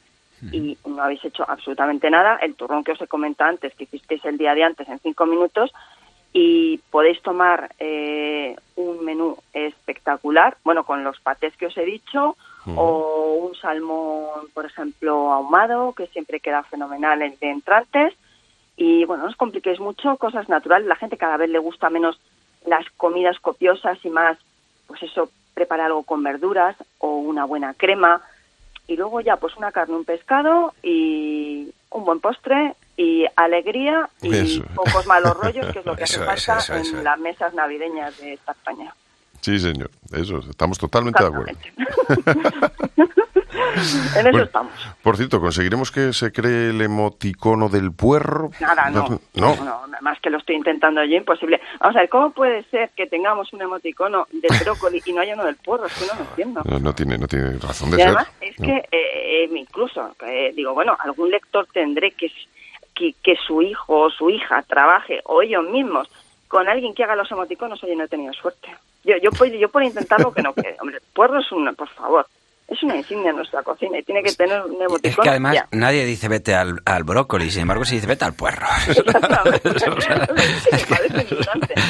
y 0.53 0.77
no 0.87 1.03
habéis 1.03 1.25
hecho 1.25 1.45
absolutamente 1.49 2.11
nada. 2.11 2.37
El 2.37 2.55
turrón 2.55 2.85
que 2.85 2.93
os 2.93 3.01
he 3.01 3.07
comentado 3.07 3.51
antes, 3.51 3.75
que 3.75 3.85
hicisteis 3.85 4.25
el 4.25 4.39
día 4.39 4.55
de 4.55 4.65
antes 4.65 4.89
en 4.89 4.99
cinco 5.01 5.27
minutos, 5.27 5.73
y 6.33 6.79
podéis 6.91 7.21
tomar 7.23 7.71
eh, 7.79 8.55
un 8.77 9.05
menú 9.05 9.37
espectacular, 9.53 10.57
bueno, 10.65 10.85
con 10.85 11.03
los 11.03 11.19
patés 11.21 11.57
que 11.57 11.67
os 11.67 11.77
he 11.77 11.85
dicho, 11.85 12.37
o 12.77 13.39
un 13.49 13.55
salmón, 13.57 14.49
por 14.53 14.67
ejemplo, 14.67 15.33
ahumado, 15.33 15.95
que 15.95 16.07
siempre 16.09 16.39
queda 16.41 16.63
fenomenal 16.65 17.23
en- 17.23 17.39
de 17.41 17.51
entrantes. 17.51 18.15
Y 18.77 19.05
bueno, 19.07 19.23
no 19.25 19.31
os 19.31 19.37
compliquéis 19.37 19.81
mucho, 19.81 20.17
cosas 20.19 20.49
naturales. 20.51 20.87
La 20.87 20.97
gente 20.97 21.17
cada 21.17 21.39
vez 21.39 21.49
le 21.49 21.59
gusta 21.59 21.89
menos 21.89 22.21
las 22.67 22.85
comidas 22.99 23.39
copiosas 23.41 23.99
y 24.05 24.11
más, 24.11 24.37
pues 24.87 25.03
eso, 25.03 25.31
prepara 25.55 25.87
algo 25.87 26.03
con 26.03 26.23
verduras 26.23 26.77
o 26.99 27.17
una 27.17 27.45
buena 27.47 27.73
crema. 27.75 28.21
Y 28.89 28.97
luego 28.97 29.21
ya, 29.21 29.37
pues 29.37 29.57
una 29.57 29.71
carne, 29.71 29.95
un 29.95 30.05
pescado 30.05 30.75
y 30.83 31.73
un 31.91 32.05
buen 32.05 32.21
postre 32.21 32.75
y 32.97 33.27
alegría 33.37 34.09
y 34.23 34.35
Eso. 34.35 34.65
pocos 34.75 35.07
malos 35.07 35.37
rollos, 35.37 35.73
que 35.73 35.79
es 35.79 35.87
lo 35.87 35.95
que 35.95 36.05
Eso 36.05 36.29
hace 36.29 36.47
falta 36.49 36.81
eso, 36.81 36.99
en 36.99 37.05
las 37.05 37.19
mesas 37.19 37.55
navideñas 37.55 38.19
de 38.19 38.33
esta 38.33 38.53
España. 38.53 38.93
Sí, 39.41 39.59
señor. 39.59 39.91
Eso, 40.13 40.39
estamos 40.51 40.79
totalmente 40.79 41.23
de 41.23 41.29
acuerdo. 41.29 41.53
En 43.79 44.21
eso 44.27 44.31
Bueno, 44.31 44.43
estamos. 44.45 44.73
Por 45.03 45.17
cierto, 45.17 45.41
¿conseguiremos 45.41 45.91
que 45.91 46.13
se 46.13 46.33
cree 46.33 46.71
el 46.71 46.81
emoticono 46.81 47.69
del 47.69 47.93
puerro? 47.93 48.51
Nada, 48.61 48.91
no. 48.91 49.21
No. 49.35 49.57
Más 50.01 50.21
que 50.21 50.31
lo 50.31 50.39
estoy 50.39 50.57
intentando 50.57 51.03
yo, 51.05 51.17
imposible. 51.17 51.61
Vamos 51.81 51.97
a 51.97 52.01
ver, 52.01 52.09
¿cómo 52.09 52.31
puede 52.31 52.63
ser 52.65 52.91
que 52.97 53.07
tengamos 53.07 53.53
un 53.53 53.63
emoticono 53.63 54.27
de 54.33 54.49
brócoli 54.65 55.03
y 55.05 55.13
no 55.13 55.21
haya 55.21 55.35
uno 55.35 55.45
del 55.47 55.57
puerro? 55.57 55.87
Es 55.87 55.95
que 55.95 56.07
no 56.07 56.15
lo 56.15 56.21
entiendo. 56.31 56.63
No, 56.65 56.79
no 56.79 56.95
tiene, 56.95 57.19
no 57.19 57.27
tiene 57.27 57.59
razón 57.59 57.91
de 57.91 57.97
Y 57.97 58.01
ser. 58.01 58.07
además 58.09 58.29
es 58.41 58.59
No. 58.61 58.67
que 58.67 58.77
eh, 58.77 59.45
eh, 59.45 59.51
incluso, 59.55 60.15
eh, 60.27 60.53
digo, 60.55 60.75
bueno, 60.75 60.97
algún 61.01 61.31
lector 61.31 61.67
tendré 61.73 62.13
que, 62.13 62.31
que, 62.95 63.15
que 63.23 63.37
su 63.47 63.63
hijo 63.63 63.99
o 64.01 64.11
su 64.11 64.31
hija 64.31 64.63
trabaje 64.63 65.21
o 65.25 65.43
ellos 65.43 65.65
mismos 65.71 66.09
con 66.49 66.69
alguien 66.69 66.95
que 66.95 67.05
haga 67.05 67.15
los 67.17 67.31
emoticonos, 67.31 67.83
oye, 67.85 67.95
no 67.95 68.05
he 68.05 68.09
tenido 68.09 68.33
suerte. 68.33 68.69
Yo, 69.05 69.15
yo, 69.23 69.31
yo 69.47 69.69
por 69.69 69.83
intentarlo 69.83 70.33
que 70.33 70.43
no 70.43 70.53
quede. 70.55 70.77
Hombre, 70.81 70.99
puerro 71.15 71.41
es 71.41 71.53
una, 71.53 71.73
por 71.73 71.89
favor, 71.91 72.27
es 72.69 72.83
una 72.83 72.97
insignia 72.97 73.31
en 73.31 73.37
nuestra 73.37 73.63
cocina 73.63 73.99
y 73.99 74.03
tiene 74.03 74.23
que 74.23 74.33
tener 74.33 74.61
un 74.63 74.75
emoticono. 74.75 75.01
Es 75.03 75.17
que 75.17 75.29
además 75.31 75.55
ya. 75.55 75.67
nadie 75.73 76.05
dice 76.05 76.29
vete 76.29 76.55
al, 76.55 76.81
al 76.85 77.03
brócoli, 77.03 77.51
sin 77.51 77.63
embargo 77.63 77.87
se 77.87 77.95
dice 77.95 78.07
vete 78.07 78.25
al 78.27 78.35
puerro. 78.35 78.67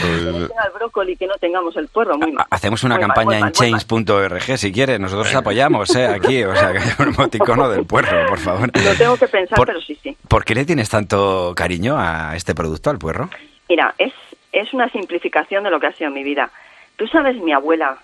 Eh, 0.05 0.49
al 0.59 0.71
brócoli 0.73 1.17
que 1.17 1.27
no 1.27 1.35
tengamos 1.39 1.77
el 1.77 1.89
puerro, 1.89 2.17
muy 2.17 2.33
mal. 2.33 2.47
Hacemos 2.51 2.83
una 2.85 2.97
Muy 2.97 3.03
campaña 3.07 3.41
mal, 3.41 3.49
en 3.49 3.53
change.org 3.53 4.57
si 4.59 4.73
quieres, 4.73 5.01
nosotros 5.01 5.35
apoyamos 5.35 5.95
¿eh? 5.97 6.07
aquí, 6.07 6.45
o 6.45 6.55
sea, 6.55 6.73
que 6.73 6.79
hay 6.79 6.91
un 7.01 7.09
emoticono 7.09 7.69
del 7.69 7.85
puerro, 7.85 8.27
por 8.29 8.39
favor. 8.39 8.71
Lo 8.83 8.95
tengo 8.95 9.17
que 9.17 9.29
pensar, 9.29 9.57
Por- 9.57 9.67
pero 9.67 9.81
sí, 9.81 9.99
sí. 10.03 10.17
¿Por 10.29 10.45
qué 10.45 10.55
le 10.55 10.65
tienes 10.65 10.89
tanto 10.89 11.53
cariño 11.57 11.97
a 11.99 12.37
este 12.37 12.55
producto, 12.55 12.91
al 12.91 12.99
puerro? 12.99 13.29
Mira, 13.69 13.95
es, 13.99 14.13
es 14.53 14.73
una 14.73 14.89
simplificación 14.91 15.65
de 15.65 15.71
lo 15.71 15.81
que 15.81 15.89
ha 15.89 15.93
sido 15.93 16.11
mi 16.11 16.23
vida. 16.23 16.51
Tú 16.97 17.07
sabes, 17.09 17.37
mi 17.37 17.53
abuela 17.53 17.99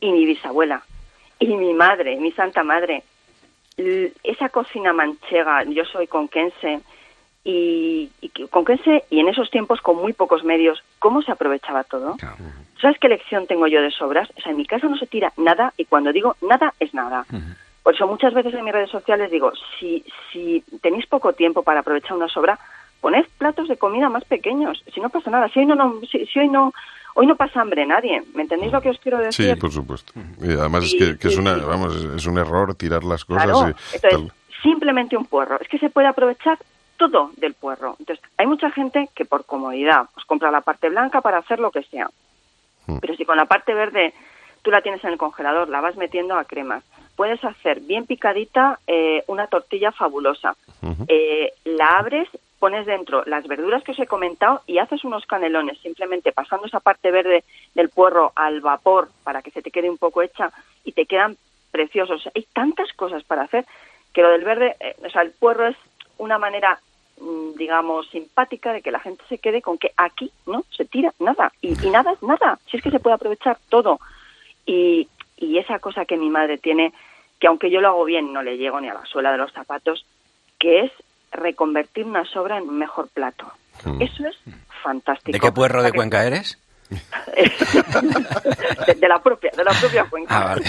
y 0.00 0.10
mi 0.10 0.24
bisabuela 0.24 0.82
y 1.42 1.56
mi 1.56 1.74
madre, 1.74 2.16
mi 2.16 2.32
santa 2.32 2.62
madre, 2.62 3.02
esa 4.22 4.48
cocina 4.50 4.92
manchega, 4.92 5.64
yo 5.64 5.84
soy 5.84 6.06
conquense, 6.06 6.80
y, 7.44 8.10
y 8.20 8.28
que- 8.28 8.46
conquense 8.48 9.04
y 9.10 9.18
en 9.20 9.28
esos 9.28 9.50
tiempos 9.50 9.80
con 9.80 9.96
muy 9.96 10.12
pocos 10.12 10.44
medios, 10.44 10.82
¿cómo 10.98 11.22
se 11.22 11.32
aprovechaba 11.32 11.82
todo? 11.84 12.16
¿Sabes 12.80 12.98
qué 13.00 13.08
lección 13.08 13.46
tengo 13.46 13.66
yo 13.66 13.80
de 13.82 13.90
sobras? 13.90 14.28
O 14.36 14.40
sea, 14.40 14.52
en 14.52 14.58
mi 14.58 14.66
casa 14.66 14.88
no 14.88 14.96
se 14.96 15.06
tira 15.06 15.32
nada 15.36 15.72
y 15.76 15.84
cuando 15.84 16.12
digo 16.12 16.36
nada 16.42 16.74
es 16.80 16.92
nada. 16.94 17.24
Por 17.82 17.94
eso 17.94 18.06
muchas 18.06 18.32
veces 18.32 18.54
en 18.54 18.64
mis 18.64 18.72
redes 18.72 18.90
sociales 18.90 19.30
digo, 19.30 19.52
si, 19.78 20.04
si 20.32 20.62
tenéis 20.80 21.06
poco 21.06 21.32
tiempo 21.32 21.62
para 21.64 21.80
aprovechar 21.80 22.16
una 22.16 22.28
sobra, 22.28 22.58
poned 23.02 23.26
platos 23.36 23.68
de 23.68 23.76
comida 23.76 24.08
más 24.08 24.24
pequeños. 24.24 24.82
Si 24.94 25.00
no 25.00 25.10
pasa 25.10 25.30
nada, 25.30 25.48
si 25.48 25.58
hoy 25.58 25.66
no, 25.66 25.74
no 25.74 26.00
si, 26.10 26.24
si 26.24 26.38
hoy 26.38 26.48
no 26.48 26.72
hoy 27.14 27.26
no 27.26 27.36
pasa 27.36 27.60
hambre 27.60 27.84
nadie. 27.84 28.22
¿Me 28.34 28.42
entendéis 28.42 28.72
lo 28.72 28.80
que 28.80 28.88
os 28.88 28.98
quiero 28.98 29.18
decir? 29.18 29.54
Sí, 29.54 29.60
por 29.60 29.70
supuesto. 29.70 30.14
Y 30.40 30.52
además 30.52 30.84
es 30.84 31.18
que, 31.18 31.28
es 31.28 31.36
una, 31.36 31.56
vamos, 31.56 31.94
es 32.16 32.24
un 32.24 32.38
error 32.38 32.74
tirar 32.74 33.04
las 33.04 33.24
cosas. 33.26 33.44
Claro, 33.44 33.68
y 33.68 33.96
entonces 33.96 34.00
tal. 34.00 34.32
simplemente 34.62 35.16
un 35.16 35.26
puerro. 35.26 35.58
Es 35.60 35.68
que 35.68 35.78
se 35.78 35.90
puede 35.90 36.06
aprovechar 36.06 36.58
todo 36.96 37.32
del 37.36 37.54
puerro. 37.54 37.96
Entonces, 37.98 38.24
hay 38.38 38.46
mucha 38.46 38.70
gente 38.70 39.10
que 39.14 39.24
por 39.24 39.44
comodidad 39.44 40.06
pues 40.14 40.24
compra 40.24 40.50
la 40.50 40.60
parte 40.60 40.88
blanca 40.88 41.20
para 41.20 41.38
hacer 41.38 41.58
lo 41.58 41.70
que 41.70 41.82
sea. 41.82 42.08
Mm. 42.86 42.98
Pero 42.98 43.16
si 43.16 43.24
con 43.24 43.36
la 43.36 43.46
parte 43.46 43.74
verde 43.74 44.14
tú 44.62 44.70
la 44.70 44.80
tienes 44.80 45.02
en 45.04 45.10
el 45.10 45.18
congelador, 45.18 45.68
la 45.68 45.80
vas 45.80 45.96
metiendo 45.96 46.36
a 46.36 46.44
cremas, 46.44 46.84
puedes 47.16 47.42
hacer 47.44 47.80
bien 47.80 48.06
picadita 48.06 48.78
eh, 48.86 49.24
una 49.26 49.48
tortilla 49.48 49.92
fabulosa. 49.92 50.56
Eh, 51.08 51.52
la 51.64 51.98
abres, 51.98 52.28
pones 52.62 52.86
dentro 52.86 53.24
las 53.26 53.44
verduras 53.48 53.82
que 53.82 53.90
os 53.90 53.98
he 53.98 54.06
comentado 54.06 54.62
y 54.68 54.78
haces 54.78 55.02
unos 55.02 55.26
canelones, 55.26 55.80
simplemente 55.80 56.30
pasando 56.30 56.68
esa 56.68 56.78
parte 56.78 57.10
verde 57.10 57.42
del 57.74 57.88
puerro 57.88 58.30
al 58.36 58.60
vapor 58.60 59.08
para 59.24 59.42
que 59.42 59.50
se 59.50 59.62
te 59.62 59.72
quede 59.72 59.90
un 59.90 59.98
poco 59.98 60.22
hecha 60.22 60.52
y 60.84 60.92
te 60.92 61.06
quedan 61.06 61.36
preciosos. 61.72 62.22
Hay 62.36 62.46
tantas 62.54 62.92
cosas 62.92 63.24
para 63.24 63.42
hacer 63.42 63.66
que 64.14 64.22
lo 64.22 64.30
del 64.30 64.44
verde, 64.44 64.76
eh, 64.78 64.94
o 65.04 65.10
sea, 65.10 65.22
el 65.22 65.32
puerro 65.32 65.66
es 65.66 65.76
una 66.18 66.38
manera, 66.38 66.78
mm, 67.20 67.56
digamos, 67.56 68.08
simpática 68.10 68.72
de 68.72 68.80
que 68.80 68.92
la 68.92 69.00
gente 69.00 69.24
se 69.28 69.38
quede 69.38 69.60
con 69.60 69.76
que 69.76 69.90
aquí 69.96 70.30
no 70.46 70.62
se 70.70 70.84
tira 70.84 71.12
nada 71.18 71.52
y, 71.62 71.72
nada 71.90 72.12
es 72.12 72.22
nada. 72.22 72.60
Si 72.70 72.76
es 72.76 72.82
que 72.84 72.92
se 72.92 73.00
puede 73.00 73.16
aprovechar 73.16 73.58
todo. 73.70 73.98
Y, 74.66 75.08
y 75.36 75.58
esa 75.58 75.80
cosa 75.80 76.04
que 76.04 76.16
mi 76.16 76.30
madre 76.30 76.58
tiene, 76.58 76.92
que 77.40 77.48
aunque 77.48 77.72
yo 77.72 77.80
lo 77.80 77.88
hago 77.88 78.04
bien, 78.04 78.32
no 78.32 78.40
le 78.40 78.56
llego 78.56 78.80
ni 78.80 78.88
a 78.88 78.94
la 78.94 79.04
suela 79.04 79.32
de 79.32 79.38
los 79.38 79.52
zapatos, 79.52 80.06
que 80.60 80.84
es 80.84 80.92
reconvertir 81.32 82.04
una 82.04 82.24
sobra 82.24 82.58
en 82.58 82.68
un 82.68 82.78
mejor 82.78 83.08
plato. 83.08 83.50
Eso 84.00 84.26
es 84.26 84.36
fantástico. 84.82 85.32
¿De 85.32 85.40
qué 85.40 85.52
puerro 85.52 85.82
de 85.82 85.92
Cuenca 85.92 86.24
eres? 86.24 86.58
De, 88.86 88.94
de 88.94 89.08
la 89.08 89.22
propia, 89.22 89.50
de 89.56 89.64
la 89.64 89.70
propia 89.72 90.04
cuenca. 90.04 90.38
Ah, 90.38 90.44
vale. 90.54 90.64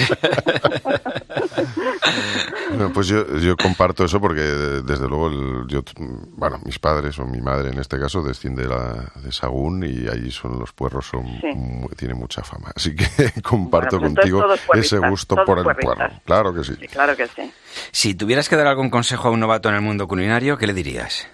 No, 2.77 2.91
pues 2.91 3.07
yo, 3.07 3.37
yo 3.37 3.55
comparto 3.57 4.03
eso 4.05 4.19
porque 4.19 4.41
desde 4.41 5.07
luego 5.07 5.27
el- 5.27 5.67
yo, 5.67 5.83
bueno, 6.31 6.59
mis 6.65 6.79
padres 6.79 7.17
o 7.19 7.25
mi 7.25 7.39
madre 7.41 7.69
en 7.69 7.79
este 7.79 7.99
caso 7.99 8.21
desciende 8.21 8.63
de, 8.63 8.69
la, 8.69 9.11
de 9.15 9.31
Sagún 9.31 9.83
y 9.83 10.07
allí 10.07 10.31
son 10.31 10.59
los 10.59 10.71
puerros 10.73 11.05
son 11.07 11.23
Sí. 11.41 11.49
tiene 11.97 12.13
mucha 12.13 12.43
fama. 12.43 12.71
Así 12.75 12.95
que 12.95 13.05
comparto 13.43 13.99
Bueno, 13.99 14.15
pues 14.15 14.31
contigo 14.31 14.53
ese 14.73 14.97
gusto 14.99 15.35
por 15.45 15.57
el 15.59 15.63
puerristas. 15.63 15.95
puerro. 15.95 16.13
Claro 16.25 16.53
que 16.53 16.63
sí. 16.63 16.75
Sí, 16.79 16.87
claro 16.87 17.15
que 17.15 17.27
sí. 17.27 17.53
Si 17.91 18.15
tuvieras 18.15 18.49
que 18.49 18.55
dar 18.55 18.67
algún 18.67 18.89
consejo 18.89 19.27
a 19.27 19.31
un 19.31 19.39
novato 19.39 19.69
en 19.69 19.75
el 19.75 19.81
mundo 19.81 20.07
culinario, 20.07 20.57
¿qué 20.57 20.67
le 20.67 20.73
dirías? 20.73 21.27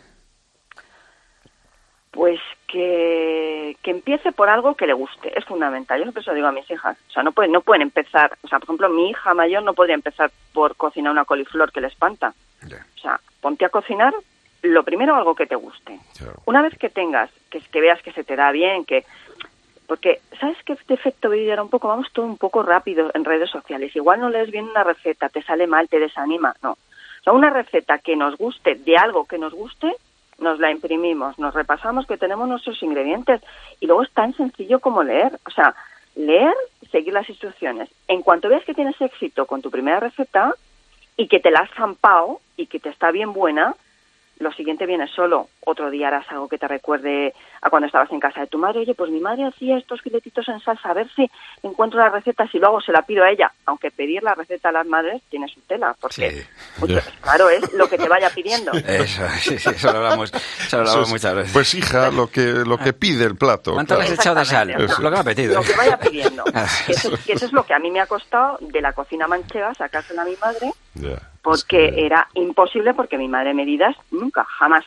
Pues 2.11 2.39
que, 2.71 3.75
que 3.81 3.91
empiece 3.91 4.31
por 4.31 4.47
algo 4.47 4.75
que 4.75 4.85
le 4.85 4.93
guste, 4.93 5.37
es 5.37 5.43
fundamental. 5.43 5.97
Yo 5.97 6.03
siempre 6.03 6.23
se 6.23 6.29
lo 6.29 6.35
digo 6.35 6.47
a 6.47 6.51
mis 6.51 6.69
hijas. 6.69 6.97
O 7.09 7.11
sea, 7.11 7.23
no 7.23 7.31
pueden, 7.31 7.51
no 7.51 7.61
pueden 7.61 7.81
empezar, 7.81 8.37
o 8.43 8.47
sea, 8.47 8.59
por 8.59 8.67
ejemplo, 8.67 8.89
mi 8.89 9.09
hija 9.09 9.33
mayor 9.33 9.63
no 9.63 9.73
podría 9.73 9.95
empezar 9.95 10.31
por 10.53 10.75
cocinar 10.75 11.11
una 11.11 11.25
coliflor 11.25 11.71
que 11.71 11.81
le 11.81 11.87
espanta. 11.87 12.33
O 12.63 13.01
sea, 13.01 13.19
ponte 13.41 13.65
a 13.65 13.69
cocinar 13.69 14.13
lo 14.61 14.83
primero 14.83 15.15
algo 15.15 15.33
que 15.33 15.47
te 15.47 15.55
guste. 15.55 15.99
Una 16.45 16.61
vez 16.61 16.77
que 16.77 16.89
tengas, 16.89 17.31
que, 17.49 17.59
que 17.59 17.81
veas 17.81 18.01
que 18.03 18.11
se 18.11 18.23
te 18.23 18.35
da 18.35 18.51
bien, 18.51 18.85
que 18.85 19.05
porque 19.87 20.21
sabes 20.39 20.57
qué 20.63 20.77
defecto 20.87 21.31
vivir 21.31 21.49
era 21.49 21.63
un 21.63 21.69
poco, 21.69 21.87
vamos 21.87 22.11
todo 22.13 22.27
un 22.27 22.37
poco 22.37 22.61
rápido 22.61 23.09
en 23.15 23.25
redes 23.25 23.49
sociales. 23.49 23.95
Igual 23.95 24.19
no 24.19 24.29
lees 24.29 24.51
bien 24.51 24.65
una 24.65 24.83
receta, 24.83 25.29
te 25.29 25.41
sale 25.41 25.65
mal, 25.65 25.89
te 25.89 25.97
desanima, 25.97 26.55
no. 26.61 26.73
O 26.73 27.23
sea, 27.23 27.33
una 27.33 27.49
receta 27.49 27.97
que 27.97 28.15
nos 28.15 28.37
guste, 28.37 28.75
de 28.75 28.97
algo 28.97 29.25
que 29.25 29.39
nos 29.39 29.53
guste, 29.53 29.95
nos 30.41 30.59
la 30.59 30.71
imprimimos, 30.71 31.37
nos 31.39 31.53
repasamos 31.53 32.05
que 32.07 32.17
tenemos 32.17 32.47
nuestros 32.47 32.81
ingredientes 32.83 33.41
y 33.79 33.87
luego 33.87 34.03
es 34.03 34.11
tan 34.11 34.33
sencillo 34.33 34.79
como 34.79 35.03
leer. 35.03 35.39
O 35.45 35.51
sea, 35.51 35.75
leer, 36.15 36.53
seguir 36.91 37.13
las 37.13 37.29
instrucciones. 37.29 37.89
En 38.07 38.21
cuanto 38.21 38.49
veas 38.49 38.63
que 38.65 38.73
tienes 38.73 38.99
éxito 39.01 39.45
con 39.45 39.61
tu 39.61 39.71
primera 39.71 39.99
receta 39.99 40.53
y 41.17 41.27
que 41.27 41.39
te 41.39 41.51
la 41.51 41.59
has 41.59 41.71
zampado 41.75 42.39
y 42.57 42.67
que 42.67 42.79
te 42.79 42.89
está 42.89 43.11
bien 43.11 43.33
buena, 43.33 43.75
lo 44.39 44.51
siguiente 44.53 44.85
viene 44.85 45.07
solo. 45.07 45.49
Otro 45.65 45.89
día 45.91 46.07
harás 46.07 46.25
algo 46.31 46.47
que 46.47 46.57
te 46.57 46.67
recuerde 46.67 47.33
a 47.61 47.69
cuando 47.69 47.87
estabas 47.87 48.09
en 48.11 48.19
casa 48.21 48.39
de 48.41 48.47
tu 48.47 48.57
madre. 48.57 48.79
Oye, 48.79 48.93
pues 48.95 49.11
mi 49.11 49.19
madre 49.19 49.45
hacía 49.45 49.77
estos 49.77 50.01
filetitos 50.01 50.47
en 50.47 50.59
salsa, 50.61 50.89
a 50.89 50.93
ver 50.93 51.07
si 51.13 51.29
encuentro 51.61 51.99
la 51.99 52.09
receta, 52.09 52.47
si 52.47 52.57
luego 52.57 52.79
se 52.81 52.91
la 52.93 53.01
pido 53.01 53.23
a 53.23 53.29
ella. 53.29 53.51
Aunque 53.65 53.91
pedir 53.91 54.23
la 54.23 54.33
receta 54.35 54.69
a 54.69 54.71
las 54.71 54.87
madres 54.87 55.21
tiene 55.29 55.47
su 55.49 55.59
tela, 55.61 55.95
porque 55.99 56.45
mucho- 56.77 56.99
claro, 57.21 57.49
es 57.49 57.71
lo 57.73 57.87
que 57.89 57.97
te 57.97 58.07
vaya 58.07 58.29
pidiendo. 58.29 58.71
Eso, 58.87 59.23
sí, 59.41 59.59
sí, 59.59 59.69
eso 59.69 59.91
lo 59.91 59.97
hablamos, 59.99 60.31
eso 60.33 60.77
lo 60.77 60.81
hablamos 60.89 60.91
Eso 60.93 61.01
es- 61.03 61.09
muchas 61.09 61.35
veces. 61.35 61.53
Pues 61.53 61.73
hija, 61.75 62.09
lo 62.11 62.27
que 62.31 62.41
lo 62.41 62.77
que 62.77 62.93
pide 62.93 63.25
el 63.25 63.35
plato. 63.35 63.73
¿Cuánto 63.73 63.95
le 63.95 64.01
has 64.03 64.07
claro. 64.07 64.21
echado 64.21 64.35
de 64.39 64.45
sal? 64.45 64.69
Eso. 64.71 65.01
Lo 65.01 65.09
que 65.09 65.15
me 65.15 65.19
ha 65.19 65.23
pedido. 65.23 65.53
Lo 65.55 65.61
que 65.63 65.75
vaya 65.75 65.99
pidiendo. 65.99 66.43
Que 66.85 66.93
eso, 66.93 67.11
que 67.25 67.33
eso 67.33 67.45
es 67.45 67.51
lo 67.53 67.63
que 67.65 67.73
a 67.73 67.79
mí 67.79 67.91
me 67.91 67.99
ha 67.99 68.05
costado 68.07 68.57
de 68.61 68.81
la 68.81 68.93
cocina 68.93 69.27
manchega 69.27 69.73
sacársela 69.73 70.21
a 70.21 70.25
mi 70.25 70.35
madre, 70.37 70.71
Ya. 70.95 71.17
Porque 71.49 72.05
era 72.05 72.27
imposible, 72.35 72.93
porque 72.93 73.17
mi 73.17 73.27
madre 73.27 73.55
medidas 73.55 73.95
nunca, 74.11 74.43
jamás, 74.43 74.85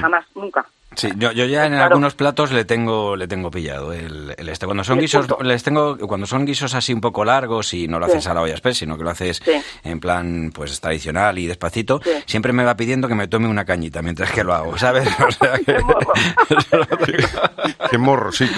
jamás, 0.00 0.24
nunca. 0.34 0.64
Sí, 0.96 1.08
yo, 1.16 1.30
yo 1.30 1.44
ya 1.46 1.66
en 1.66 1.72
Claro. 1.72 1.84
algunos 1.86 2.14
platos 2.14 2.50
le 2.50 2.64
tengo 2.64 3.14
le 3.14 3.28
tengo 3.28 3.50
pillado 3.50 3.92
el, 3.92 4.34
el 4.36 4.48
este. 4.48 4.66
Cuando 4.66 4.82
son 4.82 4.98
El 4.98 5.02
guisos 5.02 5.26
punto. 5.28 5.44
les 5.44 5.62
tengo 5.62 5.96
cuando 5.98 6.26
son 6.26 6.44
guisos 6.44 6.74
así 6.74 6.92
un 6.92 7.00
poco 7.00 7.24
largos 7.24 7.72
y 7.74 7.86
no 7.86 8.00
lo 8.00 8.06
Sí. 8.06 8.12
haces 8.12 8.26
a 8.26 8.34
la 8.34 8.40
olla 8.42 8.52
express, 8.54 8.78
sino 8.78 8.98
que 8.98 9.04
lo 9.04 9.10
haces 9.10 9.40
Sí. 9.44 9.52
en 9.84 10.00
plan 10.00 10.50
pues 10.52 10.80
tradicional 10.80 11.38
y 11.38 11.46
despacito, 11.46 12.00
Sí. 12.02 12.10
siempre 12.26 12.52
me 12.52 12.64
va 12.64 12.76
pidiendo 12.76 13.06
que 13.06 13.14
me 13.14 13.28
tome 13.28 13.46
una 13.46 13.64
cañita 13.64 14.02
mientras 14.02 14.32
que 14.32 14.42
lo 14.42 14.52
hago, 14.52 14.76
¿sabes? 14.78 15.08
O 15.26 15.30
sea 15.30 15.52
que- 17.06 17.24
Qué 17.90 17.98
morro, 17.98 18.30
sí, 18.32 18.48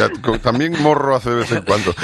también 0.43 0.75
morro 0.83 1.17
hace 1.17 1.31
de 1.31 1.37
vez 1.37 1.53
en 1.53 1.63
cuando. 1.63 1.95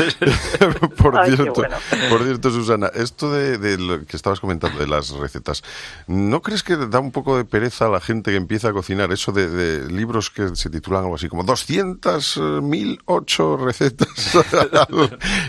por, 0.97 1.19
Ay, 1.19 1.35
cierto, 1.35 1.53
bueno. 1.55 1.77
por 2.09 2.23
cierto, 2.25 2.51
Susana, 2.51 2.91
esto 2.95 3.31
de, 3.33 3.59
de 3.59 3.77
lo 3.79 4.05
que 4.05 4.17
estabas 4.17 4.41
comentando 4.41 4.79
de 4.79 4.87
las 4.87 5.11
recetas, 5.11 5.63
¿no 6.07 6.41
crees 6.43 6.63
que 6.63 6.77
da 6.77 7.01
un 7.01 7.13
poco 7.13 7.37
de 7.37 7.45
pereza 7.45 7.87
a 7.87 7.89
la 7.91 8.01
gente 8.01 8.31
que 8.31 8.37
empieza 8.37 8.69
a 8.69 8.73
cocinar? 8.73 9.13
Eso 9.13 9.33
de, 9.33 9.49
de 9.49 9.91
libros 9.93 10.18
que 10.31 10.57
se 10.57 10.69
titulan 10.71 11.05
algo 11.05 11.15
así 11.15 11.29
como 11.29 11.45
200.008 11.45 13.65
recetas. 13.65 14.35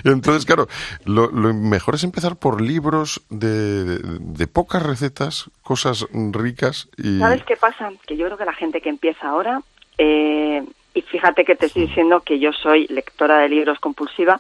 Entonces, 0.03 0.45
claro, 0.45 0.67
lo, 1.05 1.27
lo 1.31 1.53
mejor 1.53 1.95
es 1.95 2.03
empezar 2.03 2.35
por 2.35 2.61
libros 2.61 3.21
de, 3.29 3.83
de- 3.83 3.99
de 4.19 4.47
pocas 4.47 4.83
recetas, 4.83 5.49
cosas 5.63 6.05
ricas 6.31 6.87
y... 6.97 7.19
¿Sabes 7.19 7.43
qué 7.43 7.55
pasa? 7.57 7.91
Que 8.07 8.17
yo 8.17 8.25
creo 8.25 8.37
que 8.37 8.45
la 8.45 8.53
gente 8.53 8.81
que 8.81 8.89
empieza 8.89 9.29
ahora, 9.29 9.61
eh, 9.97 10.63
y 10.93 11.01
fíjate 11.03 11.45
que 11.45 11.55
te 11.55 11.67
estoy 11.67 11.85
diciendo 11.87 12.21
que 12.21 12.39
yo 12.39 12.51
soy 12.51 12.87
lectora 12.87 13.37
de 13.39 13.49
libros 13.49 13.79
compulsiva, 13.79 14.39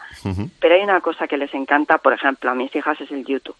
pero 0.59 0.75
hay 0.75 0.81
una 0.81 0.99
cosa 1.01 1.27
que 1.27 1.37
les 1.37 1.53
encanta, 1.53 1.97
por 1.99 2.13
ejemplo, 2.13 2.49
a 2.49 2.55
mis 2.55 2.75
hijas 2.75 2.99
es 3.01 3.11
el 3.11 3.23
YouTube. 3.25 3.55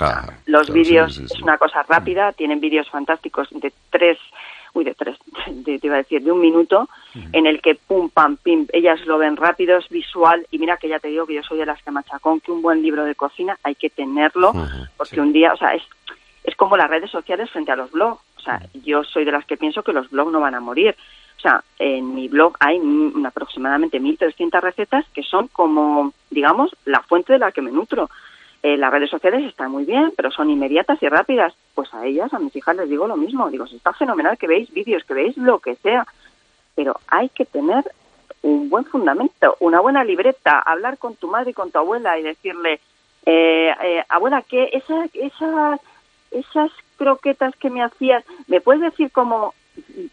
Ah, 0.00 0.26
Los 0.46 0.66
claro, 0.66 0.74
vídeos 0.82 1.14
sí, 1.14 1.20
sí, 1.20 1.28
sí. 1.28 1.34
es 1.36 1.42
una 1.42 1.58
cosa 1.58 1.84
rápida, 1.88 2.32
tienen 2.32 2.58
vídeos 2.60 2.88
fantásticos 2.90 3.48
de 3.52 3.72
tres, 3.90 4.18
uy, 4.74 4.84
de 4.84 4.94
tres, 4.94 5.16
de- 5.46 5.78
te 5.78 5.86
iba 5.86 5.96
a 5.96 5.98
decir, 5.98 6.22
de 6.22 6.32
un 6.32 6.40
minuto, 6.40 6.88
en 7.32 7.46
el 7.46 7.60
que 7.60 7.74
pum, 7.74 8.08
pam, 8.08 8.36
pim, 8.36 8.66
ellas 8.72 9.04
lo 9.06 9.18
ven 9.18 9.36
rápido, 9.36 9.76
es 9.78 9.88
visual, 9.88 10.46
y 10.50 10.58
mira 10.58 10.76
que 10.76 10.88
ya 10.88 10.98
te 10.98 11.08
digo 11.08 11.26
que 11.26 11.34
yo 11.34 11.42
soy 11.42 11.58
de 11.58 11.66
las 11.66 11.82
que 11.82 11.90
machacón, 11.90 12.40
que 12.40 12.50
un 12.52 12.62
buen 12.62 12.82
libro 12.82 13.04
de 13.04 13.14
cocina 13.14 13.58
hay 13.62 13.74
que 13.74 13.90
tenerlo, 13.90 14.52
porque 14.96 15.20
un 15.20 15.32
día, 15.32 15.52
o 15.52 15.56
sea, 15.56 15.74
es, 15.74 15.82
es 16.44 16.56
como 16.56 16.76
las 16.76 16.88
redes 16.90 17.10
sociales 17.10 17.50
frente 17.50 17.70
a 17.72 17.76
los 17.76 17.90
blogs, 17.92 18.20
o 18.38 18.40
sea, 18.40 18.60
yo 18.84 19.04
soy 19.04 19.24
de 19.24 19.32
las 19.32 19.44
que 19.46 19.56
pienso 19.56 19.82
que 19.82 19.92
los 19.92 20.10
blogs 20.10 20.32
no 20.32 20.40
van 20.40 20.54
a 20.54 20.60
morir, 20.60 20.96
o 21.36 21.40
sea, 21.40 21.62
en 21.78 22.14
mi 22.14 22.28
blog 22.28 22.56
hay 22.60 22.80
aproximadamente 23.26 24.00
1.300 24.00 24.60
recetas 24.60 25.04
que 25.12 25.22
son 25.22 25.48
como, 25.48 26.12
digamos, 26.30 26.74
la 26.84 27.00
fuente 27.02 27.32
de 27.32 27.38
la 27.40 27.50
que 27.52 27.62
me 27.62 27.72
nutro. 27.72 28.08
Eh, 28.62 28.76
las 28.76 28.92
redes 28.92 29.10
sociales 29.10 29.44
están 29.44 29.72
muy 29.72 29.84
bien, 29.84 30.12
pero 30.16 30.30
son 30.30 30.48
inmediatas 30.48 31.02
y 31.02 31.08
rápidas. 31.08 31.52
Pues 31.74 31.92
a 31.94 32.06
ellas, 32.06 32.32
a 32.32 32.38
mis 32.38 32.54
hijas 32.54 32.76
les 32.76 32.88
digo 32.88 33.08
lo 33.08 33.16
mismo. 33.16 33.50
Digo, 33.50 33.64
está 33.64 33.92
fenomenal 33.92 34.38
que 34.38 34.46
veis 34.46 34.72
vídeos, 34.72 35.04
que 35.04 35.14
veis 35.14 35.36
lo 35.36 35.58
que 35.58 35.74
sea, 35.76 36.06
pero 36.74 36.98
hay 37.08 37.28
que 37.30 37.44
tener 37.44 37.84
un 38.42 38.68
buen 38.70 38.84
fundamento, 38.84 39.56
una 39.60 39.80
buena 39.80 40.04
libreta, 40.04 40.60
hablar 40.60 40.98
con 40.98 41.16
tu 41.16 41.28
madre 41.28 41.50
y 41.50 41.54
con 41.54 41.70
tu 41.70 41.78
abuela 41.78 42.18
y 42.18 42.22
decirle, 42.22 42.80
eh, 43.24 43.72
eh, 43.82 44.04
abuela, 44.08 44.42
que 44.42 44.70
esa, 44.72 45.06
esa, 45.14 45.78
esas 46.30 46.70
croquetas 46.96 47.54
que 47.56 47.70
me 47.70 47.82
hacías, 47.82 48.24
¿me 48.46 48.60
puedes 48.60 48.82
decir 48.82 49.10
cómo 49.12 49.54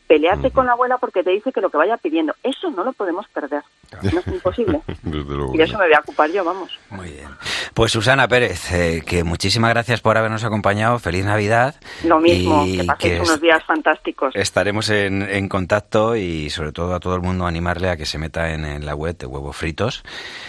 pelearte 0.07 0.51
con 0.51 0.65
la 0.65 0.73
abuela 0.73 0.97
porque 0.97 1.23
te 1.23 1.31
dice 1.31 1.51
que 1.51 1.61
lo 1.61 1.69
que 1.69 1.77
vaya 1.77 1.97
pidiendo? 1.97 2.33
Eso 2.43 2.69
no 2.69 2.83
lo 2.83 2.93
podemos 2.93 3.27
perder. 3.29 3.63
No 4.01 4.19
es 4.19 4.27
imposible. 4.27 4.81
Desde 5.03 5.35
luego. 5.35 5.53
Y 5.53 5.57
de 5.57 5.63
eso 5.63 5.77
me 5.77 5.85
voy 5.85 5.93
a 5.93 5.99
ocupar 5.99 6.31
yo, 6.31 6.43
vamos. 6.43 6.77
Muy 6.89 7.09
bien. 7.11 7.27
Pues 7.73 7.91
Susana 7.91 8.27
Pérez, 8.27 8.71
eh, 8.71 9.03
que 9.05 9.23
muchísimas 9.23 9.71
gracias 9.71 10.01
por 10.01 10.17
habernos 10.17 10.43
acompañado. 10.43 10.99
Feliz 10.99 11.25
Navidad. 11.25 11.75
Lo 12.03 12.19
mismo, 12.19 12.65
Y 12.65 12.77
que 12.77 12.83
paséis 12.83 13.13
que 13.13 13.21
unos 13.21 13.41
días 13.41 13.63
fantásticos. 13.65 14.35
Estaremos 14.35 14.89
en, 14.89 15.21
en 15.21 15.47
contacto 15.47 16.15
y 16.15 16.49
sobre 16.49 16.71
todo 16.71 16.93
a 16.93 16.99
todo 16.99 17.15
el 17.15 17.21
mundo 17.21 17.45
animarle 17.45 17.89
a 17.89 17.97
que 17.97 18.05
se 18.05 18.17
meta 18.17 18.53
en, 18.53 18.65
en 18.65 18.85
la 18.85 18.95
web 18.95 19.17
de 19.17 19.25
Huevos 19.25 19.55
Fritos 19.55 20.03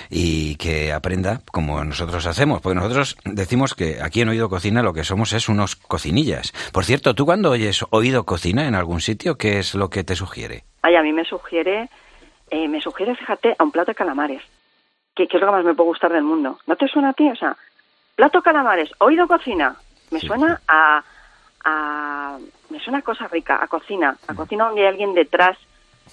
y 0.08 0.56
que 0.56 0.92
aprenda 0.92 1.40
como 1.52 1.82
nosotros 1.84 2.26
hacemos. 2.26 2.60
Porque 2.60 2.76
nosotros 2.76 3.16
decimos 3.24 3.74
que 3.74 4.00
aquí 4.02 4.22
en 4.22 4.30
Oído 4.30 4.48
Cocina 4.48 4.82
lo 4.82 4.92
que 4.92 5.04
somos 5.04 5.32
es 5.32 5.48
unos 5.48 5.76
cocinillas. 5.76 6.52
Por 6.72 6.84
cierto, 6.84 7.14
¿tú 7.14 7.24
cuando 7.26 7.50
oyes 7.50 7.84
Oído 7.90 8.24
Cocina 8.24 8.66
en 8.66 8.74
algún 8.74 8.99
sitio, 9.00 9.36
qué 9.36 9.58
es 9.58 9.74
lo 9.74 9.90
que 9.90 10.04
te 10.04 10.14
sugiere? 10.14 10.64
Ay, 10.82 10.96
a 10.96 11.02
mí 11.02 11.12
me 11.12 11.24
sugiere, 11.24 11.88
eh, 12.50 12.68
me 12.68 12.80
sugiere, 12.80 13.14
fíjate, 13.14 13.54
a 13.58 13.64
un 13.64 13.70
plato 13.70 13.90
de 13.90 13.94
calamares, 13.94 14.42
que, 15.14 15.26
que 15.26 15.36
es 15.36 15.40
lo 15.40 15.48
que 15.48 15.52
más 15.52 15.64
me 15.64 15.74
puede 15.74 15.88
gustar 15.88 16.12
del 16.12 16.22
mundo. 16.22 16.58
¿No 16.66 16.76
te 16.76 16.88
suena 16.88 17.10
a 17.10 17.12
ti? 17.12 17.28
O 17.28 17.36
sea, 17.36 17.56
plato 18.16 18.38
de 18.38 18.44
calamares, 18.44 18.90
oído 18.98 19.26
cocina, 19.26 19.76
me 20.10 20.20
suena 20.20 20.60
a, 20.66 21.02
a, 21.64 22.38
me 22.70 22.80
suena 22.80 22.98
a 22.98 23.02
cosa 23.02 23.28
rica, 23.28 23.62
a 23.62 23.68
cocina, 23.68 24.16
a 24.26 24.34
cocina 24.34 24.66
donde 24.66 24.82
hay 24.82 24.88
alguien 24.88 25.14
detrás 25.14 25.56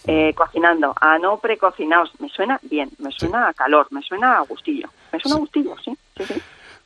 eh, 0.06 0.34
cocinando, 0.36 0.94
a 1.00 1.18
no 1.18 1.38
precocinados, 1.38 2.12
me 2.20 2.30
suena 2.30 2.60
bien, 2.64 2.92
me 3.00 3.12
suena 3.12 3.48
a 3.48 3.54
calor, 3.54 3.88
me 3.92 4.02
suena 4.02 4.38
a 4.38 4.42
gustillo, 4.42 4.90
me 5.12 5.20
suena 5.20 5.38
a 5.38 5.40
gustillo, 5.40 5.76
sí, 5.84 5.98
sí, 6.18 6.26
sí. 6.26 6.42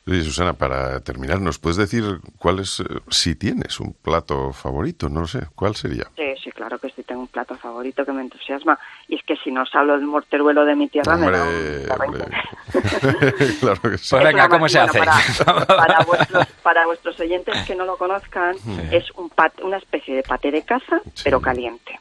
Oye, 0.08 0.24
Susana, 0.24 0.54
para 0.54 1.00
terminar, 1.02 1.40
¿nos 1.40 1.60
puedes 1.60 1.78
decir 1.78 2.04
cuál 2.40 2.60
es, 2.60 2.80
eh, 2.80 2.84
si 3.10 3.36
tienes 3.36 3.80
un 3.80 3.94
plato 3.94 4.52
favorito? 4.52 5.10
No 5.10 5.22
lo 5.22 5.28
sé, 5.28 5.42
¿cuál 5.56 5.76
sería? 5.76 6.06
Sí, 6.16 6.24
sí, 6.44 6.52
claro 6.52 6.80
que 6.80 6.90
sí, 6.90 7.04
tengo 7.04 7.22
un 7.22 7.28
plato 7.28 7.56
favorito 7.56 8.04
que 8.04 8.12
me 8.12 8.22
entusiasma. 8.22 8.80
Y 9.08 9.16
es 9.16 9.24
que 9.24 9.36
si 9.38 9.52
no 9.52 9.62
os 9.62 9.76
hablo 9.76 9.94
del 9.94 10.08
morteruelo 10.08 10.66
de 10.66 10.76
mi 10.76 10.88
tierra, 10.90 11.16
me 11.18 11.30
da 11.30 11.44
un 11.44 12.02
Hombre, 12.02 12.24
hombre. 12.24 12.26
claro 13.60 13.82
que 13.84 13.98
sí. 14.00 14.08
Pues 14.10 14.24
venga, 14.24 14.44
Es 14.46 14.50
¿cómo 14.50 14.68
se 14.68 14.80
hace? 14.80 14.98
Para, 15.00 15.66
para 15.68 16.04
vuestros, 16.04 16.48
para 16.64 16.86
vuestros 16.88 17.20
oyentes 17.20 17.56
que 17.68 17.76
no 17.76 17.86
lo 17.86 17.96
conozcan, 17.98 18.56
es 18.92 19.10
un 19.12 19.30
pat- 19.30 19.62
una 19.62 19.78
especie 19.78 20.16
de 20.16 20.24
paté 20.24 20.50
de 20.50 20.64
caza, 20.64 21.00
pero 21.24 21.40
caliente. 21.40 22.00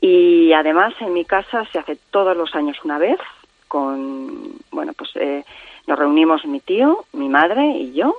Y 0.00 0.52
además 0.52 0.92
en 1.00 1.14
mi 1.14 1.24
casa 1.24 1.64
se 1.72 1.78
hace 1.78 1.96
todos 2.10 2.36
los 2.36 2.54
años 2.54 2.76
una 2.84 2.98
vez, 2.98 3.18
con, 3.66 4.56
bueno, 4.70 4.92
pues 4.92 5.10
eh, 5.14 5.42
nos 5.86 5.98
reunimos 5.98 6.44
mi 6.46 6.60
tío, 6.60 7.04
mi 7.12 7.28
madre 7.28 7.66
y 7.66 7.92
yo, 7.92 8.16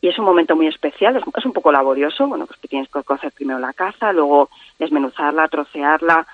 y 0.00 0.08
es 0.08 0.18
un 0.18 0.24
momento 0.24 0.56
muy 0.56 0.66
especial, 0.66 1.16
es, 1.16 1.44
un 1.44 1.52
poco 1.52 1.72
laborioso, 1.72 2.26
bueno, 2.26 2.46
pues 2.46 2.58
que 2.58 2.68
tienes 2.68 2.88
que 2.88 3.02
cocer 3.02 3.32
primero 3.32 3.58
la 3.58 3.72
caza, 3.72 4.12
luego 4.12 4.48
desmenuzarla, 4.78 5.48
trocearla, 5.48 6.26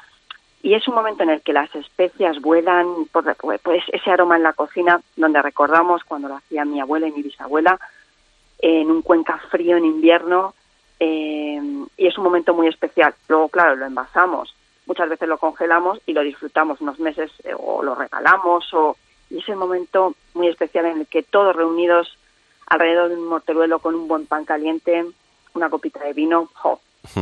y 0.62 0.74
es 0.74 0.86
un 0.88 0.94
momento 0.94 1.22
en 1.24 1.30
el 1.30 1.42
que 1.42 1.52
las 1.52 1.74
especias 1.74 2.40
vuelan, 2.40 2.86
por, 3.12 3.24
pues 3.62 3.82
ese 3.92 4.10
aroma 4.10 4.36
en 4.36 4.44
la 4.44 4.52
cocina, 4.52 5.00
donde 5.16 5.42
recordamos 5.42 6.04
cuando 6.04 6.28
lo 6.28 6.36
hacía 6.36 6.64
mi 6.64 6.80
abuela 6.80 7.08
y 7.08 7.12
mi 7.12 7.22
bisabuela, 7.22 7.78
en 8.58 8.90
un 8.90 9.02
cuenca 9.02 9.38
frío 9.50 9.76
en 9.76 9.84
invierno, 9.84 10.54
eh, 10.98 11.60
y 11.96 12.06
es 12.06 12.16
un 12.16 12.24
momento 12.24 12.54
muy 12.54 12.68
especial. 12.68 13.14
Luego, 13.28 13.48
claro, 13.48 13.76
lo 13.76 13.86
envasamos, 13.86 14.54
muchas 14.86 15.08
veces 15.08 15.28
lo 15.28 15.38
congelamos 15.38 16.00
y 16.06 16.12
lo 16.12 16.22
disfrutamos 16.22 16.80
unos 16.80 16.98
meses 16.98 17.30
eh, 17.44 17.52
o 17.56 17.82
lo 17.82 17.94
regalamos, 17.94 18.72
o, 18.72 18.96
y 19.30 19.38
es 19.38 19.48
el 19.48 19.56
momento 19.56 20.14
muy 20.34 20.48
especial 20.48 20.86
en 20.86 21.00
el 21.00 21.06
que 21.06 21.22
todos 21.22 21.54
reunidos 21.54 22.16
alrededor 22.66 23.08
de 23.08 23.16
un 23.16 23.28
morteruelo 23.28 23.78
con 23.78 23.94
un 23.94 24.08
buen 24.08 24.26
pan 24.26 24.44
caliente, 24.44 25.04
una 25.54 25.70
copita 25.70 26.00
de 26.04 26.12
vino, 26.12 26.48
¡jo! 26.54 26.80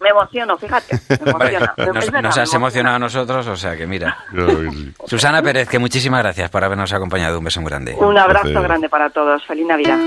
Me 0.00 0.08
emociono, 0.08 0.56
fíjate, 0.56 0.98
me 1.24 1.30
emociona. 1.30 1.74
Nos, 1.76 1.94
verdad, 1.94 2.22
nos 2.22 2.36
me 2.36 2.42
has 2.42 2.54
emocionado 2.54 2.96
a 2.96 2.98
nosotros, 2.98 3.46
o 3.46 3.56
sea 3.56 3.76
que 3.76 3.86
mira. 3.86 4.18
Susana 5.06 5.42
Pérez, 5.42 5.68
que 5.68 5.78
muchísimas 5.78 6.22
gracias 6.22 6.50
por 6.50 6.64
habernos 6.64 6.92
acompañado. 6.92 7.38
Un 7.38 7.44
beso 7.44 7.60
muy 7.60 7.70
grande. 7.70 7.94
Un 7.94 8.18
abrazo 8.18 8.62
grande 8.62 8.88
para 8.88 9.10
todos. 9.10 9.44
Feliz 9.46 9.66
Navidad. 9.66 9.98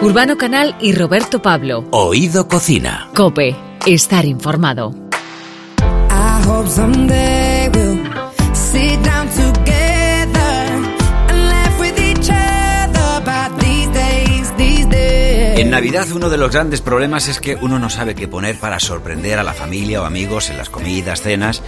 Urbano 0.00 0.36
Canal 0.38 0.76
y 0.80 0.94
Roberto 0.94 1.42
Pablo. 1.42 1.84
Oído 1.90 2.48
Cocina. 2.48 3.08
Cope. 3.14 3.56
Estar 3.84 4.24
informado. 4.24 5.07
En 15.56 15.70
Navidad 15.70 16.10
uno 16.12 16.30
de 16.30 16.36
los 16.36 16.50
grandes 16.50 16.80
problemas 16.80 17.28
es 17.28 17.38
que 17.38 17.54
uno 17.54 17.78
no 17.78 17.88
sabe 17.90 18.16
qué 18.16 18.26
poner 18.26 18.58
para 18.58 18.80
sorprender 18.80 19.38
a 19.38 19.44
la 19.44 19.52
familia 19.52 20.02
o 20.02 20.04
amigos 20.04 20.50
en 20.50 20.56
las 20.56 20.68
comidas, 20.68 21.22
cenas. 21.22 21.62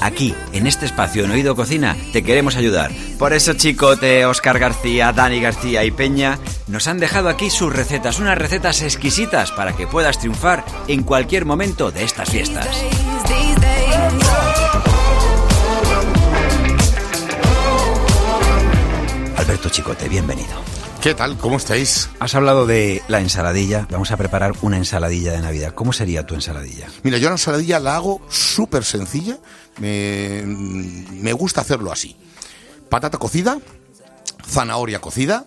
Aquí, 0.00 0.32
en 0.52 0.68
este 0.68 0.86
espacio 0.86 1.24
en 1.24 1.32
Oído 1.32 1.56
Cocina, 1.56 1.96
te 2.12 2.22
queremos 2.22 2.54
ayudar. 2.54 2.92
Por 3.18 3.32
eso 3.32 3.54
Chicote, 3.54 4.26
Oscar 4.26 4.60
García, 4.60 5.12
Dani 5.12 5.40
García 5.40 5.84
y 5.84 5.90
Peña 5.90 6.38
nos 6.68 6.86
han 6.86 7.00
dejado 7.00 7.28
aquí 7.28 7.50
sus 7.50 7.72
recetas, 7.72 8.20
unas 8.20 8.38
recetas 8.38 8.82
exquisitas 8.82 9.50
para 9.50 9.74
que 9.74 9.88
puedas 9.88 10.20
triunfar 10.20 10.64
en 10.86 11.02
cualquier 11.02 11.46
momento 11.46 11.90
de 11.90 12.04
estas 12.04 12.30
fiestas. 12.30 12.68
Alberto 19.46 19.68
Chicote, 19.68 20.08
bienvenido. 20.08 20.48
¿Qué 21.00 21.14
tal? 21.14 21.36
¿Cómo 21.38 21.56
estáis? 21.56 22.10
Has 22.18 22.34
hablado 22.34 22.66
de 22.66 23.02
la 23.06 23.20
ensaladilla. 23.20 23.86
Vamos 23.92 24.10
a 24.10 24.16
preparar 24.16 24.52
una 24.62 24.76
ensaladilla 24.76 25.32
de 25.32 25.40
Navidad. 25.40 25.72
¿Cómo 25.72 25.92
sería 25.92 26.26
tu 26.26 26.34
ensaladilla? 26.34 26.88
Mira, 27.04 27.18
yo 27.18 27.28
la 27.28 27.34
ensaladilla 27.36 27.78
la 27.78 27.94
hago 27.94 28.20
súper 28.28 28.84
sencilla. 28.84 29.38
Me, 29.78 30.42
me 30.44 31.32
gusta 31.32 31.60
hacerlo 31.60 31.92
así. 31.92 32.16
Patata 32.88 33.18
cocida, 33.18 33.58
zanahoria 34.48 35.00
cocida. 35.00 35.44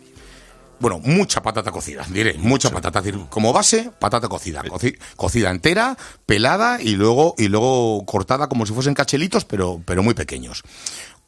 Bueno, 0.82 1.00
mucha 1.04 1.42
patata 1.44 1.72
cocida, 1.74 2.06
diré, 2.10 2.36
mucha 2.38 2.70
patata. 2.70 3.00
es 3.00 3.06
decir, 3.06 3.20
Como 3.30 3.52
base, 3.52 3.92
patata 4.00 4.30
cocida. 4.30 4.64
coci- 4.64 4.98
cocida 5.18 5.50
entera, 5.52 5.98
pelada 6.26 6.82
y 6.82 6.92
luego, 6.96 7.36
y 7.38 7.50
luego 7.50 8.06
cortada 8.06 8.48
como 8.48 8.66
si 8.66 8.72
fuesen 8.72 8.94
cachelitos, 8.94 9.44
pero, 9.44 9.82
pero 9.84 10.04
muy 10.04 10.14
pequeños. 10.14 10.64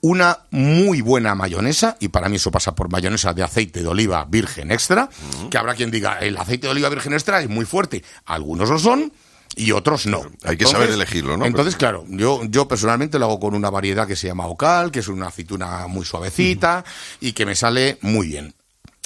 Una 0.02 0.40
muy 0.50 1.02
buena 1.02 1.36
mayonesa, 1.36 1.96
y 2.00 2.08
para 2.08 2.28
mí 2.28 2.38
eso 2.38 2.50
pasa 2.50 2.74
por 2.74 2.90
mayonesa 2.90 3.34
de 3.34 3.44
aceite 3.44 3.82
de 3.82 3.88
oliva 3.88 4.26
virgen 4.26 4.72
extra, 4.72 5.10
que 5.50 5.58
habrá 5.58 5.76
quien 5.76 5.92
diga, 5.92 6.18
el 6.20 6.38
aceite 6.38 6.68
de 6.68 6.72
oliva 6.72 6.90
virgen 6.90 7.14
extra 7.14 7.40
es 7.40 7.50
muy 7.50 7.66
fuerte. 7.66 8.04
Algunos 8.26 8.70
lo 8.70 8.80
son, 8.80 9.14
y 9.56 9.72
otros 9.72 10.06
no. 10.06 10.24
Hay 10.44 10.58
que 10.58 10.66
saber 10.66 10.90
elegirlo, 10.90 11.38
¿no? 11.38 11.46
Entonces, 11.46 11.76
claro, 11.76 12.06
yo, 12.08 12.42
yo 12.46 12.68
personalmente 12.68 13.20
lo 13.20 13.26
hago 13.26 13.40
con 13.40 13.54
una 13.54 13.70
variedad 13.70 14.08
que 14.08 14.16
se 14.16 14.28
llama 14.28 14.48
Ocal, 14.48 14.92
que 14.92 15.00
es 15.00 15.08
una 15.08 15.28
aceituna 15.28 15.88
muy 15.88 16.06
suavecita 16.06 16.84
y 17.20 17.34
que 17.34 17.46
me 17.46 17.56
sale 17.56 17.98
muy 18.02 18.28
bien. 18.28 18.54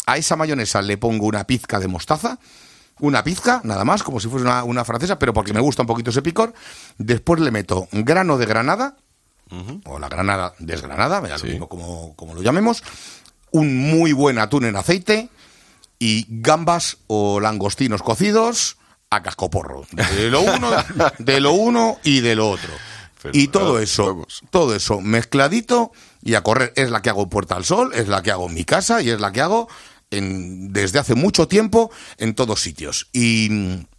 A 0.05 0.17
esa 0.17 0.35
mayonesa 0.35 0.81
le 0.81 0.97
pongo 0.97 1.25
una 1.25 1.45
pizca 1.45 1.79
de 1.79 1.87
mostaza, 1.87 2.37
una 2.99 3.23
pizca, 3.23 3.61
nada 3.63 3.83
más, 3.83 4.03
como 4.03 4.19
si 4.19 4.27
fuese 4.27 4.45
una, 4.45 4.63
una 4.63 4.85
francesa, 4.85 5.17
pero 5.17 5.33
porque 5.33 5.53
me 5.53 5.59
gusta 5.59 5.81
un 5.81 5.87
poquito 5.87 6.11
ese 6.11 6.21
picor. 6.21 6.53
Después 6.97 7.41
le 7.41 7.51
meto 7.51 7.87
grano 7.91 8.37
de 8.37 8.45
granada, 8.45 8.97
o 9.85 9.99
la 9.99 10.09
granada 10.09 10.53
desgranada, 10.59 11.21
me 11.21 11.29
da 11.29 11.37
lo 11.37 11.45
mismo 11.45 11.69
como, 11.69 12.15
como 12.15 12.33
lo 12.33 12.41
llamemos, 12.41 12.83
un 13.51 13.77
muy 13.77 14.11
buen 14.11 14.37
atún 14.37 14.65
en 14.65 14.75
aceite 14.75 15.29
y 15.99 16.25
gambas 16.29 16.97
o 17.07 17.39
langostinos 17.39 18.01
cocidos 18.01 18.77
a 19.09 19.23
cascoporro. 19.23 19.85
De 19.91 20.29
lo 20.29 20.41
uno, 20.41 20.69
de 21.19 21.39
lo 21.39 21.53
uno 21.53 21.97
y 22.03 22.21
de 22.21 22.35
lo 22.35 22.49
otro. 22.49 22.71
y 23.31 23.47
todo 23.47 23.79
eso, 23.79 24.27
todo 24.49 24.75
eso 24.75 25.01
mezcladito 25.01 25.91
y 26.21 26.35
a 26.35 26.41
correr. 26.41 26.73
Es 26.75 26.91
la 26.91 27.01
que 27.01 27.09
hago 27.09 27.23
en 27.23 27.29
Puerta 27.29 27.55
al 27.55 27.65
Sol, 27.65 27.91
es 27.93 28.07
la 28.07 28.21
que 28.21 28.31
hago 28.31 28.47
en 28.47 28.53
mi 28.53 28.65
casa 28.65 29.01
y 29.01 29.09
es 29.09 29.19
la 29.19 29.31
que 29.31 29.41
hago 29.41 29.69
en, 30.11 30.73
desde 30.73 30.99
hace 30.99 31.15
mucho 31.15 31.47
tiempo 31.47 31.91
en 32.17 32.35
todos 32.35 32.61
sitios. 32.61 33.07
Y 33.13 33.49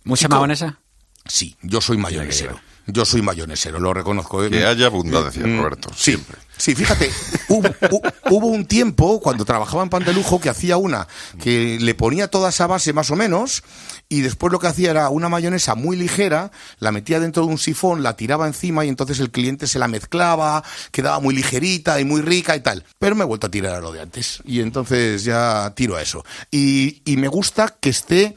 ¿Mucha 0.04 0.28
mayonesa? 0.28 0.80
Sí, 1.24 1.56
yo 1.62 1.80
soy 1.80 1.96
mayonesero. 1.96 2.60
Yo 2.86 3.04
soy 3.04 3.22
mayonesero, 3.22 3.80
lo 3.80 3.92
reconozco. 3.92 4.44
¿eh? 4.44 4.50
Que 4.50 4.64
haya 4.64 4.86
abundancia, 4.86 5.44
Mm, 5.46 5.58
Roberto, 5.58 5.88
Sí, 5.94 6.12
siempre. 6.12 6.36
sí, 6.56 6.74
fíjate, 6.74 7.10
hubo, 7.48 7.68
hu- 7.68 8.12
hubo 8.30 8.46
un 8.46 8.64
tiempo 8.66 9.20
cuando 9.20 9.44
trabajaba 9.44 9.82
en 9.82 9.88
Pan 9.88 10.04
de 10.04 10.12
Lujo 10.12 10.40
que 10.40 10.48
hacía 10.48 10.76
una 10.76 11.08
que 11.42 11.78
le 11.80 11.94
ponía 11.94 12.28
toda 12.28 12.50
esa 12.50 12.66
base 12.66 12.92
más 12.92 13.10
o 13.10 13.16
menos 13.16 13.62
y 14.08 14.20
después 14.20 14.52
lo 14.52 14.60
que 14.60 14.68
hacía 14.68 14.90
era 14.92 15.08
una 15.08 15.28
mayonesa 15.28 15.74
muy 15.74 15.96
ligera, 15.96 16.52
la 16.78 16.92
metía 16.92 17.18
dentro 17.18 17.44
de 17.44 17.48
un 17.50 17.58
sifón, 17.58 18.04
la 18.04 18.14
tiraba 18.16 18.46
encima 18.46 18.84
y 18.84 18.88
entonces 18.88 19.18
el 19.18 19.32
cliente 19.32 19.66
se 19.66 19.80
la 19.80 19.88
mezclaba, 19.88 20.62
quedaba 20.92 21.18
muy 21.18 21.34
ligerita 21.34 21.98
y 22.00 22.04
muy 22.04 22.20
rica 22.20 22.54
y 22.54 22.60
tal. 22.60 22.84
Pero 23.00 23.16
me 23.16 23.24
he 23.24 23.26
vuelto 23.26 23.48
a 23.48 23.50
tirar 23.50 23.74
a 23.74 23.80
lo 23.80 23.90
de 23.90 24.00
antes 24.00 24.40
y 24.44 24.60
entonces 24.60 25.24
ya 25.24 25.72
tiro 25.74 25.96
a 25.96 26.02
eso. 26.02 26.24
Y, 26.52 27.02
y 27.04 27.16
me 27.16 27.26
gusta 27.26 27.74
que 27.80 27.90
esté, 27.90 28.36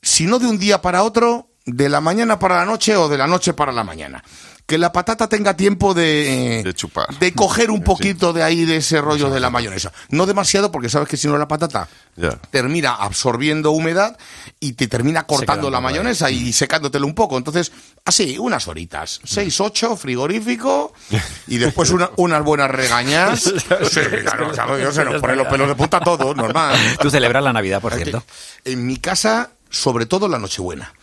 si 0.00 0.24
no 0.24 0.38
de 0.38 0.46
un 0.46 0.58
día 0.58 0.80
para 0.80 1.02
otro, 1.02 1.50
de 1.64 1.88
la 1.88 2.00
mañana 2.00 2.38
para 2.38 2.56
la 2.56 2.64
noche 2.64 2.96
o 2.96 3.08
de 3.08 3.18
la 3.18 3.26
noche 3.26 3.52
para 3.54 3.72
la 3.72 3.84
mañana. 3.84 4.22
que 4.64 4.78
la 4.78 4.92
patata 4.92 5.28
tenga 5.28 5.54
tiempo 5.56 5.92
de, 5.92 6.62
De 6.64 6.72
chupar. 6.72 7.08
de 7.18 7.32
coger 7.34 7.70
un 7.70 7.82
poquito 7.82 8.32
de 8.32 8.42
ahí 8.44 8.64
de 8.64 8.76
ese 8.76 9.00
rollo 9.00 9.28
de 9.28 9.40
la 9.40 9.50
mayonesa. 9.50 9.92
No 10.08 10.24
demasiado, 10.24 10.70
porque 10.70 10.88
sabes 10.88 11.08
que 11.08 11.16
si 11.16 11.26
no 11.28 11.36
la 11.36 11.48
patata 11.48 11.88
Ya. 12.16 12.30
termina 12.50 12.94
absorbiendo 12.94 13.72
humedad 13.72 14.16
y 14.60 14.74
te 14.74 14.86
termina 14.86 15.24
cortando 15.26 15.68
la 15.68 15.80
mayonesa 15.80 16.30
y 16.30 16.52
secándotelo 16.52 17.06
un 17.06 17.14
poco. 17.14 17.36
Entonces, 17.36 17.72
así, 18.04 18.38
unas 18.38 18.66
horitas. 18.68 19.20
Seis, 19.24 19.60
ocho, 19.60 19.96
frigorífico 19.96 20.94
y 21.48 21.58
después 21.58 21.90
una- 21.90 22.10
unas 22.16 22.42
buenas 22.44 22.70
regañas. 22.70 23.42
Sí, 23.90 24.00
claro, 24.22 24.48
o 24.50 24.54
sea, 24.54 24.66
yo 24.78 24.92
se 24.92 25.04
nos 25.04 25.20
ponen 25.20 25.36
los 25.38 25.48
pelos 25.48 25.68
de 25.68 25.74
punta 25.74 25.96
a 25.98 26.00
todos, 26.00 26.34
normal. 26.36 26.76
Tú 27.00 27.10
celebras 27.10 27.42
la 27.42 27.52
Navidad, 27.52 27.80
por 27.82 27.92
cierto. 27.94 28.22
En 28.64 28.86
mi 28.86 28.96
casa, 28.98 29.50
sobre 29.68 30.06
todo 30.06 30.28
la 30.28 30.38
Nochebuena. 30.38 30.94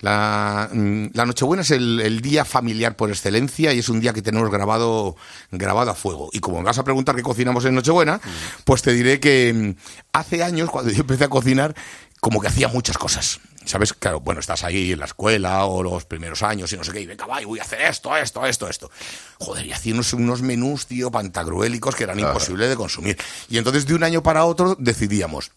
La, 0.00 0.68
mm, 0.72 1.06
la 1.14 1.26
Nochebuena 1.26 1.62
es 1.62 1.70
el, 1.70 2.00
el 2.00 2.20
día 2.20 2.44
familiar 2.44 2.96
por 2.96 3.10
excelencia 3.10 3.72
y 3.72 3.78
es 3.78 3.88
un 3.88 4.00
día 4.00 4.12
que 4.12 4.22
tenemos 4.22 4.50
grabado, 4.50 5.16
grabado 5.50 5.90
a 5.90 5.94
fuego. 5.94 6.30
Y 6.32 6.40
como 6.40 6.58
me 6.58 6.64
vas 6.64 6.78
a 6.78 6.84
preguntar 6.84 7.16
qué 7.16 7.22
cocinamos 7.22 7.64
en 7.64 7.74
Nochebuena, 7.74 8.20
pues 8.64 8.82
te 8.82 8.92
diré 8.92 9.20
que 9.20 9.52
mm, 9.54 9.80
hace 10.12 10.42
años, 10.42 10.70
cuando 10.70 10.90
yo 10.90 11.00
empecé 11.00 11.24
a 11.24 11.28
cocinar, 11.28 11.74
como 12.20 12.40
que 12.40 12.48
hacía 12.48 12.68
muchas 12.68 12.96
cosas. 12.96 13.40
¿Sabes? 13.66 13.92
Claro, 13.94 14.20
bueno, 14.20 14.40
estás 14.40 14.62
ahí 14.64 14.92
en 14.92 14.98
la 14.98 15.06
escuela 15.06 15.64
o 15.64 15.82
los 15.82 16.04
primeros 16.04 16.42
años 16.42 16.72
y 16.72 16.76
no 16.76 16.84
sé 16.84 16.92
qué, 16.92 17.00
y 17.00 17.06
venga, 17.06 17.26
va, 17.26 17.40
y 17.40 17.44
voy 17.44 17.58
a 17.58 17.62
hacer 17.62 17.80
esto, 17.82 18.14
esto, 18.16 18.44
esto, 18.46 18.68
esto. 18.68 18.90
Joder, 19.38 19.66
y 19.66 19.72
hacía 19.72 19.94
unos, 19.94 20.12
unos 20.12 20.42
menús, 20.42 20.86
tío, 20.86 21.10
pantagruélicos 21.10 21.94
que 21.94 22.04
eran 22.04 22.18
imposibles 22.18 22.68
de 22.68 22.76
consumir. 22.76 23.18
Y 23.48 23.56
entonces 23.58 23.86
de 23.86 23.94
un 23.94 24.04
año 24.04 24.22
para 24.22 24.44
otro 24.44 24.76
decidíamos, 24.78 25.52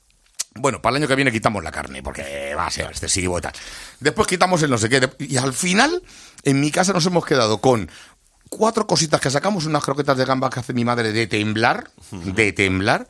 bueno, 0.59 0.81
para 0.81 0.97
el 0.97 1.03
año 1.03 1.07
que 1.07 1.15
viene 1.15 1.31
quitamos 1.31 1.63
la 1.63 1.71
carne, 1.71 2.03
porque 2.03 2.53
va 2.55 2.67
a 2.67 2.71
ser 2.71 2.85
excesivo 2.87 3.37
y 3.37 3.41
tal. 3.41 3.53
Después 3.99 4.27
quitamos 4.27 4.61
el 4.63 4.69
no 4.69 4.77
sé 4.77 4.89
qué. 4.89 5.09
Y 5.19 5.37
al 5.37 5.53
final, 5.53 6.01
en 6.43 6.59
mi 6.59 6.71
casa 6.71 6.93
nos 6.93 7.05
hemos 7.05 7.25
quedado 7.25 7.59
con 7.59 7.89
cuatro 8.49 8.87
cositas 8.87 9.19
que 9.19 9.29
sacamos, 9.29 9.65
unas 9.65 9.83
croquetas 9.83 10.17
de 10.17 10.25
gamba 10.25 10.49
que 10.49 10.59
hace 10.59 10.73
mi 10.73 10.85
madre 10.85 11.11
de 11.11 11.27
temblar, 11.27 11.89
de 12.11 12.53
temblar. 12.53 13.07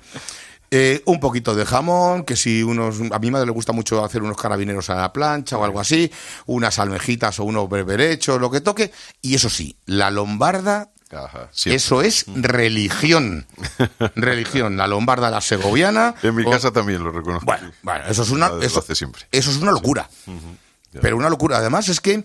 eh, 0.70 1.02
un 1.06 1.20
poquito 1.20 1.56
de 1.56 1.66
jamón, 1.66 2.24
que 2.24 2.36
si 2.36 2.64
unos... 2.64 3.00
A 3.12 3.20
mi 3.20 3.32
madre 3.32 3.46
le 3.46 3.52
gusta 3.52 3.72
mucho 3.72 4.04
hacer 4.04 4.22
unos 4.22 4.38
carabineros 4.38 4.90
a 4.90 4.96
la 4.96 5.14
plancha 5.14 5.58
o 5.58 5.64
algo 5.64 5.80
así, 5.80 6.12
unas 6.46 6.80
almejitas 6.80 7.40
o 7.40 7.46
unos 7.46 7.70
berberechos, 7.70 8.40
lo 8.40 8.52
que 8.52 8.62
toque. 8.62 8.92
Y 9.22 9.36
eso 9.36 9.50
sí, 9.50 9.78
la 9.86 10.12
lombarda 10.12 10.92
Eso 11.66 12.02
es 12.02 12.26
religión. 12.36 13.46
religión. 14.16 14.78
La 14.78 14.88
lombarda, 14.88 15.30
la 15.30 15.42
segoviana. 15.42 16.16
En 16.24 16.36
mi 16.36 16.44
o- 16.44 16.50
casa 16.50 16.72
también 16.72 17.04
lo 17.04 17.12
reconozco. 17.12 17.46
Bueno, 17.46 17.72
bueno, 17.84 18.06
eso 18.08 18.24
es 18.24 18.30
una. 18.30 18.50
Siempre. 18.94 19.24
eso 19.32 19.52
es 19.52 19.58
una 19.58 19.72
locura. 19.72 20.10
Pero 21.02 21.18
una 21.18 21.30
locura. 21.30 21.58
Además, 21.58 21.90
es 21.90 22.00
que. 22.02 22.24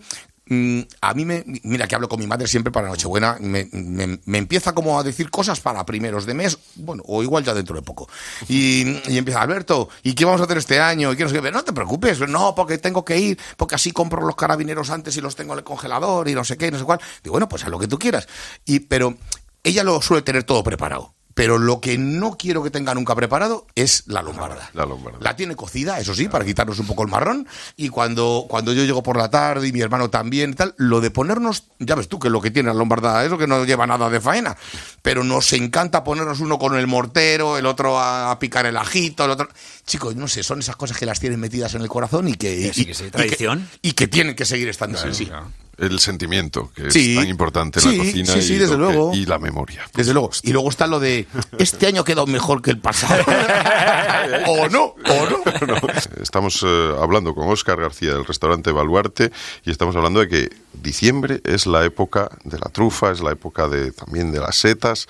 Mm, 0.52 0.80
a 1.00 1.14
mí 1.14 1.24
me. 1.24 1.44
Mira, 1.64 1.86
que 1.88 1.94
hablo 1.94 2.08
con 2.08 2.18
mi 2.20 2.26
madre 2.26 2.46
siempre 2.46 2.70
para 2.72 2.88
Nochebuena. 2.88 3.36
Me, 3.40 3.68
me- 3.72 4.38
empieza 4.38 4.72
como 4.74 4.98
a 4.98 5.02
decir 5.02 5.30
cosas 5.30 5.60
para 5.60 5.84
primeros 5.86 6.26
de 6.26 6.34
mes. 6.34 6.58
Bueno, 6.76 7.02
o 7.06 7.22
igual 7.22 7.44
ya 7.44 7.54
dentro 7.54 7.74
de 7.76 7.82
poco. 7.82 8.08
Y, 8.48 8.82
empieza, 9.16 9.40
Alberto, 9.40 9.88
¿y 10.02 10.14
qué 10.14 10.24
vamos 10.24 10.40
a 10.40 10.44
hacer 10.44 10.58
este 10.58 10.80
año? 10.80 11.12
¿Y 11.12 11.16
qué 11.16 11.24
no, 11.24 11.30
sé 11.30 11.40
qué?". 11.40 11.50
no 11.50 11.64
te 11.64 11.72
preocupes. 11.72 12.20
No, 12.28 12.54
porque 12.54 12.78
tengo 12.78 13.04
que 13.04 13.18
ir. 13.18 13.38
Porque 13.56 13.74
así 13.74 13.92
compro 13.92 14.22
los 14.26 14.36
carabineros 14.36 14.90
antes 14.90 15.16
y 15.16 15.20
los 15.20 15.36
tengo 15.36 15.52
en 15.54 15.58
el 15.60 15.64
congelador 15.64 16.28
y 16.28 16.34
no 16.34 16.44
sé 16.44 16.56
qué, 16.56 16.66
y 16.68 16.70
no 16.70 16.78
sé 16.78 16.84
cuál. 16.84 17.00
Digo, 17.22 17.32
bueno, 17.32 17.48
pues 17.48 17.64
haz 17.64 17.70
lo 17.70 17.78
que 17.78 17.88
tú 17.88 17.98
quieras. 17.98 18.26
Y, 18.64 18.80
pero 18.80 19.16
ella 19.64 19.84
lo 19.84 20.02
suele 20.02 20.22
tener 20.22 20.44
todo 20.44 20.62
preparado. 20.64 21.14
Pero 21.34 21.58
lo 21.58 21.80
que 21.80 21.98
no 21.98 22.36
quiero 22.36 22.62
que 22.62 22.70
tenga 22.70 22.94
nunca 22.94 23.14
preparado 23.14 23.66
es 23.74 24.04
la 24.06 24.22
lombarda. 24.22 24.70
La 24.74 24.84
lombarda. 24.84 25.18
La 25.20 25.34
tiene 25.36 25.56
cocida, 25.56 25.98
eso 25.98 26.14
sí, 26.14 26.28
para 26.28 26.44
quitarnos 26.44 26.78
un 26.78 26.86
poco 26.86 27.02
el 27.02 27.08
marrón. 27.08 27.46
Y 27.76 27.88
cuando, 27.88 28.46
cuando 28.48 28.72
yo 28.72 28.84
llego 28.84 29.02
por 29.02 29.16
la 29.16 29.30
tarde 29.30 29.68
y 29.68 29.72
mi 29.72 29.80
hermano 29.80 30.10
también 30.10 30.54
tal, 30.54 30.74
lo 30.76 31.00
de 31.00 31.10
ponernos, 31.10 31.64
ya 31.78 31.94
ves 31.94 32.08
tú 32.08 32.18
que 32.18 32.28
lo 32.30 32.40
que 32.40 32.50
tiene 32.50 32.68
la 32.68 32.74
lombarda 32.74 33.24
es 33.24 33.30
lo 33.30 33.38
que 33.38 33.46
no 33.46 33.64
lleva 33.64 33.86
nada 33.86 34.10
de 34.10 34.20
faena. 34.20 34.56
Pero 35.00 35.24
nos 35.24 35.52
encanta 35.52 36.04
ponernos 36.04 36.40
uno 36.40 36.58
con 36.58 36.76
el 36.76 36.86
mortero, 36.86 37.56
el 37.56 37.66
otro 37.66 37.98
a, 37.98 38.38
picar 38.38 38.66
el 38.66 38.76
ajito, 38.76 39.24
el 39.24 39.30
otro. 39.30 39.48
Chicos, 39.86 40.16
no 40.16 40.28
sé, 40.28 40.42
son 40.42 40.60
esas 40.60 40.76
cosas 40.76 40.98
que 40.98 41.06
las 41.06 41.20
tienen 41.20 41.40
metidas 41.40 41.74
en 41.74 41.82
el 41.82 41.88
corazón 41.88 42.28
y 42.28 42.34
que. 42.34 42.72
Sí, 42.72 42.82
y- 42.82 42.84
que 42.86 42.94
sí, 42.94 43.04
y 43.04 43.10
tradición. 43.10 43.68
Y 43.80 43.92
que, 43.92 44.08
tienen 44.08 44.34
que 44.36 44.44
seguir 44.44 44.68
estando 44.68 44.98
así, 44.98 45.14
sí. 45.14 45.30
El 45.78 45.98
sentimiento, 46.00 46.70
que 46.74 46.88
es 46.88 47.14
tan 47.16 47.26
importante 47.28 47.80
en 47.80 47.82
Sí, 47.82 47.96
la 47.96 48.04
cocina. 48.04 48.26
sí, 48.34 48.42
sí, 48.42 48.54
y 48.54 48.58
desde 48.58 48.74
que- 48.74 48.78
luego. 48.78 49.12
y 49.14 49.24
la 49.26 49.38
memoria. 49.38 49.82
Desde 49.94 50.12
luego. 50.12 50.30
Y 50.42 50.52
luego 50.52 50.68
está 50.68 50.86
lo 50.86 51.00
de 51.00 51.26
este 51.58 51.86
año 51.86 52.04
quedado 52.04 52.26
mejor 52.26 52.60
que 52.62 52.70
el 52.70 52.78
pasado. 52.78 53.24
o 54.48 54.68
no, 54.68 54.84
o 54.84 55.26
no. 55.30 55.66
No, 55.66 55.76
Estamos 56.20 56.62
eh, 56.66 56.92
hablando 57.00 57.34
con 57.34 57.48
Óscar 57.48 57.80
García 57.80 58.12
del 58.12 58.24
restaurante 58.26 58.70
Baluarte 58.70 59.30
y 59.64 59.70
estamos 59.70 59.96
hablando 59.96 60.20
de 60.20 60.28
que 60.28 60.50
diciembre 60.74 61.40
es 61.44 61.66
la 61.66 61.84
época 61.84 62.30
de 62.44 62.58
la 62.58 62.68
trufa, 62.70 63.10
es 63.10 63.20
la 63.20 63.32
época 63.32 63.68
de 63.68 63.92
también 63.92 64.30
de 64.30 64.40
las 64.40 64.56
setas. 64.56 65.06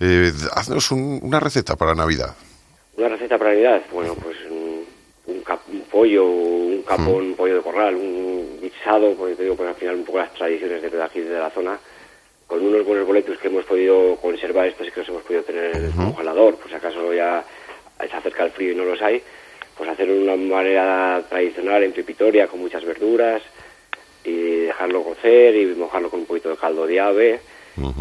Eh, 0.00 0.32
haznos 0.54 0.90
un- 0.90 1.20
una 1.22 1.38
receta 1.40 1.76
para 1.76 1.94
Navidad. 1.94 2.34
Una 2.96 3.08
receta 3.10 3.36
para 3.38 3.50
Navidad, 3.50 3.82
bueno, 3.92 4.14
pues 4.14 4.36
un, 4.50 4.84
un 5.26 5.40
cap- 5.42 5.60
un 5.70 5.82
pollo, 5.82 6.24
un 6.24 6.82
capón, 6.82 7.26
un 7.26 7.34
pollo 7.34 7.56
de 7.56 7.62
corral, 7.62 7.94
un 7.94 8.47
porque 9.16 9.34
te 9.34 9.42
digo, 9.42 9.56
pues 9.56 9.68
al 9.68 9.74
final 9.74 9.96
un 9.96 10.04
poco 10.04 10.18
las 10.18 10.32
tradiciones 10.34 10.80
de 10.80 11.02
aquí 11.02 11.20
de 11.20 11.38
la 11.38 11.50
zona, 11.50 11.78
con 12.46 12.64
unos 12.64 12.84
buenos 12.84 13.06
boletos 13.06 13.38
que 13.38 13.48
hemos 13.48 13.64
podido 13.64 14.16
conservar, 14.16 14.68
estos 14.68 14.86
y 14.86 14.90
que 14.90 15.00
los 15.00 15.08
hemos 15.08 15.22
podido 15.22 15.42
tener 15.42 15.76
en 15.76 15.84
el 15.84 15.92
congelador, 15.92 16.56
pues 16.56 16.74
acaso 16.74 17.12
ya 17.12 17.44
se 17.98 18.16
acerca 18.16 18.44
el 18.44 18.50
frío 18.50 18.72
y 18.72 18.74
no 18.76 18.84
los 18.84 19.00
hay, 19.02 19.22
pues 19.76 19.90
hacer 19.90 20.10
una 20.10 20.36
manera 20.36 21.22
tradicional 21.28 21.82
en 21.82 21.92
pepitoria 21.92 22.46
con 22.46 22.60
muchas 22.60 22.84
verduras 22.84 23.42
y 24.24 24.62
dejarlo 24.66 25.04
cocer 25.04 25.54
y 25.56 25.66
mojarlo 25.74 26.10
con 26.10 26.20
un 26.20 26.26
poquito 26.26 26.48
de 26.50 26.56
caldo 26.56 26.86
de 26.86 27.00
ave 27.00 27.40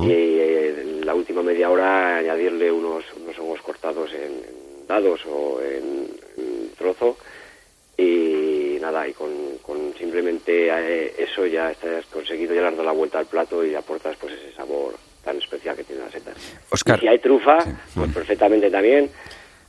y 0.01 0.11
eh, 0.11 0.75
en 0.81 1.05
la 1.05 1.13
última 1.13 1.43
media 1.43 1.69
hora 1.69 2.17
añadirle 2.17 2.71
unos, 2.71 3.05
unos 3.15 3.37
hongos 3.37 3.61
cortados 3.61 4.11
en, 4.13 4.21
en 4.23 4.87
dados 4.87 5.21
o 5.27 5.61
en, 5.61 6.09
en 6.37 6.71
trozo 6.75 7.17
y 7.95 8.26
nada, 8.91 9.07
y 9.07 9.13
con, 9.13 9.57
con 9.61 9.93
simplemente 9.97 10.69
eh, 10.69 11.13
eso 11.17 11.45
ya 11.45 11.71
estás 11.71 12.05
conseguido, 12.05 12.53
ya 12.53 12.61
le 12.61 12.67
has 12.67 12.73
dado 12.73 12.85
la 12.85 12.91
vuelta 12.91 13.19
al 13.19 13.25
plato 13.25 13.65
y 13.65 13.75
aportas 13.75 14.15
pues 14.17 14.33
ese 14.33 14.53
sabor 14.53 14.95
tan 15.23 15.37
especial 15.37 15.75
que 15.75 15.83
tienen 15.83 16.05
las 16.05 16.13
setas. 16.13 16.35
Oscar. 16.71 16.97
Y 16.97 17.01
si 17.01 17.07
hay 17.07 17.19
trufa, 17.19 17.57
pues 17.93 18.13
perfectamente 18.13 18.69
también, 18.71 19.09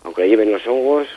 aunque 0.05 0.23
le 0.23 0.29
lleven 0.29 0.53
los 0.53 0.65
hongos, 0.67 1.09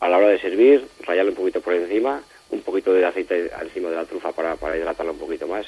a 0.00 0.08
la 0.08 0.18
hora 0.18 0.28
de 0.28 0.40
servir, 0.40 0.86
rayarle 1.06 1.30
un 1.30 1.36
poquito 1.36 1.60
por 1.60 1.74
encima, 1.74 2.22
un 2.50 2.62
poquito 2.62 2.92
de 2.92 3.04
aceite 3.04 3.50
encima 3.60 3.90
de 3.90 3.96
la 3.96 4.04
trufa 4.04 4.32
para, 4.32 4.56
para 4.56 4.76
hidratarla 4.76 5.12
un 5.12 5.18
poquito 5.18 5.46
más 5.46 5.66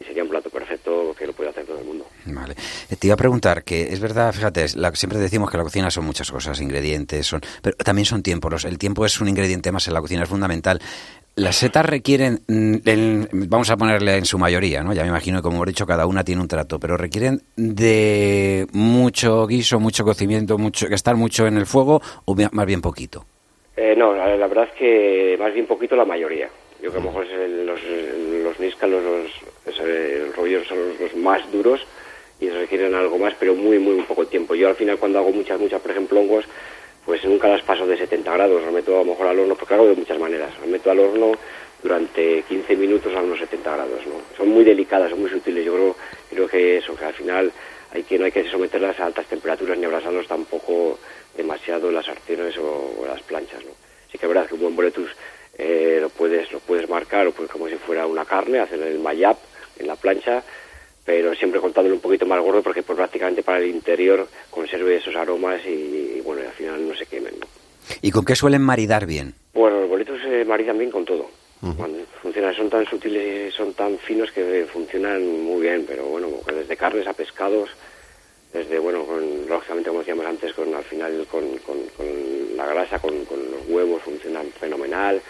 y 0.00 0.04
sería 0.04 0.22
un 0.22 0.28
plato 0.30 0.48
perfecto 0.50 1.14
que 1.16 1.26
lo 1.26 1.32
puede 1.32 1.50
hacer 1.50 1.64
todo 1.66 1.78
el 1.78 1.84
mundo. 1.84 2.06
Vale. 2.26 2.54
Eh, 2.90 2.96
Te 2.96 3.06
iba 3.06 3.14
a 3.14 3.18
preguntar 3.18 3.62
que 3.64 3.82
es 3.92 4.00
verdad, 4.00 4.32
fíjate, 4.32 4.66
la- 4.76 4.94
siempre 4.94 5.18
decimos 5.18 5.50
que 5.50 5.56
la 5.58 5.62
cocina 5.62 5.90
son 5.90 6.04
muchas 6.06 6.30
cosas, 6.30 6.60
ingredientes, 6.60 7.26
son, 7.26 7.40
pero 7.62 7.76
también 7.76 8.06
son 8.06 8.22
tiempos. 8.22 8.50
los- 8.50 8.64
El 8.64 8.78
tiempo 8.78 9.04
es 9.04 9.20
un 9.20 9.28
ingrediente 9.28 9.70
más 9.72 9.86
en 9.88 9.94
la 9.94 10.00
cocina, 10.00 10.22
es 10.22 10.28
fundamental. 10.28 10.80
Las 11.36 11.56
setas 11.56 11.86
requieren, 11.86 12.40
mm, 12.48 12.74
el- 12.86 13.28
vamos 13.32 13.70
a 13.70 13.76
ponerle 13.76 14.16
en 14.16 14.24
su 14.24 14.36
mayoría, 14.38 14.82
¿no? 14.82 14.92
Ya 14.92 15.02
me 15.02 15.08
imagino 15.08 15.38
que 15.38 15.42
como 15.42 15.56
hemos 15.56 15.68
dicho, 15.68 15.86
cada 15.86 16.06
una 16.06 16.24
tiene 16.24 16.40
un 16.42 16.48
trato, 16.48 16.78
pero 16.80 16.96
requieren 16.96 17.42
de 17.56 18.66
mucho 18.72 19.46
guiso, 19.46 19.78
mucho 19.80 20.04
cocimiento, 20.04 20.58
mucho, 20.58 20.86
estar 20.88 21.16
mucho 21.16 21.46
en 21.46 21.56
el 21.56 21.66
fuego 21.66 22.02
o 22.24 22.34
más 22.52 22.66
bien 22.66 22.80
poquito. 22.80 23.24
Eh, 23.76 23.94
no, 23.96 24.14
la, 24.14 24.36
la 24.36 24.46
verdad 24.48 24.64
es 24.72 24.78
que 24.78 25.36
más 25.38 25.54
bien 25.54 25.66
poquito 25.66 25.94
la 25.96 26.04
mayoría. 26.04 26.48
Yo 26.82 26.90
que 26.90 26.96
a 26.98 27.00
lo 27.00 27.06
mejor 27.06 27.24
es 27.26 27.32
el- 27.32 27.66
los, 27.66 27.80
los 28.44 28.58
níscalos, 28.60 29.02
los, 29.02 29.30
el 29.82 30.32
rollo 30.32 30.64
son 30.64 30.78
los, 30.88 31.00
los 31.00 31.16
más 31.16 31.50
duros 31.50 31.80
y 32.40 32.48
requieren 32.48 32.94
algo 32.94 33.18
más, 33.18 33.34
pero 33.38 33.54
muy, 33.54 33.78
muy 33.78 34.00
poco 34.02 34.26
tiempo. 34.26 34.54
Yo 34.54 34.68
al 34.68 34.74
final 34.74 34.98
cuando 34.98 35.18
hago 35.18 35.30
muchas, 35.30 35.60
muchas, 35.60 35.80
por 35.80 35.90
ejemplo, 35.90 36.20
hongos, 36.20 36.46
pues 37.04 37.24
nunca 37.24 37.48
las 37.48 37.62
paso 37.62 37.86
de 37.86 37.98
70 37.98 38.32
grados, 38.32 38.62
las 38.62 38.72
meto 38.72 38.94
a 38.96 38.98
lo 38.98 39.04
mejor 39.04 39.26
al 39.26 39.38
horno, 39.38 39.54
porque 39.54 39.74
hago 39.74 39.86
de 39.86 39.94
muchas 39.94 40.18
maneras. 40.18 40.50
Las 40.58 40.68
meto 40.68 40.90
al 40.90 41.00
horno 41.00 41.32
durante 41.82 42.42
15 42.42 42.76
minutos 42.76 43.14
a 43.14 43.20
unos 43.20 43.38
70 43.38 43.70
grados. 43.70 44.00
Son 44.36 44.48
muy 44.48 44.64
delicadas, 44.64 45.10
son 45.10 45.20
muy 45.20 45.30
sutiles. 45.30 45.64
Yo 45.64 45.74
creo, 45.74 45.96
creo 46.30 46.48
que 46.48 46.78
eso, 46.78 46.96
que 46.96 47.04
al 47.04 47.14
final 47.14 47.52
hay 47.92 48.02
que, 48.04 48.22
hay 48.22 48.32
que 48.32 48.48
someterlas 48.50 48.98
a 49.00 49.06
altas 49.06 49.26
temperaturas 49.26 49.76
ni 49.76 49.84
abrazarlos 49.84 50.26
tampoco 50.26 50.98
demasiado 51.36 51.90
las 51.90 52.06
sartenes 52.06 52.56
o, 52.58 53.04
las 53.06 53.22
planchas, 53.22 53.64
¿no? 53.64 53.72
Sí 54.10 54.18
que 54.18 54.26
es 54.26 54.28
verdad 54.28 54.46
que 54.46 54.54
un 54.54 54.60
buen 54.60 54.76
boletus 54.76 55.10
eh, 55.56 55.98
lo 56.00 56.08
puedes 56.08 56.50
lo 56.52 56.58
puedes 56.60 56.88
marcar 56.88 57.30
pues 57.32 57.48
como 57.50 57.68
si 57.68 57.76
fuera 57.76 58.06
una 58.06 58.24
carne, 58.24 58.58
hacer 58.58 58.80
el 58.82 58.98
mayap 58.98 59.36
en 59.80 59.86
la 59.86 59.96
plancha, 59.96 60.42
pero 61.04 61.34
siempre 61.34 61.60
contándolo 61.60 61.96
un 61.96 62.00
poquito 62.00 62.26
más 62.26 62.40
gordo 62.40 62.62
porque 62.62 62.82
pues 62.82 62.96
prácticamente 62.96 63.42
para 63.42 63.58
el 63.58 63.66
interior 63.66 64.28
conserve 64.50 64.96
esos 64.96 65.16
aromas 65.16 65.60
y, 65.66 66.18
y, 66.18 66.22
bueno, 66.24 66.42
y 66.42 66.46
al 66.46 66.52
final 66.52 66.88
no 66.88 66.94
se 66.94 67.06
quemen, 67.06 67.34
¿no? 67.40 67.46
¿Y 68.02 68.10
con 68.10 68.24
qué 68.24 68.36
suelen 68.36 68.62
maridar 68.62 69.06
bien? 69.06 69.34
Bueno, 69.52 69.80
los 69.80 69.88
boletos 69.88 70.20
se 70.22 70.44
maridan 70.44 70.78
bien 70.78 70.90
con 70.90 71.04
todo. 71.04 71.28
Cuando 71.76 71.98
funcionan, 72.22 72.54
son 72.54 72.70
tan 72.70 72.86
sutiles 72.86 73.52
y 73.52 73.54
son 73.54 73.74
tan 73.74 73.98
finos 73.98 74.32
que 74.32 74.66
funcionan 74.72 75.42
muy 75.42 75.60
bien, 75.60 75.84
pero 75.86 76.04
bueno, 76.04 76.28
desde 76.46 76.74
carnes 76.74 77.06
a 77.06 77.12
pescados, 77.12 77.68
desde, 78.50 78.78
bueno, 78.78 79.04
con, 79.04 79.46
lógicamente, 79.46 79.90
como 79.90 80.00
decíamos 80.00 80.24
antes, 80.24 80.54
con 80.54 80.74
al 80.74 80.84
final 80.84 81.26
con, 81.30 81.58
con, 81.58 81.76
con 81.98 82.06
la 82.56 82.64
grasa, 82.64 82.98
con, 82.98 83.26
con 83.26 83.38
los 83.50 83.68
huevos, 83.68 84.00
funcionan 84.02 84.46
fenomenal. 84.58 85.20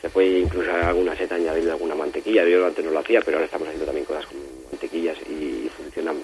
Se 0.00 0.08
puede 0.10 0.40
incluso 0.40 0.70
a 0.70 0.88
alguna 0.88 1.16
seta 1.16 1.34
añadirle 1.34 1.72
alguna 1.72 1.94
mantequilla. 1.94 2.44
Yo 2.44 2.64
antes 2.64 2.84
no 2.84 2.90
lo 2.90 3.00
hacía, 3.00 3.20
pero 3.20 3.38
ahora 3.38 3.46
estamos 3.46 3.66
haciendo 3.66 3.86
también 3.86 4.06
cosas 4.06 4.26
con 4.26 4.36
mantequilla 4.70 5.12
mantequillas 5.12 5.18
y 5.28 5.68
funcionan 5.70 6.16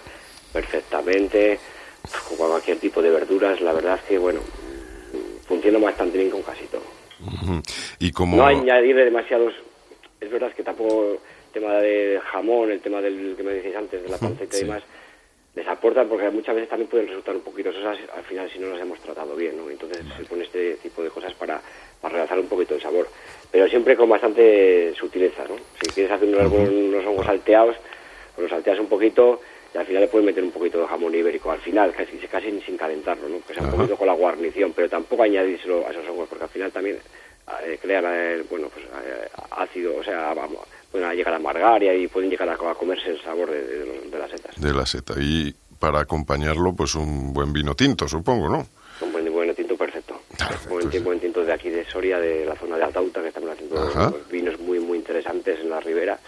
perfectamente 0.52 1.58
con 2.28 2.36
cualquier 2.36 2.78
tipo 2.78 3.02
de 3.02 3.10
verduras. 3.10 3.60
La 3.60 3.72
verdad 3.72 3.96
es 3.96 4.02
que, 4.02 4.18
bueno, 4.18 4.40
funciona 5.46 5.78
bastante 5.78 6.18
bien 6.18 6.30
con 6.30 6.42
casi 6.42 6.66
todo. 6.66 6.82
Y 7.98 8.12
como... 8.12 8.36
No 8.36 8.46
añadirle 8.46 9.04
demasiados. 9.04 9.54
Es 10.20 10.30
verdad 10.30 10.52
que 10.52 10.62
tampoco 10.62 11.12
el 11.12 11.18
tema 11.52 11.74
del 11.74 12.20
jamón, 12.20 12.70
el 12.70 12.80
tema 12.80 13.00
del 13.00 13.34
que 13.36 13.42
me 13.42 13.52
decís 13.54 13.74
antes, 13.76 14.02
de 14.02 14.08
la 14.08 14.18
panceta 14.18 14.56
y 14.56 14.60
demás, 14.60 14.82
les 15.54 15.66
aportan 15.68 16.08
porque 16.08 16.28
muchas 16.30 16.54
veces 16.54 16.68
también 16.68 16.90
pueden 16.90 17.06
resultar 17.06 17.34
un 17.36 17.42
poquito 17.42 17.72
sosas 17.72 17.98
al 18.16 18.24
final 18.24 18.50
si 18.50 18.58
no 18.58 18.68
las 18.68 18.80
hemos 18.80 18.98
tratado 19.00 19.36
bien, 19.36 19.56
¿no? 19.56 19.70
Entonces 19.70 20.04
se 20.16 20.24
pone 20.24 20.44
este 20.44 20.74
tipo 20.76 21.02
de 21.02 21.10
cosas 21.10 21.32
para, 21.34 21.60
para 22.00 22.16
realzar 22.16 22.38
un 22.38 22.48
poquito 22.48 22.74
el 22.74 22.82
sabor. 22.82 23.06
Pero 23.54 23.68
siempre 23.68 23.94
con 23.96 24.08
bastante 24.08 24.92
sutileza, 24.98 25.44
¿no? 25.48 25.54
Si 25.80 25.86
quieres 25.90 26.10
hacer 26.10 26.26
unos, 26.28 26.50
unos 26.52 27.06
hongos 27.06 27.24
salteados, 27.24 27.76
pues 28.34 28.42
los 28.42 28.50
salteas 28.50 28.80
un 28.80 28.88
poquito 28.88 29.40
y 29.72 29.78
al 29.78 29.86
final 29.86 30.02
le 30.02 30.08
puedes 30.08 30.26
meter 30.26 30.42
un 30.42 30.50
poquito 30.50 30.80
de 30.80 30.88
jamón 30.88 31.14
ibérico 31.14 31.52
al 31.52 31.60
final, 31.60 31.92
casi, 31.96 32.16
casi 32.26 32.60
sin 32.62 32.76
calentarlo, 32.76 33.28
¿no? 33.28 33.36
Que 33.46 33.54
sea 33.54 33.62
un 33.62 33.68
Ajá. 33.68 33.76
poquito 33.76 33.96
con 33.96 34.08
la 34.08 34.14
guarnición, 34.14 34.72
pero 34.74 34.88
tampoco 34.88 35.22
añadírselo 35.22 35.86
a 35.86 35.92
esos 35.92 36.04
hongos 36.08 36.28
porque 36.28 36.42
al 36.42 36.50
final 36.50 36.72
también 36.72 36.96
eh, 37.64 37.78
crean, 37.80 38.04
eh, 38.08 38.42
bueno, 38.50 38.66
pues 38.74 38.86
eh, 38.86 39.28
ácido, 39.52 39.98
o 39.98 40.02
sea, 40.02 40.34
vamos, 40.34 40.58
pueden 40.90 41.08
llegar 41.12 41.34
a 41.34 41.36
amargar 41.36 41.80
y 41.80 41.88
ahí 41.90 42.08
pueden 42.08 42.30
llegar 42.30 42.48
a, 42.48 42.54
a 42.54 42.74
comerse 42.74 43.10
el 43.10 43.22
sabor 43.22 43.52
de, 43.52 43.64
de 43.64 43.86
los- 43.86 44.10
de 44.10 44.18
las 44.18 44.30
setas. 44.32 44.60
de 44.60 44.72
la 44.74 44.84
seta. 44.84 45.14
Y 45.16 45.54
para 45.78 46.00
acompañarlo, 46.00 46.72
pues 46.74 46.96
un 46.96 47.32
buen 47.32 47.52
vino 47.52 47.76
tinto, 47.76 48.08
supongo, 48.08 48.48
¿no? 48.48 48.66
Un 49.00 49.12
buen, 49.12 49.32
buen 49.32 49.54
tinto 49.54 49.76
perfecto. 50.48 50.74
buen, 50.74 50.90
tin- 50.90 51.04
buen 51.04 51.20
tinto 51.20 51.44
de 51.44 51.52
aquí 51.52 51.70
de 51.70 51.84
Soria, 51.84 52.18
de 52.18 52.44
la 52.44 52.54
zona 52.56 52.76
de 52.76 52.84
Altauta, 52.84 53.20
que 53.22 53.28
estamos 53.28 53.50
haciendo 53.50 53.76
unos 54.08 54.28
vinos 54.28 54.58
muy, 54.60 54.78
muy 54.80 54.98
interesantes 54.98 55.60
en 55.60 55.70
la 55.70 55.80
ribera. 55.80 56.18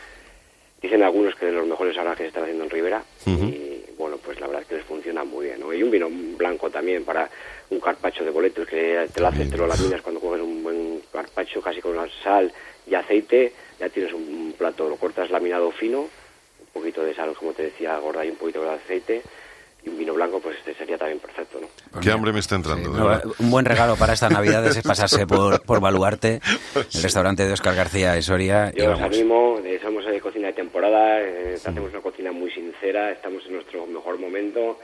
Dicen 0.81 1.03
algunos 1.03 1.35
que 1.35 1.47
de 1.47 1.53
los 1.53 1.67
mejores 1.67 1.97
ahora 1.97 2.13
que 2.15 2.25
se 2.25 2.29
están 2.29 2.43
haciendo 2.45 2.65
en 2.65 2.71
ribera. 2.71 3.03
Y 3.49 3.85
bueno, 3.99 4.19
pues 4.19 4.39
la 4.41 4.47
verdad 4.47 4.63
es 4.63 4.69
que 4.69 4.75
les 4.77 4.85
funciona 4.85 5.25
muy 5.25 5.47
bien. 5.47 5.61
¿no? 5.61 5.73
Y 5.73 5.83
un 5.83 5.91
vino 5.91 6.09
blanco 6.11 6.71
también 6.71 7.05
para 7.05 7.29
un 7.71 7.81
carpacho 7.81 8.25
de 8.25 8.31
boletos 8.31 8.67
que 8.69 9.09
te 9.13 9.21
lo 9.21 9.29
haces, 9.29 9.51
te 9.51 9.57
lo 9.57 9.67
laminas 9.67 10.03
cuando 10.03 10.21
coges 10.21 10.43
un 10.43 10.63
buen 10.63 11.03
carpacho 11.13 11.61
casi 11.63 11.81
con 11.81 11.97
la 11.97 12.07
sal 12.23 12.53
y 12.87 12.95
aceite. 12.95 13.53
Ya 13.81 13.89
tienes 13.89 14.13
un 14.13 14.55
plato, 14.57 14.89
lo 14.89 14.97
cortas 14.97 15.31
laminado 15.31 15.71
fino, 15.73 16.01
un 16.03 16.67
poquito 16.73 17.03
de 17.03 17.15
sal, 17.15 17.35
como 17.35 17.53
te 17.53 17.65
decía, 17.65 17.99
gorda 17.99 18.25
y 18.25 18.31
un 18.31 18.37
poquito 18.37 18.63
de 18.63 18.71
aceite. 18.71 19.23
Y 19.87 19.89
un 19.89 19.99
vino 19.99 20.13
blanco, 20.15 20.41
pues 20.41 20.59
este 20.59 20.75
sería 20.75 20.99
también 20.99 21.21
perfecto, 21.21 21.61
¿no? 21.61 22.01
Qué 22.01 22.11
hambre 22.11 22.33
me 22.33 22.41
está 22.41 22.57
entrando. 22.57 22.91
No, 22.91 23.21
un 23.39 23.51
buen 23.51 23.65
regalo 23.65 23.97
para 23.97 24.13
estas 24.15 24.33
navidades 24.33 24.77
es 24.77 24.83
pasarse 24.83 25.27
por, 25.27 25.63
por 25.63 25.81
Baluarte, 25.81 26.41
el 26.75 27.03
restaurante 27.03 27.47
de 27.47 27.53
Oscar 27.53 27.75
García 27.75 28.13
de 28.13 28.23
Soria. 28.23 28.73
y 28.75 28.81
Yo 28.81 28.93
os 28.93 29.01
vamos. 29.01 29.15
animo, 29.17 29.59
eh, 29.65 29.79
somos 29.83 30.05
de 30.05 30.21
cocina 30.21 30.49
de 30.49 30.55
temporada, 30.55 31.21
eh, 31.21 31.55
hacemos 31.55 31.91
una 31.93 32.01
cocina 32.03 32.33
muy 32.33 32.51
sincera, 32.51 33.13
estamos 33.13 33.45
en 33.47 33.55
nuestro 33.55 33.87
mejor 33.87 34.19
momento 34.19 34.79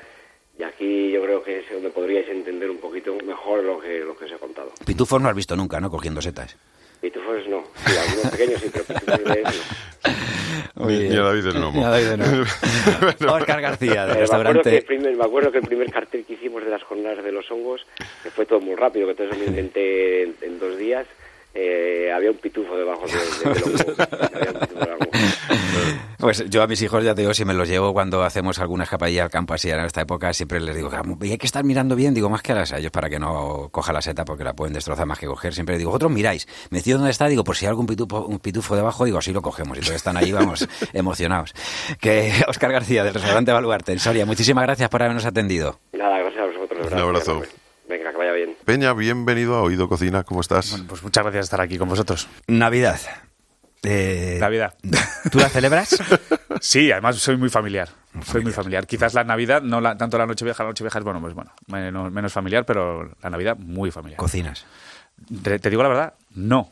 y 0.59 0.62
aquí 0.62 1.11
yo 1.11 1.23
creo 1.23 1.43
que 1.43 1.59
es 1.61 1.65
donde 1.73 1.91
podríais 1.91 2.29
entender 2.29 2.70
un 2.70 2.79
poquito 2.79 3.12
mejor 3.27 3.65
lo 3.65 3.81
que, 3.81 3.99
lo 4.01 4.16
que 4.16 4.27
os 4.27 4.33
he 4.33 4.37
contado. 4.39 4.70
Pitufos 4.87 5.20
no 5.20 5.29
has 5.29 5.35
visto 5.35 5.57
nunca, 5.57 5.81
¿no? 5.81 5.91
Cogiendo 5.91 6.23
setas. 6.23 6.57
Pitufos 7.03 7.49
no, 7.49 7.65
sí, 7.85 7.97
algunos 7.99 8.31
pequeños 8.31 8.61
sí, 8.61 8.70
pero 8.73 8.85
pitufos 8.85 9.24
de 9.24 9.43
no. 9.43 10.87
Ni, 10.87 10.99
ni 11.09 11.16
a 11.16 11.23
David 11.23 11.47
el 11.47 11.61
Nomo. 11.61 11.81
Ni 11.81 11.85
a 11.85 11.91
David 11.91 12.07
el 12.07 12.19
Nomo. 12.20 13.33
Oscar 13.35 13.61
García, 13.61 14.07
del 14.07 14.19
me, 14.19 14.24
acuerdo 14.24 14.62
que 14.62 14.83
primer, 14.83 15.16
me 15.16 15.24
acuerdo 15.24 15.51
que 15.51 15.59
el 15.59 15.66
primer 15.66 15.91
cartel 15.91 16.24
que 16.24 16.35
hicimos 16.35 16.65
de 16.65 16.70
las 16.70 16.83
jornadas 16.85 17.24
de 17.24 17.33
los 17.33 17.51
hongos, 17.51 17.85
que 18.23 18.31
fue 18.31 18.47
todo 18.47 18.61
muy 18.61 18.77
rápido, 18.77 19.09
que 19.09 19.15
todo 19.15 19.27
eso 19.27 19.37
lo 19.37 19.45
inventé 19.45 20.23
en, 20.23 20.37
en 20.43 20.61
dos 20.61 20.79
días, 20.79 21.07
eh, 21.55 22.11
había 22.15 22.31
un 22.31 22.39
pitufo 22.39 22.77
debajo 22.77 23.05
de, 23.07 23.51
de-. 23.51 23.95
Pues 26.19 26.49
yo 26.49 26.62
a 26.62 26.69
mis 26.69 26.81
hijos, 26.83 27.03
ya 27.03 27.16
te 27.16 27.23
digo, 27.23 27.35
si 27.35 27.45
me 27.45 27.53
los 27.53 27.69
llevo 27.69 27.93
cuando 27.93 28.23
hacemos 28.23 28.61
alguna 28.61 28.85
escapadilla 28.85 29.24
al 29.24 29.31
campo 29.31 29.55
así 29.55 29.70
en 29.70 29.81
esta 29.81 30.03
época, 30.03 30.33
siempre 30.33 30.61
les 30.61 30.77
digo, 30.77 30.89
"Y 31.20 31.33
hay 31.33 31.37
que 31.39 31.47
estar 31.47 31.65
mirando 31.65 31.97
bien, 31.97 32.15
digo, 32.15 32.31
más 32.31 32.43
que 32.43 32.53
a, 32.53 32.55
las, 32.55 32.73
a 32.73 32.79
ellos 32.79 32.93
para 32.93 33.11
que 33.11 33.19
no 33.19 33.69
coja 33.73 33.93
la 33.93 34.01
seta 34.01 34.24
porque 34.24 34.45
la 34.45 34.55
pueden 34.55 34.73
destrozar 34.73 35.05
más 35.05 35.19
que 35.19 35.27
coger. 35.27 35.53
Siempre 35.53 35.77
digo, 35.79 35.91
vosotros 35.91 36.12
miráis, 36.12 36.47
me 36.70 36.79
decido 36.79 36.99
dónde 36.99 37.11
está, 37.11 37.27
digo, 37.27 37.43
por 37.43 37.57
si 37.57 37.65
hay 37.66 37.70
algún 37.70 37.87
pitufo, 37.87 38.24
un 38.24 38.39
pitufo 38.39 38.77
debajo, 38.77 39.05
digo, 39.05 39.19
así 39.19 39.33
lo 39.33 39.43
cogemos. 39.43 39.77
Y 39.79 39.81
todos 39.81 39.97
están 39.97 40.16
ahí, 40.16 40.31
vamos, 40.31 40.69
emocionados. 40.93 41.55
Que 42.01 42.33
Oscar 42.47 42.70
García, 42.70 43.03
del 43.03 43.15
restaurante 43.15 43.51
Baluarte, 43.51 43.91
en 43.91 43.99
Soria, 43.99 44.24
muchísimas 44.24 44.62
gracias 44.62 44.89
por 44.91 45.03
habernos 45.03 45.27
atendido. 45.27 45.81
Nada, 45.93 46.19
gracias 46.19 46.41
a 46.41 46.47
vosotros. 46.47 46.87
Un 46.93 46.99
abrazo. 46.99 47.43
Venga, 47.93 48.10
que 48.10 48.16
vaya 48.16 48.32
bien. 48.32 48.56
Peña, 48.64 48.94
bienvenido 48.94 49.55
a 49.56 49.60
Oído 49.62 49.86
Cocina, 49.86 50.24
¿cómo 50.24 50.40
estás? 50.40 50.82
Pues 50.89 51.02
muchas 51.02 51.24
gracias 51.24 51.43
de 51.43 51.44
estar 51.44 51.60
aquí 51.60 51.77
con 51.77 51.90
vosotros. 51.90 52.27
Navidad. 52.48 52.98
Eh, 53.82 54.39
Navidad. 54.40 54.74
¿Tú 55.31 55.39
la 55.39 55.48
celebras? 55.51 55.97
Sí, 56.60 56.93
además 56.93 57.16
soy 57.16 57.36
muy 57.36 57.48
familiar. 57.48 57.89
Soy 58.24 58.43
muy 58.43 58.52
familiar. 58.52 58.86
Quizás 58.86 59.14
la 59.14 59.24
Navidad, 59.24 59.62
no 59.62 59.81
la- 59.81 59.97
tanto 59.97 60.16
la 60.16 60.27
Nochevieja, 60.27 60.62
la 60.62 60.69
Nochevieja 60.69 60.98
es, 61.01 61.05
bueno, 61.05 61.20
pues 61.20 61.35
bueno, 61.35 61.51
menos, 61.66 62.12
menos 62.12 62.32
familiar, 62.32 62.64
pero 62.64 63.10
la 63.20 63.31
Navidad 63.31 63.56
muy 63.59 63.90
familiar. 63.90 64.19
¿Cocinas? 64.19 64.64
Te, 65.43 65.59
te 65.59 65.70
digo 65.70 65.82
la 65.82 65.89
verdad, 65.89 66.14
no. 66.35 66.70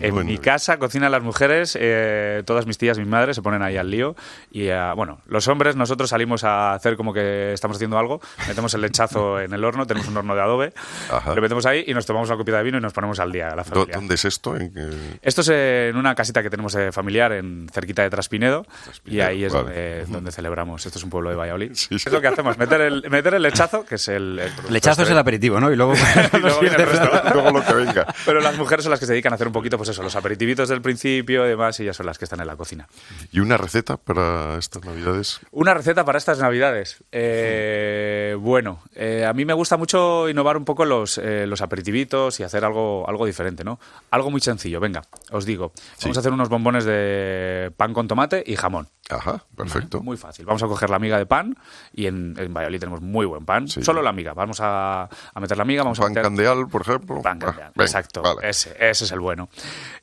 En 0.00 0.14
Bueno. 0.14 0.30
mi 0.30 0.38
casa 0.38 0.78
cocinan 0.78 1.12
las 1.12 1.22
mujeres, 1.22 1.76
eh, 1.80 2.42
todas 2.46 2.66
mis 2.66 2.78
tías, 2.78 2.98
mis 2.98 3.06
madres 3.06 3.36
se 3.36 3.42
ponen 3.42 3.62
ahí 3.62 3.76
al 3.76 3.90
lío 3.90 4.16
y 4.50 4.68
eh, 4.68 4.92
bueno, 4.96 5.20
los 5.26 5.46
hombres 5.48 5.76
nosotros 5.76 6.10
salimos 6.10 6.42
a 6.44 6.72
hacer 6.72 6.96
como 6.96 7.12
que 7.12 7.52
estamos 7.52 7.76
haciendo 7.76 7.98
algo, 7.98 8.20
metemos 8.48 8.72
el 8.74 8.80
lechazo 8.80 9.40
en 9.40 9.52
el 9.52 9.62
horno, 9.64 9.86
tenemos 9.86 10.08
un 10.08 10.16
horno 10.16 10.34
de 10.34 10.40
adobe, 10.40 10.72
Ajá. 11.10 11.34
lo 11.34 11.42
metemos 11.42 11.66
ahí 11.66 11.84
y 11.86 11.92
nos 11.94 12.06
tomamos 12.06 12.28
una 12.30 12.38
copita 12.38 12.56
de 12.58 12.62
vino 12.64 12.78
y 12.78 12.80
nos 12.80 12.92
ponemos 12.92 13.18
al 13.20 13.30
día, 13.30 13.54
la 13.54 13.62
¿Dó- 13.62 13.64
familia. 13.64 13.96
¿Dónde 13.96 14.14
es 14.14 14.24
esto? 14.24 14.56
¿En 14.56 14.72
qué- 14.72 15.18
Esto 15.22 15.40
es 15.42 15.48
eh, 15.52 15.88
en 15.90 15.96
una 15.96 16.14
casita 16.14 16.42
que 16.42 16.50
tenemos 16.50 16.74
eh, 16.76 16.90
familiar 16.92 17.32
en 17.32 17.68
cerquita 17.72 18.02
de 18.02 18.10
Traspinedo 18.10 18.64
y 19.04 19.20
ahí 19.20 19.44
es 19.44 19.52
vale. 19.52 19.64
donde, 19.64 20.04
donde 20.06 20.32
celebramos. 20.32 20.84
Esto 20.86 20.98
es 20.98 21.04
un 21.04 21.10
pueblo 21.10 21.30
de 21.30 21.36
Valladolid. 21.36 21.72
Es 21.90 22.10
lo 22.12 22.20
que 22.20 22.28
hacemos, 22.28 22.56
meter 22.58 22.80
el, 22.80 23.10
meter 23.10 23.34
el 23.34 23.42
lechazo, 23.42 23.84
que 23.84 23.94
es 23.96 24.08
el... 24.08 24.38
el 24.38 24.52
Lechazo 24.72 25.02
es 25.02 25.10
el 25.10 25.18
aperitivo, 25.18 25.60
¿no? 25.60 25.70
Y 25.72 25.76
luego... 25.76 25.92
Y 26.32 26.38
luego 26.38 26.60
viene 26.60 26.76
el 26.76 26.86
resto. 26.86 27.10
Luego 27.32 27.50
lo 27.58 27.64
que 27.64 27.72
venga. 27.74 28.06
Pero 28.26 28.40
las 28.40 28.56
mujeres 28.56 28.82
son 28.84 28.90
las 28.90 29.00
que 29.00 29.06
se 29.06 29.12
dedican 29.12 29.32
a 29.32 29.36
hacer 29.36 29.46
un 29.46 29.52
poquito, 29.52 29.73
pues 29.76 29.88
eso, 29.90 30.02
los 30.02 30.16
aperitivitos 30.16 30.68
del 30.68 30.82
principio 30.82 31.44
y 31.46 31.48
demás, 31.48 31.78
y 31.80 31.84
ellas 31.84 31.96
son 31.96 32.06
las 32.06 32.18
que 32.18 32.24
están 32.24 32.40
en 32.40 32.46
la 32.46 32.56
cocina. 32.56 32.88
¿Y 33.32 33.40
una 33.40 33.56
receta 33.56 33.96
para 33.96 34.56
estas 34.58 34.84
navidades? 34.84 35.40
Una 35.50 35.74
receta 35.74 36.04
para 36.04 36.18
estas 36.18 36.38
navidades. 36.38 36.98
Eh, 37.12 38.36
bueno, 38.38 38.80
eh, 38.94 39.24
a 39.26 39.32
mí 39.32 39.44
me 39.44 39.52
gusta 39.54 39.76
mucho 39.76 40.28
innovar 40.28 40.56
un 40.56 40.64
poco 40.64 40.84
los, 40.84 41.18
eh, 41.18 41.46
los 41.46 41.60
aperitivitos 41.60 42.40
y 42.40 42.42
hacer 42.42 42.64
algo, 42.64 43.08
algo 43.08 43.26
diferente, 43.26 43.64
¿no? 43.64 43.78
Algo 44.10 44.30
muy 44.30 44.40
sencillo, 44.40 44.80
venga, 44.80 45.02
os 45.30 45.44
digo. 45.44 45.72
Vamos 46.02 46.16
a 46.16 46.20
hacer 46.20 46.32
unos 46.32 46.48
bombones 46.48 46.84
de 46.84 47.72
pan 47.76 47.92
con 47.94 48.08
tomate 48.08 48.42
y 48.46 48.56
jamón. 48.56 48.88
Ajá, 49.10 49.44
perfecto. 49.54 50.00
Muy 50.00 50.16
fácil. 50.16 50.46
Vamos 50.46 50.62
a 50.62 50.66
coger 50.66 50.88
la 50.88 50.98
miga 50.98 51.18
de 51.18 51.26
pan 51.26 51.58
y 51.92 52.06
en, 52.06 52.34
en 52.38 52.54
Valladolid 52.54 52.80
tenemos 52.80 53.02
muy 53.02 53.26
buen 53.26 53.44
pan. 53.44 53.68
Sí. 53.68 53.82
Solo 53.82 54.00
la 54.00 54.12
miga. 54.12 54.32
Vamos 54.32 54.60
a, 54.62 55.02
a 55.34 55.40
meter 55.40 55.58
la 55.58 55.64
miga, 55.66 55.82
vamos 55.82 55.98
a 55.98 56.02
Pan 56.02 56.12
meter... 56.12 56.22
candeal, 56.22 56.68
por 56.68 56.80
ejemplo. 56.82 57.20
Pan 57.20 57.38
Ah, 57.42 57.46
candeal, 57.46 57.72
venga, 57.74 57.84
exacto. 57.84 58.22
vale. 58.22 58.48
Ese, 58.48 58.70
ese 58.80 59.04
es 59.04 59.12
el 59.12 59.20
bueno. 59.20 59.50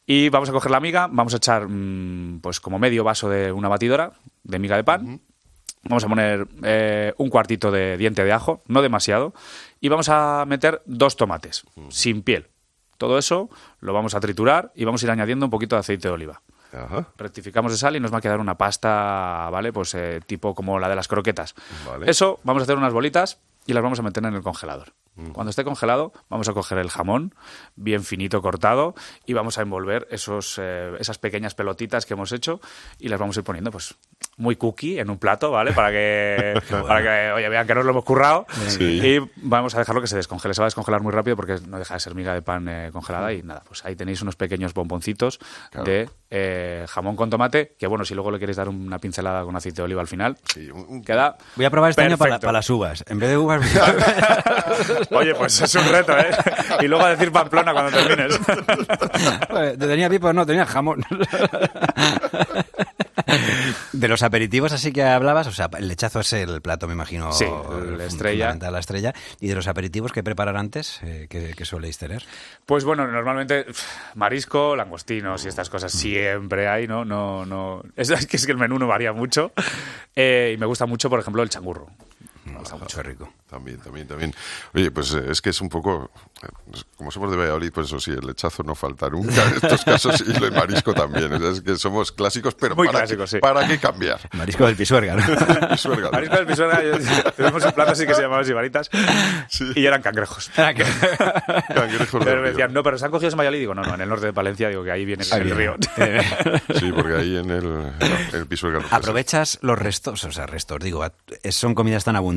Y 0.05 0.29
vamos 0.29 0.49
a 0.49 0.51
coger 0.51 0.71
la 0.71 0.79
miga, 0.79 1.07
vamos 1.11 1.33
a 1.33 1.38
echar 1.38 1.67
mm, 1.67 2.41
pues 2.41 2.59
como 2.59 2.79
medio 2.79 3.03
vaso 3.03 3.29
de 3.29 3.51
una 3.51 3.69
batidora 3.69 4.11
de 4.43 4.59
miga 4.59 4.75
de 4.75 4.83
pan. 4.83 5.21
Vamos 5.83 6.03
a 6.03 6.07
poner 6.07 6.47
eh, 6.63 7.13
un 7.17 7.29
cuartito 7.29 7.71
de 7.71 7.97
diente 7.97 8.23
de 8.23 8.31
ajo, 8.31 8.61
no 8.67 8.81
demasiado. 8.81 9.33
Y 9.79 9.89
vamos 9.89 10.09
a 10.09 10.45
meter 10.47 10.81
dos 10.85 11.15
tomates, 11.15 11.65
sin 11.89 12.21
piel. 12.21 12.47
Todo 12.97 13.17
eso 13.17 13.49
lo 13.79 13.93
vamos 13.93 14.13
a 14.13 14.19
triturar 14.19 14.71
y 14.75 14.85
vamos 14.85 15.01
a 15.01 15.05
ir 15.07 15.11
añadiendo 15.11 15.45
un 15.45 15.49
poquito 15.49 15.75
de 15.75 15.79
aceite 15.79 16.07
de 16.07 16.13
oliva. 16.13 16.41
Ajá. 16.71 17.07
Rectificamos 17.17 17.71
de 17.71 17.77
sal 17.77 17.95
y 17.95 17.99
nos 17.99 18.13
va 18.13 18.19
a 18.19 18.21
quedar 18.21 18.39
una 18.39 18.57
pasta, 18.57 19.49
¿vale? 19.51 19.73
Pues 19.73 19.95
eh, 19.95 20.21
tipo 20.25 20.53
como 20.53 20.79
la 20.79 20.88
de 20.88 20.95
las 20.95 21.07
croquetas. 21.07 21.55
Vale. 21.85 22.09
Eso, 22.09 22.39
vamos 22.43 22.61
a 22.61 22.63
hacer 22.63 22.77
unas 22.77 22.93
bolitas 22.93 23.39
y 23.65 23.73
las 23.73 23.81
vamos 23.81 23.99
a 23.99 24.03
meter 24.03 24.23
en 24.23 24.35
el 24.35 24.43
congelador. 24.43 24.93
Cuando 25.33 25.49
esté 25.49 25.63
congelado, 25.63 26.13
vamos 26.29 26.47
a 26.47 26.53
coger 26.53 26.77
el 26.77 26.89
jamón, 26.89 27.35
bien 27.75 28.03
finito 28.03 28.41
cortado, 28.41 28.95
y 29.25 29.33
vamos 29.33 29.57
a 29.57 29.61
envolver 29.61 30.07
esos, 30.09 30.57
eh, 30.57 30.93
esas 30.99 31.17
pequeñas 31.17 31.53
pelotitas 31.53 32.05
que 32.05 32.13
hemos 32.13 32.31
hecho 32.31 32.61
y 32.97 33.09
las 33.09 33.19
vamos 33.19 33.35
a 33.35 33.41
ir 33.41 33.43
poniendo, 33.43 33.71
pues, 33.71 33.97
muy 34.38 34.56
cookie 34.56 34.99
en 34.99 35.10
un 35.10 35.18
plato, 35.18 35.52
¿vale? 35.52 35.72
Para 35.72 35.91
que, 35.91 36.61
para 36.88 37.02
que 37.02 37.31
oye, 37.34 37.49
vean 37.49 37.68
que 37.68 37.76
nos 37.76 37.85
lo 37.85 37.91
hemos 37.91 38.03
currado. 38.03 38.45
Sí. 38.68 38.84
Y 38.84 39.19
vamos 39.35 39.76
a 39.76 39.80
dejarlo 39.80 40.02
que 40.02 40.07
se 40.07 40.15
descongele. 40.15 40.53
Se 40.53 40.61
va 40.61 40.65
a 40.65 40.68
descongelar 40.68 41.02
muy 41.02 41.11
rápido 41.11 41.35
porque 41.35 41.57
no 41.68 41.77
deja 41.77 41.93
de 41.93 41.99
ser 41.99 42.15
miga 42.15 42.34
de 42.34 42.41
pan 42.41 42.68
eh, 42.68 42.89
congelada. 42.91 43.31
Y 43.34 43.43
nada, 43.43 43.61
pues 43.68 43.85
ahí 43.85 43.95
tenéis 43.95 44.22
unos 44.22 44.35
pequeños 44.35 44.73
bomboncitos 44.73 45.39
de 45.85 46.10
eh, 46.30 46.85
jamón 46.89 47.15
con 47.15 47.30
tomate, 47.30 47.76
que 47.77 47.88
bueno, 47.88 48.03
si 48.03 48.15
luego 48.15 48.31
le 48.31 48.39
queréis 48.39 48.57
dar 48.57 48.69
una 48.69 48.99
pincelada 48.99 49.43
con 49.43 49.56
aceite 49.56 49.77
de 49.77 49.84
oliva 49.84 50.02
al 50.02 50.07
final, 50.07 50.38
queda 51.06 51.38
Voy 51.56 51.65
a 51.65 51.69
probar 51.69 51.91
este 51.91 52.02
año 52.02 52.18
para, 52.18 52.31
perfecto. 52.31 52.48
para 52.48 52.57
las 52.57 52.69
uvas. 52.69 53.03
En 53.07 53.19
vez 53.19 53.30
de 53.30 53.38
uvas... 53.38 53.61
Oye, 55.11 55.35
pues 55.35 55.61
es 55.61 55.76
un 55.76 55.88
reto, 55.89 56.18
¿eh? 56.18 56.31
Y 56.81 56.88
luego 56.88 57.06
a 57.06 57.10
decir 57.10 57.31
Pamplona 57.31 57.73
cuando 57.73 57.91
termines. 57.91 58.39
¿Tenía 59.80 60.10
pipo? 60.10 60.31
No, 60.34 60.45
tenía 60.45 60.65
jamón. 60.65 61.03
De 63.91 64.07
los 64.07 64.23
aperitivos, 64.23 64.72
así 64.72 64.91
que 64.91 65.03
hablabas, 65.03 65.47
o 65.47 65.51
sea, 65.51 65.69
el 65.77 65.88
lechazo 65.88 66.22
es 66.22 66.34
el 66.34 66.61
plato, 66.61 66.88
me 66.88 66.93
imagino. 66.93 67.31
Sí, 67.34 67.45
la 67.97 68.05
estrella. 68.05 68.55
La 68.55 68.80
estrella. 68.80 69.13
¿Y 69.39 69.47
de 69.47 69.55
los 69.55 69.68
aperitivos 69.68 70.11
que 70.11 70.23
preparar 70.23 70.57
antes? 70.57 70.99
Eh, 71.03 71.27
¿qué, 71.30 71.53
qué 71.55 71.65
soléis 71.65 71.97
tener? 71.97 72.23
Pues 72.65 72.84
bueno, 72.84 73.05
normalmente 73.07 73.65
marisco, 74.15 74.76
langostinos 74.76 75.45
y 75.45 75.47
estas 75.49 75.69
cosas 75.69 75.91
siempre 75.91 76.68
hay, 76.68 76.88
¿no? 76.88 77.05
no, 77.05 77.45
no 77.45 77.84
es, 77.95 78.09
es 78.09 78.26
que 78.27 78.38
es 78.38 78.45
que 78.45 78.51
el 78.51 78.57
menú 78.57 78.80
no 78.80 78.88
varía 78.88 79.13
mucho. 79.13 79.51
Eh, 80.15 80.53
y 80.55 80.57
me 80.57 80.65
gusta 80.65 80.85
mucho, 80.85 81.09
por 81.09 81.19
ejemplo, 81.19 81.43
el 81.43 81.49
changurro. 81.49 81.88
Me 82.52 82.60
gusta 82.60 82.76
mucho. 82.78 83.02
rico. 83.03 83.34
También, 83.49 83.80
también, 83.80 84.07
también. 84.07 84.34
Oye, 84.73 84.91
pues 84.91 85.14
eh, 85.14 85.26
es 85.30 85.41
que 85.41 85.49
es 85.49 85.60
un 85.60 85.68
poco, 85.68 86.10
eh, 86.41 86.48
como 86.95 87.11
somos 87.11 87.30
de 87.32 87.38
Valladolid, 87.38 87.72
pues 87.73 87.88
eso 87.88 87.99
sí, 87.99 88.11
el 88.11 88.26
lechazo 88.26 88.64
no 88.64 88.76
falta 88.76 89.10
nunca 89.10 89.44
en 89.45 89.56
estos 89.56 89.84
casos 89.84 90.23
y 90.26 90.32
el 90.44 90.52
marisco 90.53 90.94
también. 90.94 91.34
Es 91.44 91.60
que 91.61 91.76
somos 91.76 92.14
clásicos, 92.14 92.56
pero 92.56 92.76
Muy 92.78 92.88
¿para, 92.88 92.99
clásicos, 92.99 93.30
qué, 93.30 93.38
sí. 93.38 93.41
¿para 93.41 93.68
qué 93.68 93.78
cambiar? 93.78 94.19
Marisco 94.34 94.65
del 94.65 94.76
pisuerga, 94.78 95.15
¿no? 95.15 95.68
Pisuerga. 95.69 96.11
Marisco 96.11 96.36
del 96.38 96.45
Pisuerga, 96.48 96.82
yo- 96.82 97.32
tenemos 97.34 97.65
un 97.65 97.72
plato 97.73 97.91
así 97.91 98.06
que 98.07 98.14
se 98.14 98.22
llamaba 98.22 98.44
sibaritas 98.45 98.90
y 99.76 99.86
eran 99.86 100.02
cangrejos. 100.02 100.49
Cangrejos 100.56 102.11
del 102.14 102.23
Pero 102.23 102.41
me 102.41 102.49
decían, 102.49 102.73
no, 102.73 102.84
pero 102.84 102.98
se 102.98 103.06
han 103.06 103.11
cogido 103.11 103.32
en 103.32 103.38
Valladolid. 103.38 103.60
Digo, 103.60 103.76
no, 103.76 103.82
no, 103.84 103.95
en 103.95 104.02
el 104.02 104.10
norte 104.10 104.28
de 104.28 104.34
Palencia, 104.34 104.69
digo 104.69 104.84
que 104.84 104.91
ahí 104.91 105.06
viene 105.06 105.23
Ahí 105.32 105.41
el 105.41 105.45
viene. 105.45 105.60
río. 105.60 105.76
Sí, 106.80 106.91
porque 106.91 107.15
ahí 107.15 107.38
en 107.38 107.49
el, 107.52 107.65
en 107.99 108.36
el 108.40 108.48
Pisuerga 108.48 108.80
lo 108.80 108.88
que 108.90 108.95
Aprovechas 108.95 109.60
los 109.61 109.78
restos, 109.78 110.23
o 110.23 110.32
sea, 110.32 110.45
restos, 110.48 110.80
digo, 110.80 111.06
son 111.49 111.76
comidas 111.76 112.03
tan 112.03 112.15
abundantes, 112.15 112.32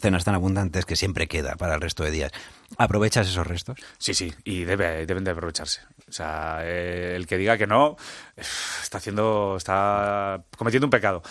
cenas 0.00 0.24
tan 0.24 0.34
abundantes 0.34 0.84
que 0.84 0.96
siempre 0.96 1.28
queda 1.28 1.56
para 1.56 1.74
el 1.74 1.80
resto 1.80 2.02
de 2.02 2.10
días. 2.10 2.32
¿Aprovechas 2.78 3.28
esos 3.28 3.46
restos? 3.46 3.78
Sí, 3.98 4.14
sí, 4.14 4.32
y 4.44 4.64
debe, 4.64 5.06
deben 5.06 5.24
de 5.24 5.30
aprovecharse. 5.32 5.80
O 6.08 6.12
sea, 6.12 6.60
eh, 6.62 7.14
el 7.16 7.26
que 7.26 7.36
diga 7.36 7.58
que 7.58 7.66
no, 7.66 7.96
está 8.36 8.98
haciendo, 8.98 9.56
está 9.56 10.42
cometiendo 10.56 10.86
un 10.86 10.90
pecado. 10.90 11.22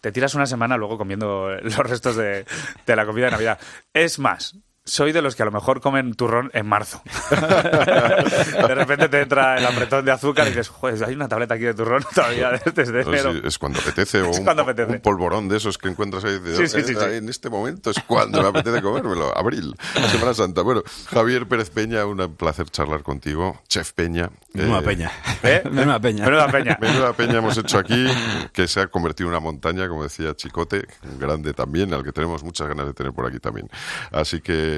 Te 0.00 0.12
tiras 0.12 0.34
una 0.34 0.46
semana 0.46 0.76
luego 0.76 0.98
comiendo 0.98 1.48
los 1.62 1.76
restos 1.78 2.16
de, 2.16 2.44
de 2.86 2.96
la 2.96 3.06
comida 3.06 3.26
de 3.26 3.32
Navidad. 3.32 3.58
Es 3.92 4.18
más, 4.18 4.56
soy 4.86 5.12
de 5.12 5.20
los 5.20 5.34
que 5.36 5.42
a 5.42 5.46
lo 5.46 5.50
mejor 5.52 5.80
comen 5.80 6.14
turrón 6.14 6.50
en 6.54 6.64
marzo. 6.66 7.02
de 7.30 8.74
repente 8.74 9.08
te 9.08 9.20
entra 9.22 9.58
el 9.58 9.66
apretón 9.66 10.04
de 10.04 10.12
azúcar 10.12 10.46
y 10.46 10.50
dices, 10.50 10.68
joder, 10.68 11.02
hay 11.04 11.14
una 11.14 11.28
tableta 11.28 11.54
aquí 11.54 11.64
de 11.64 11.74
turrón 11.74 12.04
todavía 12.14 12.52
desde 12.74 13.04
No, 13.04 13.12
enero. 13.12 13.32
sí, 13.32 13.40
es 13.44 13.58
cuando 13.58 13.80
apetece, 13.80 14.22
o 14.22 14.30
Es 14.30 14.38
un, 14.38 14.44
cuando 14.44 14.62
apetece. 14.62 14.92
un 14.92 15.00
polvorón 15.00 15.48
de 15.48 15.56
esos 15.56 15.76
que 15.78 15.88
encuentras 15.88 16.24
ahí. 16.24 16.38
de- 16.38 16.56
Sí, 16.56 16.68
sí, 16.68 16.82
sí, 16.84 16.92
eh, 16.92 16.96
sí. 16.98 17.14
En 17.16 17.28
este 17.28 17.50
momento 17.50 17.90
es 17.90 17.96
cuando 18.06 18.42
me 18.42 18.48
apetece 18.48 18.80
comérmelo. 18.82 19.36
Abril, 19.36 19.74
Semana 20.10 20.34
Santa. 20.34 20.62
Bueno, 20.62 20.82
Javier 21.10 21.46
Pérez 21.46 21.70
Peña, 21.70 22.06
un 22.06 22.16
placer 22.36 22.70
charlar 22.70 23.02
contigo. 23.02 23.60
Chef 23.68 23.92
Peña. 23.92 24.30
Menuda 24.52 24.78
Eh, 24.78 24.82
peña. 24.82 25.10
¿Eh? 25.42 25.62
Menuda 25.70 26.00
peña. 26.00 26.24
Menuda 26.24 26.48
peña. 26.48 26.78
Menuda 26.80 27.12
peña 27.12 27.38
hemos 27.38 27.58
hecho 27.58 27.78
aquí, 27.78 28.06
que 28.52 28.66
se 28.68 28.80
ha 28.80 28.86
convertido 28.86 29.28
en 29.28 29.32
una 29.34 29.40
montaña, 29.40 29.88
como 29.88 30.02
decía 30.04 30.34
Chicote, 30.34 30.86
grande 31.18 31.52
también, 31.52 31.92
al 31.92 32.02
que 32.02 32.12
tenemos 32.12 32.42
muchas 32.42 32.66
ganas 32.68 32.86
de 32.86 32.94
tener 32.94 33.12
por 33.12 33.26
aquí 33.26 33.38
también. 33.38 33.68
Así 34.12 34.40
que 34.40 34.75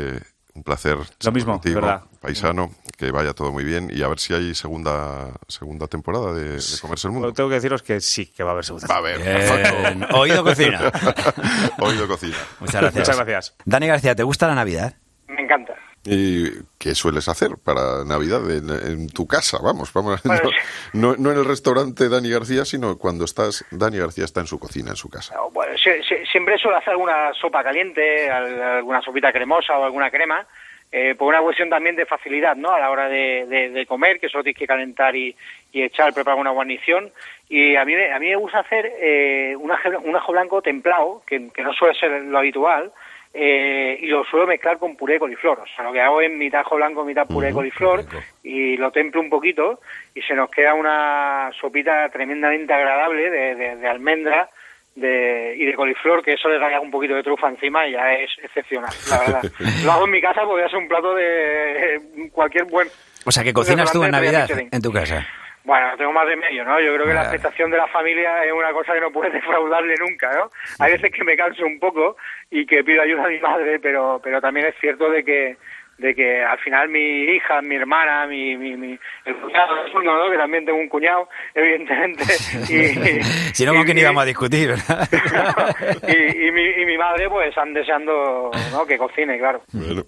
un 0.55 0.63
placer. 0.63 0.99
Lo 1.25 1.33
mismo, 1.33 1.53
contigo, 1.53 1.81
verdad. 1.81 2.03
Paisano, 2.21 2.73
que 2.97 3.11
vaya 3.11 3.33
todo 3.33 3.53
muy 3.53 3.65
bien 3.65 3.91
y 3.93 4.03
a 4.03 4.09
ver 4.09 4.19
si 4.19 4.35
hay 4.35 4.55
segunda 4.55 5.33
segunda 5.47 5.87
temporada 5.87 6.33
de, 6.35 6.57
de 6.57 6.79
Comerse 6.81 7.07
el 7.07 7.13
Mundo. 7.13 7.29
Pero 7.29 7.35
tengo 7.35 7.49
que 7.49 7.55
deciros 7.55 7.83
que 7.83 8.01
sí, 8.01 8.27
que 8.27 8.43
va 8.43 8.51
a 8.51 8.53
haber 8.53 8.65
segunda. 8.65 8.89
Va 8.89 8.97
a 8.97 8.99
haber, 8.99 9.19
Bien. 9.21 10.07
Oído 10.13 10.43
cocina. 10.43 10.93
Oído 11.79 12.09
cocina. 12.09 12.37
Muchas 12.61 12.83
gracias. 12.83 13.09
Muchas 13.09 13.17
gracias. 13.17 13.57
Dani 13.65 13.87
García, 13.87 14.15
¿te 14.15 14.25
gusta 14.25 14.49
la 14.49 14.57
Navidad? 14.57 14.95
Me 15.29 15.43
encanta. 15.43 15.75
¿Y 16.05 16.51
qué 16.79 16.95
sueles 16.95 17.29
hacer 17.29 17.51
para 17.63 18.05
Navidad 18.05 18.41
en, 18.51 18.71
en 18.71 19.09
tu 19.09 19.27
casa? 19.27 19.59
Vamos, 19.63 19.93
vamos. 19.93 20.21
Bueno, 20.25 20.51
no, 20.93 21.17
no 21.17 21.33
en 21.33 21.39
el 21.39 21.45
restaurante 21.45 22.09
Dani 22.09 22.31
García, 22.31 22.65
sino 22.65 22.97
cuando 22.97 23.25
estás 23.25 23.65
Dani 23.71 23.99
García 23.99 24.25
está 24.25 24.41
en 24.41 24.47
su 24.47 24.59
cocina, 24.59 24.91
en 24.91 24.97
su 24.97 25.11
casa. 25.11 25.35
Bueno, 25.53 25.77
siempre 26.31 26.57
suelo 26.59 26.77
hacer 26.79 26.91
alguna 26.91 27.33
sopa 27.35 27.63
caliente, 27.63 28.31
al- 28.31 28.61
alguna 28.63 29.03
sopita 29.03 29.33
cremosa 29.33 29.77
o 29.79 29.85
alguna 29.85 30.11
crema, 30.11 30.47
eh, 30.91 31.15
por 31.19 31.29
una 31.29 31.43
cuestión 31.43 31.69
también 31.69 31.97
de 31.97 32.07
facilidad, 32.07 32.57
¿no? 32.57 32.71
A 32.71 32.81
la 32.81 32.91
hora 32.91 33.09
de, 33.09 33.45
de- 33.47 33.69
de 33.71 33.87
comer, 33.87 34.19
que 34.21 34.29
solo 34.31 34.43
tienes 34.45 34.59
que 34.59 34.67
calentar 34.67 35.15
y, 35.15 35.37
y 35.73 35.83
echar, 35.83 36.15
preparar 36.15 36.39
una 36.41 36.51
guarnición. 36.51 37.11
Y 37.51 37.77
a 37.77 37.85
mí, 37.85 37.95
me- 37.95 38.13
a 38.13 38.19
mí 38.19 38.29
me 38.29 38.37
gusta 38.37 38.61
hacer 38.61 38.91
eh, 39.01 39.55
un, 39.59 39.71
ajo 40.17 40.33
blanco 40.33 40.63
templado, 40.63 41.23
que, 41.27 41.51
que 41.51 41.63
no 41.63 41.75
suele 41.75 41.99
ser 41.99 42.23
lo 42.23 42.39
habitual, 42.39 42.91
eh, 43.35 43.99
y 44.01 44.07
lo 44.07 44.25
suelo 44.25 44.47
mezclar 44.47 44.79
con 44.79 44.97
puré 44.97 45.15
de 45.15 45.21
coliflor. 45.21 45.61
O 45.61 45.67
sea, 45.67 45.85
lo 45.85 45.93
que 45.93 46.01
hago 46.01 46.21
es 46.21 46.31
mitad 46.31 46.61
ajo 46.61 46.77
blanco, 46.77 47.05
mitad 47.05 47.27
puré 47.27 47.49
de 47.49 47.53
coliflor, 47.55 48.05
y 48.43 48.77
lo 48.77 48.91
templo 48.91 49.21
un 49.21 49.31
poquito, 49.31 49.81
y 50.15 50.23
se 50.23 50.35
nos 50.35 50.51
queda 50.51 50.75
una 50.75 51.51
sopita 51.61 52.09
tremendamente 52.11 52.73
agradable 52.73 53.31
de, 53.31 53.55
de- 53.55 53.77
de 53.77 53.89
almendra 53.89 54.49
de, 54.97 55.55
y 55.57 55.65
de 55.65 55.75
coliflor, 55.75 56.25
que 56.25 56.33
eso 56.33 56.49
le 56.49 56.59
da 56.59 56.81
un 56.81 56.91
poquito 56.91 57.15
de 57.15 57.23
trufa 57.23 57.49
encima 57.49 57.87
y 57.87 57.93
ya 57.93 58.15
es 58.15 58.31
excepcional, 58.43 58.91
la 59.11 59.19
verdad. 59.27 59.43
lo 59.85 59.93
hago 59.93 60.05
en 60.07 60.11
mi 60.11 60.21
casa 60.21 60.43
porque 60.45 60.65
es 60.67 60.73
un 60.75 60.89
plato 60.89 61.15
de 61.15 62.01
cualquier 62.33 62.65
buen... 62.65 62.89
O 63.25 63.31
sea, 63.31 63.45
que 63.45 63.53
cocinas 63.53 63.93
tú 63.93 64.03
en 64.03 64.11
Navidad 64.11 64.49
en 64.51 64.83
tu 64.83 64.93
casa. 64.93 65.27
Bueno, 65.69 65.87
tengo 65.99 66.13
más 66.15 66.27
de 66.27 66.35
medio, 66.37 66.65
¿no? 66.65 66.81
Yo 66.81 66.95
creo 66.95 67.07
que 67.07 67.13
la 67.13 67.21
aceptación 67.29 67.71
de 67.71 67.77
la 67.77 67.87
familia 67.89 68.43
es 68.43 68.53
una 68.55 68.73
cosa 68.73 68.95
que 68.95 69.01
no 69.03 69.13
puedes 69.13 69.33
defraudarle 69.39 69.97
nunca, 70.01 70.33
¿no? 70.33 70.51
Hay 70.79 70.93
veces 70.93 71.13
que 71.13 71.23
me 71.25 71.37
canso 71.37 71.67
un 71.67 71.79
poco 71.79 72.17
y 72.51 72.65
que 72.65 72.83
pido 72.83 73.03
ayuda 73.03 73.27
a 73.27 73.29
mi 73.29 73.39
madre, 73.39 73.79
pero 73.79 74.19
pero 74.25 74.41
también 74.41 74.65
es 74.67 74.75
cierto 74.81 75.11
de 75.11 75.23
que 75.23 75.57
de 75.99 76.15
que 76.15 76.43
al 76.43 76.59
final 76.61 76.89
mi 76.89 77.25
hija, 77.25 77.61
mi 77.61 77.75
hermana, 77.77 78.27
mi, 78.27 78.57
mi, 78.57 78.77
mi- 78.77 78.99
el 79.27 79.37
cuñado, 79.37 79.75
¿no? 79.93 80.31
que 80.31 80.39
también 80.39 80.65
tengo 80.65 80.79
un 80.79 80.89
cuñado, 80.89 81.29
evidentemente, 81.55 82.23
y, 82.71 83.21
Si 83.53 83.67
no, 83.67 83.75
¿con 83.75 83.83
quién 83.85 83.99
íbamos 83.99 84.23
a 84.23 84.27
discutir? 84.27 84.69
verdad? 84.69 85.07
y, 86.09 86.47
y 86.47 86.51
mi, 86.53 86.65
y 86.83 86.87
mi 86.87 86.97
madre 86.97 87.29
pues 87.29 87.49
están 87.49 87.75
deseando 87.75 88.51
¿no? 88.73 88.87
que 88.87 88.97
cocine, 88.97 89.39
claro. 89.39 89.61
Bueno. 89.73 90.05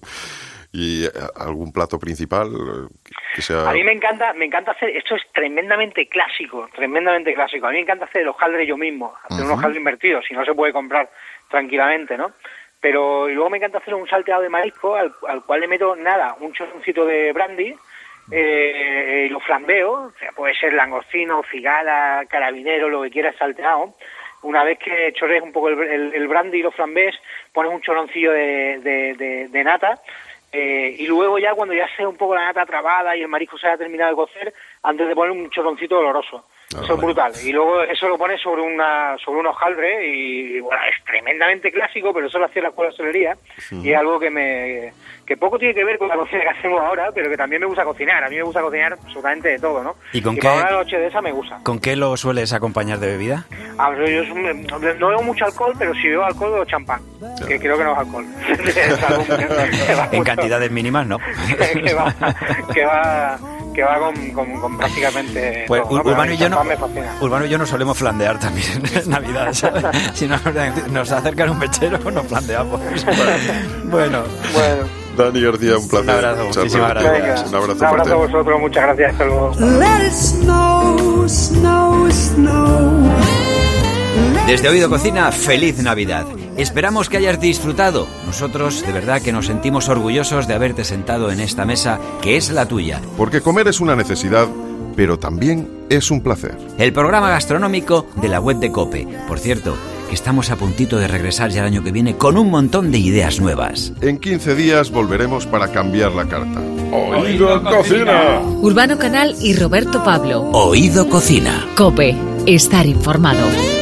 ¿Y 0.72 1.04
eh, 1.06 1.10
algún 1.36 1.72
plato 1.72 1.98
principal 1.98 2.46
eh, 2.48 2.88
que- 3.04 3.14
que 3.36 3.42
sea... 3.42 3.68
A 3.68 3.72
mí 3.72 3.82
me 3.82 3.92
encanta, 3.92 4.32
me 4.34 4.44
encanta 4.44 4.70
hacer, 4.72 4.90
esto 4.96 5.16
es 5.16 5.22
tremendamente 5.32 6.06
clásico, 6.08 6.68
tremendamente 6.74 7.34
clásico. 7.34 7.66
A 7.66 7.70
mí 7.70 7.76
me 7.76 7.82
encanta 7.82 8.04
hacer 8.04 8.22
el 8.22 8.28
hojaldre 8.28 8.66
yo 8.66 8.76
mismo, 8.76 9.14
hacer 9.28 9.44
un 9.44 9.50
hojaldre 9.52 9.78
invertido, 9.78 10.22
si 10.22 10.32
no 10.34 10.44
se 10.44 10.54
puede 10.54 10.72
comprar 10.72 11.10
tranquilamente, 11.48 12.16
¿no? 12.16 12.32
Pero 12.80 13.28
y 13.28 13.34
luego 13.34 13.50
me 13.50 13.56
encanta 13.58 13.78
hacer 13.78 13.94
un 13.94 14.08
salteado 14.08 14.42
de 14.42 14.48
marisco 14.48 14.94
al, 14.94 15.12
al 15.28 15.44
cual 15.44 15.60
le 15.60 15.68
meto 15.68 15.96
nada, 15.96 16.36
un 16.40 16.52
chorroncito 16.52 17.04
de 17.04 17.32
brandy, 17.32 17.74
eh, 18.30 19.24
y 19.26 19.28
lo 19.28 19.40
flambeo, 19.40 19.92
o 19.92 20.12
sea, 20.18 20.30
puede 20.32 20.54
ser 20.54 20.72
langostino, 20.72 21.42
cigala, 21.50 22.24
carabinero, 22.28 22.88
lo 22.88 23.02
que 23.02 23.10
quieras 23.10 23.34
salteado. 23.36 23.94
Una 24.42 24.64
vez 24.64 24.78
que 24.78 25.12
chorrees 25.14 25.42
un 25.42 25.52
poco 25.52 25.68
el, 25.68 25.80
el- 25.82 26.14
el 26.14 26.28
brandy 26.28 26.58
y 26.58 26.62
lo 26.62 26.70
flambés, 26.70 27.14
pones 27.52 27.72
un 27.72 27.82
de, 28.32 28.78
de- 28.78 29.14
de- 29.14 29.48
de 29.48 29.64
nata 29.64 30.00
eh, 30.52 30.96
y 30.98 31.06
luego 31.06 31.38
ya 31.38 31.54
cuando 31.54 31.74
ya 31.74 31.86
sea 31.96 32.08
un 32.08 32.16
poco 32.16 32.34
la 32.34 32.46
nata 32.46 32.66
trabada 32.66 33.16
y 33.16 33.22
el 33.22 33.28
marisco 33.28 33.56
se 33.56 33.68
haya 33.68 33.76
terminado 33.76 34.10
de 34.10 34.16
cocer, 34.16 34.52
antes 34.82 35.06
de 35.06 35.14
poner 35.14 35.30
un 35.30 35.48
chorroncito 35.50 35.96
doloroso. 35.96 36.44
eso 36.68 36.94
es 36.94 37.00
brutal. 37.00 37.32
Y 37.44 37.52
luego 37.52 37.82
eso 37.82 38.08
lo 38.08 38.18
pones 38.18 38.40
sobre 38.40 38.62
una 38.62 39.16
sobre 39.18 39.40
un 39.40 39.46
hojaldre 39.46 40.06
y, 40.06 40.60
bueno, 40.60 40.82
es 40.84 41.04
tremendamente 41.04 41.70
clásico, 41.70 42.12
pero 42.12 42.26
eso 42.26 42.38
lo 42.38 42.46
hacía 42.46 42.62
la 42.62 42.68
escuela 42.68 42.88
de 42.88 42.92
hostelería 42.92 43.36
y 43.70 43.92
es 43.92 43.98
algo 43.98 44.18
que 44.18 44.30
me 44.30 44.92
que 45.30 45.36
poco 45.36 45.56
tiene 45.60 45.72
que 45.74 45.84
ver 45.84 45.96
con 45.96 46.08
la 46.08 46.16
cocina 46.16 46.40
que 46.42 46.48
hacemos 46.58 46.80
ahora, 46.80 47.10
pero 47.14 47.30
que 47.30 47.36
también 47.36 47.60
me 47.60 47.66
gusta 47.68 47.84
cocinar. 47.84 48.24
A 48.24 48.28
mí 48.28 48.34
me 48.34 48.42
gusta 48.42 48.60
cocinar 48.62 48.94
absolutamente 48.94 49.50
de 49.50 49.58
todo, 49.60 49.84
¿no? 49.84 49.94
¿Y 50.12 50.20
con 50.20 50.36
para 50.36 50.54
qué- 50.56 50.60
una 50.62 50.70
noche 50.72 50.96
de 50.98 51.06
esa 51.06 51.22
me 51.22 51.30
gusta. 51.30 51.60
¿Con 51.62 51.78
qué 51.78 51.94
lo 51.94 52.16
sueles 52.16 52.52
acompañar 52.52 52.98
de 52.98 53.06
bebida? 53.06 53.44
Ah, 53.78 53.92
pero 53.96 54.08
yo 54.10 54.34
no 54.98 55.08
bebo 55.08 55.22
mucho 55.22 55.44
alcohol, 55.44 55.72
pero 55.78 55.94
si 55.94 56.08
bebo 56.08 56.24
alcohol, 56.24 56.50
bebo 56.50 56.64
champán, 56.64 57.00
que 57.46 57.60
creo 57.60 57.78
que 57.78 57.84
no 57.84 57.92
es 57.92 57.98
alcohol. 57.98 58.26
En 60.10 60.24
cantidades 60.24 60.68
mínimas, 60.72 61.06
¿no? 61.06 61.18
que 61.84 61.94
va, 61.94 62.12
que 62.74 62.84
va, 62.84 63.38
que 63.72 63.82
va 63.84 63.98
con, 64.00 64.30
con- 64.32 64.60
con 64.60 64.76
prácticamente 64.78 65.64
Pues 65.68 65.82
todo, 65.82 66.02
¿no? 66.02 66.10
Urbano 66.10 66.32
y 66.32 66.36
yo 66.38 66.48
no. 66.48 66.60
Urbano 67.20 67.44
y 67.46 67.48
yo 67.48 67.56
nos 67.56 67.68
solemos 67.68 67.96
flandear 67.96 68.36
también 68.40 68.66
en 68.92 69.08
Navidad. 69.10 69.52
¿sabes? 69.52 69.84
Si 70.14 70.26
nos, 70.26 70.42
nos 70.90 71.12
acercan 71.12 71.50
un 71.50 71.58
mechero, 71.60 71.98
nos 72.10 72.26
flandeamos. 72.26 72.80
Bueno, 73.84 74.24
Dani 75.24 75.40
García, 75.42 75.78
un 75.78 75.88
placer. 75.88 76.08
Un 76.08 76.10
abrazo, 76.10 76.44
muchísimas 76.46 76.90
gracias. 76.90 77.48
Un 77.48 77.54
abrazo 77.54 77.78
Un 77.78 77.86
abrazo 77.86 78.12
a 78.12 78.16
vosotros, 78.16 78.60
muchas 78.60 78.82
gracias, 78.84 79.12
hasta 79.12 79.24
luego. 79.24 79.52
Let 79.58 80.06
it 80.06 80.12
snow, 80.12 81.28
snow, 81.28 82.10
snow. 82.10 83.10
Desde 84.46 84.68
Oído 84.68 84.88
Cocina, 84.88 85.30
feliz 85.30 85.78
Navidad. 85.82 86.26
Esperamos 86.56 87.08
que 87.08 87.18
hayas 87.18 87.40
disfrutado. 87.40 88.06
Nosotros 88.26 88.84
de 88.84 88.92
verdad 88.92 89.22
que 89.22 89.32
nos 89.32 89.46
sentimos 89.46 89.88
orgullosos 89.88 90.48
de 90.48 90.54
haberte 90.54 90.84
sentado 90.84 91.30
en 91.30 91.40
esta 91.40 91.64
mesa 91.64 92.00
que 92.20 92.36
es 92.36 92.50
la 92.50 92.66
tuya. 92.66 93.00
Porque 93.16 93.40
comer 93.40 93.68
es 93.68 93.80
una 93.80 93.94
necesidad, 93.96 94.48
pero 95.00 95.18
también 95.18 95.66
es 95.88 96.10
un 96.10 96.20
placer. 96.20 96.58
El 96.76 96.92
programa 96.92 97.30
gastronómico 97.30 98.06
de 98.16 98.28
la 98.28 98.38
web 98.38 98.58
de 98.58 98.70
Cope. 98.70 99.08
Por 99.26 99.38
cierto, 99.38 99.74
que 100.10 100.14
estamos 100.14 100.50
a 100.50 100.56
puntito 100.56 100.98
de 100.98 101.08
regresar 101.08 101.48
ya 101.48 101.62
el 101.62 101.68
año 101.68 101.82
que 101.82 101.90
viene 101.90 102.18
con 102.18 102.36
un 102.36 102.50
montón 102.50 102.92
de 102.92 102.98
ideas 102.98 103.40
nuevas. 103.40 103.94
En 104.02 104.18
15 104.18 104.54
días 104.54 104.90
volveremos 104.90 105.46
para 105.46 105.68
cambiar 105.68 106.12
la 106.12 106.28
carta. 106.28 106.60
¡Oído 106.92 107.62
Cocina! 107.64 108.42
Urbano 108.60 108.98
Canal 108.98 109.34
y 109.40 109.54
Roberto 109.54 110.04
Pablo. 110.04 110.42
Oído 110.52 111.08
Cocina. 111.08 111.66
Cope. 111.76 112.14
Estar 112.44 112.84
informado. 112.84 113.79